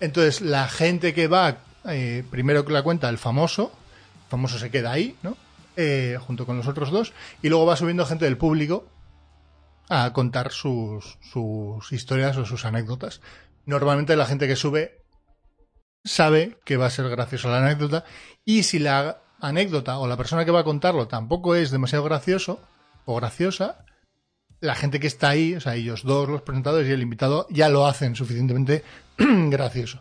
Entonces, 0.00 0.40
la 0.40 0.66
gente 0.68 1.14
que 1.14 1.28
va, 1.28 1.58
eh, 1.84 2.24
primero 2.30 2.64
que 2.64 2.72
la 2.72 2.82
cuenta 2.82 3.08
el 3.08 3.18
famoso, 3.18 3.72
el 4.24 4.30
famoso 4.30 4.58
se 4.58 4.70
queda 4.70 4.90
ahí, 4.90 5.16
¿no? 5.22 5.36
Eh, 5.76 6.18
junto 6.20 6.44
con 6.44 6.58
los 6.58 6.68
otros 6.68 6.90
dos, 6.90 7.14
y 7.40 7.48
luego 7.48 7.64
va 7.64 7.76
subiendo 7.76 8.04
gente 8.04 8.26
del 8.26 8.36
público 8.36 8.86
a 9.88 10.12
contar 10.12 10.52
sus, 10.52 11.18
sus 11.22 11.92
historias 11.92 12.36
o 12.36 12.44
sus 12.44 12.66
anécdotas. 12.66 13.22
Normalmente 13.64 14.16
la 14.16 14.26
gente 14.26 14.46
que 14.46 14.56
sube 14.56 15.02
sabe 16.04 16.58
que 16.64 16.76
va 16.76 16.86
a 16.86 16.90
ser 16.90 17.08
graciosa 17.08 17.48
la 17.48 17.64
anécdota 17.64 18.04
y 18.44 18.64
si 18.64 18.78
la 18.78 19.22
anécdota 19.40 19.98
o 19.98 20.06
la 20.06 20.16
persona 20.16 20.44
que 20.44 20.50
va 20.50 20.60
a 20.60 20.64
contarlo 20.64 21.08
tampoco 21.08 21.54
es 21.54 21.70
demasiado 21.70 22.04
gracioso 22.04 22.60
o 23.04 23.16
graciosa, 23.16 23.84
la 24.60 24.74
gente 24.74 25.00
que 25.00 25.06
está 25.06 25.30
ahí, 25.30 25.54
o 25.54 25.60
sea, 25.60 25.74
ellos 25.74 26.04
dos, 26.04 26.28
los 26.28 26.42
presentadores 26.42 26.88
y 26.88 26.92
el 26.92 27.02
invitado, 27.02 27.46
ya 27.50 27.68
lo 27.68 27.86
hacen 27.86 28.14
suficientemente 28.14 28.84
gracioso. 29.18 30.00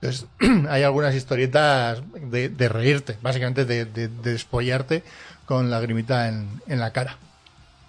Entonces, 0.00 0.26
hay 0.70 0.82
algunas 0.82 1.14
historietas 1.14 2.02
de, 2.14 2.48
de 2.48 2.68
reírte, 2.68 3.16
básicamente 3.22 3.64
de, 3.64 3.84
de, 3.84 4.08
de 4.08 4.32
despollarte 4.32 5.02
con 5.46 5.70
lagrimita 5.70 6.28
en, 6.28 6.48
en 6.68 6.80
la 6.80 6.92
cara. 6.92 7.16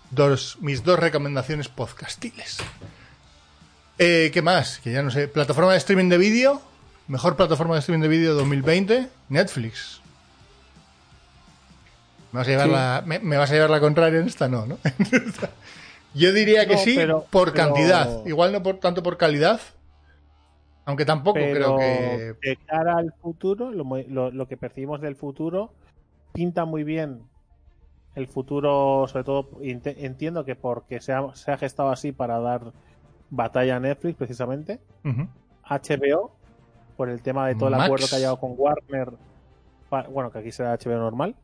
Dos, 0.10 0.58
mis 0.60 0.84
dos 0.84 1.00
recomendaciones 1.00 1.70
podcastiles. 1.70 2.58
Eh, 3.98 4.30
¿Qué 4.34 4.42
más? 4.42 4.80
Que 4.80 4.92
ya 4.92 5.04
no 5.04 5.12
sé. 5.12 5.28
Plataforma 5.28 5.72
de 5.72 5.78
streaming 5.78 6.10
de 6.10 6.18
vídeo. 6.18 6.62
Mejor 7.08 7.36
plataforma 7.38 7.76
de 7.76 7.80
streaming 7.80 8.02
de 8.02 8.08
vídeo 8.10 8.34
2020. 8.34 9.08
Netflix. 9.30 10.02
¿Me 12.32 12.40
vas 12.40 12.48
a 12.48 12.52
llevar, 12.52 12.68
Sí. 12.68 12.72
la, 12.74 13.04
me, 13.06 13.20
me 13.20 13.38
vas 13.38 13.50
a 13.52 13.54
llevar 13.54 13.70
la 13.70 13.80
contraria 13.80 14.20
en 14.20 14.28
esta? 14.28 14.48
No, 14.48 14.66
¿no? 14.66 14.78
Yo 16.14 16.34
diría 16.34 16.66
que 16.68 16.76
No, 16.76 16.80
sí, 16.84 16.94
pero- 16.96 17.26
por 17.30 17.54
pero- 17.54 17.66
cantidad. 17.68 18.26
Igual 18.26 18.52
no 18.52 18.64
por 18.64 18.80
tanto 18.80 19.04
por 19.04 19.18
calidad. 19.18 19.62
Aunque 20.86 21.06
tampoco 21.06 21.36
Pero 21.36 21.76
creo 21.76 21.78
que. 21.78 22.36
de 22.50 22.58
cara 22.66 22.98
al 22.98 23.14
futuro, 23.14 23.72
lo, 23.72 23.84
mu- 23.86 24.04
lo- 24.08 24.32
lo 24.32 24.48
que 24.48 24.58
percibimos 24.58 25.00
del 25.02 25.16
futuro, 25.16 25.72
pinta 26.34 26.66
muy 26.66 26.84
bien 26.84 27.22
el 28.16 28.28
futuro, 28.28 29.06
sobre 29.08 29.24
todo, 29.24 29.50
entiendo 29.62 30.44
que 30.44 30.56
porque 30.56 31.00
se 31.00 31.14
ha, 31.14 31.34
se 31.36 31.52
ha 31.52 31.58
gestado 31.58 31.90
así 31.92 32.12
para 32.12 32.40
dar 32.40 32.74
batalla 33.30 33.78
a 33.78 33.80
Netflix, 33.80 34.18
precisamente. 34.18 34.80
HBO, 35.64 36.32
por 36.98 37.10
el 37.10 37.22
tema 37.22 37.48
de 37.48 37.56
todo 37.56 37.70
el 37.70 37.76
Max. 37.76 37.86
acuerdo 37.86 38.08
que 38.10 38.16
ha 38.16 38.20
llegado 38.20 38.40
con 38.40 38.54
Warner, 38.58 39.14
bueno, 40.10 40.32
que 40.32 40.40
aquí 40.40 40.52
será 40.52 40.74
HBO 40.78 40.98
normal, 40.98 41.36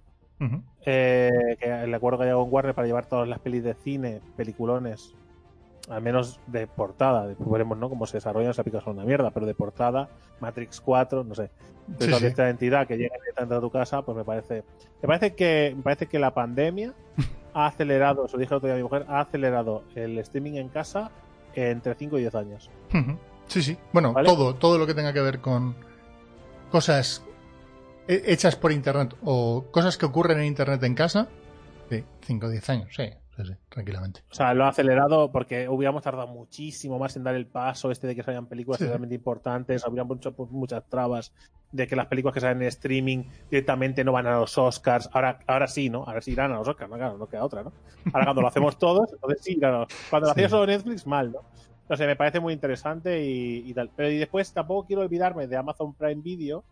eh, 0.85 1.57
que 1.59 1.83
el 1.83 1.93
acuerdo 1.93 2.17
que 2.17 2.23
ha 2.23 2.27
llegado 2.27 2.43
con 2.43 2.53
Warner 2.53 2.75
para 2.75 2.87
llevar 2.87 3.05
todas 3.05 3.27
las 3.29 3.39
pelis 3.39 3.63
de 3.63 3.73
cine, 3.75 4.21
peliculones, 4.35 5.13
al 5.89 6.01
menos 6.01 6.39
de 6.47 6.67
portada, 6.67 7.27
después 7.27 7.49
veremos 7.49 7.77
¿no? 7.77 7.89
cómo 7.89 8.05
se 8.05 8.17
desarrollan, 8.17 8.53
se 8.53 8.61
aplica 8.61 8.81
son 8.81 8.95
una 8.97 9.05
mierda, 9.05 9.31
pero 9.31 9.45
de 9.45 9.53
portada, 9.55 10.09
Matrix 10.39 10.81
4, 10.81 11.23
no 11.23 11.33
sé, 11.35 11.49
de 11.87 12.05
Sí, 12.05 12.11
toda 12.11 12.19
sí. 12.19 12.25
esta 12.27 12.49
entidad 12.49 12.85
que 12.87 12.97
llega 12.97 13.15
directamente 13.21 13.55
a 13.55 13.61
tu 13.61 13.69
casa, 13.71 14.01
pues 14.01 14.17
me 14.17 14.23
parece, 14.25 14.63
me 15.01 15.07
parece 15.07 15.33
que, 15.35 15.73
me 15.77 15.83
parece 15.83 16.07
que 16.07 16.19
la 16.19 16.33
pandemia 16.33 16.93
ha 17.53 17.67
acelerado, 17.67 18.25
eso 18.25 18.37
dije 18.37 18.53
el 18.53 18.57
otro 18.57 18.67
día 18.67 18.73
a 18.75 18.77
mi 18.77 18.83
mujer, 18.83 19.05
ha 19.07 19.21
acelerado 19.21 19.83
el 19.95 20.17
streaming 20.19 20.53
en 20.55 20.69
casa 20.69 21.09
entre 21.55 21.95
5 21.95 22.17
y 22.17 22.21
10 22.21 22.35
años. 22.35 22.69
Sí, 23.47 23.61
sí. 23.63 23.77
Bueno, 23.93 24.13
¿Vale? 24.13 24.27
todo, 24.27 24.55
todo 24.55 24.77
lo 24.77 24.85
que 24.85 24.93
tenga 24.93 25.13
que 25.13 25.21
ver 25.21 25.39
con 25.39 25.73
cosas 26.71 27.23
he- 28.07 28.23
hechas 28.27 28.55
por 28.55 28.71
internet 28.71 29.15
o 29.23 29.65
cosas 29.71 29.97
que 29.97 30.05
ocurren 30.05 30.39
en 30.39 30.45
internet 30.45 30.83
en 30.83 30.95
casa. 30.95 31.27
Sí, 31.89 32.03
5 32.25 32.47
o 32.47 32.49
10 32.49 32.69
años, 32.69 32.89
sí, 32.95 33.09
sí, 33.37 33.45
sí, 33.45 33.53
tranquilamente. 33.69 34.21
O 34.31 34.33
sea, 34.33 34.53
lo 34.53 34.65
ha 34.65 34.69
acelerado 34.69 35.31
porque 35.31 35.69
hubiéramos 35.69 36.03
tardado 36.03 36.27
muchísimo 36.27 36.99
más 36.99 37.15
en 37.15 37.23
dar 37.23 37.35
el 37.35 37.47
paso 37.47 37.91
este 37.91 38.07
de 38.07 38.15
que 38.15 38.23
salgan 38.23 38.47
películas 38.47 38.79
Sí. 38.79 38.85
realmente 38.85 39.15
importantes, 39.15 39.85
habría 39.85 40.03
mucho- 40.03 40.33
pues, 40.35 40.49
muchas 40.51 40.83
trabas 40.89 41.33
de 41.71 41.85
que 41.87 41.95
las 41.95 42.07
películas 42.07 42.33
que 42.33 42.39
salen 42.39 42.61
en 42.61 42.67
streaming 42.69 43.23
directamente 43.51 44.03
no 44.03 44.11
van 44.13 44.25
a 44.27 44.39
los 44.39 44.57
Oscars. 44.57 45.09
Ahora, 45.13 45.39
ahora 45.47 45.67
sí, 45.67 45.89
¿no? 45.89 46.03
Ahora 46.05 46.21
sí 46.21 46.31
irán 46.31 46.51
a 46.51 46.57
los 46.57 46.67
Oscars, 46.67 46.89
no, 46.89 46.97
claro, 46.97 47.17
no 47.17 47.27
queda 47.27 47.43
otra, 47.43 47.63
¿no? 47.63 47.73
Ahora 48.13 48.25
cuando 48.25 48.41
lo 48.41 48.47
hacemos 48.47 48.77
todos, 48.79 49.11
entonces 49.13 49.41
sí, 49.43 49.57
claro. 49.57 49.85
Cuando 50.09 50.27
lo 50.27 50.31
hacía 50.31 50.49
solo 50.49 50.65
Netflix, 50.65 51.05
mal, 51.05 51.31
¿no? 51.31 51.39
No 51.89 51.95
sé, 51.95 52.05
me 52.05 52.15
parece 52.15 52.39
muy 52.39 52.53
interesante 52.53 53.23
y, 53.23 53.63
y 53.65 53.73
tal. 53.73 53.89
Pero 53.95 54.09
y 54.09 54.17
después 54.17 54.51
tampoco 54.51 54.85
quiero 54.85 55.03
olvidarme 55.03 55.47
de 55.47 55.55
Amazon 55.55 55.93
Prime 55.93 56.21
Video, 56.21 56.63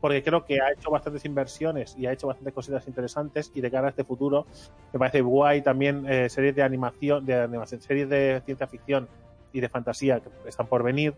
porque 0.00 0.22
creo 0.22 0.44
que 0.44 0.60
ha 0.60 0.72
hecho 0.72 0.90
bastantes 0.90 1.24
inversiones 1.24 1.94
y 1.98 2.06
ha 2.06 2.12
hecho 2.12 2.28
bastantes 2.28 2.54
cositas 2.54 2.86
interesantes 2.88 3.52
y 3.54 3.60
de 3.60 3.70
cara 3.70 3.88
a 3.88 3.90
este 3.90 4.04
futuro 4.04 4.46
me 4.92 4.98
parece 4.98 5.20
guay 5.20 5.62
también 5.62 6.06
eh, 6.08 6.28
series 6.30 6.54
de 6.54 6.62
animación, 6.62 7.26
de 7.26 7.42
animación, 7.42 7.80
series 7.82 8.08
de 8.08 8.42
ciencia 8.44 8.66
ficción 8.66 9.08
y 9.52 9.60
de 9.60 9.68
fantasía 9.68 10.20
que 10.20 10.30
están 10.48 10.66
por 10.66 10.82
venir. 10.82 11.14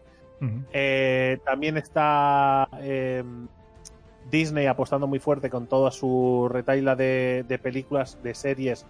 Eh, 0.73 1.39
también 1.45 1.79
está 1.79 2.69
eh, 2.81 3.25
Disney 4.31 4.67
apostando 4.67 5.07
muy 5.07 5.19
fuerte 5.19 5.49
con 5.49 5.67
toda 5.67 5.91
su 5.91 6.49
retaila 6.51 6.95
de, 6.95 7.45
de 7.49 7.59
películas, 7.59 8.19
de 8.23 8.35
series, 8.35 8.85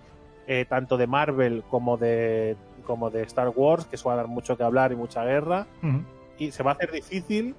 eh, 0.46 0.64
tanto 0.68 0.96
de 0.96 1.06
Marvel 1.06 1.62
como 1.70 1.96
de 1.96 2.56
como 2.86 3.10
de 3.10 3.22
Star 3.24 3.48
Wars, 3.54 3.84
que 3.86 3.96
a 4.08 4.14
dar 4.14 4.28
mucho 4.28 4.56
que 4.56 4.62
hablar 4.62 4.92
y 4.92 4.96
mucha 4.96 5.24
guerra 5.24 5.66
y 6.38 6.50
se 6.52 6.62
va 6.62 6.72
a 6.72 6.74
hacer 6.74 6.92
difícil 6.92 7.54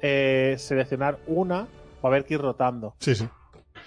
eh, 0.00 0.56
seleccionar 0.58 1.18
una, 1.26 1.62
va 1.62 1.68
a 2.04 2.06
haber 2.08 2.24
que 2.24 2.34
ir 2.34 2.40
rotando, 2.40 2.94
Sí, 2.98 3.14
sí. 3.14 3.28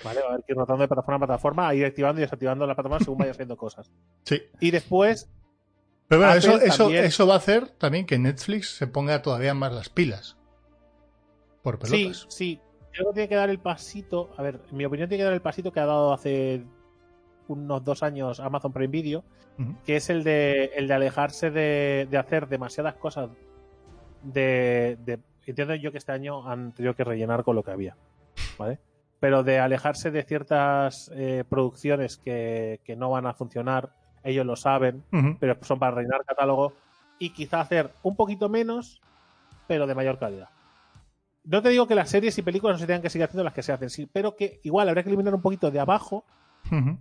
¿vale? 0.04 0.20
Va 0.22 0.28
a 0.28 0.30
haber 0.34 0.46
que 0.46 0.54
ir 0.54 0.58
rotando 0.58 0.82
de 0.82 0.88
plataforma 0.88 1.16
a 1.16 1.28
plataforma, 1.28 1.68
a 1.68 1.76
ir 1.76 1.86
activando 1.86 2.20
y 2.20 2.24
desactivando 2.24 2.66
la 2.66 2.76
plataforma 2.76 3.04
según 3.04 3.20
vaya 3.20 3.32
haciendo 3.32 3.58
cosas. 3.58 3.92
Sí. 4.24 4.42
Y 4.60 4.72
después, 4.72 5.30
Pero 6.08 6.22
bueno, 6.22 6.36
eso, 6.36 6.60
eso, 6.60 6.90
eso 6.90 7.28
va 7.28 7.34
a 7.36 7.38
hacer 7.38 7.68
también 7.70 8.06
que 8.06 8.18
Netflix 8.18 8.76
se 8.78 8.88
ponga 8.88 9.22
todavía 9.22 9.54
más 9.54 9.74
las 9.74 9.90
pilas. 9.90 10.38
Por 11.62 11.80
sí, 11.86 11.92
pelotas. 11.92 12.26
sí, 12.30 12.62
creo 12.92 13.08
que 13.10 13.14
tiene 13.14 13.30
que 13.30 13.36
dar 13.36 13.50
el 13.50 13.60
pasito, 13.60 14.32
a 14.38 14.42
ver, 14.44 14.62
en 14.70 14.78
mi 14.78 14.86
opinión 14.86 15.10
tiene 15.10 15.22
que 15.22 15.26
dar 15.26 15.34
el 15.34 15.42
pasito 15.42 15.72
que 15.74 15.80
ha 15.80 15.86
dado 15.86 16.14
hace 16.14 16.64
unos 17.48 17.84
dos 17.84 18.04
años 18.04 18.40
Amazon 18.40 18.72
Prime 18.74 18.88
Video, 18.92 19.24
que 19.86 19.96
es 19.96 20.10
el 20.10 20.24
de, 20.24 20.66
el 20.76 20.88
de 20.88 20.94
alejarse 20.94 21.50
de, 21.52 22.08
de 22.10 22.18
hacer 22.18 22.48
demasiadas 22.48 22.96
cosas 22.96 23.30
de, 24.24 24.98
de- 25.06 25.20
entiendo 25.46 25.76
yo 25.76 25.92
que 25.92 25.98
este 26.00 26.12
año 26.12 26.48
han 26.50 26.72
tenido 26.74 26.96
que 26.96 27.04
rellenar 27.04 27.44
con 27.44 27.56
lo 27.56 27.64
que 27.64 27.72
había 27.72 27.96
¿vale? 28.58 28.80
pero 29.20 29.44
de 29.44 29.60
alejarse 29.60 30.12
de 30.12 30.24
ciertas 30.24 31.12
eh, 31.16 31.44
producciones 31.48 32.18
que, 32.18 32.82
que 32.84 32.96
no 32.96 33.12
van 33.12 33.28
a 33.28 33.34
funcionar 33.34 33.92
ellos 34.24 34.46
lo 34.46 34.56
saben 34.56 35.04
pero 35.40 35.56
son 35.62 35.78
para 35.80 35.96
rellenar 35.96 36.26
catálogo 36.26 36.74
y 37.20 37.30
quizá 37.30 37.62
hacer 37.62 37.92
un 38.04 38.16
poquito 38.16 38.50
menos 38.50 39.02
pero 39.68 39.88
de 39.88 39.96
mayor 39.96 40.20
calidad. 40.20 40.50
No 41.44 41.62
te 41.62 41.70
digo 41.70 41.88
que 41.88 41.96
las 41.96 42.10
series 42.10 42.38
y 42.38 42.42
películas 42.42 42.76
no 42.76 42.80
se 42.80 42.88
tengan 42.88 43.02
que 43.02 43.10
seguir 43.10 43.26
haciendo 43.26 43.44
las 43.44 43.54
que 43.54 43.64
se 43.64 43.72
hacen 43.72 43.90
sí, 43.90 44.08
pero 44.12 44.36
que 44.36 44.60
igual 44.64 44.90
habría 44.90 45.04
que 45.04 45.10
eliminar 45.10 45.34
un 45.34 45.42
poquito 45.42 45.70
de 45.72 45.80
abajo 45.80 46.26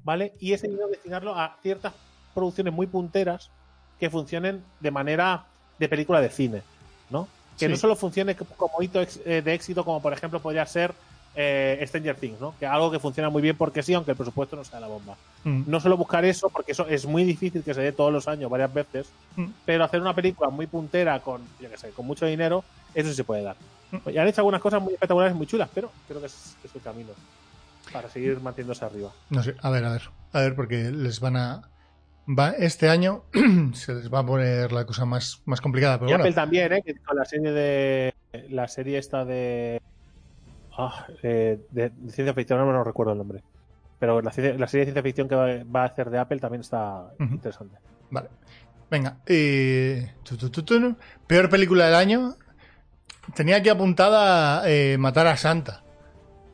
¿vale? 0.04 0.32
Y 0.40 0.52
ese 0.52 0.68
dinero 0.68 0.88
destinarlo 0.88 1.34
a 1.38 1.56
ciertas 1.62 1.92
producciones 2.34 2.72
muy 2.72 2.86
punteras 2.86 3.50
que 3.98 4.10
funcionen 4.10 4.62
de 4.80 4.90
manera 4.90 5.44
de 5.78 5.88
película 5.88 6.20
de 6.20 6.28
cine, 6.30 6.62
¿no? 7.10 7.28
Que 7.58 7.66
Sí. 7.66 7.70
no 7.70 7.76
solo 7.76 7.94
funcione 7.96 8.34
como 8.34 8.82
hito 8.82 9.00
eh, 9.24 9.42
de 9.42 9.54
éxito, 9.54 9.84
como 9.84 10.02
por 10.02 10.12
ejemplo 10.12 10.40
podría 10.40 10.66
ser 10.66 10.92
eh, 11.36 11.82
Stranger 11.88 12.14
Things, 12.16 12.40
¿no? 12.40 12.54
Que 12.60 12.66
algo 12.66 12.90
que 12.92 12.98
funciona 13.00 13.28
muy 13.28 13.42
bien 13.42 13.56
porque 13.56 13.82
sí, 13.82 13.92
aunque 13.94 14.12
el 14.12 14.16
presupuesto 14.16 14.54
no 14.54 14.62
sea 14.64 14.78
la 14.80 14.86
bomba. 14.86 15.16
Ujú. 15.44 15.64
No 15.66 15.80
solo 15.80 15.96
buscar 15.96 16.24
eso, 16.24 16.48
porque 16.48 16.72
eso 16.72 16.86
es 16.86 17.06
muy 17.06 17.24
difícil 17.24 17.62
que 17.64 17.74
se 17.74 17.80
dé 17.80 17.90
todos 17.92 18.12
los 18.12 18.28
años, 18.28 18.48
varias 18.50 18.72
veces, 18.72 19.08
Mm. 19.36 19.46
pero 19.64 19.82
hacer 19.84 20.00
una 20.00 20.14
película 20.14 20.48
muy 20.50 20.66
puntera 20.68 21.18
con, 21.20 21.42
yo 21.60 21.68
qué 21.70 21.76
sé, 21.76 21.90
con 21.90 22.06
mucho 22.06 22.24
dinero, 22.26 22.62
eso 22.94 23.08
sí 23.08 23.16
se 23.16 23.24
puede 23.24 23.42
dar. 23.42 23.56
Mm. 23.90 24.10
Y 24.10 24.18
han 24.18 24.28
hecho 24.28 24.40
algunas 24.42 24.60
cosas 24.60 24.80
muy 24.80 24.92
espectaculares, 24.94 25.34
muy 25.34 25.46
chulas, 25.48 25.68
pero 25.74 25.90
creo 26.06 26.20
que 26.20 26.26
es, 26.26 26.56
es 26.64 26.72
el 26.74 26.80
camino 26.82 27.10
para 27.92 28.08
seguir 28.08 28.40
manteniéndose 28.40 28.84
arriba. 28.84 29.10
No 29.30 29.42
sé, 29.42 29.54
a 29.60 29.70
ver, 29.70 29.84
a 29.84 29.92
ver. 29.92 30.02
A 30.32 30.40
ver, 30.40 30.54
porque 30.54 30.90
les 30.90 31.20
van 31.20 31.36
a. 31.36 31.70
Va, 32.26 32.50
este 32.50 32.88
año 32.88 33.24
se 33.74 33.94
les 33.94 34.12
va 34.12 34.20
a 34.20 34.26
poner 34.26 34.72
la 34.72 34.84
cosa 34.86 35.04
más, 35.04 35.42
más 35.44 35.60
complicada. 35.60 35.98
Pero 35.98 36.08
y 36.08 36.12
bueno, 36.12 36.24
Apple 36.24 36.34
también, 36.34 36.72
¿eh? 36.72 36.82
Que 36.84 36.94
con 36.96 37.16
la 37.16 37.24
serie 37.24 37.52
de. 37.52 38.14
La 38.50 38.66
serie 38.68 38.98
esta 38.98 39.24
de. 39.24 39.80
ah, 40.76 41.06
eh, 41.22 41.60
de, 41.70 41.90
de 41.90 42.12
ciencia 42.12 42.34
ficción, 42.34 42.58
no 42.58 42.66
me 42.66 42.72
lo 42.72 42.82
recuerdo 42.82 43.12
el 43.12 43.18
nombre. 43.18 43.42
Pero 43.98 44.20
la, 44.20 44.24
la 44.24 44.32
serie 44.32 44.56
de 44.58 44.66
ciencia 44.66 45.02
ficción 45.02 45.28
que 45.28 45.34
va, 45.34 45.46
va 45.64 45.82
a 45.82 45.86
hacer 45.86 46.10
de 46.10 46.18
Apple 46.18 46.38
también 46.40 46.62
está 46.62 47.12
interesante. 47.20 47.76
Vale. 48.10 48.28
Venga. 48.90 49.18
eh, 49.26 50.12
tu, 50.22 50.36
tu, 50.36 50.50
tu, 50.50 50.62
tu. 50.62 50.96
Peor 51.26 51.48
película 51.48 51.86
del 51.86 51.94
año. 51.94 52.36
Tenía 53.34 53.56
aquí 53.56 53.68
apuntada 53.70 54.68
eh, 54.68 54.96
Matar 54.98 55.26
a 55.28 55.36
Santa. 55.36 55.82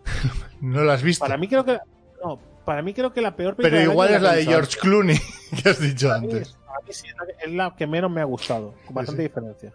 no 0.60 0.84
la 0.84 0.94
has 0.94 1.02
visto. 1.02 1.24
Para 1.24 1.36
mí 1.36 1.48
creo 1.48 1.64
que. 1.64 1.78
No, 2.24 2.38
para 2.64 2.82
mí 2.82 2.92
creo 2.94 3.12
que 3.12 3.20
la 3.20 3.34
peor 3.34 3.56
pero 3.56 3.68
película 3.70 3.80
del 3.80 3.90
igual 3.90 4.14
es 4.14 4.22
la 4.22 4.34
de 4.34 4.44
George 4.44 4.78
Clooney 4.78 5.18
que 5.62 5.68
has 5.68 5.80
dicho 5.80 6.08
Para 6.08 6.20
mí, 6.20 6.26
antes. 6.32 6.56
para 6.66 6.80
mí 6.80 6.92
sí, 6.92 7.06
es 7.44 7.52
la 7.52 7.74
que 7.76 7.86
menos 7.86 8.10
me 8.10 8.20
ha 8.20 8.24
gustado, 8.24 8.74
con 8.84 8.94
bastante 8.94 9.22
sí. 9.22 9.28
diferencia. 9.28 9.72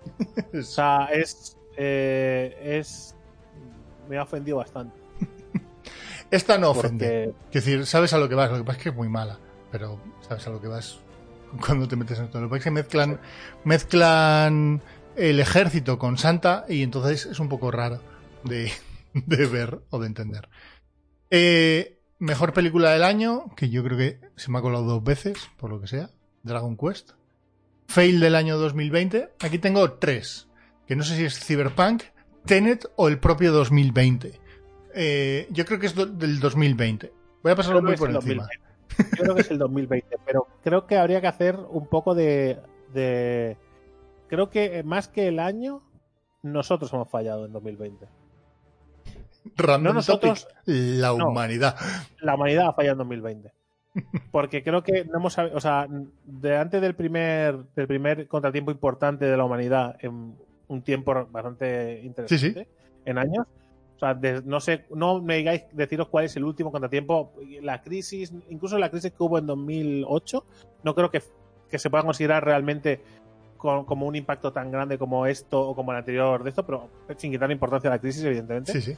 O 0.53 0.61
sea, 0.61 1.05
es. 1.11 1.57
eh, 1.77 2.77
es. 2.79 3.15
Me 4.07 4.17
ha 4.17 4.23
ofendido 4.23 4.57
bastante. 4.57 4.95
Esta 6.31 6.57
no 6.57 6.71
ofende. 6.71 7.33
Es 7.49 7.53
decir, 7.53 7.85
sabes 7.85 8.13
a 8.13 8.17
lo 8.17 8.27
que 8.29 8.35
vas. 8.35 8.51
Lo 8.51 8.57
que 8.57 8.63
pasa 8.63 8.77
es 8.77 8.83
que 8.83 8.89
es 8.89 8.95
muy 8.95 9.09
mala. 9.09 9.37
Pero 9.71 9.99
sabes 10.27 10.45
a 10.47 10.49
lo 10.49 10.61
que 10.61 10.67
vas 10.67 10.99
cuando 11.65 11.87
te 11.87 11.95
metes 11.95 12.19
en 12.19 12.25
esto. 12.25 12.39
Lo 12.39 12.47
que 12.47 12.49
pasa 12.51 12.57
es 12.57 12.63
que 12.65 12.71
mezclan, 12.71 13.19
mezclan 13.63 14.81
el 15.15 15.39
ejército 15.39 15.97
con 15.97 16.17
Santa 16.17 16.65
y 16.67 16.83
entonces 16.83 17.25
es 17.25 17.39
un 17.39 17.49
poco 17.49 17.71
raro 17.71 18.01
de, 18.43 18.71
de 19.13 19.45
ver 19.45 19.79
o 19.89 19.99
de 19.99 20.07
entender. 20.07 20.49
Eh, 21.29 21.99
mejor 22.19 22.53
película 22.53 22.91
del 22.91 23.03
año, 23.03 23.45
que 23.55 23.69
yo 23.69 23.83
creo 23.83 23.97
que 23.97 24.19
se 24.35 24.51
me 24.51 24.59
ha 24.59 24.61
colado 24.61 24.83
dos 24.85 25.03
veces, 25.03 25.37
por 25.57 25.69
lo 25.69 25.79
que 25.81 25.87
sea. 25.87 26.09
Dragon 26.43 26.77
Quest. 26.77 27.11
Fail 27.87 28.19
del 28.19 28.35
año 28.35 28.57
2020. 28.57 29.29
Aquí 29.41 29.59
tengo 29.59 29.93
tres. 29.93 30.47
Que 30.87 30.95
no 30.95 31.03
sé 31.03 31.15
si 31.15 31.25
es 31.25 31.39
Cyberpunk, 31.39 32.03
Tenet 32.45 32.85
o 32.95 33.07
el 33.07 33.19
propio 33.19 33.51
2020. 33.51 34.39
Eh, 34.93 35.47
yo 35.51 35.65
creo 35.65 35.79
que 35.79 35.87
es 35.87 35.95
do- 35.95 36.05
del 36.05 36.39
2020. 36.39 37.11
Voy 37.43 37.51
a 37.51 37.55
pasarlo 37.55 37.81
muy 37.81 37.95
por 37.97 38.09
encima. 38.11 38.47
Yo 38.97 39.23
creo 39.23 39.35
que 39.35 39.41
es 39.41 39.51
el 39.51 39.57
2020, 39.57 40.17
pero 40.25 40.47
creo 40.63 40.87
que 40.87 40.97
habría 40.97 41.19
que 41.21 41.27
hacer 41.27 41.57
un 41.69 41.87
poco 41.87 42.15
de, 42.15 42.59
de... 42.93 43.57
Creo 44.29 44.49
que 44.49 44.83
más 44.83 45.07
que 45.07 45.27
el 45.27 45.39
año, 45.39 45.81
nosotros 46.43 46.93
hemos 46.93 47.09
fallado 47.09 47.45
en 47.45 47.51
2020. 47.51 48.07
Random 49.55 49.83
No 49.83 49.93
nosotros, 49.93 50.47
topic, 50.47 50.63
la 50.65 51.09
no. 51.09 51.29
humanidad. 51.29 51.75
La 52.21 52.35
humanidad 52.35 52.67
ha 52.69 52.73
fallado 52.73 52.93
en 52.93 52.97
2020. 52.99 53.51
Porque 54.31 54.61
creo 54.63 54.83
que 54.83 55.05
no 55.05 55.17
hemos 55.19 55.37
o 55.37 55.59
sea, 55.61 55.87
de 56.25 56.57
antes 56.57 56.81
del 56.81 56.95
primer, 56.95 57.57
del 57.75 57.87
primer 57.87 58.27
contratiempo 58.27 58.71
importante 58.71 59.23
de 59.25 59.37
la 59.37 59.45
humanidad 59.45 59.95
en 60.01 60.35
un 60.67 60.81
tiempo 60.81 61.27
bastante 61.31 62.01
interesante, 62.03 62.67
en 63.05 63.17
años. 63.17 63.45
O 63.95 63.99
sea, 63.99 64.13
de- 64.13 64.41
no 64.43 64.59
sé, 64.59 64.85
no 64.93 65.21
me 65.21 65.37
digáis 65.37 65.63
deciros 65.71 66.09
cuál 66.09 66.25
es 66.25 66.35
el 66.35 66.43
último 66.43 66.71
contratiempo. 66.73 67.31
La 67.61 67.81
crisis, 67.81 68.33
incluso 68.49 68.77
la 68.77 68.89
crisis 68.89 69.11
que 69.13 69.23
hubo 69.23 69.37
en 69.37 69.45
2008, 69.45 70.43
no 70.83 70.93
creo 70.93 71.09
que, 71.09 71.21
que 71.69 71.79
se 71.79 71.89
pueda 71.89 72.03
considerar 72.03 72.43
realmente 72.43 73.01
con- 73.55 73.85
como 73.85 74.05
un 74.07 74.15
impacto 74.17 74.51
tan 74.51 74.69
grande 74.71 74.97
como 74.97 75.25
esto 75.25 75.61
o 75.69 75.73
como 75.73 75.93
el 75.93 75.99
anterior 75.99 76.43
de 76.43 76.49
esto, 76.49 76.65
pero 76.65 76.89
sin 77.15 77.31
quitar 77.31 77.47
la 77.47 77.53
importancia 77.53 77.89
de 77.89 77.95
la 77.95 78.01
crisis, 78.01 78.23
evidentemente 78.25 78.73
Sí, 78.73 78.81
sí. 78.81 78.97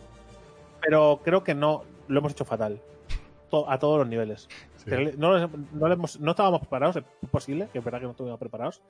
Pero 0.87 1.19
creo 1.21 1.43
que 1.43 1.53
no 1.53 1.83
lo 2.07 2.19
hemos 2.19 2.31
hecho 2.31 2.45
fatal 2.45 2.79
To- 3.49 3.69
a 3.69 3.77
todos 3.77 3.99
los 3.99 4.07
niveles. 4.07 4.47
sí. 4.77 4.89
No, 5.17 5.37
no 5.73 5.91
hemos- 5.91 6.17
no 6.19 6.31
estábamos 6.31 6.61
preparados, 6.61 6.95
es 6.95 7.03
posible, 7.29 7.67
que 7.73 7.79
es 7.79 7.83
verdad 7.83 7.99
que 7.99 8.05
no 8.05 8.11
estuvimos 8.11 8.39
preparados, 8.39 8.81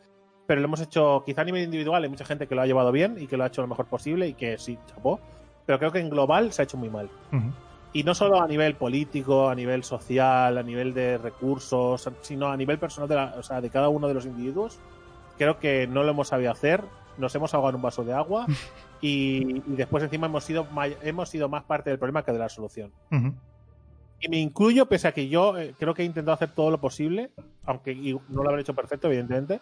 pero 0.45 0.61
lo 0.61 0.65
hemos 0.67 0.79
hecho 0.81 1.23
quizá 1.25 1.41
a 1.41 1.45
nivel 1.45 1.63
individual, 1.63 2.03
hay 2.03 2.09
mucha 2.09 2.23
gente 2.25 2.45
que 2.47 2.53
lo 2.55 2.61
ha 2.61 2.65
llevado 2.67 2.91
bien 2.91 3.17
y 3.19 3.25
que 3.25 3.35
lo 3.35 3.43
ha 3.43 3.47
hecho 3.47 3.61
lo 3.63 3.67
mejor 3.67 3.87
posible 3.87 4.27
y 4.27 4.33
que 4.33 4.57
sí, 4.59 4.77
chapó, 4.85 5.19
pero 5.65 5.79
creo 5.79 5.91
que 5.91 5.99
en 5.99 6.09
global 6.11 6.51
se 6.53 6.61
ha 6.61 6.65
hecho 6.65 6.77
muy 6.77 6.89
mal. 6.89 7.09
Ujú. 7.33 7.51
Y 7.93 8.03
no 8.03 8.13
solo 8.13 8.39
a 8.41 8.47
nivel 8.47 8.75
político, 8.75 9.49
a 9.49 9.55
nivel 9.55 9.83
social, 9.83 10.57
a 10.57 10.61
nivel 10.63 10.93
de 10.93 11.17
recursos, 11.17 12.07
sino 12.21 12.47
a 12.47 12.57
nivel 12.57 12.77
personal 12.77 13.09
de, 13.09 13.15
la- 13.15 13.35
o 13.39 13.43
sea, 13.43 13.59
de 13.61 13.69
cada 13.71 13.89
uno 13.89 14.07
de 14.07 14.13
los 14.13 14.25
individuos. 14.25 14.79
Creo 15.37 15.57
que 15.59 15.87
no 15.87 16.03
lo 16.03 16.11
hemos 16.11 16.27
sabido 16.27 16.51
hacer, 16.51 16.83
nos 17.17 17.33
hemos 17.35 17.53
ahogado 17.53 17.69
en 17.71 17.75
un 17.75 17.81
vaso 17.81 18.03
de 18.03 18.13
agua 18.13 18.45
y, 19.01 19.57
y 19.57 19.75
después 19.75 20.03
encima 20.03 20.27
hemos 20.27 20.43
sido, 20.43 20.67
hemos 21.01 21.29
sido 21.29 21.49
más 21.49 21.63
parte 21.63 21.89
del 21.89 21.99
problema 21.99 22.23
que 22.23 22.31
de 22.31 22.39
la 22.39 22.49
solución. 22.49 22.91
Y 24.19 24.29
me 24.29 24.37
incluyo, 24.37 24.87
pese 24.87 25.07
a 25.07 25.11
que 25.11 25.29
yo 25.29 25.57
eh, 25.57 25.75
creo 25.77 25.93
que 25.93 26.01
he 26.01 26.05
intentado 26.05 26.33
hacer 26.33 26.49
todo 26.49 26.71
lo 26.71 26.81
posible, 26.81 27.31
aunque 27.65 27.95
no 28.29 28.43
lo 28.43 28.49
habré 28.49 28.61
hecho 28.61 28.73
perfecto, 28.73 29.07
evidentemente. 29.07 29.61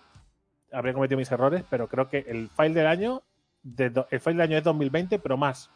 Habré 0.71 0.93
cometido 0.93 1.17
mis 1.17 1.31
errores, 1.31 1.63
pero 1.69 1.87
creo 1.87 2.07
que 2.09 2.25
el 2.27 2.49
file 2.49 2.73
del 2.73 2.87
año, 2.87 3.23
de 3.63 3.91
el 4.11 4.19
file 4.19 4.35
del 4.35 4.41
año 4.41 4.57
es 4.57 4.63
2020, 4.63 5.19
pero 5.19 5.37
más 5.37 5.69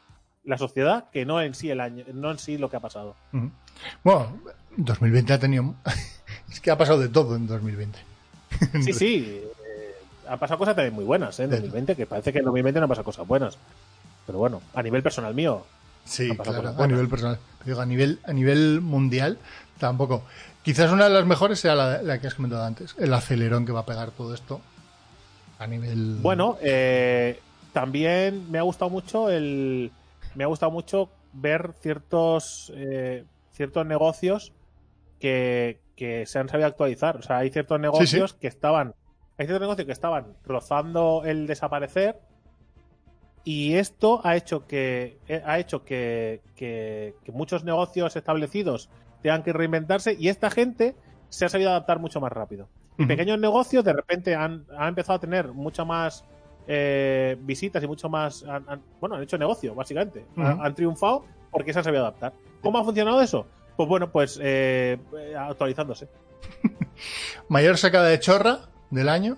la 0.44 0.58
sociedad 0.58 1.10
que 1.12 1.26
no 1.26 1.42
en 1.42 1.54
sí 1.54 1.70
el 1.70 1.82
año, 1.82 2.06
no 2.14 2.32
en 2.32 2.40
sí 2.40 2.58
lo 2.58 2.70
que 2.70 2.78
ha 2.78 2.80
pasado. 2.80 3.16
Ujú. 3.34 3.52
Bueno, 4.04 4.40
2020 4.78 5.34
ha 5.34 5.40
tenido. 5.40 5.76
es 6.50 6.60
que 6.60 6.72
ha 6.72 6.78
pasado 6.78 7.00
de 7.00 7.10
todo 7.10 7.36
en 7.36 7.48
2020. 7.48 8.00
Sí, 8.82 8.94
sí. 8.94 9.42
Han 10.30 10.40
pasado 10.40 10.58
cosas 10.58 10.76
también 10.76 10.94
muy 10.94 11.06
buenas 11.06 11.40
¿eh? 11.40 11.44
en 11.44 11.50
2020, 11.52 11.96
que 11.96 12.06
parece 12.06 12.32
que 12.32 12.40
en 12.40 12.46
2020 12.46 12.80
no 12.80 12.84
han 12.86 12.90
pasado 12.90 13.06
cosas 13.06 13.28
buenas. 13.28 13.58
Pero 14.26 14.38
bueno, 14.38 14.62
a 14.74 14.84
nivel 14.84 15.02
personal 15.02 15.34
mío, 15.34 15.66
Sí, 16.10 16.32
Ha 16.32 16.42
claro, 16.42 16.74
a 16.76 16.88
nivel 16.88 17.08
personal. 17.08 17.38
Digo, 17.66 17.82
a 17.82 17.86
nivel, 17.86 18.20
a 18.24 18.34
nivel 18.34 18.82
mundial, 18.82 19.38
tampoco. 19.78 20.24
Quizás 20.64 20.92
una 20.92 21.04
de 21.06 21.12
las 21.12 21.26
mejores 21.26 21.60
sea 21.60 21.76
la, 21.76 22.02
la 22.02 22.20
que 22.20 22.28
has 22.28 22.34
comentado 22.34 22.64
antes, 22.64 22.96
el 22.98 23.14
acelerón 23.14 23.66
que 23.66 23.72
va 23.72 23.82
a 23.82 23.86
pegar 23.86 24.12
todo 24.12 24.34
esto 24.34 24.60
a 25.60 25.68
nivel. 25.68 26.18
Bueno, 26.22 26.58
eh, 26.62 27.40
también 27.74 28.50
me 28.52 28.58
ha 28.58 28.64
gustado 28.64 28.90
mucho 28.90 29.30
el. 29.30 29.92
Me 30.36 30.44
ha 30.44 30.48
gustado 30.48 30.72
mucho 30.72 31.10
ver 31.34 31.74
ciertos 31.80 32.72
eh, 32.76 33.24
ciertos 33.52 33.86
negocios 33.86 34.52
que, 35.20 35.80
que 35.96 36.26
se 36.26 36.40
han 36.40 36.50
sabido 36.50 36.68
actualizar. 36.68 37.18
O 37.18 37.22
sea, 37.22 37.38
hay 37.38 37.52
ciertos 37.52 37.80
negocios 37.80 38.34
que 38.34 38.48
estaban. 38.48 38.96
Hay 39.40 39.46
ciertos 39.48 39.62
negocios 39.62 39.86
que 39.88 39.92
estaban 39.94 40.36
rozando 40.46 41.24
el 41.26 41.48
desaparecer. 41.48 42.20
Y 43.46 43.76
esto 43.76 44.22
ha 44.24 44.36
hecho 44.36 44.68
que. 44.68 45.18
eh, 45.28 45.42
ha 45.46 45.58
hecho 45.60 45.84
que, 45.86 46.42
que, 46.56 47.16
que 47.24 47.32
muchos 47.32 47.64
negocios 47.64 48.16
establecidos 48.16 48.90
tengan 49.24 49.44
que 49.44 49.54
reinventarse. 49.54 50.16
Y 50.20 50.28
esta 50.28 50.52
gente 50.52 50.96
se 51.30 51.46
ha 51.46 51.50
sabido 51.50 51.70
adaptar 51.70 52.00
mucho 52.00 52.20
más 52.20 52.32
rápido 52.32 52.68
Ujú. 52.98 53.08
pequeños 53.08 53.40
negocios 53.40 53.84
de 53.84 53.94
repente 53.94 54.36
han, 54.36 54.66
han 54.78 54.90
empezado 54.90 55.18
a 55.18 55.20
tener 55.20 55.48
mucho 55.54 55.86
más 55.86 56.26
eh, 56.68 57.38
visitas 57.42 57.82
y 57.84 57.88
mucho 57.88 58.10
más. 58.10 58.44
han- 58.44 58.66
han- 58.68 58.82
bueno, 59.00 59.16
han 59.16 59.24
hecho 59.24 59.38
negocio, 59.38 59.74
básicamente. 59.74 60.26
Han- 60.36 60.76
triunfado 60.76 61.24
porque 61.50 61.72
se 61.72 61.80
han 61.80 61.86
sabido 61.86 62.04
adaptar. 62.04 62.34
¿Cómo 62.62 62.78
ha 62.78 62.84
funcionado 62.84 63.22
eso? 63.22 63.48
Pues 63.78 63.88
bueno, 63.88 64.12
pues 64.12 64.38
eh, 64.44 64.98
actualizándose. 65.38 66.10
Mayor 67.48 67.78
sacada 67.78 68.08
de 68.10 68.20
chorra 68.20 68.60
del 68.92 69.10
año. 69.10 69.38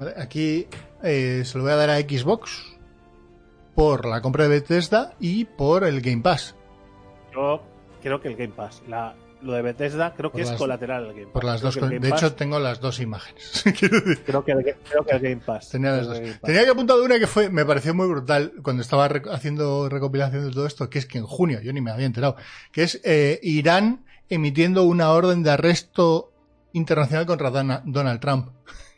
¿vale? 0.00 0.14
Aquí 0.16 0.66
eh, 1.02 1.42
se 1.44 1.58
lo 1.58 1.64
voy 1.64 1.72
a 1.72 1.76
dar 1.76 1.90
a 1.90 1.98
Xbox 2.00 2.76
por 3.74 4.06
la 4.06 4.20
compra 4.22 4.44
de 4.44 4.50
Bethesda 4.50 5.14
y 5.20 5.44
por 5.44 5.84
el 5.84 6.00
Game 6.00 6.22
Pass. 6.22 6.54
Yo 7.34 7.62
creo 8.02 8.20
que 8.20 8.28
el 8.28 8.36
Game 8.36 8.54
Pass, 8.54 8.82
la, 8.88 9.14
lo 9.42 9.52
de 9.52 9.60
Bethesda, 9.62 10.14
creo 10.16 10.32
que 10.32 10.40
es 10.42 10.52
colateral 10.52 11.04
al 11.04 11.12
Game 11.12 11.24
Pass. 11.26 11.32
Por 11.34 11.44
las 11.44 11.60
Creo 11.60 11.72
dos. 11.72 11.90
De 11.90 12.08
Pass- 12.10 12.22
hecho, 12.22 12.34
tengo 12.34 12.58
las 12.58 12.80
dos 12.80 13.00
imágenes. 13.00 13.62
Creo 14.26 14.42
que, 14.44 14.52
el, 14.52 14.64
creo 14.86 15.04
que 15.04 15.12
el 15.12 15.20
Game 15.20 15.42
Pass. 15.44 15.68
Tenía 15.70 15.90
las 15.92 16.06
dos. 16.06 16.18
que. 16.20 16.32
Tenía 16.42 16.70
apuntar 16.70 16.98
una 16.98 17.18
que 17.18 17.26
fue, 17.26 17.50
me 17.50 17.66
pareció 17.66 17.92
muy 17.94 18.06
brutal 18.06 18.54
cuando 18.62 18.80
estaba 18.82 19.08
rec- 19.10 19.30
haciendo 19.30 19.88
recopilación 19.90 20.46
de 20.46 20.52
todo 20.52 20.66
esto, 20.66 20.88
que 20.88 20.98
es 20.98 21.04
que 21.06 21.18
en 21.18 21.26
junio, 21.26 21.60
yo 21.60 21.72
ni 21.74 21.82
me 21.82 21.90
había 21.90 22.06
enterado, 22.06 22.36
que 22.72 22.84
es 22.84 22.98
eh, 23.04 23.38
Irán 23.42 24.06
emitiendo 24.30 24.84
una 24.84 25.10
orden 25.10 25.42
de 25.42 25.50
arresto 25.50 26.32
internacional 26.72 27.26
contra 27.26 27.50
Dana- 27.50 27.82
Donald 27.84 28.20
Trump. 28.20 28.48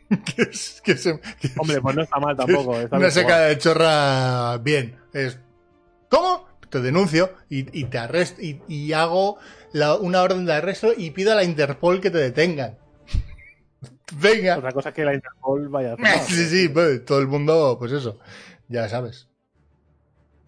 que 0.35 0.41
es, 0.43 0.81
que 0.83 0.97
se- 0.97 1.19
que 1.39 1.49
Hombre, 1.57 1.81
pues 1.81 1.95
no 1.95 2.01
está 2.03 2.19
mal 2.19 2.35
tampoco. 2.35 2.79
está 2.79 2.97
una 2.97 3.11
secada 3.11 3.45
de 3.47 3.57
chorra 3.57 4.57
bien. 4.57 4.97
Es, 5.13 5.39
¿Cómo? 6.09 6.47
Te 6.69 6.81
denuncio 6.81 7.31
y, 7.49 7.79
y 7.79 7.85
te 7.85 7.97
arresto 7.97 8.41
y, 8.41 8.61
y 8.67 8.93
hago 8.93 9.37
la- 9.73 9.95
una 9.95 10.21
orden 10.21 10.45
de 10.45 10.53
arresto 10.53 10.91
y 10.95 11.11
pido 11.11 11.31
a 11.31 11.35
la 11.35 11.43
Interpol 11.43 12.01
que 12.01 12.09
te 12.11 12.17
detengan. 12.19 12.77
Venga. 14.21 14.57
Otra 14.57 14.71
cosa 14.71 14.89
es 14.89 14.95
que 14.95 15.05
la 15.05 15.13
Interpol 15.13 15.67
vaya 15.69 15.91
a 15.91 15.93
hacer. 15.93 16.19
Sí, 16.27 16.45
sí, 16.45 16.69
pues, 16.69 17.05
todo 17.05 17.19
el 17.19 17.27
mundo, 17.27 17.75
pues 17.79 17.91
eso, 17.91 18.19
ya 18.67 18.87
sabes. 18.89 19.27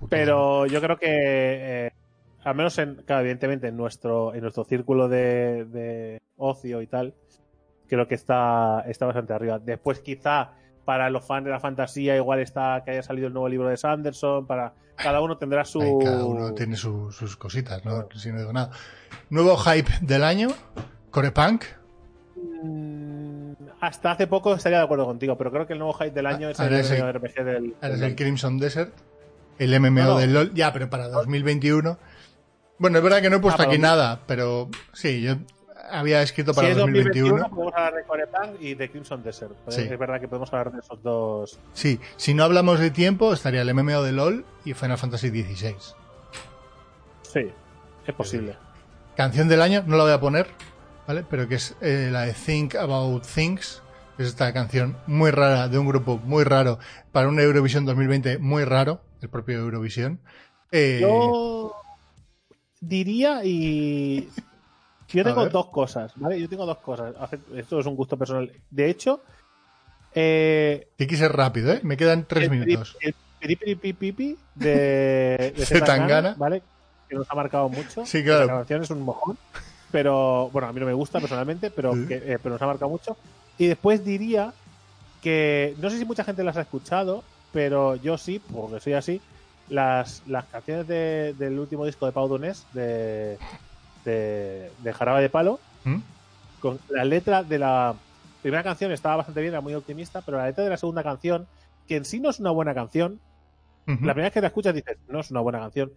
Pero 0.10 0.66
yo 0.66 0.82
creo 0.82 0.98
que, 0.98 1.08
eh, 1.08 1.92
al 2.44 2.56
menos 2.56 2.78
en, 2.80 2.96
claro, 3.04 3.22
evidentemente 3.22 3.68
en 3.68 3.78
nuestro, 3.78 4.34
en 4.34 4.42
nuestro 4.42 4.64
círculo 4.66 5.08
de, 5.08 5.66
de 5.66 6.22
ocio 6.38 6.82
y 6.82 6.88
tal, 6.88 7.14
creo 7.96 8.08
que 8.08 8.16
está, 8.16 8.84
está 8.88 9.06
bastante 9.06 9.34
arriba. 9.34 9.60
Después 9.60 10.00
quizá 10.00 10.52
para 10.86 11.10
los 11.10 11.24
fans 11.26 11.46
de 11.46 11.52
la 11.52 11.60
fantasía 11.60 12.16
igual 12.16 12.40
está 12.40 12.82
que 12.84 12.92
haya 12.92 13.04
salido 13.04 13.28
el 13.28 13.34
nuevo 13.34 13.48
libro 13.48 13.68
de 13.70 13.78
Sanderson, 13.78 14.48
para 14.48 14.74
cada 14.96 15.22
uno 15.22 15.38
tendrá 15.38 15.64
su... 15.66 16.00
Cada 16.04 16.26
uno 16.26 16.54
tiene 16.54 16.76
su- 16.76 17.12
sus 17.12 17.38
cositas, 17.38 17.86
¿no? 17.86 18.08
Si 18.16 18.32
no 18.32 18.40
digo 18.40 18.52
nada. 18.54 18.72
Nuevo 19.30 19.56
hype 19.58 19.92
del 20.02 20.24
año, 20.24 20.48
Corepunk. 21.12 21.64
Mm, 22.64 23.54
Hasta 23.80 24.12
hace 24.12 24.28
poco 24.28 24.54
estaría 24.56 24.80
de 24.80 24.84
acuerdo 24.86 25.06
contigo, 25.06 25.38
pero 25.38 25.52
creo 25.52 25.66
que 25.68 25.74
el 25.74 25.80
nuevo 25.80 25.94
hype 25.94 26.12
del 26.12 26.26
año 26.28 26.50
es 26.50 26.60
el 26.60 26.74
es 26.74 26.92
el- 26.92 27.14
RPG 27.14 27.44
del... 27.44 27.76
Ahora 27.82 27.96
del- 27.96 28.04
el 28.04 28.16
Crimson 28.16 28.58
Desert. 28.58 28.94
El 29.60 29.80
MMO 29.80 29.90
No, 30.02 30.06
no. 30.14 30.18
del 30.18 30.34
LOL. 30.34 30.54
Ya, 30.54 30.74
pero 30.74 30.90
para 30.90 31.08
2021. 31.08 31.98
Bueno, 32.80 32.98
es 32.98 33.04
verdad 33.04 33.22
que 33.22 33.30
no 33.30 33.36
he 33.36 33.40
puesto 33.40 33.62
Ah, 33.62 33.66
aquí 33.68 33.78
nada, 33.78 34.22
pero 34.26 34.70
sí, 34.94 35.22
yo 35.22 35.36
había 35.92 36.22
escrito 36.22 36.54
para 36.54 36.68
si 36.68 36.72
es 36.72 36.78
2021. 36.78 37.30
2021, 37.30 37.56
podemos 37.56 37.74
hablar 37.76 37.94
de 38.60 38.66
y 38.68 38.74
de 38.76 38.90
Crimson 38.90 39.24
Desert. 39.24 39.54
Sí. 39.68 39.82
Es 39.82 40.00
verdad 40.00 40.20
que 40.20 40.28
podemos 40.28 40.52
hablar 40.54 40.72
de 40.72 40.80
esos 40.80 41.02
dos. 41.02 41.60
Sí, 41.74 42.00
si 42.18 42.34
no 42.34 42.44
hablamos 42.44 42.80
de 42.80 42.92
tiempo, 42.92 43.34
estaría 43.34 43.62
el 43.62 43.74
MMO 43.74 44.04
de 44.04 44.12
LOL 44.12 44.46
y 44.66 44.74
Final 44.74 44.98
Fantasy 44.98 45.30
XVI. 45.30 45.76
Sí, 47.22 47.52
es 48.06 48.16
posible. 48.16 48.56
Canción 49.16 49.48
del 49.48 49.62
año, 49.62 49.84
no 49.86 49.98
la 49.98 50.04
voy 50.04 50.14
a 50.14 50.20
poner, 50.20 50.48
¿vale? 51.08 51.24
Pero 51.30 51.48
que 51.48 51.56
es 51.56 51.76
eh, 51.82 52.10
la 52.12 52.22
de 52.22 52.34
Think 52.34 52.76
About 52.76 53.26
Things. 53.26 53.82
que 54.18 54.24
Es 54.24 54.30
esta 54.30 54.52
canción 54.54 54.98
muy 55.08 55.32
rara 55.32 55.68
de 55.68 55.78
un 55.78 55.88
grupo 55.88 56.18
muy 56.18 56.44
raro 56.44 56.80
para 57.12 57.28
un 57.28 57.40
Eurovisión 57.40 57.86
2020 57.86 58.38
muy 58.40 58.66
raro, 58.66 59.02
el 59.22 59.30
propio 59.30 59.60
Eurovisión. 59.60 60.20
Eh, 60.72 61.00
Yo 61.02 61.76
diría 62.80 63.44
y. 63.46 64.30
Yo 65.14 65.24
tengo 65.24 65.50
dos 65.50 65.68
cosas, 65.68 66.14
¿vale? 66.16 66.40
Yo 66.40 66.48
tengo 66.50 66.66
dos 66.66 66.78
cosas. 66.80 67.14
Esto 67.56 67.80
es 67.80 67.86
un 67.86 67.96
gusto 67.96 68.18
personal. 68.18 68.52
De 68.70 68.90
hecho, 68.90 69.22
eh, 70.14 70.88
que 70.98 71.18
ser 71.18 71.32
rápido, 71.32 71.72
¿eh? 71.74 71.80
Me 71.84 71.98
quedan 71.98 72.26
tres 72.26 72.46
el, 72.46 72.52
minutos. 72.52 72.98
El 73.00 73.16
piripiripipipi 73.40 74.38
de, 74.56 75.54
de 75.56 75.66
Zetangana. 75.66 76.36
¿vale? 76.38 76.62
Que 77.10 77.16
nos 77.16 77.30
ha 77.30 77.36
marcado 77.36 77.70
mucho. 77.70 78.06
Sí, 78.06 78.24
claro. 78.24 78.46
La 78.46 78.54
canción 78.60 78.84
es 78.84 78.90
un 78.90 79.02
mojón. 79.02 79.38
Pero, 79.92 80.50
bueno, 80.54 80.70
a 80.70 80.74
mí 80.74 80.80
no 80.80 80.86
me 80.86 80.94
gusta 80.94 81.20
personalmente, 81.20 81.70
pero, 81.70 81.92
que, 82.08 82.16
eh, 82.16 82.40
pero 82.42 82.54
nos 82.56 82.62
ha 82.62 82.68
marcado 82.68 82.90
mucho. 82.90 83.18
Y 83.58 83.68
después 83.68 84.06
diría 84.06 84.54
que, 85.22 85.76
no 85.80 85.90
sé 85.90 85.98
si 85.98 86.06
mucha 86.06 86.24
gente 86.24 86.44
las 86.44 86.56
ha 86.56 86.62
escuchado, 86.62 87.24
pero 87.52 87.98
yo 87.98 88.18
sí, 88.18 88.40
porque 88.40 88.80
soy 88.80 88.94
así, 88.94 89.22
las, 89.68 90.24
las 90.28 90.46
canciones 90.46 90.88
de- 90.88 91.36
del 91.38 91.60
último 91.60 91.86
disco 91.86 92.06
de 92.06 92.14
Pau 92.14 92.30
Donés, 92.30 92.66
de, 92.74 93.38
de, 94.04 94.74
de 94.78 94.94
Jarabe 94.94 95.22
de 95.22 95.30
Palo, 95.30 95.62
¿Mm? 95.84 95.98
con 96.60 96.80
la 96.90 97.06
letra 97.06 97.44
de 97.44 97.60
la 97.60 98.00
primera 98.42 98.64
canción 98.64 98.92
estaba 98.92 99.18
bastante 99.18 99.42
bien, 99.42 99.54
era 99.54 99.62
muy 99.62 99.74
optimista, 99.74 100.22
pero 100.22 100.38
la 100.38 100.48
letra 100.48 100.64
de 100.64 100.70
la 100.72 100.78
segunda 100.78 101.04
canción, 101.04 101.48
que 101.88 101.98
en 101.98 102.06
sí 102.06 102.20
no 102.20 102.30
es 102.30 102.40
una 102.40 102.52
buena 102.52 102.74
canción, 102.74 103.20
la 103.86 104.14
primera 104.14 104.24
vez 104.28 104.34
que 104.34 104.42
la 104.42 104.48
escuchas 104.48 104.74
dices, 104.74 104.98
no 105.08 105.20
es 105.20 105.32
una 105.32 105.42
buena 105.42 105.60
canción, 105.60 105.92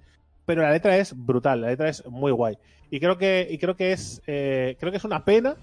pero 0.44 0.62
la 0.62 0.72
letra 0.72 0.96
es 0.96 1.14
brutal, 1.16 1.60
la 1.60 1.68
letra 1.68 1.88
es 1.88 2.04
muy 2.06 2.32
guay. 2.32 2.56
Y 2.90 3.00
creo 3.00 3.16
que, 3.18 3.46
y 3.50 3.58
creo 3.58 3.76
que 3.76 3.92
es, 3.92 4.20
eh, 4.26 4.76
creo 4.78 4.90
que 4.90 4.98
es 4.98 5.04
una 5.04 5.24
pena, 5.24 5.56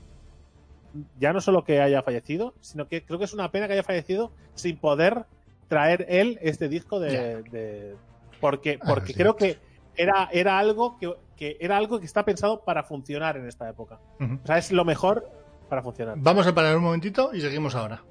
ya 1.19 1.33
no 1.33 1.41
solo 1.41 1.63
que 1.63 1.79
haya 1.81 2.01
fallecido, 2.03 2.55
sino 2.61 2.87
que 2.87 3.05
creo 3.05 3.19
que 3.19 3.25
es 3.25 3.33
una 3.33 3.51
pena 3.51 3.67
que 3.67 3.73
haya 3.73 3.83
fallecido 3.83 4.33
sin 4.55 4.79
poder 4.79 5.25
traer 5.67 6.05
él 6.09 6.37
este 6.41 6.67
disco 6.67 6.99
de, 6.99 7.43
de- 7.43 7.97
porque, 8.39 8.79
Ah, 8.81 8.87
porque 8.87 9.07
sí. 9.07 9.13
creo 9.13 9.35
que 9.35 9.57
era, 9.95 10.29
era 10.31 10.59
algo 10.59 10.97
que, 10.99 11.13
que 11.41 11.57
era 11.59 11.75
algo 11.75 11.99
que 11.99 12.05
está 12.05 12.23
pensado 12.23 12.63
para 12.63 12.83
funcionar 12.83 13.35
en 13.35 13.47
esta 13.47 13.67
época. 13.67 13.97
O 14.19 14.45
sea, 14.45 14.59
es 14.59 14.71
lo 14.71 14.85
mejor 14.85 15.27
para 15.69 15.81
funcionar. 15.81 16.13
Vamos 16.19 16.45
a 16.45 16.53
parar 16.53 16.77
un 16.77 16.83
momentito 16.83 17.31
y 17.33 17.41
seguimos 17.41 17.73
ahora. 17.73 18.03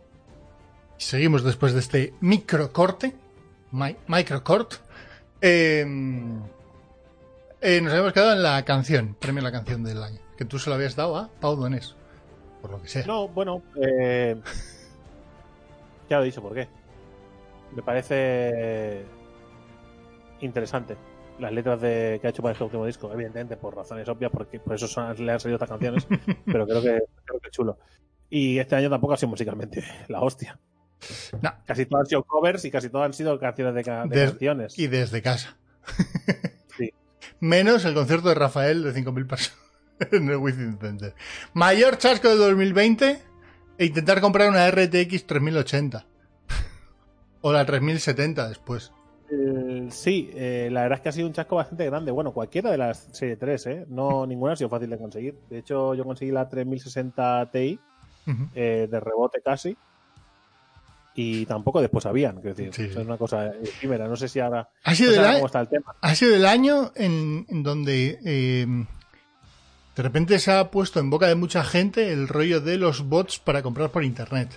Seguimos 0.97 1.45
después 1.45 1.73
de 1.73 1.79
este 1.79 2.15
microcorte. 2.21 3.15
Mi 3.71 3.95
microcort. 4.09 4.75
Eh, 5.41 5.87
eh, 7.61 7.81
nos 7.81 7.93
habíamos 7.93 8.13
quedado 8.15 8.33
en 8.33 8.43
la 8.43 8.65
canción, 8.65 9.15
premio 9.15 9.43
a 9.43 9.45
la 9.45 9.53
canción 9.53 9.85
del 9.85 10.03
año. 10.03 10.19
Que 10.37 10.45
tú 10.45 10.59
se 10.59 10.69
lo 10.69 10.75
habías 10.75 10.97
dado 10.97 11.17
a 11.17 11.29
Pau 11.41 11.55
Donés. 11.55 11.95
Por 12.61 12.73
lo 12.73 12.83
que 12.83 12.89
sea. 12.89 13.07
No, 13.07 13.29
bueno, 13.29 13.63
eh, 13.81 14.35
ya 16.11 16.17
lo 16.17 16.25
he 16.25 16.27
dicho, 16.27 16.43
¿por 16.43 16.55
qué? 16.55 16.67
Me 17.77 17.83
parece 17.83 19.05
interesante 20.41 20.97
las 21.41 21.53
letras 21.53 21.81
de, 21.81 22.19
que 22.21 22.27
ha 22.27 22.31
hecho 22.31 22.43
para 22.43 22.53
este 22.53 22.65
último 22.65 22.87
disco, 22.87 23.13
evidentemente 23.13 23.57
por 23.57 23.75
razones 23.75 24.09
obvias, 24.09 24.31
porque 24.33 24.61
por 24.61 24.75
eso 24.75 24.87
son, 24.87 25.15
le 25.25 25.33
han 25.33 25.41
salido 25.41 25.57
estas 25.57 25.69
canciones, 25.71 26.07
pero 26.47 26.67
creo 26.67 26.83
que, 26.83 27.03
creo 27.25 27.41
que 27.41 27.49
es 27.49 27.53
chulo. 27.53 27.79
Y 28.29 28.59
este 28.59 28.77
año 28.77 28.89
tampoco 28.91 29.15
ha 29.15 29.17
sido 29.17 29.31
musicalmente 29.31 29.83
la 30.09 30.21
hostia. 30.21 30.59
No. 31.41 31.51
Casi 31.67 31.87
todas 31.87 32.03
han 32.05 32.07
sido 32.11 32.25
covers 32.25 32.65
y 32.65 32.71
casi 32.71 32.91
todas 32.91 33.07
han 33.07 33.15
sido 33.15 33.39
canciones 33.41 33.75
de, 33.75 33.83
ca- 33.85 34.05
de 34.07 34.17
Des- 34.21 34.31
canciones. 34.31 34.79
Y 34.79 34.87
desde 34.87 35.23
casa. 35.23 35.57
Sí. 36.77 36.93
Menos 37.41 37.85
el 37.85 37.95
concierto 37.95 38.29
de 38.29 38.35
Rafael 38.37 38.83
de 38.83 38.95
5.000 38.95 39.27
personas 39.27 39.59
en 40.13 40.29
el 40.29 40.37
Within 40.37 40.79
Center. 40.79 41.15
Mayor 41.55 41.99
chasco 41.99 42.29
de 42.29 42.37
2020 42.37 43.21
e 43.79 43.85
intentar 43.87 44.21
comprar 44.21 44.49
una 44.51 44.71
RTX 44.71 45.27
3080. 45.27 46.07
o 47.41 47.53
la 47.53 47.65
3070 47.67 48.49
después. 48.49 48.93
Eh, 49.33 49.35
sí, 49.91 50.31
eh, 50.35 50.69
la 50.73 50.83
verdad 50.83 50.99
es 50.99 51.03
que 51.03 51.09
ha 51.09 51.13
sido 51.13 51.27
un 51.27 51.33
chasco 51.33 51.57
bastante 51.57 51.87
grande. 51.87 52.11
Bueno, 52.11 52.33
cualquiera 52.33 52.71
de 52.71 52.79
las 52.79 53.09
serie 53.13 53.37
3, 53.37 53.67
¿eh? 53.67 53.87
No, 53.89 54.27
ninguna 54.27 54.53
ha 54.53 54.57
sido 54.57 54.69
fácil 54.71 54.91
de 54.91 54.99
conseguir. 54.99 55.39
De 55.49 55.59
hecho, 55.59 55.95
yo 55.95 56.05
conseguí 56.05 56.31
la 56.33 56.49
3060 56.49 57.51
Ti 57.53 57.79
Ujú. 58.27 58.49
eh, 58.55 58.89
de 58.91 59.01
rebote 59.01 59.41
casi. 59.43 59.77
Y 61.15 61.45
tampoco 61.47 61.81
después 61.81 62.07
habían, 62.07 62.37
quiero 62.41 62.55
decir, 62.55 62.73
Sí. 62.73 62.83
eso 62.91 63.01
es 63.01 63.07
una 63.07 63.19
cosa 63.19 63.49
efímera. 63.49 64.07
No 64.09 64.17
sé 64.17 64.29
si 64.29 64.41
ahora 64.41 64.69
Ha 64.85 64.91
no 64.91 64.97
sido, 64.97 65.11
sé 65.11 65.17
el 65.17 65.19
ahora 65.21 65.31
año, 65.31 65.39
cómo 65.41 65.47
está 65.47 65.61
el 65.61 65.69
tema. 65.69 65.95
ha 66.01 66.15
sido 66.15 66.35
el 66.37 66.47
año 66.47 66.93
en, 66.95 67.47
en 67.49 67.63
donde 67.63 68.19
eh, 68.25 68.67
de 69.97 70.03
repente 70.03 70.39
se 70.39 70.53
ha 70.53 70.71
puesto 70.71 71.01
en 71.01 71.11
boca 71.11 71.27
de 71.27 71.35
mucha 71.35 71.65
gente 71.65 72.13
el 72.13 72.29
rollo 72.29 72.61
de 72.61 72.79
los 72.79 73.09
bots 73.09 73.39
para 73.39 73.63
comprar 73.63 73.91
por 73.91 74.05
internet. 74.05 74.49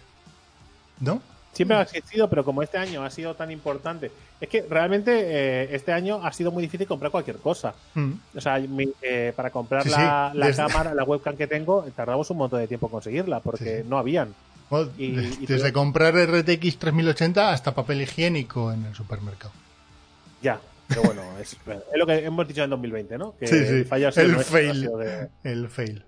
¿No? 1.00 1.22
Siempre 1.54 1.78
ha 1.78 1.82
existido, 1.84 2.30
pero 2.30 2.44
como 2.44 2.64
este 2.64 2.78
año 2.78 3.04
ha 3.04 3.10
sido 3.10 3.36
tan 3.36 3.52
importante, 3.52 4.12
es 4.42 4.50
que 4.50 4.64
realmente 4.68 5.12
eh, 5.14 5.70
este 5.76 5.92
año 5.94 6.20
ha 6.26 6.34
sido 6.34 6.52
muy 6.52 6.64
difícil 6.64 6.88
comprar 6.88 7.12
cualquier 7.12 7.38
cosa. 7.38 7.74
Mm. 7.94 8.12
O 8.36 8.42
sea, 8.42 8.58
mi- 8.60 8.92
eh, 9.02 9.32
para 9.36 9.50
comprar 9.52 9.84
Sí, 9.84 9.90
la, 9.92 10.30
sí, 10.32 10.38
la 10.40 10.48
desde- 10.48 10.64
cámara, 10.64 10.94
la 10.96 11.04
webcam 11.04 11.38
que 11.38 11.46
tengo, 11.48 11.84
tardamos 11.96 12.30
un 12.32 12.38
montón 12.38 12.60
de 12.60 12.68
tiempo 12.68 12.88
en 12.88 12.92
conseguirla 12.92 13.40
porque 13.40 13.82
Sí, 13.84 13.88
no 13.88 13.98
habían. 14.00 14.34
Bueno, 14.70 14.90
Y- 14.98 15.12
de- 15.12 15.28
y 15.42 15.46
desde 15.46 15.72
comprar 15.72 16.16
RTX 16.16 16.78
3080 16.80 17.52
hasta 17.52 17.76
papel 17.76 18.02
higiénico 18.02 18.72
en 18.74 18.86
el 18.86 18.96
supermercado. 18.96 19.54
Ya, 20.42 20.60
pero 20.88 21.04
bueno, 21.04 21.22
es, 21.40 21.54
es 21.54 21.60
lo 21.98 22.06
que 22.08 22.26
hemos 22.26 22.48
dicho 22.48 22.64
en 22.64 22.70
2020, 22.72 23.18
¿no? 23.18 23.36
Que 23.40 23.46
Sí, 23.48 23.60
sí, 23.66 23.74
el 23.76 23.86
fail. 24.44 24.90
de- 24.98 25.30
El 25.44 25.70
fail. 25.70 26.04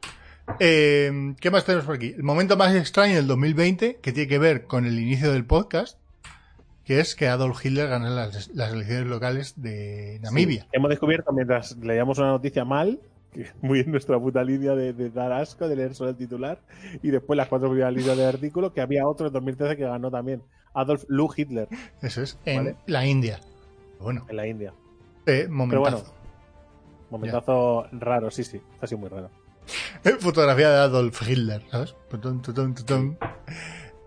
Eh, 0.59 1.33
¿Qué 1.39 1.51
más 1.51 1.65
tenemos 1.65 1.85
por 1.85 1.95
aquí? 1.95 2.13
El 2.15 2.23
momento 2.23 2.55
más 2.57 2.73
extraño 2.75 3.15
del 3.15 3.27
2020, 3.27 3.97
que 4.01 4.11
tiene 4.11 4.27
que 4.27 4.39
ver 4.39 4.65
con 4.65 4.85
el 4.85 4.99
inicio 4.99 5.31
del 5.31 5.45
podcast, 5.45 5.97
que 6.83 6.99
es 6.99 7.15
que 7.15 7.27
Adolf 7.27 7.65
Hitler 7.65 7.89
ganó 7.89 8.09
las, 8.09 8.49
las 8.53 8.71
elecciones 8.73 9.07
locales 9.07 9.53
de 9.61 10.19
Namibia. 10.21 10.61
Sí, 10.63 10.67
hemos 10.73 10.89
descubierto 10.89 11.31
mientras 11.33 11.75
leíamos 11.77 12.19
una 12.19 12.27
noticia 12.29 12.63
mal, 12.63 12.99
que 13.33 13.47
muy 13.61 13.79
en 13.79 13.91
nuestra 13.91 14.19
puta 14.19 14.43
línea 14.43 14.75
de, 14.75 14.93
de 14.93 15.09
dar 15.09 15.31
asco, 15.33 15.67
de 15.67 15.75
leer 15.75 15.95
solo 15.95 16.11
el 16.11 16.15
titular, 16.15 16.59
y 17.01 17.09
después 17.09 17.35
las 17.37 17.47
cuatro 17.47 17.69
primeras 17.69 17.93
líneas 17.93 18.15
del 18.17 18.27
artículo, 18.27 18.71
que 18.71 18.81
había 18.81 19.07
otro 19.07 19.27
en 19.27 19.33
2013 19.33 19.75
que 19.77 19.83
ganó 19.83 20.11
también, 20.11 20.43
Adolf 20.75 21.05
Lu 21.07 21.27
Hitler, 21.35 21.67
Eso 22.01 22.21
es, 22.21 22.37
en 22.45 22.57
Vale. 22.57 22.75
la 22.85 23.05
India. 23.07 23.39
Bueno, 23.99 24.25
en 24.29 24.35
la 24.35 24.45
India. 24.47 24.73
eh, 25.25 25.47
momentazo. 25.49 25.97
bueno. 26.03 26.15
Momentazo 27.09 27.87
raro, 27.93 28.29
sí, 28.31 28.43
sí, 28.43 28.59
ha 28.81 28.87
sido 28.87 28.99
muy 28.99 29.09
raro. 29.09 29.29
Fotografía 30.19 30.69
de 30.69 30.77
Adolf 30.77 31.21
Hitler, 31.27 31.63
¿sabes? 31.71 31.95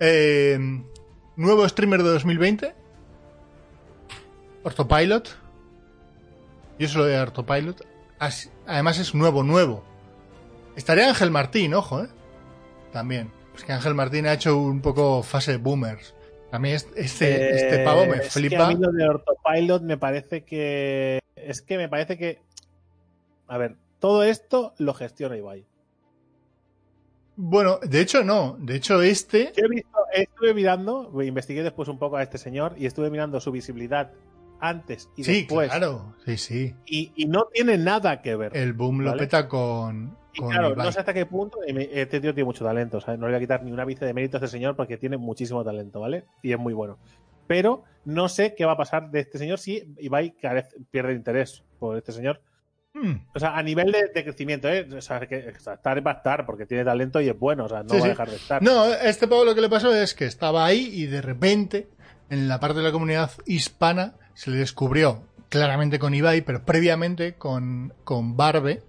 Eh, 0.01 0.59
nuevo 1.37 1.69
streamer 1.69 2.03
de 2.03 2.11
2020. 2.11 2.75
Orthopilot. 4.63 5.37
Yo 6.79 6.89
solo 6.89 7.07
de 7.07 7.19
Orthopilot. 7.19 7.87
Además 8.67 8.99
es 8.99 9.15
nuevo, 9.15 9.43
nuevo. 9.43 9.85
Estaría 10.77 11.09
Ángel 11.09 11.31
Martín, 11.31 11.75
ojo, 11.75 12.05
¿eh? 12.05 12.09
También. 12.93 13.33
Pues 13.53 13.65
que 13.65 13.73
Ángel 13.73 13.95
Martín 13.95 14.27
ha 14.27 14.35
hecho 14.35 14.57
un 14.57 14.81
poco 14.81 15.23
fase 15.23 15.57
boomers. 15.57 16.15
A 16.53 16.59
mí 16.59 16.71
este, 16.71 17.01
este, 17.01 17.57
este 17.57 17.85
pavo 17.85 18.07
me 18.07 18.17
Eh, 18.17 18.21
es 18.23 18.33
flipa. 18.33 18.57
Que 18.57 18.63
a 18.63 18.69
mí 18.69 18.77
lo 18.79 18.93
de 18.93 19.09
Orthopilot 19.09 19.83
me 19.83 19.99
parece 19.99 20.45
que. 20.45 21.21
Es 21.37 21.63
que 21.63 21.77
me 21.77 21.89
parece 21.89 22.17
que. 22.17 22.41
A 23.49 23.59
ver, 23.59 23.77
todo 23.99 24.23
esto 24.23 24.75
lo 24.79 24.95
gestiona 24.95 25.37
Ibai. 25.37 25.65
Bueno, 27.37 27.79
de 27.83 28.01
hecho 28.01 28.25
no. 28.25 28.57
De 28.59 28.77
hecho 28.77 29.01
este... 29.03 29.53
Yo 29.57 29.67
he 29.67 29.69
visto, 29.69 29.99
estuve 30.13 30.55
mirando, 30.55 31.11
investigué 31.23 31.63
después 31.63 31.89
un 31.89 31.99
poco 31.99 32.17
a 32.17 32.23
este 32.23 32.37
señor 32.39 32.75
y 32.77 32.87
estuve 32.87 33.11
mirando 33.11 33.41
su 33.41 33.53
visibilidad 33.53 34.11
antes 34.61 35.09
y 35.17 35.23
Sí, 35.23 35.33
después. 35.43 35.71
claro. 35.71 36.17
Sí, 36.25 36.37
sí. 36.37 36.75
Y, 36.85 37.13
y 37.15 37.27
no 37.27 37.45
tiene 37.53 37.79
nada 37.79 38.23
que 38.23 38.35
ver. 38.35 38.57
El 38.57 38.73
boom 38.73 39.03
lo 39.03 39.17
peta 39.17 39.47
con... 39.47 40.17
y 40.35 40.41
con 40.41 40.51
claro, 40.51 40.71
Ibai. 40.73 40.87
no 40.87 40.91
sé 40.93 40.99
hasta 40.99 41.15
qué 41.15 41.27
punto. 41.27 41.59
Este 41.65 42.21
tío 42.21 42.35
tiene 42.35 42.45
mucho 42.47 42.65
talento, 42.65 43.01
¿sabes? 43.01 43.21
No 43.21 43.27
le 43.27 43.35
voy 43.35 43.37
a 43.37 43.41
quitar 43.41 43.63
ni 43.63 43.71
una 43.71 43.85
vice 43.85 44.05
de 44.05 44.15
mérito 44.15 44.37
a 44.37 44.39
este 44.39 44.49
señor 44.49 44.75
porque 44.75 44.97
tiene 44.97 45.17
muchísimo 45.17 45.63
talento, 45.65 46.01
¿vale? 46.01 46.25
Y 46.43 46.53
es 46.53 46.59
muy 46.59 46.75
bueno. 46.75 46.99
Pero 47.47 47.85
no 48.05 48.29
sé 48.29 48.57
qué 48.57 48.65
va 48.65 48.73
a 48.73 48.77
pasar 48.77 49.13
de 49.13 49.21
este 49.21 49.39
señor 49.39 49.59
si 49.61 49.95
Ibai 49.99 50.35
pierde 50.91 51.13
interés 51.15 51.63
por 51.79 51.97
este 51.97 52.11
señor. 52.11 52.41
Hmm. 53.01 53.27
O 53.35 53.39
sea, 53.39 53.57
a 53.57 53.63
nivel 53.63 53.93
de, 53.93 54.09
de 54.15 54.25
crecimiento, 54.25 54.69
¿eh? 54.69 54.89
O 54.97 55.01
sea, 55.01 55.21
que 55.21 55.55
o 55.57 55.61
sea, 55.61 55.75
estar 55.75 56.07
va 56.07 56.13
a 56.13 56.15
estar 56.15 56.45
porque 56.47 56.67
tiene 56.67 56.85
talento 56.85 57.21
y 57.21 57.29
es 57.29 57.39
bueno, 57.39 57.67
o 57.67 57.69
sea, 57.69 57.83
no 57.83 57.91
Sí, 57.91 58.01
va 58.01 58.07
a 58.07 58.09
dejar 58.09 58.31
de 58.31 58.37
estar. 58.37 58.63
No, 58.63 58.83
a 58.83 58.95
este 59.09 59.29
pavo 59.29 59.45
lo 59.45 59.55
que 59.55 59.61
le 59.61 59.69
pasó 59.69 59.95
es 59.95 60.15
que 60.15 60.25
estaba 60.25 60.65
ahí 60.65 60.91
y 60.93 61.07
de 61.07 61.23
repente 61.23 61.89
en 62.31 62.49
la 62.49 62.61
parte 62.61 62.79
de 62.79 62.85
la 62.85 62.93
comunidad 62.93 63.31
hispana 63.47 64.15
se 64.35 64.51
le 64.51 64.59
descubrió 64.59 65.23
claramente 65.49 65.99
con 65.99 66.15
Ibai, 66.15 66.43
pero 66.43 66.65
previamente 66.65 67.35
con, 67.35 67.95
con 68.05 68.37
Barbe, 68.37 68.83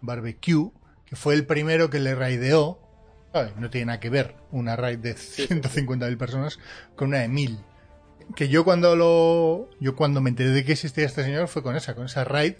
Barbecue, 0.00 0.70
que 1.06 1.16
fue 1.16 1.34
el 1.34 1.46
primero 1.46 1.90
que 1.90 2.00
le 2.00 2.14
raideó. 2.14 2.78
¿sabes? 3.32 3.56
No 3.56 3.70
tiene 3.70 3.86
nada 3.86 4.00
que 4.00 4.10
ver 4.10 4.34
una 4.50 4.76
raid 4.76 4.98
de 4.98 5.14
150.000 5.14 6.16
personas 6.16 6.58
con 6.96 7.08
una 7.08 7.18
de 7.18 7.28
1000. 7.28 7.58
Que 8.34 8.48
yo 8.48 8.64
cuando 8.64 8.96
lo. 8.96 9.70
Yo 9.80 9.96
cuando 9.96 10.20
me 10.20 10.30
enteré 10.30 10.50
de 10.50 10.64
que 10.64 10.72
existía 10.72 11.04
este 11.04 11.24
señor 11.24 11.48
fue 11.48 11.62
con 11.62 11.76
esa, 11.76 11.94
con 11.94 12.06
esa 12.06 12.24
raid, 12.24 12.54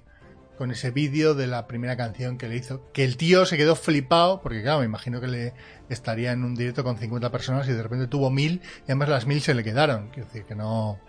con 0.60 0.70
ese 0.70 0.90
vídeo 0.90 1.34
de 1.34 1.46
la 1.46 1.66
primera 1.66 1.96
canción 1.96 2.36
que 2.36 2.46
le 2.46 2.56
hizo. 2.56 2.82
Que 2.92 3.02
el 3.02 3.16
tío 3.16 3.46
se 3.46 3.56
quedó 3.56 3.74
flipado, 3.76 4.42
porque 4.42 4.60
claro, 4.60 4.80
me 4.80 4.84
imagino 4.84 5.18
que 5.18 5.26
le 5.26 5.54
estaría 5.88 6.32
en 6.32 6.44
un 6.44 6.54
directo 6.54 6.84
con 6.84 6.98
50 6.98 7.32
personas 7.32 7.66
y 7.66 7.72
de 7.72 7.82
repente 7.82 8.08
tuvo 8.08 8.30
1000 8.30 8.60
y 8.62 8.82
además 8.84 9.08
las 9.08 9.26
1000 9.26 9.40
se 9.40 9.54
le 9.54 9.64
quedaron. 9.64 10.10
Quiero 10.10 10.26
decir 10.26 10.44
que 10.44 10.54
no. 10.54 11.00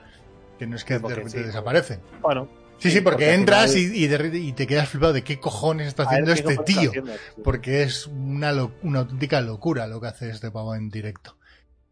Que 0.57 0.68
no 0.68 0.78
es 0.78 0.86
que 0.86 0.95
Sí, 0.99 1.03
de 1.03 1.10
repente 1.15 1.38
sí. 1.40 1.44
desaparecen. 1.44 1.99
Bueno. 2.22 2.48
Sí, 2.78 2.91
sí, 2.91 3.02
porque, 3.02 3.34
entras 3.34 3.73
final- 3.73 3.94
y, 3.94 4.06
y, 4.06 4.07
de 4.07 4.18
re- 4.18 4.38
y 4.38 4.53
te 4.53 4.65
quedas 4.68 4.88
flipado 4.88 5.11
de 5.11 5.22
qué 5.23 5.38
cojones 5.38 5.88
está 5.90 6.03
haciendo 6.03 6.34
¿qué 6.34 6.40
este 6.40 6.57
tío. 6.64 6.90
haciendo? 6.91 7.11
Porque 7.44 7.84
es 7.84 8.07
una, 8.07 8.53
lo- 8.53 8.72
una 8.84 8.99
auténtica 8.99 9.41
locura 9.41 9.86
lo 9.86 9.99
que 9.99 10.07
hace 10.07 10.30
este 10.30 10.49
pavo 10.49 10.73
en 10.76 10.90
directo. 10.90 11.36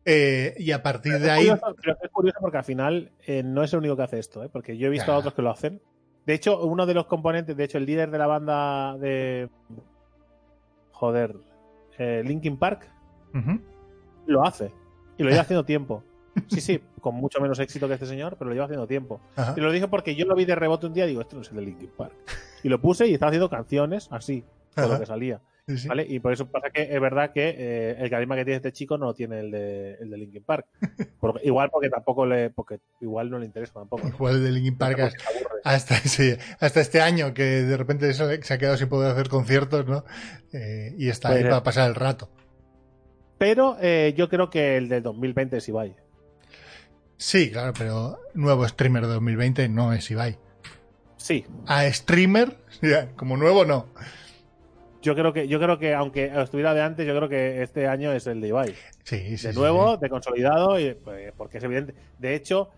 Eh, 0.06 0.56
y 0.58 0.72
a 0.72 0.82
partir 0.82 1.12
Pero 1.12 1.26
de 1.26 1.32
ahí. 1.32 1.48
curioso- 1.50 1.76
pero 1.82 1.98
es 2.02 2.10
curioso 2.10 2.38
porque 2.40 2.58
al 2.58 2.64
final 2.64 3.12
eh, 3.28 3.44
no 3.44 3.64
es 3.64 3.74
el 3.74 3.80
único 3.80 3.98
que 3.98 4.04
hace 4.04 4.18
esto, 4.18 4.44
¿eh? 4.46 4.50
porque 4.50 4.78
yo 4.78 4.88
he 4.88 4.90
visto 4.90 5.12
a 5.12 5.18
otros 5.18 5.34
que 5.34 5.42
lo 5.42 5.52
hacen. 5.52 5.82
De 6.30 6.36
hecho, 6.36 6.64
uno 6.64 6.86
de 6.86 6.94
los 6.94 7.08
componentes, 7.08 7.58
de 7.58 7.64
hecho, 7.64 7.80
el 7.80 7.88
líder 7.88 8.12
de 8.12 8.20
la 8.20 8.28
banda 8.28 8.96
de. 9.00 9.50
Joder, 10.92 11.36
eh, 11.98 12.22
Linkin 12.24 12.56
Park, 12.56 12.88
lo 14.28 14.46
hace. 14.46 14.72
Y 15.18 15.24
lo 15.24 15.30
lleva 15.30 15.42
haciendo 15.42 15.66
tiempo. 15.66 16.04
Sí, 16.46 16.62
sí, 16.62 16.82
con 17.02 17.16
mucho 17.16 17.42
menos 17.42 17.58
éxito 17.58 17.88
que 17.88 17.96
este 17.96 18.06
señor, 18.06 18.36
pero 18.38 18.50
lo 18.50 18.54
lleva 18.54 18.66
haciendo 18.66 18.86
tiempo. 18.86 19.20
Ajá. 19.36 19.56
Y 19.58 19.60
lo 19.60 19.72
dije 19.72 19.88
porque 19.88 20.14
yo 20.14 20.28
lo 20.28 20.36
vi 20.36 20.46
de 20.46 20.54
rebote 20.54 20.86
un 20.86 20.94
día 20.94 21.06
y 21.06 21.08
digo, 21.08 21.22
esto 21.22 21.36
no 21.36 21.42
es 21.42 21.50
el 21.50 21.56
de 21.56 21.62
Linkin 21.64 21.90
Park. 21.98 22.14
Y 22.62 22.70
lo 22.70 22.80
puse 22.80 23.08
y 23.08 23.16
estaba 23.16 23.32
haciendo 23.32 23.50
canciones 23.50 24.08
así, 24.12 24.44
con 24.76 24.88
lo 24.88 25.00
que 25.00 25.08
salía. 25.08 25.42
Sí, 25.70 25.78
sí. 25.78 25.88
¿Vale? 25.88 26.04
Y 26.10 26.20
por 26.20 26.34
eso 26.34 26.50
pasa 26.50 26.72
que 26.72 26.82
es 26.82 27.00
verdad 27.00 27.32
que 27.32 27.56
eh, 27.56 27.96
el 28.00 28.10
carisma 28.10 28.36
que 28.36 28.44
tiene 28.44 28.56
este 28.56 28.72
chico 28.72 28.98
no 28.98 29.14
tiene 29.14 29.40
el 29.40 29.52
de, 29.52 29.94
el 30.02 30.10
de 30.10 30.18
Linkin 30.18 30.44
Park. 30.44 30.66
Igual 31.44 31.70
porque 31.70 31.90
tampoco 31.90 32.26
le. 32.26 32.50
porque 32.50 32.80
igual 33.00 33.30
no 33.30 33.38
le 33.38 33.46
interesa 33.46 33.74
tampoco. 33.74 34.08
Igual 34.08 34.38
el 34.38 34.44
de 34.46 34.52
Linkin 34.52 34.78
Park 34.78 35.14
hasta, 35.64 35.96
sí, 35.98 36.36
hasta 36.60 36.82
este 36.82 37.02
año 37.02 37.36
que 37.36 37.44
de 37.44 37.78
repente 37.78 38.12
se, 38.14 38.24
ha 38.54 38.58
quedado 38.58 38.78
sin 38.78 38.90
poder 38.90 39.12
hacer 39.12 39.30
conciertos, 39.30 39.86
¿no? 39.86 40.06
Eh, 40.54 40.96
y 40.98 41.10
está 41.10 41.30
ahí 41.30 41.44
para 41.44 41.62
pasar 41.62 41.88
el 41.88 41.96
rato. 41.96 42.32
Pero 43.38 43.78
eh, 43.80 44.14
yo 44.18 44.28
creo 44.28 44.50
que 44.50 44.78
el 44.78 44.90
del 44.90 45.04
2020 45.04 45.58
es 45.58 45.70
Ibai. 45.70 45.96
Sí, 47.18 47.52
claro, 47.52 47.74
pero 47.78 48.20
nuevo 48.34 48.68
streamer 48.68 49.04
de 49.04 49.14
2020 49.14 49.70
no 49.70 49.94
es 49.94 50.10
Ibai. 50.10 50.40
Sí, 51.18 51.46
A 51.68 51.84
streamer, 51.92 52.58
como 53.16 53.38
nuevo 53.38 53.66
no. 53.66 53.88
Yo 55.02 55.16
creo 55.16 55.34
que, 55.34 55.48
yo 55.48 55.60
creo 55.60 55.80
que 55.80 55.94
aunque 55.94 56.32
estuviera 56.42 56.74
de 56.74 56.82
antes, 56.82 57.08
yo 57.08 57.16
creo 57.16 57.30
que 57.30 57.62
este 57.64 57.88
año 57.88 58.12
es 58.12 58.28
el 58.28 58.42
de 58.42 58.50
Ibai. 58.50 58.76
Sí, 59.04 59.38
sí. 59.38 59.48
de 59.48 59.54
sí, 59.54 59.60
nuevo, 59.60 59.98
de 59.98 60.10
consolidado, 60.10 60.80
y, 60.80 60.94
pues, 60.94 61.32
porque 61.38 61.60
es 61.60 61.64
evidente. 61.64 61.94
De 62.18 62.36
hecho, 62.36 62.70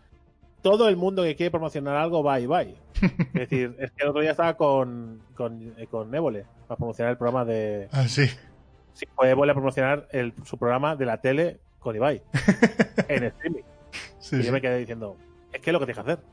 todo 0.61 0.87
el 0.89 0.97
mundo 0.97 1.23
que 1.23 1.35
quiere 1.35 1.51
promocionar 1.51 1.95
algo 1.95 2.23
va 2.23 2.39
y 2.39 2.45
va. 2.45 2.61
Es 3.33 3.33
decir, 3.33 3.75
es 3.79 3.91
que 3.91 4.03
el 4.03 4.09
otro 4.09 4.21
día 4.21 4.31
estaba 4.31 4.55
con, 4.55 5.21
con, 5.35 5.73
eh, 5.77 5.87
con 5.89 6.13
Évole 6.13 6.45
para 6.67 6.77
promocionar 6.77 7.11
el 7.11 7.17
programa 7.17 7.45
de. 7.45 7.87
Ah, 7.91 8.07
sí. 8.07 8.27
Sí, 8.93 9.07
fue 9.15 9.31
Évole 9.31 9.51
a 9.51 9.55
promocionar 9.55 10.07
el, 10.11 10.33
su 10.43 10.57
programa 10.57 10.95
de 10.95 11.05
la 11.05 11.19
tele 11.19 11.59
con 11.79 11.95
Ibai 11.95 12.21
en 13.07 13.23
streaming. 13.23 13.63
Sí, 14.19 14.35
y 14.37 14.43
yo 14.43 14.51
me 14.51 14.61
quedé 14.61 14.77
diciendo, 14.77 15.17
es 15.51 15.61
que 15.61 15.71
es 15.71 15.73
lo 15.73 15.79
que 15.79 15.85
tienes 15.85 16.03
que 16.03 16.11
hacer. 16.11 16.23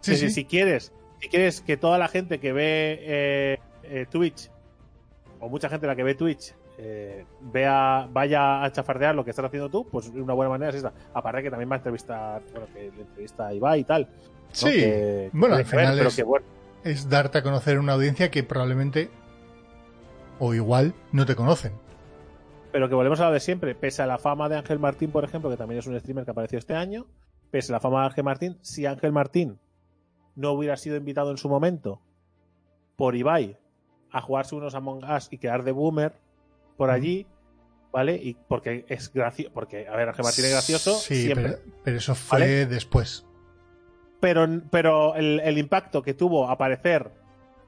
Sí, 0.00 0.12
es 0.12 0.20
decir, 0.20 0.34
si 0.34 0.44
quieres, 0.46 0.92
si 1.20 1.28
quieres 1.28 1.60
que 1.60 1.76
toda 1.76 1.98
la 1.98 2.08
gente 2.08 2.40
que 2.40 2.52
ve 2.52 2.98
eh, 3.02 3.58
eh, 3.84 4.06
Twitch, 4.10 4.50
o 5.40 5.48
mucha 5.48 5.68
gente 5.68 5.86
la 5.86 5.96
que 5.96 6.02
ve 6.02 6.14
Twitch, 6.14 6.54
eh, 6.78 7.24
vea, 7.40 8.08
vaya 8.12 8.62
a 8.62 8.70
chafardear 8.72 9.14
lo 9.14 9.24
que 9.24 9.30
estás 9.30 9.44
haciendo 9.44 9.68
tú, 9.68 9.86
pues 9.88 10.08
una 10.08 10.34
buena 10.34 10.50
manera 10.50 10.70
es 10.70 10.76
esta. 10.76 10.92
Aparte 11.14 11.42
que 11.42 11.50
también 11.50 11.70
va 11.70 11.74
a 11.74 11.78
entrevistar, 11.78 12.42
bueno, 12.52 12.66
que 12.72 12.90
le 12.94 13.02
entrevista 13.02 13.46
a 13.48 13.54
Ibai 13.54 13.80
y 13.80 13.84
tal. 13.84 14.02
¿no? 14.02 14.08
Sí. 14.52 14.72
Que 14.72 15.30
Bueno, 15.32 15.54
al 15.56 15.64
que 15.64 15.70
final 15.70 15.98
es- 15.98 16.16
que 16.16 16.22
bueno. 16.24 16.46
Es 16.84 17.08
darte 17.08 17.38
a 17.38 17.42
conocer 17.42 17.78
una 17.78 17.92
audiencia 17.92 18.30
que 18.30 18.42
probablemente 18.42 19.10
o 20.38 20.54
igual 20.54 20.94
no 21.12 21.26
te 21.26 21.36
conocen. 21.36 21.72
Pero 22.72 22.88
que 22.88 22.94
volvemos 22.94 23.20
a 23.20 23.26
lo 23.26 23.32
de 23.32 23.40
siempre, 23.40 23.74
pese 23.74 24.02
a 24.02 24.06
la 24.06 24.16
fama 24.18 24.48
de 24.48 24.56
Ángel 24.56 24.78
Martín, 24.78 25.10
por 25.10 25.24
ejemplo, 25.24 25.50
que 25.50 25.56
también 25.56 25.80
es 25.80 25.86
un 25.86 25.98
streamer 26.00 26.24
que 26.24 26.30
apareció 26.30 26.58
este 26.58 26.74
año, 26.74 27.06
pese 27.50 27.72
a 27.72 27.76
la 27.76 27.80
fama 27.80 28.00
de 28.00 28.06
Ángel 28.06 28.24
Martín, 28.24 28.58
si 28.62 28.86
Ángel 28.86 29.12
Martín 29.12 29.58
no 30.36 30.52
hubiera 30.52 30.76
sido 30.76 30.96
invitado 30.96 31.30
en 31.32 31.36
su 31.36 31.48
momento 31.48 32.00
por 32.96 33.16
Ibai 33.16 33.58
a 34.12 34.20
jugarse 34.20 34.54
unos 34.54 34.74
Among 34.74 35.04
Us 35.04 35.28
y 35.30 35.38
quedar 35.38 35.62
de 35.64 35.72
boomer 35.72 36.14
por 36.76 36.90
allí, 36.90 37.26
¿vale? 37.92 38.14
Y 38.16 38.36
porque 38.48 38.84
es 38.88 39.12
gracioso, 39.12 39.50
porque, 39.52 39.86
a 39.88 39.96
ver, 39.96 40.08
Ángel 40.08 40.24
Martín 40.24 40.44
es 40.46 40.50
gracioso 40.52 40.94
Sí, 40.98 41.24
siempre. 41.24 41.44
pero, 41.58 41.58
pero 41.84 41.96
eso 41.98 42.14
fue 42.14 42.38
¿Vale? 42.40 42.66
después. 42.66 43.26
pero, 44.20 44.46
pero 44.70 45.14
el, 45.14 45.40
el 45.40 45.58
impacto 45.58 46.02
que 46.02 46.14
tuvo 46.14 46.48
aparecer, 46.50 47.10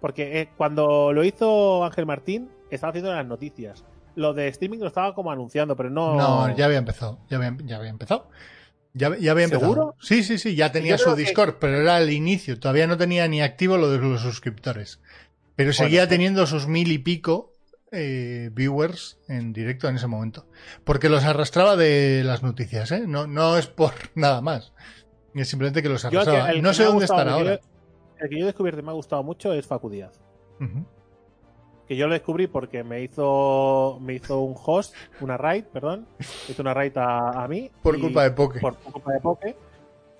porque 0.01 0.41
eh, 0.41 0.49
cuando 0.57 1.13
lo 1.13 1.25
hizo 1.25 1.85
Ángel 1.85 2.07
Martín, 2.07 2.51
estaba 2.71 2.91
haciendo 2.91 3.13
las 3.15 3.27
noticias. 3.27 3.85
Lo 4.15 4.35
de 4.35 4.49
streaming 4.49 4.79
lo 4.81 4.89
estaba 4.89 5.15
como 5.15 5.31
anunciando, 5.31 5.75
pero 5.77 5.89
no. 5.89 6.17
No, 6.17 6.57
ya 6.57 6.67
había 6.67 6.77
empezado. 6.79 7.19
Ya 7.31 7.39
había, 7.39 7.57
ya 7.65 7.77
había 7.79 7.91
empezado. 7.91 8.29
Ya, 8.95 9.17
ya 9.17 9.33
había 9.33 9.45
empezado. 9.45 9.73
¿Seguro? 9.73 9.95
Sí, 10.01 10.23
sí, 10.23 10.37
sí, 10.39 10.55
ya 10.55 10.71
tenía 10.71 10.99
su 10.99 11.11
que- 11.15 11.23
Discord, 11.23 11.55
pero 11.59 11.79
era 11.81 11.99
el 11.99 12.11
inicio. 12.13 12.61
Todavía 12.61 12.87
no 12.87 12.99
tenía 12.99 13.27
ni 13.29 13.41
activo 13.41 13.79
lo 13.79 13.91
de 13.91 13.97
los 13.99 14.21
suscriptores. 14.21 15.01
Pero 15.57 15.73
seguía 15.73 16.09
teniendo 16.09 16.47
sus 16.47 16.67
mil 16.67 16.91
y 16.93 16.99
pico 16.99 17.53
eh, 17.91 18.51
viewers 18.53 19.19
en 19.29 19.53
directo 19.53 19.89
en 19.89 19.97
ese 19.97 20.07
momento. 20.07 20.47
Porque 20.85 21.09
los 21.09 21.25
arrastraba 21.25 21.77
de 21.77 22.23
las 22.25 22.43
noticias, 22.43 22.91
¿eh? 22.93 23.05
No, 23.07 23.27
no 23.27 23.59
es 23.59 23.67
por 23.67 23.93
nada 24.15 24.41
más. 24.41 24.73
Es 25.35 25.49
simplemente 25.49 25.83
que 25.83 25.89
los 25.89 26.05
arrastraba. 26.05 26.53
que 26.53 26.63
no 26.63 26.73
sé 26.73 26.85
dónde 26.85 27.01
gustado, 27.07 27.21
están 27.21 27.29
el 27.29 27.45
que 27.45 27.51
ahora. 27.51 27.61
yo- 27.63 27.69
el 28.25 28.29
que 28.31 28.37
yo 28.39 28.43
he 28.43 28.47
descubierto 28.47 28.81
y 28.81 28.85
me 28.85 28.91
ha 28.91 28.95
gustado 28.95 29.23
mucho 29.23 29.53
es 29.53 29.67
Facu 29.67 29.91
Díaz. 29.91 30.21
Ujú. 30.61 30.85
Que 31.89 31.97
yo 31.97 32.07
lo 32.07 32.13
descubrí 32.15 32.47
porque 32.47 32.85
me 32.85 33.03
hizo 33.03 33.99
me 34.01 34.15
hizo 34.15 34.41
un 34.41 34.55
host, 34.65 34.95
una 35.21 35.37
raid, 35.37 35.65
perdón. 35.65 36.07
Hizo 36.49 36.63
una 36.63 36.73
raid 36.73 36.97
a, 36.97 37.43
a 37.45 37.49
mí. 37.49 37.71
Por 37.83 37.99
y- 37.99 38.01
culpa 38.01 38.23
de 38.25 38.31
Poke. 38.31 38.61
Por 38.61 38.77
culpa 38.77 39.13
de 39.13 39.21
Poke. 39.21 39.57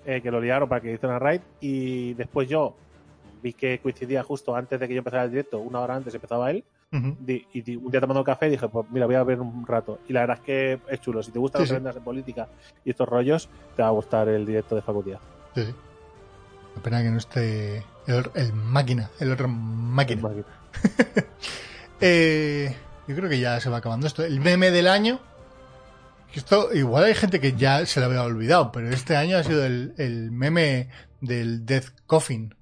eh, 0.05 0.21
que 0.21 0.29
lo 0.31 0.41
liaron 0.41 0.67
para 0.67 0.81
que 0.81 0.93
hice 0.93 1.05
una 1.07 1.17
raid. 1.19 1.41
Y 1.61 2.13
después 2.15 2.49
yo 2.49 2.75
vi 3.43 3.53
que 3.53 3.79
coincidía 3.79 4.23
justo 4.23 4.55
antes 4.55 4.79
de 4.79 4.87
que 4.87 4.93
yo 4.93 4.99
empezara 4.99 5.25
el 5.25 5.29
directo, 5.31 5.59
una 5.59 5.81
hora 5.81 5.95
antes 5.95 6.15
empezaba 6.15 6.49
él. 6.49 6.63
Di- 6.91 7.45
y 7.53 7.61
di- 7.61 7.75
un 7.75 7.89
día 7.91 7.99
tomando 7.99 8.23
café 8.23 8.47
dije, 8.49 8.67
pues 8.69 8.85
mira, 8.91 9.07
voy 9.07 9.15
a 9.15 9.23
ver 9.23 9.39
un 9.41 9.65
rato. 9.65 9.99
Y 10.07 10.13
la 10.13 10.21
verdad 10.21 10.37
es 10.39 10.43
que 10.43 10.79
es 10.89 11.01
chulo. 11.01 11.21
Si 11.23 11.31
te 11.31 11.39
gustan 11.39 11.59
Sí, 11.59 11.63
los 11.63 11.69
sí. 11.69 11.73
vendas 11.75 11.95
en 11.95 12.03
política 12.03 12.47
y 12.85 12.91
estos 12.91 13.09
rollos, 13.09 13.49
te 13.75 13.81
va 13.81 13.87
a 13.87 13.91
gustar 13.91 14.27
el 14.29 14.45
directo 14.45 14.75
de 14.75 14.81
Facu 14.83 15.01
Díaz. 15.03 15.19
Sí, 15.55 15.65
sí. 15.65 15.73
La 16.75 16.81
pena 16.83 17.01
que 17.03 17.09
no 17.09 17.17
esté 17.17 17.77
el, 18.07 18.23
el 18.35 18.53
máquina, 18.53 19.09
el 19.19 19.31
otro 19.31 19.47
máquina. 19.47 20.21
Eh, 22.01 22.75
yo 23.07 23.15
creo 23.15 23.29
que 23.29 23.39
ya 23.39 23.59
se 23.59 23.69
va 23.69 23.77
acabando 23.77 24.07
esto. 24.07 24.23
El 24.23 24.39
meme 24.39 24.71
del 24.71 24.87
año. 24.87 25.19
Esto, 26.33 26.73
igual 26.73 27.03
hay 27.05 27.13
gente 27.13 27.39
que 27.39 27.53
ya 27.53 27.85
se 27.85 27.99
lo 27.99 28.07
había 28.07 28.23
olvidado, 28.23 28.71
pero 28.71 28.89
este 28.89 29.15
año 29.15 29.37
ha 29.37 29.43
sido 29.43 29.65
el, 29.65 29.93
el 29.97 30.31
meme 30.31 30.89
del 31.21 31.65
Death 31.65 31.89
Coffin. 32.07 32.55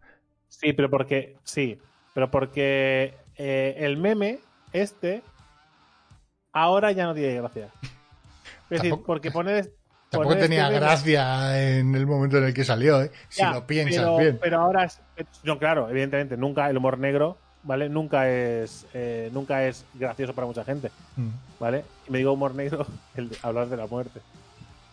Sí, 0.62 0.74
pero 0.74 0.90
porque. 0.90 1.36
Sí, 1.44 1.80
pero 2.14 2.30
porque 2.32 3.16
eh, 3.38 3.76
el 3.80 3.98
meme, 3.98 4.40
este, 4.74 5.22
ahora 6.54 6.92
ya 6.92 7.06
no 7.06 7.14
tiene 7.14 7.36
gracia. 7.36 7.70
Es 8.70 8.82
decir, 8.82 8.94
porque 9.06 9.32
pones. 9.32 9.70
Tampoco 10.12 10.32
poner 10.34 10.44
tenía 10.44 10.64
este 10.64 10.74
meme- 10.76 10.80
gracia 10.82 11.78
en 11.80 11.96
el 11.96 12.06
momento 12.06 12.38
en 12.38 12.44
el 12.44 12.54
que 12.54 12.66
salió, 12.66 13.02
¿eh? 13.02 13.12
si 13.30 13.40
Ya, 13.42 13.52
lo 13.54 13.66
piensas 13.66 13.96
pero, 14.04 14.18
bien. 14.18 14.40
Pero 14.42 14.60
ahora 14.60 14.84
es. 14.84 15.00
No, 15.44 15.58
claro, 15.58 15.90
evidentemente, 15.90 16.36
nunca 16.36 16.70
el 16.70 16.76
humor 16.76 16.98
negro, 17.00 17.38
¿vale? 17.64 17.88
Nunca 17.88 18.30
es, 18.30 18.86
eh, 18.94 19.30
nunca 19.32 19.66
es 19.66 19.86
gracioso 19.94 20.34
para 20.36 20.48
mucha 20.48 20.66
gente, 20.66 20.92
Mm. 21.16 21.30
¿vale? 21.62 21.86
Y 22.08 22.12
me 22.12 22.18
digo 22.18 22.34
humor 22.34 22.54
negro, 22.56 22.86
el 23.16 23.30
de 23.30 23.38
hablar 23.42 23.68
de 23.70 23.78
la 23.78 23.88
muerte. 23.88 24.20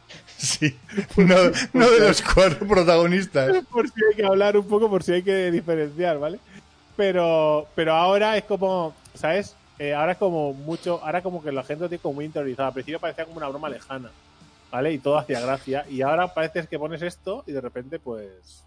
Sí, 0.38 0.78
no, 1.16 1.34
no 1.72 1.90
de 1.90 2.00
los 2.00 2.22
cuatro 2.22 2.66
protagonistas. 2.66 3.64
por 3.64 3.88
si 3.88 4.04
hay 4.08 4.14
que 4.14 4.24
hablar 4.24 4.56
un 4.56 4.66
poco, 4.68 4.88
por 4.88 5.02
si 5.02 5.12
hay 5.12 5.22
que 5.22 5.50
diferenciar, 5.50 6.18
¿vale? 6.18 6.38
Pero, 6.96 7.66
pero 7.74 7.94
ahora 7.94 8.36
es 8.36 8.44
como, 8.44 8.94
¿sabes? 9.14 9.56
Eh, 9.78 9.94
ahora 9.94 10.12
es 10.12 10.18
como 10.18 10.52
mucho, 10.52 11.00
ahora 11.04 11.22
como 11.22 11.42
que 11.42 11.52
la 11.52 11.62
gente 11.62 11.82
lo 11.82 11.88
tiene 11.88 12.02
como 12.02 12.14
muy 12.14 12.24
interiorizado. 12.24 12.68
Al 12.68 12.74
principio 12.74 13.00
parecía 13.00 13.24
como 13.24 13.36
una 13.38 13.48
broma 13.48 13.68
lejana, 13.68 14.10
¿vale? 14.70 14.92
Y 14.92 14.98
todo 14.98 15.18
hacía 15.18 15.40
gracia. 15.40 15.84
Y 15.88 16.02
ahora 16.02 16.32
parece 16.34 16.66
que 16.66 16.78
pones 16.78 17.02
esto 17.02 17.44
y 17.46 17.52
de 17.52 17.60
repente, 17.60 17.98
pues, 17.98 18.64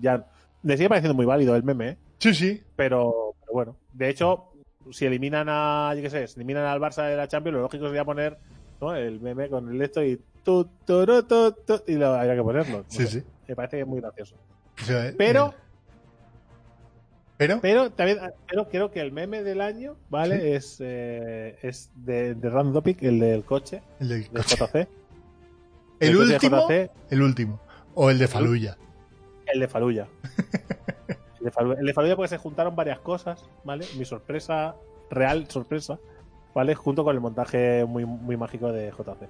ya. 0.00 0.24
Le 0.62 0.76
sigue 0.76 0.88
pareciendo 0.88 1.14
muy 1.14 1.26
válido 1.26 1.54
el 1.54 1.62
meme, 1.62 1.88
¿eh? 1.90 1.96
Sí, 2.18 2.34
sí. 2.34 2.62
pero, 2.74 3.34
pero 3.40 3.52
bueno. 3.52 3.76
De 3.92 4.08
hecho, 4.08 4.46
si 4.90 5.06
eliminan 5.06 5.48
a, 5.48 5.92
yo 5.94 6.02
qué 6.02 6.10
sé, 6.10 6.26
si 6.26 6.36
eliminan 6.36 6.64
al 6.64 6.80
Barça 6.80 7.06
de 7.08 7.16
la 7.16 7.28
Champions, 7.28 7.56
lo 7.56 7.62
lógico 7.62 7.86
sería 7.86 8.04
poner 8.04 8.38
¿no? 8.80 8.94
el 8.94 9.20
meme 9.20 9.48
con 9.48 9.68
el 9.68 9.80
esto 9.82 10.04
y 10.04 10.20
tu, 10.44 10.64
tu, 10.84 11.04
tu, 11.22 11.82
y 11.86 11.94
lo 11.94 12.14
habría 12.14 12.36
que 12.36 12.42
ponerlo. 12.42 12.84
Sí, 12.88 13.06
sí. 13.06 13.22
Me 13.46 13.54
parece 13.54 13.76
que 13.76 13.82
es 13.82 13.88
muy 13.88 14.00
gracioso. 14.00 14.36
Sea, 14.76 15.12
Pero, 15.16 15.48
eh, 15.48 15.54
pero, 17.36 17.60
pero 17.60 17.90
también 17.90 18.18
pero 18.48 18.68
creo 18.68 18.90
que 18.90 19.00
el 19.00 19.12
meme 19.12 19.42
del 19.42 19.60
año, 19.60 19.96
¿vale? 20.08 20.54
Es, 20.54 20.78
eh, 20.80 21.58
es 21.62 21.90
de, 21.94 22.34
de 22.34 22.50
Random 22.50 22.74
Topic, 22.74 23.02
el 23.02 23.20
del 23.20 23.44
coche, 23.44 23.82
el, 24.00 24.08
del 24.08 24.22
de 24.24 24.28
coche. 24.30 24.56
JC. 24.56 24.88
el 26.00 26.12
de 26.12 26.18
último, 26.18 26.68
JC, 26.68 26.90
el 27.10 27.22
último. 27.22 27.60
O 27.94 28.10
el 28.10 28.18
de 28.18 28.28
Faluya. 28.28 28.76
el 29.46 29.60
de 29.60 29.68
Faluya. 29.68 30.08
el, 31.38 31.44
de 31.44 31.50
Faluya. 31.50 31.80
el 31.80 31.86
de 31.86 31.92
Faluya 31.94 32.16
porque 32.16 32.28
se 32.28 32.38
juntaron 32.38 32.74
varias 32.76 33.00
cosas, 33.00 33.44
¿vale? 33.64 33.86
Mi 33.98 34.04
sorpresa, 34.04 34.76
real 35.10 35.46
sorpresa, 35.50 35.98
¿vale? 36.54 36.74
Junto 36.74 37.04
con 37.04 37.14
el 37.14 37.20
montaje 37.20 37.84
muy, 37.84 38.04
muy 38.04 38.36
mágico 38.36 38.72
de 38.72 38.90
JC. 38.90 39.28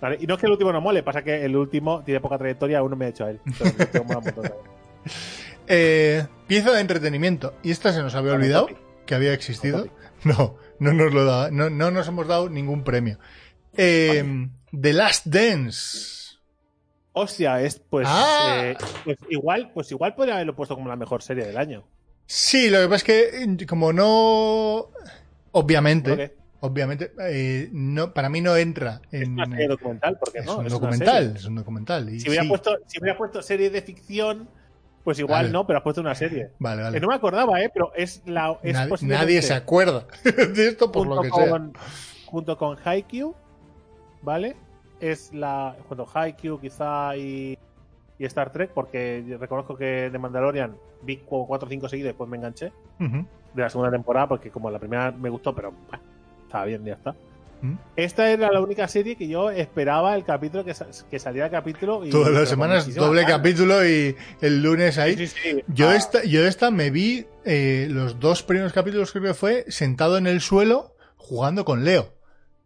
¿Vale? 0.00 0.18
Y 0.20 0.26
no 0.26 0.34
es 0.34 0.40
que 0.40 0.46
el 0.46 0.52
último 0.52 0.72
no 0.72 0.80
mole, 0.80 1.02
pasa 1.02 1.22
que 1.22 1.44
el 1.44 1.56
último 1.56 2.02
tiene 2.04 2.20
poca 2.20 2.38
trayectoria, 2.38 2.78
aún 2.78 2.90
no 2.90 2.96
me 2.96 3.06
ha 3.06 3.08
hecho 3.08 3.24
a 3.24 3.30
él. 3.30 3.40
Pero 3.58 3.70
el 3.70 3.80
último 3.80 4.04
mola 4.04 4.18
un 4.18 4.24
montón 4.24 4.44
también. 4.44 4.70
Eh, 5.70 6.26
pieza 6.46 6.72
de 6.72 6.80
entretenimiento. 6.80 7.52
Y 7.62 7.70
esta 7.72 7.92
se 7.92 8.02
nos 8.02 8.14
había 8.14 8.32
olvidado 8.32 8.68
que 9.04 9.14
había 9.14 9.34
existido. 9.34 9.86
No, 10.24 10.56
no 10.80 10.92
nos 10.94 11.12
lo 11.12 11.24
da, 11.26 11.50
no, 11.50 11.68
no 11.70 11.90
nos 11.90 12.08
hemos 12.08 12.26
dado 12.26 12.48
ningún 12.48 12.84
premio. 12.84 13.18
Eh, 13.76 14.48
The 14.72 14.92
Last 14.94 15.26
Dance. 15.26 16.38
Hostia, 17.12 17.60
es 17.62 17.78
pues, 17.78 18.06
Ah. 18.10 18.60
eh, 18.64 18.76
pues 19.04 19.18
igual, 19.28 19.70
pues 19.74 19.90
igual 19.92 20.14
podría 20.14 20.34
haberlo 20.36 20.56
puesto 20.56 20.74
como 20.74 20.88
la 20.88 20.96
mejor 20.96 21.22
serie 21.22 21.44
del 21.44 21.56
año. 21.58 21.84
Sí, 22.26 22.70
lo 22.70 22.80
que 22.80 22.88
pasa 22.88 23.12
es 23.12 23.56
que 23.58 23.66
como 23.66 23.92
no, 23.92 24.88
obviamente. 25.52 26.34
Obviamente, 26.60 27.12
eh, 27.20 27.68
no, 27.72 28.12
para 28.12 28.28
mí 28.28 28.40
no 28.40 28.56
entra 28.56 29.00
Es 29.10 29.22
en. 29.22 29.32
una 29.34 29.46
serie 29.46 29.68
documental, 29.68 30.16
porque 30.18 30.38
es 30.38 30.46
no, 30.46 30.54
un 30.54 30.60
una 30.60 30.68
documental, 30.68 31.32
es 31.36 31.44
un 31.44 31.54
documental. 31.56 32.08
y 32.10 32.20
Si 32.20 32.28
hubiera, 32.28 32.42
sí, 32.44 32.48
puesto, 32.48 32.76
si 32.86 33.00
hubiera 33.00 33.16
puesto 33.16 33.42
serie 33.42 33.70
de 33.70 33.82
ficción, 33.82 34.48
Pues 35.04 35.18
igual 35.20 35.44
Vale. 35.44 35.52
no, 35.52 35.66
pero 35.66 35.78
has 35.78 35.82
puesto 35.82 36.00
una 36.02 36.14
serie. 36.14 36.50
Vale, 36.58 36.92
Que 36.92 37.00
no 37.00 37.08
me 37.08 37.14
acordaba, 37.14 37.60
¿eh? 37.62 37.70
Pero 37.72 37.92
es 37.94 38.22
la. 38.26 38.58
Es 38.62 39.02
Nadie, 39.02 39.40
se 39.40 39.54
acuerda 39.54 40.06
de 40.24 40.68
esto 40.68 40.92
por 40.92 41.06
junto 41.06 41.14
lo 41.16 41.22
que 41.22 41.30
sea. 41.30 41.48
con, 41.50 41.72
Junto 42.26 42.58
con 42.58 42.76
Haikyuu, 42.84 43.34
¿vale? 44.22 44.54
Es 45.00 45.32
la. 45.32 45.76
Junto 45.88 46.06
a 46.12 46.22
Haikyuu, 46.24 46.60
quizá, 46.60 47.16
y, 47.16 47.56
y 48.18 48.24
Star 48.26 48.52
Trek, 48.52 48.72
porque 48.74 49.24
reconozco 49.40 49.76
que 49.76 50.10
de 50.10 50.18
Mandalorian 50.18 50.76
vi 51.02 51.18
como 51.18 51.46
4 51.46 51.66
o 51.66 51.70
5 51.70 51.88
seguidos 51.88 52.06
y 52.06 52.08
después 52.08 52.28
me 52.28 52.36
enganché. 52.36 52.72
De 52.98 53.62
la 53.62 53.70
segunda 53.70 53.90
temporada, 53.90 54.28
porque 54.28 54.50
como 54.50 54.70
la 54.70 54.78
primera 54.78 55.10
me 55.12 55.30
gustó, 55.30 55.54
pero 55.54 55.72
bah, 55.90 56.00
estaba 56.48 56.64
bien, 56.64 56.84
ya 56.84 56.94
está. 56.94 57.14
¿Mm? 57.60 57.74
Esta 57.96 58.30
era 58.30 58.50
la 58.52 58.60
única 58.60 58.86
serie 58.88 59.16
que 59.16 59.26
yo 59.28 59.50
esperaba 59.50 60.14
el 60.14 60.24
capítulo 60.24 60.64
que, 60.64 60.74
que 61.10 61.18
saliera 61.18 61.46
el 61.46 61.52
capítulo. 61.52 62.04
Y, 62.04 62.10
Todas 62.10 62.32
las 62.32 62.48
semanas 62.48 62.94
doble 62.94 63.22
ganas. 63.22 63.36
capítulo 63.38 63.86
y 63.86 64.16
el 64.40 64.62
lunes 64.62 64.96
ahí. 64.98 65.16
Sí, 65.16 65.26
sí, 65.26 65.36
sí. 65.42 65.64
Yo 65.68 65.90
Ah, 65.90 65.96
esta, 65.96 66.24
yo 66.24 66.46
esta 66.46 66.70
me 66.70 66.90
vi 66.90 67.26
eh, 67.44 67.88
los 67.90 68.20
dos 68.20 68.42
primeros 68.42 68.72
capítulos 68.72 69.10
creo 69.12 69.24
que 69.24 69.34
fue 69.34 69.64
sentado 69.68 70.18
en 70.18 70.26
el 70.26 70.40
suelo 70.40 70.94
jugando 71.16 71.64
con 71.64 71.84
Leo. 71.84 72.14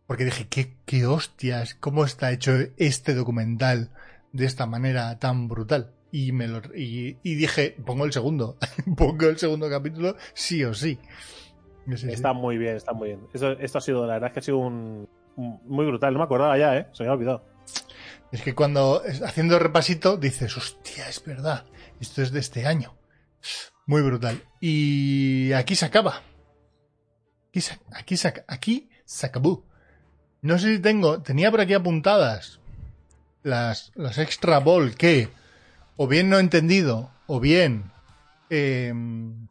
Porque 0.06 0.24
dije, 0.26 0.46
qué, 0.48 0.74
qué 0.84 1.06
hostias, 1.06 1.74
cómo 1.74 2.04
está 2.04 2.32
hecho 2.32 2.52
este 2.76 3.14
documental 3.14 3.90
de 4.32 4.44
esta 4.44 4.66
manera 4.66 5.18
tan 5.18 5.48
brutal. 5.48 5.92
Y 6.10 6.32
me 6.32 6.46
lo 6.48 6.60
y, 6.76 7.16
y 7.22 7.34
dije, 7.36 7.74
pongo 7.86 8.04
el 8.04 8.12
segundo, 8.12 8.58
pongo 8.96 9.26
el 9.26 9.38
segundo 9.38 9.70
capítulo 9.70 10.16
sí 10.34 10.62
o 10.64 10.74
sí. 10.74 10.98
Sí, 11.86 11.96
sí. 11.96 12.10
Está 12.10 12.32
muy 12.32 12.58
bien, 12.58 12.76
está 12.76 12.92
muy 12.92 13.08
bien. 13.08 13.20
Esto, 13.32 13.52
esto 13.52 13.78
ha 13.78 13.80
sido, 13.80 14.06
la 14.06 14.14
verdad 14.14 14.28
es 14.28 14.32
que 14.34 14.38
ha 14.40 14.42
sido 14.42 14.58
un, 14.58 15.08
un- 15.36 15.60
muy 15.66 15.84
brutal. 15.86 16.12
No 16.12 16.18
me 16.20 16.24
acordaba 16.24 16.56
ya, 16.58 16.76
¿eh? 16.76 16.86
Se 16.92 17.02
me 17.02 17.08
había 17.08 17.16
olvidado. 17.18 17.44
Es 18.30 18.42
que 18.42 18.54
cuando 18.54 19.02
haciendo 19.26 19.58
repasito 19.58 20.16
dices, 20.16 20.56
hostia, 20.56 21.08
es 21.08 21.22
verdad, 21.24 21.64
esto 22.00 22.22
es 22.22 22.32
de 22.32 22.40
este 22.40 22.66
año. 22.66 22.94
Muy 23.86 24.00
brutal. 24.02 24.42
Y 24.60 25.52
aquí 25.52 25.74
se 25.76 25.86
acaba. 25.86 26.22
Aquí 27.48 27.60
se, 27.60 27.78
aquí 27.92 28.16
se, 28.16 28.32
aquí 28.48 28.88
se 29.04 29.26
acabó. 29.26 29.64
No 30.40 30.58
sé 30.58 30.76
si 30.76 30.80
tengo, 30.80 31.20
tenía 31.22 31.50
por 31.50 31.60
aquí 31.60 31.74
apuntadas 31.74 32.60
las, 33.42 33.92
las 33.94 34.18
extra 34.18 34.60
ball 34.60 34.94
que 34.94 35.28
o 35.96 36.06
bien 36.06 36.30
no 36.30 36.38
he 36.38 36.40
entendido 36.40 37.10
o 37.26 37.38
bien 37.40 37.90
em, 38.50 39.46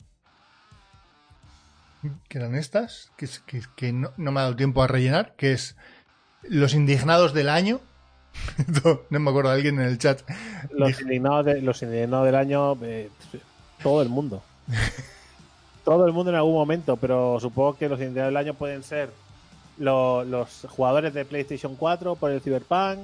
que 2.28 2.38
eran 2.38 2.56
estas 2.56 3.12
que, 3.18 3.28
que, 3.46 3.62
que 3.76 3.94
no, 3.94 4.12
no 4.18 4.32
me 4.32 4.40
ha 4.40 4.44
dado 4.44 4.56
tiempo 4.56 4.82
a 4.84 4.88
rellenar 4.88 5.34
que 5.38 5.54
es 5.54 5.76
los 6.44 6.74
indignados 6.74 7.34
del 7.34 7.50
año 7.50 7.80
no, 8.84 9.02
no 9.10 9.20
me 9.20 9.30
acuerdo 9.30 9.52
alguien 9.52 9.80
en 9.80 9.88
el 9.88 9.98
chat 9.98 10.22
Los 10.72 11.00
indignados, 11.02 11.46
de- 11.46 11.62
los 11.62 11.82
indignados 11.84 12.26
del 12.26 12.36
año, 12.36 12.78
eh, 12.84 13.10
todo 13.84 14.02
el 14.02 14.10
mundo. 14.10 14.42
todo 15.84 16.06
el 16.06 16.14
mundo 16.14 16.30
en 16.32 16.38
algún 16.38 16.54
momento, 16.54 16.96
pero 16.98 17.40
supongo 17.40 17.78
que 17.78 17.90
los 17.90 18.00
indignados 18.00 18.30
del 18.30 18.38
año 18.38 18.54
pueden 18.54 18.84
ser 18.84 19.10
lo- 19.78 20.24
los 20.24 20.66
jugadores 20.70 21.14
de 21.14 21.26
PlayStation 21.26 21.76
4 21.76 22.16
por 22.16 22.32
el 22.32 22.40
Cyberpunk, 22.42 23.00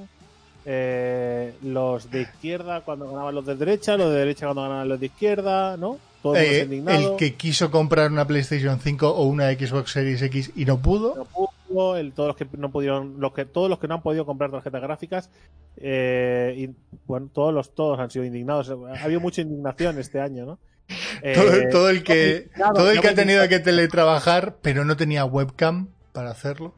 eh, 0.66 1.54
los 1.64 2.10
de 2.12 2.22
izquierda 2.22 2.82
cuando 2.82 3.10
ganaban 3.10 3.36
los 3.36 3.46
de 3.46 3.56
derecha, 3.56 3.98
los 3.98 4.10
de 4.12 4.20
derecha 4.20 4.46
cuando 4.46 4.64
ganaban 4.64 4.88
los 4.90 5.00
de 5.00 5.06
izquierda, 5.08 5.76
¿no? 5.78 5.98
Eh, 6.36 6.68
el 6.88 7.16
que 7.18 7.36
quiso 7.36 7.72
comprar 7.72 8.12
una 8.12 8.26
PlayStation 8.28 8.80
5 8.80 9.10
o 9.10 9.24
una 9.28 9.52
Xbox 9.52 9.92
Series 9.92 10.22
X 10.24 10.52
y 10.56 10.66
no 10.66 10.82
pudo 10.82 11.16
no 11.16 11.26
pudo, 11.68 11.96
el- 11.98 12.12
todos 12.14 12.28
los 12.30 12.36
que 12.38 12.48
no 12.58 12.72
pudieron, 12.72 13.20
los 13.20 13.34
que 13.34 13.46
todos 13.46 13.70
los 13.70 13.80
que 13.80 13.88
no 13.88 13.96
han 13.96 14.02
podido 14.02 14.26
comprar 14.26 14.52
tarjetas 14.52 14.82
gráficas, 14.82 15.30
eh, 15.78 16.54
y, 16.58 16.70
bueno, 17.06 17.30
todos 17.34 17.54
los 17.54 17.74
todos 17.76 18.00
han 18.00 18.10
sido 18.10 18.26
indignados. 18.26 18.70
Ha 18.70 19.04
habido 19.04 19.20
mucha 19.20 19.42
indignación 19.42 20.00
este 20.00 20.20
año, 20.20 20.46
¿no? 20.46 20.60
Eh, 21.22 21.34
todo, 21.34 21.52
todo 21.72 21.90
el 21.90 22.04
que 22.04 22.50
todo 22.76 22.92
el 22.92 23.02
que 23.02 23.08
ha 23.10 23.16
tenido 23.16 23.48
que 23.50 23.60
teletrabajar 23.60 24.58
pero 24.62 24.86
no 24.86 24.96
tenía 24.96 25.26
webcam 25.26 25.90
para 26.14 26.30
hacerlo 26.32 26.74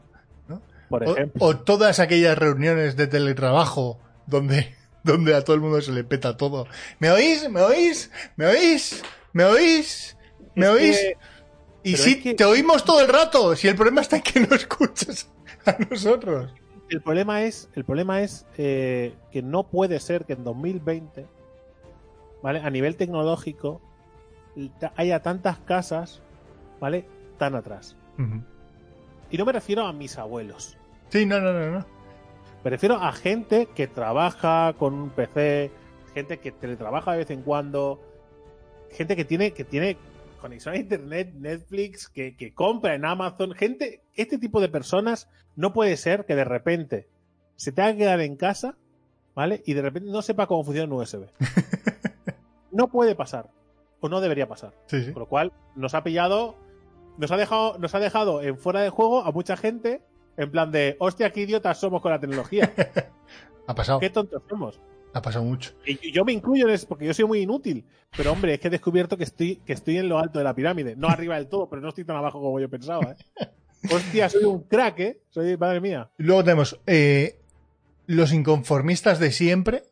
por 0.90 1.04
o, 1.08 1.14
ejemplo. 1.14 1.46
o 1.46 1.58
todas 1.58 2.00
aquellas 2.00 2.38
reuniones 2.38 2.96
de 2.96 3.06
teletrabajo 3.08 4.00
donde 4.26 4.74
donde 5.04 5.36
a 5.36 5.44
todo 5.44 5.56
el 5.56 5.62
mundo 5.62 5.82
se 5.82 5.92
le 5.92 6.04
peta 6.04 6.38
todo 6.38 6.68
¿me 7.00 7.12
oís? 7.12 7.50
¿me 7.50 7.62
oís? 7.62 8.10
¿me 8.38 8.48
oís? 8.48 9.04
¿Me 9.34 9.44
oís? 9.44 10.18
¿me 10.56 10.66
Es 10.66 10.72
oís? 10.72 10.98
que- 11.00 11.18
y 11.84 11.92
pero 11.94 12.04
sí, 12.04 12.12
es 12.12 12.24
que- 12.24 12.34
te 12.36 12.46
oímos 12.46 12.84
todo 12.84 13.00
el 13.02 13.08
rato 13.08 13.56
si 13.56 13.68
el 13.68 13.76
problema 13.76 14.02
está 14.02 14.18
en 14.18 14.22
que 14.24 14.40
no 14.42 14.48
escuchas 14.56 15.30
a 15.66 15.76
nosotros 15.90 16.52
el 16.90 17.02
problema 17.02 17.44
es, 17.44 17.70
el 17.76 17.86
problema 17.86 18.22
es 18.22 18.48
eh, 18.58 19.14
que 19.32 19.42
no 19.44 19.64
puede 19.68 20.00
ser 20.00 20.26
que 20.26 20.34
en 20.34 20.44
2020, 20.44 21.28
¿vale? 22.42 22.62
A 22.62 22.70
nivel 22.72 22.96
tecnológico 22.96 23.80
haya 24.96 25.22
tantas 25.22 25.60
casas, 25.60 26.22
¿vale? 26.80 27.06
Tan 27.38 27.54
atrás. 27.54 27.96
Y 29.30 29.38
no 29.38 29.46
me 29.46 29.52
refiero 29.52 29.86
a 29.86 29.94
mis 29.94 30.18
abuelos. 30.18 30.78
sí, 31.10 31.28
no, 31.28 31.40
no, 31.40 31.54
no, 31.54 31.70
no 31.72 31.86
Me 32.64 32.70
refiero 32.72 32.96
a 32.96 33.12
gente 33.12 33.68
que 33.68 33.86
trabaja 33.86 34.74
con 34.80 34.96
un 34.96 35.10
PC, 35.12 35.72
gente 36.16 36.40
que 36.40 36.52
teletrabaja 36.52 37.12
de 37.12 37.18
vez 37.20 37.30
en 37.30 37.44
cuando, 37.44 38.02
gente 38.92 39.16
que 39.16 39.26
tiene, 39.26 39.52
que 39.52 39.64
tiene 39.64 39.98
conexión 40.42 40.76
a 40.76 40.78
internet, 40.78 41.34
Netflix, 41.36 42.08
que, 42.08 42.36
que 42.36 42.54
compra 42.54 42.96
en 42.96 43.06
Amazon, 43.06 43.54
gente, 43.54 44.02
este 44.16 44.38
tipo 44.38 44.62
de 44.62 44.70
personas 44.70 45.30
no 45.56 45.74
puede 45.74 45.98
ser 45.98 46.26
que 46.26 46.36
de 46.36 46.46
repente 46.46 47.08
se 47.56 47.72
tenga 47.72 47.92
que 47.92 48.00
quedar 48.00 48.22
en 48.22 48.38
casa, 48.38 48.78
¿vale? 49.36 49.62
Y 49.66 49.74
de 49.74 49.82
repente 49.82 50.10
no 50.10 50.22
sepa 50.22 50.48
cómo 50.48 50.64
funciona 50.64 50.94
un 50.94 51.02
USB. 51.02 51.26
No 52.72 52.90
puede 52.90 53.16
pasar. 53.16 53.50
O 54.00 54.10
no 54.10 54.22
debería 54.22 54.48
pasar. 54.48 54.74
sí, 54.86 55.04
sí. 55.04 55.12
Con 55.12 55.22
lo 55.22 55.28
cual, 55.28 55.52
nos 55.76 55.94
ha 55.94 56.04
pillado, 56.04 56.56
nos 57.18 57.32
ha 57.32 57.38
dejado, 57.38 57.78
nos 57.80 57.94
ha 57.96 58.00
dejado 58.00 58.42
en 58.42 58.58
fuera 58.58 58.82
de 58.82 58.90
juego 58.90 59.26
a 59.26 59.32
mucha 59.32 59.58
gente, 59.58 60.02
en 60.38 60.52
plan 60.52 60.72
de, 60.72 60.96
hostia, 61.00 61.32
qué 61.32 61.42
idiotas 61.42 61.80
somos 61.80 62.02
con 62.02 62.12
la 62.12 62.20
tecnología. 62.20 62.72
ha 63.68 63.76
pasado 63.76 64.00
qué 64.00 64.10
tontos 64.10 64.44
somos. 64.48 64.80
Ha 65.14 65.22
pasado 65.22 65.44
mucho 65.44 65.74
Y 65.86 66.12
yo 66.12 66.24
me 66.24 66.34
incluyo 66.34 66.68
en 66.68 66.74
eso 66.74 66.88
porque 66.88 67.06
yo 67.06 67.14
soy 67.14 67.26
muy 67.26 67.40
inútil. 67.40 67.86
Pero 68.16 68.32
hombre, 68.32 68.56
es 68.56 68.60
que 68.60 68.68
he 68.68 68.72
descubierto 68.72 69.18
que 69.18 69.24
estoy, 69.24 69.58
que 69.58 69.74
estoy 69.74 69.98
en 69.98 70.10
lo 70.10 70.20
alto 70.20 70.40
de 70.40 70.46
la 70.46 70.56
pirámide. 70.56 70.96
No 70.96 71.10
arriba 71.10 71.36
del 71.36 71.48
todo, 71.48 71.70
pero 71.70 71.82
no 71.82 71.90
estoy 71.90 72.06
tan 72.06 72.16
abajo 72.16 72.40
como 72.40 72.60
yo 72.60 72.70
pensaba, 72.70 73.12
¿eh? 73.12 73.48
Hostia, 73.92 74.30
soy 74.30 74.44
un 74.44 74.64
crack, 74.64 75.00
¿eh? 75.00 75.22
Soy, 75.30 75.56
madre 75.58 75.80
mía. 75.80 76.10
Luego 76.18 76.44
tenemos 76.44 76.80
eh, 76.86 77.40
los 78.08 78.34
inconformistas 78.34 79.20
de 79.20 79.32
siempre. 79.32 79.84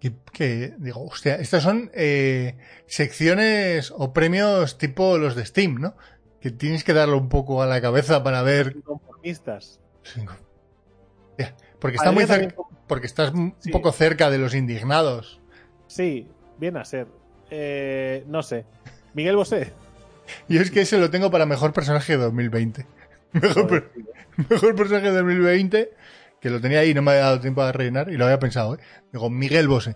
Que, 0.00 0.12
que 0.32 0.74
digo, 0.78 1.04
hostia, 1.04 1.36
estas 1.36 1.62
son 1.62 1.90
eh, 1.94 2.58
secciones 2.86 3.92
o 3.96 4.12
premios 4.12 4.78
tipo 4.78 5.16
los 5.16 5.36
de 5.36 5.46
Steam, 5.46 5.76
¿no? 5.76 5.96
Que 6.40 6.50
tienes 6.50 6.84
que 6.84 6.92
darle 6.92 7.14
un 7.14 7.28
poco 7.28 7.62
a 7.62 7.66
la 7.66 7.80
cabeza 7.80 8.22
para 8.22 8.42
ver. 8.42 8.82
Conformistas. 8.82 9.80
Ya, 11.38 11.54
Porque 11.86 11.96
está 11.96 12.12
muy 12.12 12.24
cerca, 12.26 12.54
porque 12.86 13.06
estás 13.06 13.32
un 13.32 13.54
poco 13.72 13.92
cerca 13.92 14.30
de 14.30 14.38
los 14.38 14.54
indignados. 14.54 15.40
Sí, 15.86 16.28
viene 16.58 16.80
a 16.80 16.84
ser. 16.84 17.06
Eh, 17.50 18.24
no 18.28 18.42
sé. 18.42 18.64
Miguel 19.14 19.36
Bosé. 19.36 19.72
Y 20.48 20.58
es 20.58 20.72
que 20.72 20.80
ese 20.80 20.98
lo 20.98 21.08
tengo 21.08 21.30
para 21.30 21.46
mejor 21.46 21.72
personaje 21.72 22.16
de 22.16 22.24
2020. 22.24 22.84
Mejor, 23.32 23.68
per- 23.68 23.90
mejor 24.50 24.74
personaje 24.74 25.06
de 25.10 25.14
2020, 25.18 25.90
que 26.40 26.50
lo 26.50 26.60
tenía 26.60 26.80
ahí 26.80 26.90
y 26.90 26.94
no 26.94 27.02
me 27.02 27.12
había 27.12 27.22
dado 27.24 27.40
tiempo 27.40 27.62
a 27.62 27.70
rellenar 27.70 28.08
y 28.10 28.16
lo 28.16 28.24
había 28.24 28.38
pensado, 28.40 28.74
¿eh? 28.74 28.78
Digo, 29.12 29.30
Miguel 29.30 29.68
Bosé. 29.68 29.94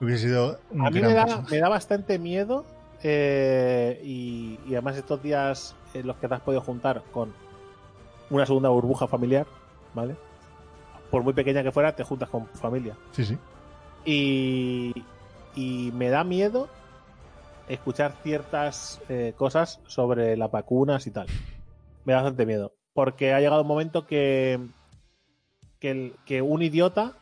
Hubiese 0.00 0.28
sido 0.28 0.58
un 0.70 0.86
A 0.86 0.90
mí 0.90 1.00
me 1.02 1.12
da, 1.12 1.44
me 1.50 1.58
da 1.58 1.68
bastante 1.68 2.18
miedo 2.18 2.64
eh, 3.02 4.00
y, 4.02 4.58
y 4.66 4.72
además 4.72 4.96
estos 4.96 5.22
días 5.22 5.74
en 5.92 6.06
los 6.06 6.16
que 6.16 6.28
te 6.28 6.34
has 6.34 6.40
podido 6.40 6.62
juntar 6.62 7.02
con 7.12 7.34
una 8.30 8.46
segunda 8.46 8.68
burbuja 8.70 9.06
familiar, 9.06 9.46
¿vale? 9.92 10.16
Por 11.10 11.22
muy 11.22 11.32
pequeña 11.32 11.62
que 11.62 11.72
fuera, 11.72 11.94
te 11.96 12.04
juntas 12.04 12.28
con 12.28 12.46
familia. 12.48 12.94
Sí, 13.12 13.24
sí. 13.24 13.38
Y, 14.04 14.92
y 15.54 15.90
me 15.92 16.08
da 16.10 16.24
miedo 16.24 16.68
escuchar 17.68 18.12
ciertas 18.22 19.00
eh, 19.08 19.34
cosas 19.36 19.80
sobre 19.86 20.36
las 20.36 20.50
vacunas 20.50 21.06
y 21.06 21.10
tal. 21.10 21.26
Me 22.04 22.12
da 22.12 22.20
bastante 22.22 22.46
miedo. 22.46 22.72
Porque 22.94 23.32
ha 23.34 23.40
llegado 23.40 23.62
un 23.62 23.68
momento 23.68 24.06
que, 24.06 24.58
que, 25.78 25.90
el- 25.90 26.14
que 26.24 26.42
un 26.42 26.62
idiota, 26.62 27.12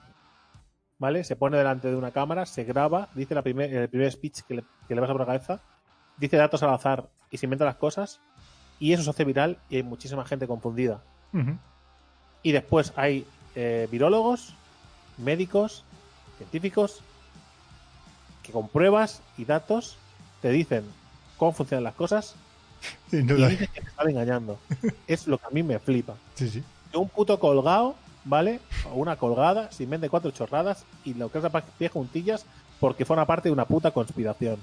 ¿vale? 0.99 1.25
Se 1.25 1.37
pone 1.37 1.57
delante 1.59 1.89
de 1.89 1.97
una 1.97 2.13
cámara, 2.13 2.47
se 2.47 2.65
graba, 2.65 3.09
dice 3.15 3.35
la 3.35 3.43
primer, 3.43 3.73
el 3.75 3.89
primer 3.89 4.11
speech 4.13 4.43
que 4.47 4.55
le, 4.55 4.65
que 4.89 4.95
le 4.95 5.01
pasa 5.01 5.13
por 5.13 5.21
la 5.21 5.27
cabeza, 5.27 5.61
dice 6.19 6.37
datos 6.37 6.63
al 6.63 6.71
azar 6.71 7.09
y 7.31 7.39
se 7.39 7.47
inventa 7.47 7.65
las 7.65 7.77
cosas, 7.77 8.21
y 8.79 8.93
eso 8.93 9.03
se 9.03 9.11
hace 9.11 9.25
viral 9.25 9.59
y 9.69 9.77
hay 9.77 9.83
muchísima 9.83 10.25
gente 10.25 10.47
confundida. 10.47 11.03
Y 12.43 12.53
después 12.53 12.93
hay 12.97 13.27
eh, 13.57 13.89
virólogos, 13.91 14.55
médicos, 15.19 15.83
científicos, 16.39 17.01
que 18.43 18.53
con 18.53 18.69
pruebas 18.69 19.21
y 19.37 19.45
datos 19.45 19.97
te 20.41 20.51
dicen 20.51 20.85
cómo 21.37 21.53
funcionan 21.53 21.83
las 21.85 21.95
cosas 21.95 22.37
y 23.13 23.23
la- 23.23 23.49
dicen 23.49 23.69
que 23.73 23.81
te 23.81 23.89
están 23.89 24.09
engañando. 24.11 24.59
es 25.09 25.27
lo 25.27 25.39
que 25.39 25.47
a 25.47 25.51
mí 25.51 25.63
me 25.63 25.79
flipa. 25.79 26.15
sí, 26.35 26.49
sí. 26.49 26.63
Que 26.93 26.99
un 26.99 27.09
puto 27.09 27.41
colgado, 27.41 27.97
¿vale? 28.25 28.61
O 28.93 28.95
una 28.95 29.17
colgada, 29.17 29.73
se 29.73 29.83
invente 29.83 30.09
cuatro 30.09 30.31
chorradas 30.31 30.85
y 31.05 31.15
lo 31.15 31.33
que 31.33 31.39
es 31.39 31.45
a 31.45 31.51
pie 31.51 31.89
juntillas 31.89 32.47
porque 32.79 33.05
forma 33.05 33.27
parte 33.27 33.49
de 33.49 33.53
una 33.53 33.65
puta 33.65 33.91
conspiración. 33.91 34.59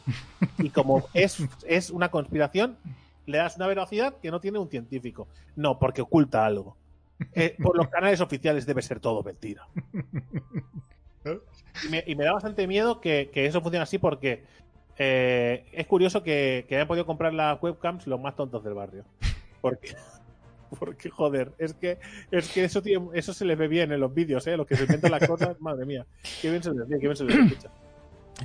Y 0.59 0.69
como 0.69 1.05
es, 1.13 1.37
es 1.67 1.89
una 1.89 2.09
conspiración, 2.09 2.77
le 3.25 3.39
das 3.39 3.57
una 3.57 3.67
veracidad 3.67 4.13
que 4.21 4.31
no 4.31 4.39
tiene 4.39 4.59
un 4.59 4.69
científico. 4.69 5.27
No, 5.55 5.79
porque 5.79 6.01
oculta 6.01 6.45
algo. 6.45 6.77
Eh, 7.33 7.55
por 7.61 7.77
los 7.77 7.87
canales 7.89 8.21
oficiales 8.21 8.65
debe 8.65 8.81
ser 8.81 8.99
todo 8.99 9.23
mentira. 9.23 9.67
Y 12.05 12.15
me, 12.15 12.25
da 12.25 12.33
bastante 12.33 12.67
miedo 12.67 13.01
que, 13.01 13.29
eso 13.33 13.61
funcione 13.61 13.83
así 13.83 13.97
porque 13.97 14.43
eh, 14.97 15.65
es 15.71 15.87
curioso 15.87 16.23
que, 16.23 16.65
hayan 16.69 16.87
podido 16.87 17.05
comprar 17.05 17.33
las 17.33 17.61
webcams 17.61 18.07
los 18.07 18.19
más 18.19 18.35
tontos 18.35 18.63
del 18.63 18.73
barrio. 18.73 19.05
Porque, 19.61 19.95
porque 20.79 21.09
joder, 21.09 21.53
es 21.57 21.73
que, 21.73 21.99
es 22.31 22.51
que 22.51 22.63
eso, 22.65 22.81
tiene- 22.81 23.09
eso 23.13 23.33
se 23.33 23.45
les 23.45 23.57
ve 23.57 23.67
bien 23.67 23.91
en 23.91 23.99
los 23.99 24.13
vídeos, 24.13 24.45
¿eh? 24.47 24.57
Los 24.57 24.67
que 24.67 24.75
se 24.75 24.83
inventan 24.83 25.11
las 25.11 25.27
cosas, 25.27 25.59
madre 25.61 25.85
mía. 25.85 26.05
Qué 26.41 26.49
bien 26.49 26.61
se 26.61 26.71
ve, 26.71 26.85
qué 26.87 26.97
bien 26.97 27.15
se 27.15 27.23
les 27.23 27.35
escucha. 27.35 27.69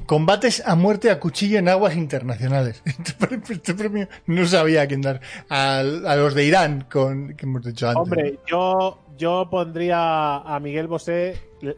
Combates 0.06 0.62
a 0.66 0.74
muerte 0.74 1.10
a 1.10 1.19
cuchillo 1.19 1.59
en 1.59 1.69
aguas 1.69 1.97
internacionales. 1.97 2.82
Este 2.86 3.15
premio, 3.15 3.44
este 3.48 3.74
premio 3.74 4.09
no 4.27 4.47
sabía 4.47 4.82
a 4.82 4.86
quién 4.86 5.01
dar. 5.01 5.20
A, 5.48 5.82
los 5.82 6.35
de 6.35 6.44
Irán, 6.44 6.86
con, 6.90 7.35
que 7.35 7.47
hemos 7.47 7.62
dicho 7.65 7.89
antes. 7.89 8.02
Hombre, 8.02 8.39
yo, 8.47 8.98
yo 9.16 9.48
pondría 9.51 10.36
a 10.39 10.60
Miguel 10.60 10.86
Bosé. 10.86 11.39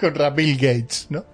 Contra 0.00 0.30
Bill 0.30 0.56
Gates, 0.56 1.06
¿no? 1.10 1.24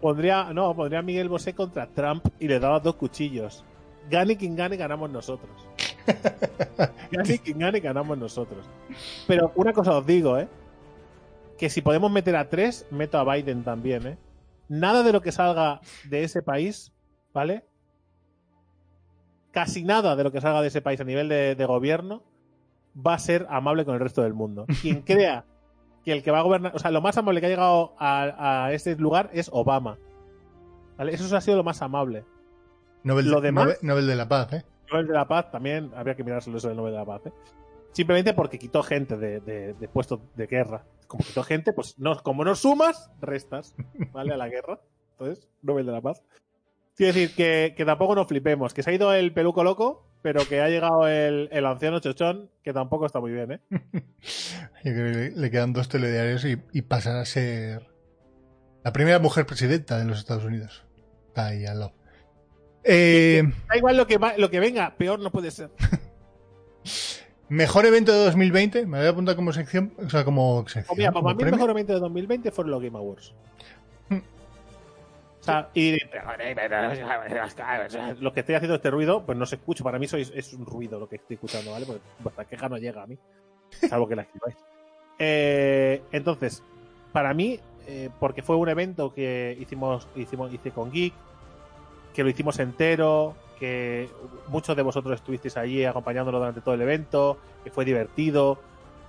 Pondría, 0.00 0.52
no, 0.52 0.74
pondría 0.76 1.00
a 1.00 1.02
Miguel 1.02 1.28
Bosé 1.28 1.52
contra 1.54 1.88
Trump 1.88 2.24
y 2.38 2.46
le 2.46 2.60
daba 2.60 2.78
dos 2.78 2.94
cuchillos. 2.94 3.64
Gane 4.08 4.36
quien 4.36 4.54
gane, 4.54 4.76
ganamos 4.76 5.10
nosotros. 5.10 5.50
Gane 7.10 7.38
quien 7.40 7.58
gane, 7.58 7.80
ganamos 7.80 8.16
nosotros. 8.16 8.64
Pero 9.26 9.52
una 9.56 9.72
cosa 9.72 9.98
os 9.98 10.06
digo, 10.06 10.38
¿eh? 10.38 10.48
Que 11.58 11.68
si 11.68 11.82
podemos 11.82 12.10
meter 12.10 12.36
a 12.36 12.48
tres, 12.48 12.86
meto 12.90 13.18
a 13.18 13.34
Biden 13.34 13.64
también, 13.64 14.06
¿eh? 14.06 14.16
Nada 14.68 15.02
de 15.02 15.12
lo 15.12 15.20
que 15.22 15.32
salga 15.32 15.80
de 16.08 16.24
ese 16.24 16.42
país, 16.42 16.92
¿vale? 17.32 17.64
Casi 19.52 19.82
nada 19.82 20.14
de 20.14 20.24
lo 20.24 20.30
que 20.32 20.40
salga 20.40 20.60
de 20.62 20.68
ese 20.68 20.82
país 20.82 21.00
a 21.00 21.04
nivel 21.04 21.28
de, 21.28 21.54
de 21.54 21.64
gobierno 21.64 22.22
va 22.94 23.14
a 23.14 23.18
ser 23.18 23.46
amable 23.50 23.84
con 23.84 23.94
el 23.94 24.00
resto 24.00 24.22
del 24.22 24.34
mundo. 24.34 24.66
Quien 24.82 25.02
crea 25.02 25.44
que 26.04 26.12
el 26.12 26.22
que 26.22 26.30
va 26.30 26.40
a 26.40 26.42
gobernar, 26.42 26.74
o 26.74 26.78
sea, 26.78 26.90
lo 26.90 27.00
más 27.00 27.16
amable 27.16 27.40
que 27.40 27.46
ha 27.46 27.50
llegado 27.50 27.94
a, 27.98 28.64
a 28.66 28.72
este 28.72 28.94
lugar 28.96 29.30
es 29.32 29.48
Obama. 29.52 29.98
¿Vale? 30.96 31.14
Eso 31.14 31.34
ha 31.36 31.40
sido 31.40 31.56
lo 31.56 31.64
más 31.64 31.80
amable. 31.82 32.24
Nobel, 33.04 33.30
Lo 33.30 33.40
de, 33.40 33.48
demás- 33.48 33.66
Nobel- 33.66 33.78
Nobel 33.82 34.06
de 34.06 34.16
la 34.16 34.28
Paz, 34.28 34.52
¿eh? 34.52 34.64
Nobel 34.90 35.06
de 35.06 35.12
la 35.14 35.28
Paz 35.28 35.50
también 35.50 35.92
habría 35.96 36.14
que 36.16 36.24
mirárselo 36.24 36.58
eso 36.58 36.68
del 36.68 36.76
Nobel 36.76 36.92
de 36.92 36.98
la 36.98 37.04
Paz. 37.06 37.22
¿eh? 37.26 37.32
Simplemente 37.92 38.32
porque 38.34 38.58
quitó 38.58 38.82
gente 38.82 39.16
de, 39.16 39.40
de- 39.40 39.74
de 39.74 39.88
puestos 39.88 40.20
de 40.36 40.46
guerra. 40.46 40.84
Como 41.06 41.24
quitó 41.24 41.42
gente, 41.42 41.72
pues 41.72 41.98
no, 41.98 42.22
como 42.22 42.44
no 42.44 42.54
sumas, 42.54 43.10
restas, 43.20 43.74
¿vale? 44.12 44.34
A 44.34 44.36
la 44.36 44.48
guerra. 44.48 44.80
Entonces, 45.12 45.48
Nobel 45.62 45.86
de 45.86 45.92
la 45.92 46.00
Paz. 46.00 46.22
Quiero 46.96 47.12
decir 47.12 47.34
que, 47.34 47.74
que 47.76 47.84
tampoco 47.84 48.14
nos 48.14 48.26
flipemos, 48.26 48.74
que 48.74 48.82
se 48.82 48.90
ha 48.90 48.92
ido 48.94 49.12
el 49.14 49.32
peluco 49.32 49.62
loco, 49.64 50.04
pero 50.20 50.44
que 50.48 50.60
ha 50.60 50.68
llegado 50.68 51.06
el, 51.08 51.48
el 51.52 51.64
anciano 51.66 52.00
chochón, 52.00 52.50
que 52.62 52.72
tampoco 52.72 53.06
está 53.06 53.20
muy 53.20 53.32
bien, 53.32 53.52
¿eh? 53.52 53.60
Yo 54.84 54.92
creo 54.92 55.12
que 55.12 55.32
le, 55.36 55.50
quedan 55.50 55.72
dos 55.72 55.88
telediarios 55.88 56.44
y, 56.44 56.60
y 56.72 56.82
pasará 56.82 57.20
a 57.20 57.24
ser 57.24 57.86
la 58.84 58.92
primera 58.92 59.18
mujer 59.20 59.46
presidenta 59.46 59.96
de 59.98 60.04
los 60.04 60.18
Estados 60.18 60.44
Unidos. 60.44 60.84
Está 61.28 61.46
ahí 61.46 61.66
al 61.66 61.78
lado. 61.80 61.94
Eh, 62.84 63.42
Da 63.68 63.76
igual 63.76 63.96
lo 63.96 64.06
que, 64.06 64.18
va- 64.18 64.36
lo 64.36 64.50
que 64.50 64.60
venga, 64.60 64.96
peor 64.96 65.20
no 65.20 65.30
puede 65.32 65.50
ser. 65.52 65.70
mejor 67.48 67.86
evento 67.86 68.12
de 68.12 68.24
2020. 68.24 68.86
Me 68.86 68.98
voy 68.98 69.06
a 69.06 69.10
apuntar 69.10 69.36
como 69.36 69.52
sección. 69.52 69.92
O 69.98 70.08
sea, 70.08 70.24
como 70.24 70.66
sección. 70.68 70.86
O 70.88 70.96
mira, 70.96 71.12
para 71.12 71.34
mí 71.34 71.42
el 71.42 71.50
mejor 71.50 71.70
evento 71.70 71.94
de 71.94 72.00
2020 72.00 72.50
fueron 72.50 72.72
los 72.72 72.82
Game 72.82 72.98
Awards. 72.98 73.34
Hmm. 74.08 74.20
O 75.40 75.44
sea, 75.44 75.68
y 75.74 75.92
lo 78.20 78.32
que 78.32 78.40
estoy 78.40 78.54
haciendo 78.54 78.76
este 78.76 78.90
ruido, 78.90 79.24
pues 79.24 79.38
no 79.38 79.46
se 79.46 79.56
escucha. 79.56 79.84
Para 79.84 79.98
mí 79.98 80.06
es 80.06 80.52
un 80.52 80.66
ruido 80.66 80.98
lo 80.98 81.08
que 81.08 81.16
estoy 81.16 81.34
escuchando, 81.34 81.72
¿vale? 81.72 81.86
Porque 81.86 82.02
vuestra 82.20 82.44
queja 82.44 82.68
no 82.68 82.76
llega 82.76 83.02
a 83.02 83.06
mí. 83.06 83.18
Salvo 83.70 84.08
que 84.08 84.16
la 84.16 84.22
escribáis. 84.22 84.56
Eh, 85.20 86.00
entonces, 86.12 86.62
para 87.10 87.34
mí, 87.34 87.58
eh, 87.88 88.08
porque 88.20 88.42
fue 88.42 88.54
un 88.54 88.68
evento 88.68 89.12
que 89.12 89.56
hicimos, 89.58 90.06
hicimos, 90.14 90.54
hice 90.54 90.70
con 90.70 90.92
Geek, 90.92 91.12
que 92.14 92.22
lo 92.22 92.28
hicimos 92.28 92.60
entero, 92.60 93.34
que 93.58 94.08
muchos 94.48 94.76
de 94.76 94.82
vosotros 94.82 95.14
estuvisteis 95.14 95.56
allí 95.56 95.84
acompañándolo 95.84 96.38
durante 96.38 96.60
todo 96.60 96.74
el 96.74 96.82
evento, 96.82 97.38
que 97.64 97.70
fue 97.70 97.84
divertido, 97.84 98.58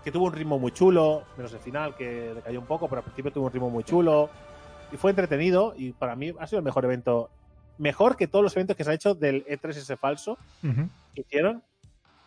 que 0.04 0.12
tuvo 0.12 0.26
un 0.26 0.34
ritmo 0.34 0.60
muy 0.60 0.72
chulo, 0.72 1.24
menos 1.38 1.54
el 1.54 1.60
final, 1.60 1.96
que 1.96 2.34
decayó 2.34 2.60
un 2.60 2.66
poco, 2.66 2.88
pero 2.88 3.00
al 3.00 3.04
principio 3.04 3.32
tuvo 3.32 3.46
un 3.46 3.52
ritmo 3.52 3.70
muy 3.70 3.84
chulo, 3.84 4.30
y 4.92 4.98
fue 4.98 5.12
entretenido, 5.12 5.74
y 5.78 5.92
para 5.92 6.16
mí 6.16 6.34
ha 6.40 6.48
sido 6.48 6.60
el 6.60 6.66
mejor 6.66 6.86
evento, 6.86 7.30
mejor 7.78 8.18
que 8.18 8.28
todos 8.28 8.44
los 8.44 8.56
eventos 8.56 8.76
que 8.76 8.84
se 8.84 8.90
han 8.90 8.96
hecho 8.96 9.14
del 9.14 9.46
E3 9.46 9.70
ese 9.70 9.98
falso 9.98 10.38
que 10.62 11.22
hicieron, 11.22 11.64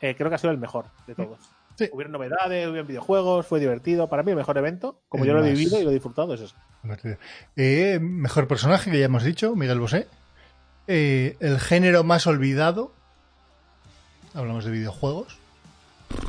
eh, 0.01 0.15
creo 0.17 0.29
que 0.29 0.35
ha 0.35 0.39
sido 0.39 0.53
el 0.53 0.59
mejor 0.59 0.87
de 1.07 1.15
todos. 1.15 1.39
Sí. 1.77 1.89
Hubieron 1.91 2.13
novedades, 2.13 2.69
hubieron 2.69 2.87
videojuegos, 2.87 3.47
fue 3.47 3.59
divertido. 3.59 4.07
Para 4.09 4.23
mí 4.23 4.31
el 4.31 4.37
mejor 4.37 4.59
evento, 4.59 5.01
como 5.09 5.25
El 5.25 5.29
yo 5.29 5.35
lo 5.35 5.45
he 5.45 5.53
vivido 5.53 5.81
y 5.81 5.85
lo 5.85 5.91
he 5.91 5.95
disfrutado, 5.95 6.35
es 6.35 6.43
eso. 6.43 6.57
Eh, 7.57 7.99
mejor 8.01 8.47
personaje, 8.47 8.91
que 8.91 8.99
ya 8.99 9.07
hemos 9.07 9.25
dicho, 9.25 9.57
Miguel 9.57 9.81
Bosé. 9.81 10.07
Eh, 10.89 11.37
el 11.41 11.59
género 11.61 12.05
más 12.05 12.27
olvidado. 12.27 12.93
Hablamos 14.35 14.65
de 14.65 14.71
videojuegos. 14.71 15.39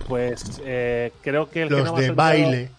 Pues 0.07 0.61
eh, 0.65 1.11
creo 1.21 1.49
que 1.49 1.63
el 1.63 1.69
Los 1.69 1.79
género 1.79 1.91
más 1.93 2.01
de 2.01 2.09
olvidado- 2.09 2.15
baile. 2.15 2.71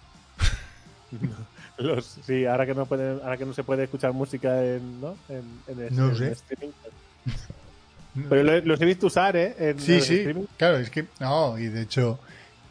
Los, 1.79 2.05
sí, 2.25 2.47
ahora 2.47 2.67
que 2.67 2.75
no 2.75 2.87
pueden, 2.87 3.21
ahora 3.25 3.37
que 3.37 3.45
no 3.45 3.53
se 3.53 3.65
puede 3.65 3.85
escuchar 3.85 4.13
música 4.13 4.65
en, 4.65 5.01
¿no? 5.01 5.17
en, 5.29 5.43
en 5.67 5.81
el- 5.87 5.97
No 5.97 6.11
en 6.11 6.17
sé. 6.17 6.27
el 6.27 6.33
streaming. 6.33 6.73
Pero 8.29 8.43
lo- 8.45 8.61
los 8.61 8.81
he 8.81 8.85
visto 8.85 9.09
usar, 9.09 9.37
¿eh? 9.37 9.57
En 9.59 9.81
Sí, 9.81 10.01
sí. 10.01 10.19
streaming. 10.19 10.45
Claro, 10.57 10.77
es 10.79 10.89
que. 10.91 11.07
No, 11.21 11.59
y 11.59 11.67
de 11.67 11.83
hecho. 11.83 12.19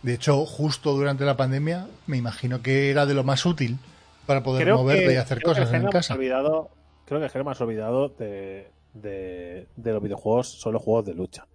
De 0.03 0.13
hecho, 0.15 0.45
justo 0.45 0.91
durante 0.93 1.23
la 1.23 1.37
pandemia, 1.37 1.87
me 2.07 2.17
imagino 2.17 2.61
que 2.61 2.89
era 2.91 3.05
de 3.05 3.13
lo 3.13 3.23
más 3.23 3.45
útil 3.45 3.77
para 4.25 4.43
poder 4.43 4.63
Creo 4.65 4.77
moverte 4.77 5.05
que, 5.07 5.13
y 5.13 5.15
hacer 5.15 5.41
cosas 5.41 5.71
en 5.73 5.87
casa. 5.87 6.13
olvidado, 6.15 6.69
creo 7.05 7.19
que 7.21 7.25
el 7.25 7.31
género 7.31 7.45
más 7.49 7.61
olvidado 7.61 8.09
de, 8.09 8.67
de, 8.93 9.67
de 9.75 9.91
los 9.91 10.01
videojuegos 10.01 10.47
son 10.47 10.73
los 10.73 10.81
juegos 10.81 11.05
de 11.05 11.13
lucha. 11.13 11.47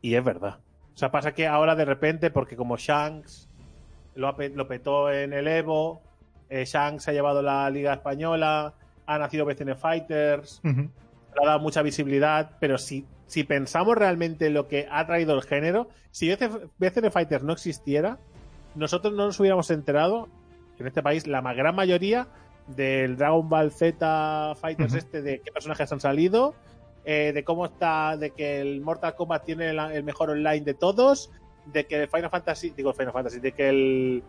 Y 0.00 0.14
es 0.14 0.24
verdad. 0.24 0.58
O 0.94 0.96
sea, 0.98 1.10
pasa 1.10 1.32
que 1.32 1.46
ahora 1.46 1.76
de 1.76 1.84
repente, 1.84 2.30
porque 2.30 2.56
como 2.56 2.76
Shanks 2.76 3.48
lo, 4.14 4.36
lo 4.36 4.68
petó 4.68 5.12
en 5.12 5.32
el 5.32 5.46
Evo, 5.46 6.02
eh, 6.48 6.64
Shanks 6.64 7.08
ha 7.08 7.12
llevado 7.12 7.42
la 7.42 7.68
Liga 7.70 7.92
Española, 7.92 8.74
ha 9.06 9.18
nacido 9.18 9.44
BCN 9.44 9.76
Fighters, 9.76 10.60
le 10.64 10.90
ha 11.42 11.46
dado 11.46 11.60
mucha 11.60 11.82
visibilidad, 11.82 12.56
pero 12.58 12.78
si, 12.78 13.06
si 13.26 13.44
pensamos 13.44 13.96
realmente 13.96 14.46
en 14.46 14.54
lo 14.54 14.66
que 14.66 14.88
ha 14.90 15.06
traído 15.06 15.34
el 15.34 15.42
género, 15.42 15.88
si 16.10 16.28
BC 16.28 16.68
BCN 16.78 17.12
Fighters 17.12 17.44
no 17.44 17.52
existiera, 17.52 18.18
nosotros 18.74 19.14
no 19.14 19.26
nos 19.26 19.38
hubiéramos 19.38 19.70
enterado, 19.70 20.28
en 20.78 20.86
este 20.86 21.02
país, 21.02 21.26
la 21.26 21.40
gran 21.54 21.74
mayoría 21.74 22.28
del 22.76 23.16
Dragon 23.16 23.48
Ball 23.48 23.70
Z 23.72 24.54
Fighters 24.60 24.94
este, 24.94 25.22
de 25.22 25.40
qué 25.40 25.50
personajes 25.52 25.90
han 25.92 26.00
salido, 26.00 26.54
eh, 27.04 27.32
de 27.34 27.42
cómo 27.44 27.66
está, 27.66 28.16
de 28.16 28.30
que 28.30 28.60
el 28.60 28.80
Mortal 28.82 29.14
Kombat 29.14 29.44
tiene 29.44 29.72
la- 29.72 29.94
el 29.94 30.04
mejor 30.04 30.30
online 30.30 30.60
de 30.60 30.74
todos, 30.74 31.30
de 31.66 31.86
que 31.86 32.02
el 32.02 32.08
Final 32.08 32.30
Fantasy, 32.30 32.70
digo 32.76 32.90
el 32.90 32.96
Final 32.96 33.12
Fantasy, 33.12 33.40
de 33.40 33.52
que 33.52 33.68
el 33.68 34.22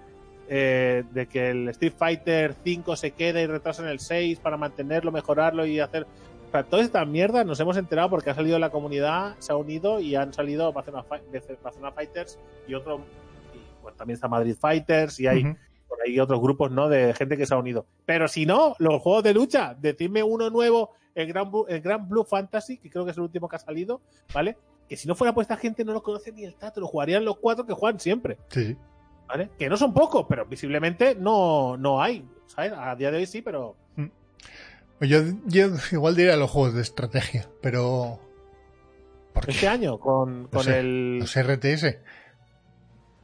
eh, 0.52 1.04
de 1.12 1.28
que 1.28 1.52
el 1.52 1.70
Street 1.70 1.94
Fighter 1.96 2.56
5 2.64 2.96
se 2.96 3.12
quede 3.12 3.44
y 3.44 3.46
retrasa 3.46 3.84
en 3.84 3.90
el 3.90 4.00
6 4.00 4.40
para 4.40 4.58
mantenerlo, 4.58 5.12
mejorarlo 5.12 5.64
y 5.64 5.80
hacer 5.80 6.08
o 6.48 6.52
sea, 6.52 6.64
toda 6.64 6.82
esta 6.82 7.06
mierda 7.06 7.44
nos 7.44 7.60
hemos 7.60 7.78
enterado 7.78 8.10
porque 8.10 8.32
ha 8.32 8.34
salido 8.34 8.58
la 8.58 8.72
comunidad, 8.72 9.36
se 9.38 9.52
ha 9.52 9.56
unido 9.56 10.00
y 10.00 10.16
han 10.16 10.34
salido 10.34 10.74
Barcelona, 10.74 11.04
Fi- 11.04 11.56
Barcelona 11.62 11.92
Fighters 11.92 12.40
y 12.68 12.74
otro. 12.74 13.02
Y, 13.54 13.60
bueno, 13.84 13.96
también 13.96 14.16
está 14.16 14.28
Madrid 14.28 14.56
Fighters 14.60 15.20
y 15.20 15.28
hay. 15.28 15.44
Por 15.90 16.02
ahí 16.06 16.20
otros 16.20 16.40
grupos 16.40 16.72
¿no? 16.72 16.88
de 16.88 17.14
gente 17.14 17.36
que 17.36 17.46
se 17.46 17.54
ha 17.54 17.58
unido. 17.58 17.86
Pero 18.06 18.28
si 18.28 18.46
no, 18.46 18.76
los 18.80 19.02
juegos 19.02 19.24
de 19.24 19.34
lucha, 19.34 19.76
decidme 19.78 20.24
uno 20.24 20.50
nuevo, 20.50 20.94
el 21.16 21.28
Gran, 21.28 21.52
el 21.68 21.82
Gran 21.82 22.08
Blue 22.08 22.24
Fantasy, 22.24 22.78
que 22.78 22.90
creo 22.90 23.04
que 23.04 23.12
es 23.12 23.18
el 23.18 23.24
último 23.24 23.50
que 23.50 23.56
ha 23.58 23.60
salido, 23.60 24.02
¿vale? 24.34 24.58
Que 24.88 24.96
si 24.96 25.08
no 25.08 25.16
fuera 25.16 25.34
por 25.34 25.42
esta 25.42 25.58
gente 25.58 25.84
no 25.84 25.92
lo 25.92 26.02
conoce 26.04 26.32
ni 26.32 26.46
el 26.46 26.56
tato, 26.56 26.80
lo 26.80 26.88
jugarían 26.88 27.26
los 27.26 27.38
cuatro 27.38 27.66
que 27.66 27.74
juegan 27.74 28.00
siempre. 28.00 28.38
Sí. 28.50 28.78
¿Vale? 29.28 29.50
Que 29.60 29.70
no 29.70 29.78
son 29.78 29.94
pocos, 29.94 30.26
pero 30.28 30.46
visiblemente 30.46 31.16
no, 31.16 31.78
no 31.78 32.02
hay. 32.02 32.26
¿Sabes? 32.48 32.74
A 32.76 32.96
día 32.96 33.12
de 33.12 33.18
hoy 33.18 33.26
sí, 33.26 33.42
pero. 33.42 33.76
Pues 34.98 35.10
Yo, 35.10 35.20
yo 35.46 35.68
igual 35.92 36.16
diría 36.16 36.36
los 36.36 36.50
juegos 36.50 36.74
de 36.74 36.82
estrategia, 36.82 37.48
pero. 37.62 38.20
¿Por 39.34 39.46
qué? 39.46 39.52
Este 39.52 39.68
año, 39.68 40.00
con, 40.00 40.48
con 40.48 40.68
el. 40.68 41.20
Los 41.20 41.36
RTS. 41.40 41.98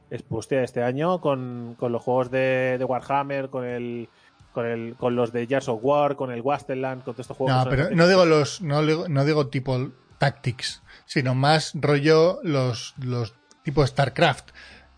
Es, 0.09 0.23
hostia, 0.29 0.63
este 0.63 0.83
año 0.83 1.19
con, 1.19 1.75
con 1.79 1.91
los 1.91 2.01
juegos 2.01 2.31
de, 2.31 2.77
de 2.77 2.85
Warhammer, 2.85 3.49
con 3.49 3.65
el. 3.65 4.09
Con, 4.53 4.65
el, 4.65 4.95
con 4.95 5.17
los 5.17 5.33
de 5.33 5.47
Jars 5.47 5.67
of 5.67 5.81
War, 5.83 6.15
con 6.15 6.31
el 6.31 6.39
Wasteland, 6.39 7.03
con 7.03 7.13
todos 7.13 7.25
estos 7.25 7.35
juegos. 7.35 7.65
No, 7.65 7.69
pero 7.69 7.91
no 7.91 8.07
digo 8.07 8.25
los. 8.25 8.61
No 8.61 8.85
digo, 8.85 9.09
no 9.09 9.25
digo 9.25 9.47
tipo 9.47 9.91
Tactics, 10.17 10.81
sino 11.05 11.35
más 11.35 11.73
rollo 11.75 12.39
los, 12.41 12.93
los 12.97 13.33
tipo 13.63 13.85
StarCraft. 13.85 14.51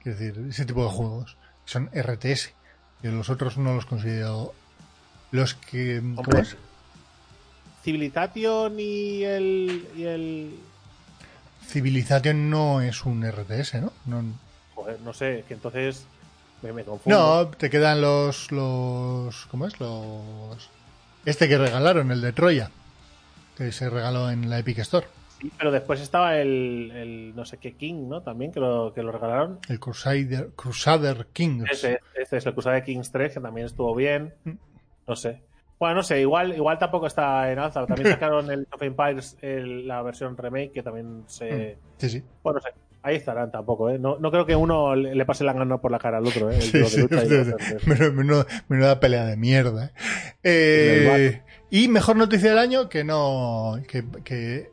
Quiero 0.03 0.19
decir, 0.19 0.45
ese 0.47 0.65
tipo 0.65 0.83
de 0.83 0.91
juegos. 0.91 1.37
Son 1.65 1.89
RTS. 1.93 2.53
Yo 3.01 3.11
los 3.11 3.29
otros 3.29 3.57
no 3.57 3.73
los 3.73 3.85
considero. 3.85 4.53
Los 5.31 5.55
que. 5.55 6.01
¿cómo 6.15 6.37
es? 6.39 6.55
Civilization 7.83 8.79
y 8.79 9.23
el, 9.23 9.87
y 9.95 10.03
el. 10.03 10.59
Civilization 11.65 12.49
no 12.49 12.81
es 12.81 13.05
un 13.05 13.25
RTS, 13.29 13.81
¿no? 13.81 13.93
No, 14.05 14.23
Joder, 14.87 15.01
no 15.01 15.13
sé, 15.13 15.43
que 15.47 15.53
entonces 15.53 16.07
me, 16.61 16.71
me 16.71 16.83
confundo. 16.83 17.17
no 17.45 17.47
te 17.49 17.69
quedan 17.69 17.99
los, 18.01 18.51
los. 18.53 19.45
¿Cómo 19.47 19.67
es? 19.67 19.77
Los. 19.81 20.69
Este 21.25 21.49
que 21.49 21.57
regalaron, 21.57 22.09
el 22.11 22.21
de 22.21 22.31
Troya. 22.31 22.71
Que 23.57 23.71
se 23.73 23.89
regaló 23.89 24.29
en 24.31 24.49
la 24.49 24.59
Epic 24.59 24.79
Store. 24.79 25.07
Sí, 25.41 25.51
pero 25.57 25.71
después 25.71 25.99
estaba 25.99 26.37
el, 26.37 26.91
el 26.95 27.35
no 27.35 27.43
sé 27.43 27.57
qué 27.57 27.73
King, 27.75 28.07
¿no? 28.07 28.21
También 28.21 28.51
que 28.53 28.59
lo, 28.59 28.93
que 28.93 29.03
lo 29.03 29.11
regalaron. 29.11 29.59
El 29.67 29.79
Crusader, 29.79 30.51
Crusader 30.55 31.27
Kings. 31.33 31.69
Ese, 31.69 31.99
ese 32.15 32.37
es 32.37 32.45
el 32.45 32.53
Crusader 32.53 32.83
Kings 32.83 33.11
3, 33.11 33.33
que 33.33 33.39
también 33.41 33.65
estuvo 33.67 33.93
bien. 33.93 34.33
Mm. 34.45 34.51
No 35.07 35.15
sé. 35.15 35.41
Bueno, 35.79 35.95
no 35.95 36.03
sé, 36.03 36.21
igual, 36.21 36.55
igual 36.55 36.79
tampoco 36.79 37.05
está 37.07 37.51
en 37.51 37.59
alza. 37.59 37.85
También 37.85 38.09
sacaron 38.13 38.49
el 38.51 38.67
of 38.71 38.81
Empires, 38.81 39.37
el- 39.41 39.87
la 39.87 40.01
versión 40.01 40.37
remake, 40.37 40.71
que 40.71 40.81
también 40.83 41.23
se. 41.27 41.77
Sí, 41.97 42.09
sí. 42.09 42.23
Bueno, 42.41 42.59
no 42.59 42.63
sé. 42.63 42.69
Ahí 43.07 43.15
estarán 43.15 43.51
tampoco, 43.51 43.89
¿eh? 43.89 43.97
No, 43.99 44.19
no 44.19 44.31
creo 44.31 44.45
que 44.45 44.55
uno 44.55 44.95
le 44.95 45.25
pase 45.25 45.43
la 45.45 45.53
gana 45.53 45.77
por 45.77 45.91
la 45.91 45.97
cara 45.99 46.17
al 46.17 46.27
otro, 46.27 46.51
¿eh? 46.51 46.59
Sí, 46.61 46.83
sí, 46.85 47.07
menuda- 48.13 48.45
menuda 48.67 48.99
pelea 48.99 49.25
de 49.25 49.37
mierda. 49.37 49.85
¿eh? 49.85 49.91
Eh, 50.43 51.41
y 51.69 51.87
mejor 51.87 52.15
noticia 52.17 52.49
del 52.49 52.59
año 52.59 52.89
que 52.89 53.03
no. 53.03 53.79
Que, 53.87 54.03
que- 54.23 54.71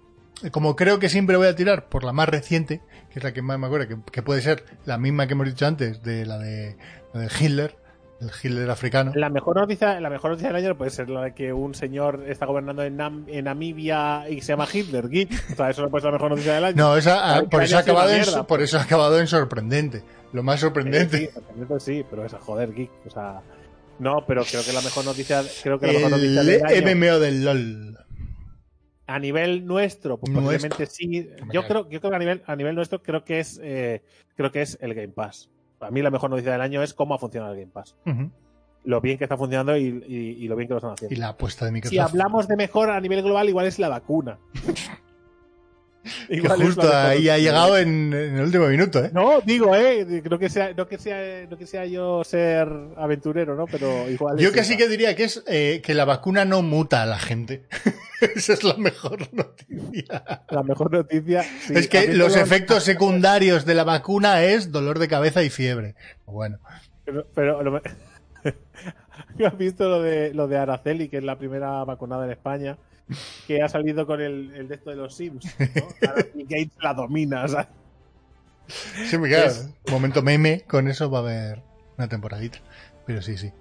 como 0.51 0.77
creo 0.77 0.99
que 0.99 1.09
siempre 1.09 1.37
voy 1.37 1.47
a 1.47 1.55
tirar 1.57 1.89
por 1.89 2.05
la 2.05 2.13
más 2.13 2.29
reciente, 2.29 2.81
que 3.11 3.19
es 3.21 3.25
la 3.25 3.33
que 3.33 3.41
más 3.41 3.59
me 3.59 3.67
acuerdo, 3.67 3.89
que, 3.89 3.97
que 4.11 4.23
puede 4.23 4.43
ser 4.43 4.65
la 4.85 4.99
misma 4.99 5.27
que 5.27 5.33
hemos 5.35 5.47
dicho 5.47 5.65
antes, 5.67 6.03
de 6.03 6.27
la 6.27 6.39
de, 6.39 6.77
la 7.15 7.21
de 7.21 7.29
Hitler, 7.41 7.77
el 8.25 8.31
Hitler 8.43 8.71
africano. 8.71 9.13
La 9.15 9.29
mejor 9.31 9.57
noticia, 9.57 10.01
la 10.01 10.11
mejor 10.11 10.31
noticia 10.33 10.53
del 10.53 10.65
año 10.65 10.77
puede 10.77 10.91
ser 10.91 11.09
la 11.09 11.23
de 11.23 11.35
que 11.35 11.53
un 11.53 11.75
señor 11.75 12.25
está 12.29 12.47
gobernando 12.47 12.83
en, 12.83 12.97
Nam- 12.99 13.25
en 13.29 13.45
Namibia 13.45 14.29
y 14.29 14.41
se 14.41 14.49
llama 14.53 14.67
Hitler, 14.73 15.09
geek. 15.09 15.31
O 15.53 15.55
sea, 15.57 15.71
eso 15.71 15.83
no 15.83 15.91
puede 15.91 16.03
ser 16.03 16.11
la 16.13 16.19
mejor 16.19 16.31
noticia 16.31 16.55
del 16.55 16.65
año. 16.65 16.77
No, 16.77 16.97
esa, 16.97 17.37
ah, 17.37 17.43
por, 17.51 17.63
eso 17.63 17.77
ha 17.77 17.81
acabado 17.81 18.11
en, 18.11 18.21
mierda. 18.23 18.47
por 18.47 18.63
eso 18.63 18.79
ha 18.79 18.83
acabado 18.83 19.19
en 19.21 19.27
sorprendente. 19.27 20.03
Lo 20.33 20.43
más 20.43 20.61
sorprendente. 20.61 21.19
sí, 21.19 21.29
sorprendente 21.33 21.81
sí, 21.81 22.05
pero 22.11 22.25
esa 22.25 22.39
joder, 22.41 22.73
geek. 22.75 22.91
O 23.07 23.11
sea, 23.11 23.41
no, 23.99 24.25
pero 24.27 24.43
creo 24.45 24.65
que 24.65 24.73
la 24.73 24.81
mejor 24.81 25.05
noticia, 25.05 25.43
creo 25.63 25.79
que 25.79 25.87
la 25.87 25.93
mejor 25.93 26.11
noticia 26.11 26.41
el 26.41 26.47
del 26.47 26.65
año, 26.89 26.97
MMO 26.97 27.19
del 27.21 27.45
LOL. 27.45 27.99
a 29.07 29.19
nivel 29.19 29.65
nuestro, 29.67 30.19
pues 30.19 30.33
Nuestro. 30.33 30.71
posiblemente 30.71 30.87
sí. 30.87 31.29
Yo 31.53 31.65
creo, 31.67 31.89
yo 31.89 32.01
creo 32.01 32.11
que 32.11 32.17
a 32.17 32.19
nivel, 32.19 32.43
a 32.47 32.57
nivel 32.57 32.75
nuestro 32.75 33.03
creo 33.03 33.23
que 33.25 33.39
es, 33.39 33.61
eh, 33.63 34.03
creo 34.37 34.51
que 34.51 34.63
es 34.63 34.77
el 34.81 34.95
Game 34.95 35.09
Pass. 35.13 35.51
Para 35.79 35.91
mí 35.91 36.03
la 36.03 36.11
mejor 36.11 36.31
noticia 36.31 36.53
del 36.53 36.61
año 36.61 36.83
es 36.83 36.95
cómo 36.95 37.15
ha 37.15 37.19
funcionado 37.19 37.53
el 37.53 37.61
Game 37.61 37.73
Pass. 37.73 37.97
Lo 38.85 39.01
bien 39.01 39.17
que 39.19 39.25
está 39.25 39.37
funcionando 39.39 39.77
y, 39.77 39.85
y- 40.07 40.45
y 40.45 40.49
lo 40.49 40.57
bien 40.57 40.69
que 40.69 40.75
lo 40.75 40.79
están 40.79 40.93
haciendo. 40.93 41.15
Y 41.15 41.19
la 41.19 41.29
apuesta 41.29 41.65
de 41.65 41.73
Microsoft. 41.73 41.93
Si 41.93 41.99
hablamos 41.99 42.47
de 42.49 42.57
mejor 42.57 42.91
a 42.91 43.01
nivel 43.01 43.23
global, 43.23 43.49
igual 43.49 43.67
es 43.67 43.79
la 43.79 43.89
vacuna. 43.89 44.39
Que 46.29 46.37
Igual 46.37 46.61
es 46.61 46.67
justo 46.67 46.95
ahí 46.95 47.29
ha 47.29 47.39
llegado 47.39 47.79
en, 47.79 48.13
en 48.13 48.37
el 48.37 48.43
último 48.43 48.67
minuto, 48.67 49.03
¿eh? 49.05 49.11
No, 49.13 49.41
digo, 49.41 49.75
eh, 49.75 50.23
no 50.31 50.39
que 50.39 50.49
sea, 50.51 50.73
no 50.75 50.87
que 50.87 50.99
sea, 50.99 51.47
no 51.49 51.57
que 51.57 51.67
sea 51.67 51.87
yo 51.87 52.23
ser 52.25 52.69
aventurero, 52.97 53.55
¿no? 53.55 53.67
Pero 53.67 54.09
igual. 54.11 54.37
Yo 54.39 54.53
casi 54.53 54.75
esa. 54.75 54.83
que 54.83 54.89
diría 54.89 55.17
que 55.17 55.25
es 55.25 55.43
eh, 55.47 55.81
que 55.83 55.95
la 55.95 56.05
vacuna 56.05 56.45
no 56.45 56.63
muta 56.63 57.03
a 57.03 57.07
la 57.07 57.19
gente. 57.19 57.65
Esa 58.37 58.53
es 58.55 58.65
la 58.65 58.77
mejor 58.77 59.29
noticia. 59.35 60.45
la 60.51 60.63
mejor 60.63 60.93
noticia. 60.93 61.43
sí, 61.43 61.75
es 61.75 61.89
que 61.89 62.15
los 62.15 62.37
efectos 62.37 62.83
secundarios 62.85 63.65
de 63.67 63.75
la 63.75 63.85
vacuna 63.85 64.43
es 64.45 64.73
dolor 64.73 64.99
de 64.99 65.09
cabeza 65.09 65.43
y 65.43 65.51
fiebre. 65.51 65.95
Bueno, 66.27 66.59
Pero, 67.05 67.27
pero 67.35 67.63
lo- 67.63 67.83
¿has 69.47 69.59
visto 69.59 69.89
lo 69.89 70.03
de 70.03 70.33
lo 70.35 70.49
de 70.49 70.57
Araceli, 70.59 71.09
que 71.09 71.19
es 71.19 71.25
la 71.25 71.37
primera 71.39 71.85
vacunada 71.85 72.25
en 72.25 72.31
España, 72.33 72.79
que 73.47 73.63
ha 73.63 73.69
salido 73.69 74.07
con 74.07 74.21
el, 74.21 74.53
el 74.55 74.69
de 74.69 74.75
esto 74.77 74.91
de 74.91 74.97
los 74.97 75.15
Sims, 75.15 75.45
¿no? 75.59 76.09
Araceli 76.11 76.45
Gates 76.49 76.73
la 76.83 76.95
domina, 76.95 77.45
o 77.45 77.49
sea, 77.49 77.69
sí, 78.69 79.19
me 79.19 79.31
Es- 79.31 79.69
momento 79.91 80.23
meme, 80.23 80.63
con 80.67 80.89
eso 80.89 81.11
va 81.11 81.19
a 81.19 81.23
haber 81.23 81.63
una 81.99 82.09
temporadita. 82.09 82.59
Pero 83.07 83.21
sí, 83.21 83.37
sí. 83.37 83.53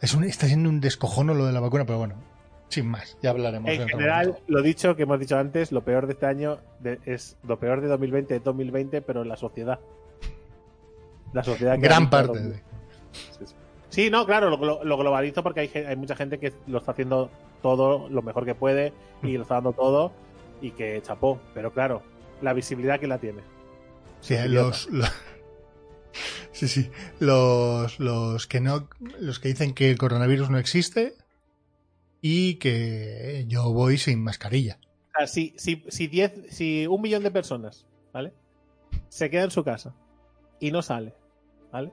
Es 0.00 0.14
un, 0.14 0.22
está 0.24 0.46
siendo 0.46 0.68
un 0.68 0.80
descojono 0.80 1.34
lo 1.34 1.46
de 1.46 1.52
la 1.52 1.58
vacuna, 1.60 1.84
pero 1.84 1.98
bueno, 1.98 2.14
sin 2.68 2.86
más, 2.86 3.18
ya 3.22 3.30
hablaremos. 3.30 3.68
En 3.72 3.88
general, 3.88 4.38
lo 4.46 4.62
dicho 4.62 4.94
que 4.94 5.02
hemos 5.02 5.18
dicho 5.18 5.36
antes, 5.36 5.72
lo 5.72 5.82
peor 5.82 6.06
de 6.06 6.12
este 6.12 6.26
año 6.26 6.58
de- 6.78 7.00
es 7.04 7.36
lo 7.42 7.58
peor 7.58 7.80
de 7.80 7.88
2020 7.88 8.36
es 8.36 8.44
2020, 8.44 9.02
pero 9.02 9.22
en 9.22 9.28
la 9.28 9.36
sociedad. 9.36 9.80
La 11.32 11.42
sociedad 11.42 11.74
que 11.74 11.80
gran 11.80 12.08
parte. 12.10 12.28
2000. 12.38 12.52
de- 12.52 12.62
Sí, 13.12 13.46
sí. 13.46 13.54
Sí, 13.90 14.10
no, 14.10 14.24
claro, 14.26 14.50
lo, 14.50 14.56
lo- 14.64 14.84
lo 14.84 14.96
globalizo 14.96 15.42
porque 15.42 15.60
hay, 15.60 15.70
hay 15.84 15.96
mucha 15.96 16.14
gente 16.16 16.38
que 16.38 16.52
lo 16.68 16.78
está 16.78 16.92
haciendo 16.92 17.30
todo 17.64 18.10
lo 18.10 18.20
mejor 18.20 18.44
que 18.44 18.54
puede 18.54 18.92
y 19.22 19.32
lo 19.38 19.42
está 19.42 19.54
dando 19.54 19.72
todo 19.72 20.12
y 20.60 20.72
que 20.72 21.00
chapó. 21.02 21.40
Pero 21.54 21.72
claro, 21.72 22.02
la 22.42 22.52
visibilidad 22.52 23.00
que 23.00 23.06
la 23.06 23.16
tiene. 23.18 23.40
Sí, 24.20 24.34
Idiota. 24.34 24.52
los, 24.52 24.90
los- 24.90 25.12
sí, 26.52 26.68
sí, 26.68 26.90
los, 27.20 27.98
los 27.98 28.46
que 28.46 28.60
no, 28.60 28.88
los 29.18 29.40
que 29.40 29.48
dicen 29.48 29.72
que 29.74 29.90
el 29.90 29.96
coronavirus 29.98 30.50
no 30.50 30.58
existe 30.58 31.14
y 32.20 32.56
que 32.56 33.44
yo 33.48 33.72
voy 33.72 33.96
sin 33.98 34.22
mascarilla. 34.22 34.78
O 35.14 35.18
sea, 35.18 35.26
si, 35.26 35.54
si, 35.56 35.84
si, 35.88 36.06
diez, 36.06 36.32
si 36.50 36.86
un 36.86 37.00
millón 37.00 37.22
de 37.22 37.30
personas, 37.30 37.86
¿vale? 38.12 38.32
Se 39.08 39.30
queda 39.30 39.44
en 39.44 39.50
su 39.50 39.64
casa 39.64 39.94
y 40.60 40.70
no 40.70 40.82
sale, 40.82 41.14
¿vale? 41.72 41.92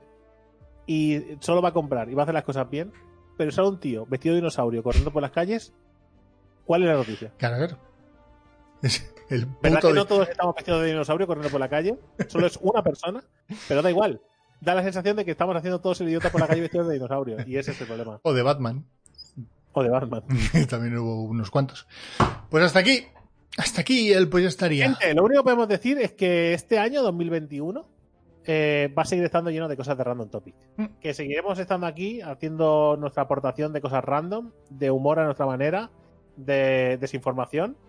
Y 0.86 1.20
solo 1.40 1.62
va 1.62 1.68
a 1.70 1.72
comprar 1.72 2.10
y 2.10 2.14
va 2.14 2.22
a 2.22 2.24
hacer 2.24 2.34
las 2.34 2.44
cosas 2.44 2.68
bien, 2.70 2.92
pero 3.42 3.52
sale 3.52 3.68
un 3.68 3.80
tío 3.80 4.06
vestido 4.06 4.34
de 4.34 4.40
dinosaurio 4.40 4.82
corriendo 4.82 5.12
por 5.12 5.22
las 5.22 5.30
calles, 5.32 5.72
¿cuál 6.64 6.82
es 6.82 6.88
la 6.88 6.94
noticia? 6.94 7.32
Claro, 7.38 7.56
claro. 7.56 7.78
Es 8.82 9.12
el 9.28 9.46
¿Verdad 9.62 9.80
que 9.80 9.86
de- 9.88 9.94
no 9.94 10.04
todos 10.06 10.28
estamos 10.28 10.54
vestidos 10.54 10.80
de 10.82 10.88
dinosaurio 10.88 11.26
corriendo 11.26 11.50
por 11.50 11.60
la 11.60 11.68
calle? 11.68 11.98
Solo 12.28 12.46
es 12.46 12.58
una 12.62 12.82
persona, 12.82 13.22
pero 13.68 13.82
da 13.82 13.90
igual. 13.90 14.20
Da 14.60 14.74
la 14.74 14.82
sensación 14.82 15.16
de 15.16 15.24
que 15.24 15.32
estamos 15.32 15.56
haciendo 15.56 15.80
todos 15.80 16.00
el 16.00 16.08
idiota 16.08 16.30
por 16.30 16.40
la 16.40 16.46
calle 16.46 16.60
vestidos 16.62 16.86
de 16.88 16.94
dinosaurio. 16.94 17.36
Y 17.46 17.56
ese 17.56 17.72
es 17.72 17.80
el 17.80 17.86
problema. 17.86 18.20
o 18.22 18.32
de 18.32 18.42
Batman. 18.42 18.84
O 19.72 19.82
de 19.82 19.88
Batman. 19.88 20.22
También 20.68 20.96
hubo 20.98 21.22
unos 21.22 21.50
cuantos. 21.50 21.86
Pues 22.50 22.62
hasta 22.64 22.78
aquí. 22.80 23.06
Hasta 23.58 23.80
aquí 23.82 24.12
el 24.12 24.28
pues 24.28 24.44
estaría. 24.46 24.84
Gente, 24.90 25.14
lo 25.14 25.24
único 25.24 25.40
que 25.40 25.44
podemos 25.44 25.68
decir 25.68 25.98
es 25.98 26.12
que 26.12 26.54
este 26.54 26.78
año 26.78 27.02
2021 27.02 27.84
eh, 28.46 28.92
va 28.96 29.02
a 29.02 29.04
seguir 29.04 29.24
estando 29.24 29.50
lleno 29.50 29.68
de 29.68 29.76
cosas 29.76 29.96
de 29.96 30.04
Random 30.04 30.28
Topic. 30.28 30.54
Mm. 30.76 30.84
Que 31.00 31.14
seguiremos 31.14 31.58
estando 31.58 31.86
aquí 31.86 32.20
haciendo 32.20 32.96
nuestra 32.98 33.22
aportación 33.24 33.72
de 33.72 33.80
cosas 33.80 34.04
random, 34.04 34.50
de 34.70 34.90
humor 34.90 35.18
a 35.20 35.24
nuestra 35.24 35.46
manera, 35.46 35.90
de 36.36 36.98
desinformación. 36.98 37.76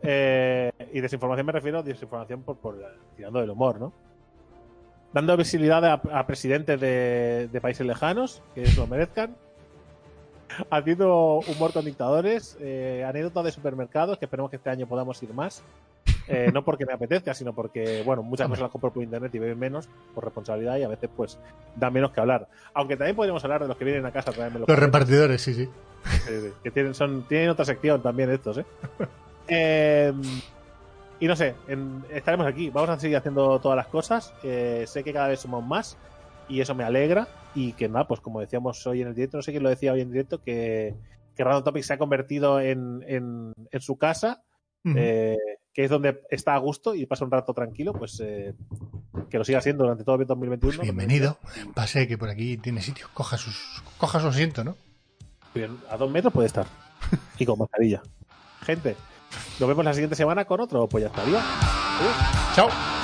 Eh, 0.00 0.72
y 0.94 1.02
desinformación 1.02 1.44
me 1.44 1.52
refiero 1.52 1.80
a 1.80 1.82
desinformación 1.82 2.42
por, 2.42 2.56
por 2.56 2.82
tirando 3.14 3.40
del 3.40 3.50
humor, 3.50 3.78
¿no? 3.78 3.92
Dando 5.12 5.36
visibilidad 5.36 5.84
a, 5.84 5.92
a 6.18 6.26
presidentes 6.26 6.80
de, 6.80 7.50
de 7.52 7.60
países 7.60 7.86
lejanos 7.86 8.42
que 8.54 8.64
lo 8.74 8.86
merezcan. 8.86 9.36
Haciendo 10.70 11.40
humor 11.40 11.74
con 11.74 11.84
dictadores, 11.84 12.56
eh, 12.58 13.04
anécdotas 13.06 13.44
de 13.44 13.52
supermercados, 13.52 14.16
que 14.16 14.24
esperemos 14.24 14.48
que 14.48 14.56
este 14.56 14.70
año 14.70 14.86
podamos 14.86 15.22
ir 15.22 15.34
más. 15.34 15.62
Eh, 16.28 16.50
no 16.52 16.64
porque 16.64 16.84
me 16.86 16.92
apetezca, 16.92 17.34
sino 17.34 17.54
porque, 17.54 18.02
bueno, 18.04 18.22
muchas 18.22 18.48
cosas 18.48 18.62
las 18.62 18.70
compro 18.72 18.92
por 18.92 19.02
internet 19.02 19.32
y 19.34 19.38
beben 19.38 19.58
menos 19.58 19.88
por 20.14 20.24
responsabilidad 20.24 20.76
y 20.76 20.82
a 20.82 20.88
veces, 20.88 21.08
pues, 21.16 21.38
da 21.76 21.88
menos 21.90 22.10
que 22.12 22.20
hablar. 22.20 22.48
Aunque 22.74 22.96
también 22.96 23.14
podríamos 23.14 23.44
hablar 23.44 23.62
de 23.62 23.68
los 23.68 23.76
que 23.76 23.84
vienen 23.84 24.04
a 24.06 24.10
casa 24.12 24.30
a 24.30 24.34
traerme 24.34 24.58
los 24.60 24.68
repartidores, 24.68 25.40
sí, 25.42 25.54
sí. 25.54 25.68
Que 26.62 26.70
tienen, 26.70 26.94
son, 26.94 27.22
tienen 27.28 27.50
otra 27.50 27.64
sección 27.64 28.02
también 28.02 28.30
estos, 28.30 28.58
¿eh? 28.58 28.66
Eh, 29.48 30.12
y 31.20 31.26
no 31.28 31.36
sé, 31.36 31.54
en- 31.68 32.04
estaremos 32.10 32.46
aquí. 32.48 32.68
Vamos 32.70 32.90
a 32.90 32.98
seguir 32.98 33.16
haciendo 33.16 33.60
todas 33.60 33.76
las 33.76 33.86
cosas. 33.86 34.34
Eh, 34.42 34.84
sé 34.88 35.04
que 35.04 35.12
cada 35.12 35.28
vez 35.28 35.38
somos 35.40 35.64
más 35.64 35.96
y 36.48 36.60
eso 36.60 36.74
me 36.74 36.82
alegra. 36.82 37.28
Y 37.54 37.72
que 37.74 37.88
nada, 37.88 38.08
pues 38.08 38.20
como 38.20 38.40
decíamos 38.40 38.84
hoy 38.88 39.02
en 39.02 39.08
el 39.08 39.14
directo, 39.14 39.36
no 39.38 39.42
sé 39.44 39.52
quién 39.52 39.62
lo 39.62 39.68
decía 39.70 39.92
hoy 39.92 40.00
en 40.00 40.10
directo, 40.10 40.42
que, 40.42 40.94
que 41.36 41.44
Random 41.44 41.62
Topic 41.62 41.84
se 41.84 41.92
ha 41.94 41.98
convertido 41.98 42.60
en, 42.60 43.04
en, 43.06 43.52
en 43.70 43.80
su 43.80 43.96
casa, 43.96 44.42
eh, 44.96 45.36
que 45.76 45.84
es 45.84 45.90
donde 45.90 46.22
está 46.30 46.54
a 46.54 46.58
gusto 46.58 46.94
y 46.94 47.04
pasa 47.04 47.26
un 47.26 47.30
rato 47.30 47.52
tranquilo, 47.52 47.92
pues 47.92 48.18
eh, 48.24 48.54
que 49.28 49.36
lo 49.36 49.44
siga 49.44 49.60
siendo 49.60 49.84
durante 49.84 50.04
todo 50.04 50.16
el 50.16 50.26
2021. 50.26 50.74
Pues 50.74 50.86
bienvenido. 50.86 51.36
Pase 51.74 52.08
que 52.08 52.16
por 52.16 52.30
aquí 52.30 52.56
tiene 52.56 52.80
sitio. 52.80 53.08
Coja, 53.12 53.36
sus, 53.36 53.82
coja 53.98 54.18
su 54.18 54.28
asiento, 54.28 54.64
¿no? 54.64 54.74
A 55.90 55.98
dos 55.98 56.10
metros 56.10 56.32
puede 56.32 56.46
estar. 56.46 56.66
Y 57.38 57.44
con 57.44 57.58
mascarilla. 57.58 58.02
Gente, 58.62 58.96
nos 59.60 59.68
vemos 59.68 59.84
la 59.84 59.92
siguiente 59.92 60.16
semana 60.16 60.46
con 60.46 60.62
otro, 60.62 60.88
pues 60.88 61.02
ya 61.02 61.08
estaría. 61.08 61.40
Adiós. 61.40 62.54
Chao. 62.54 62.95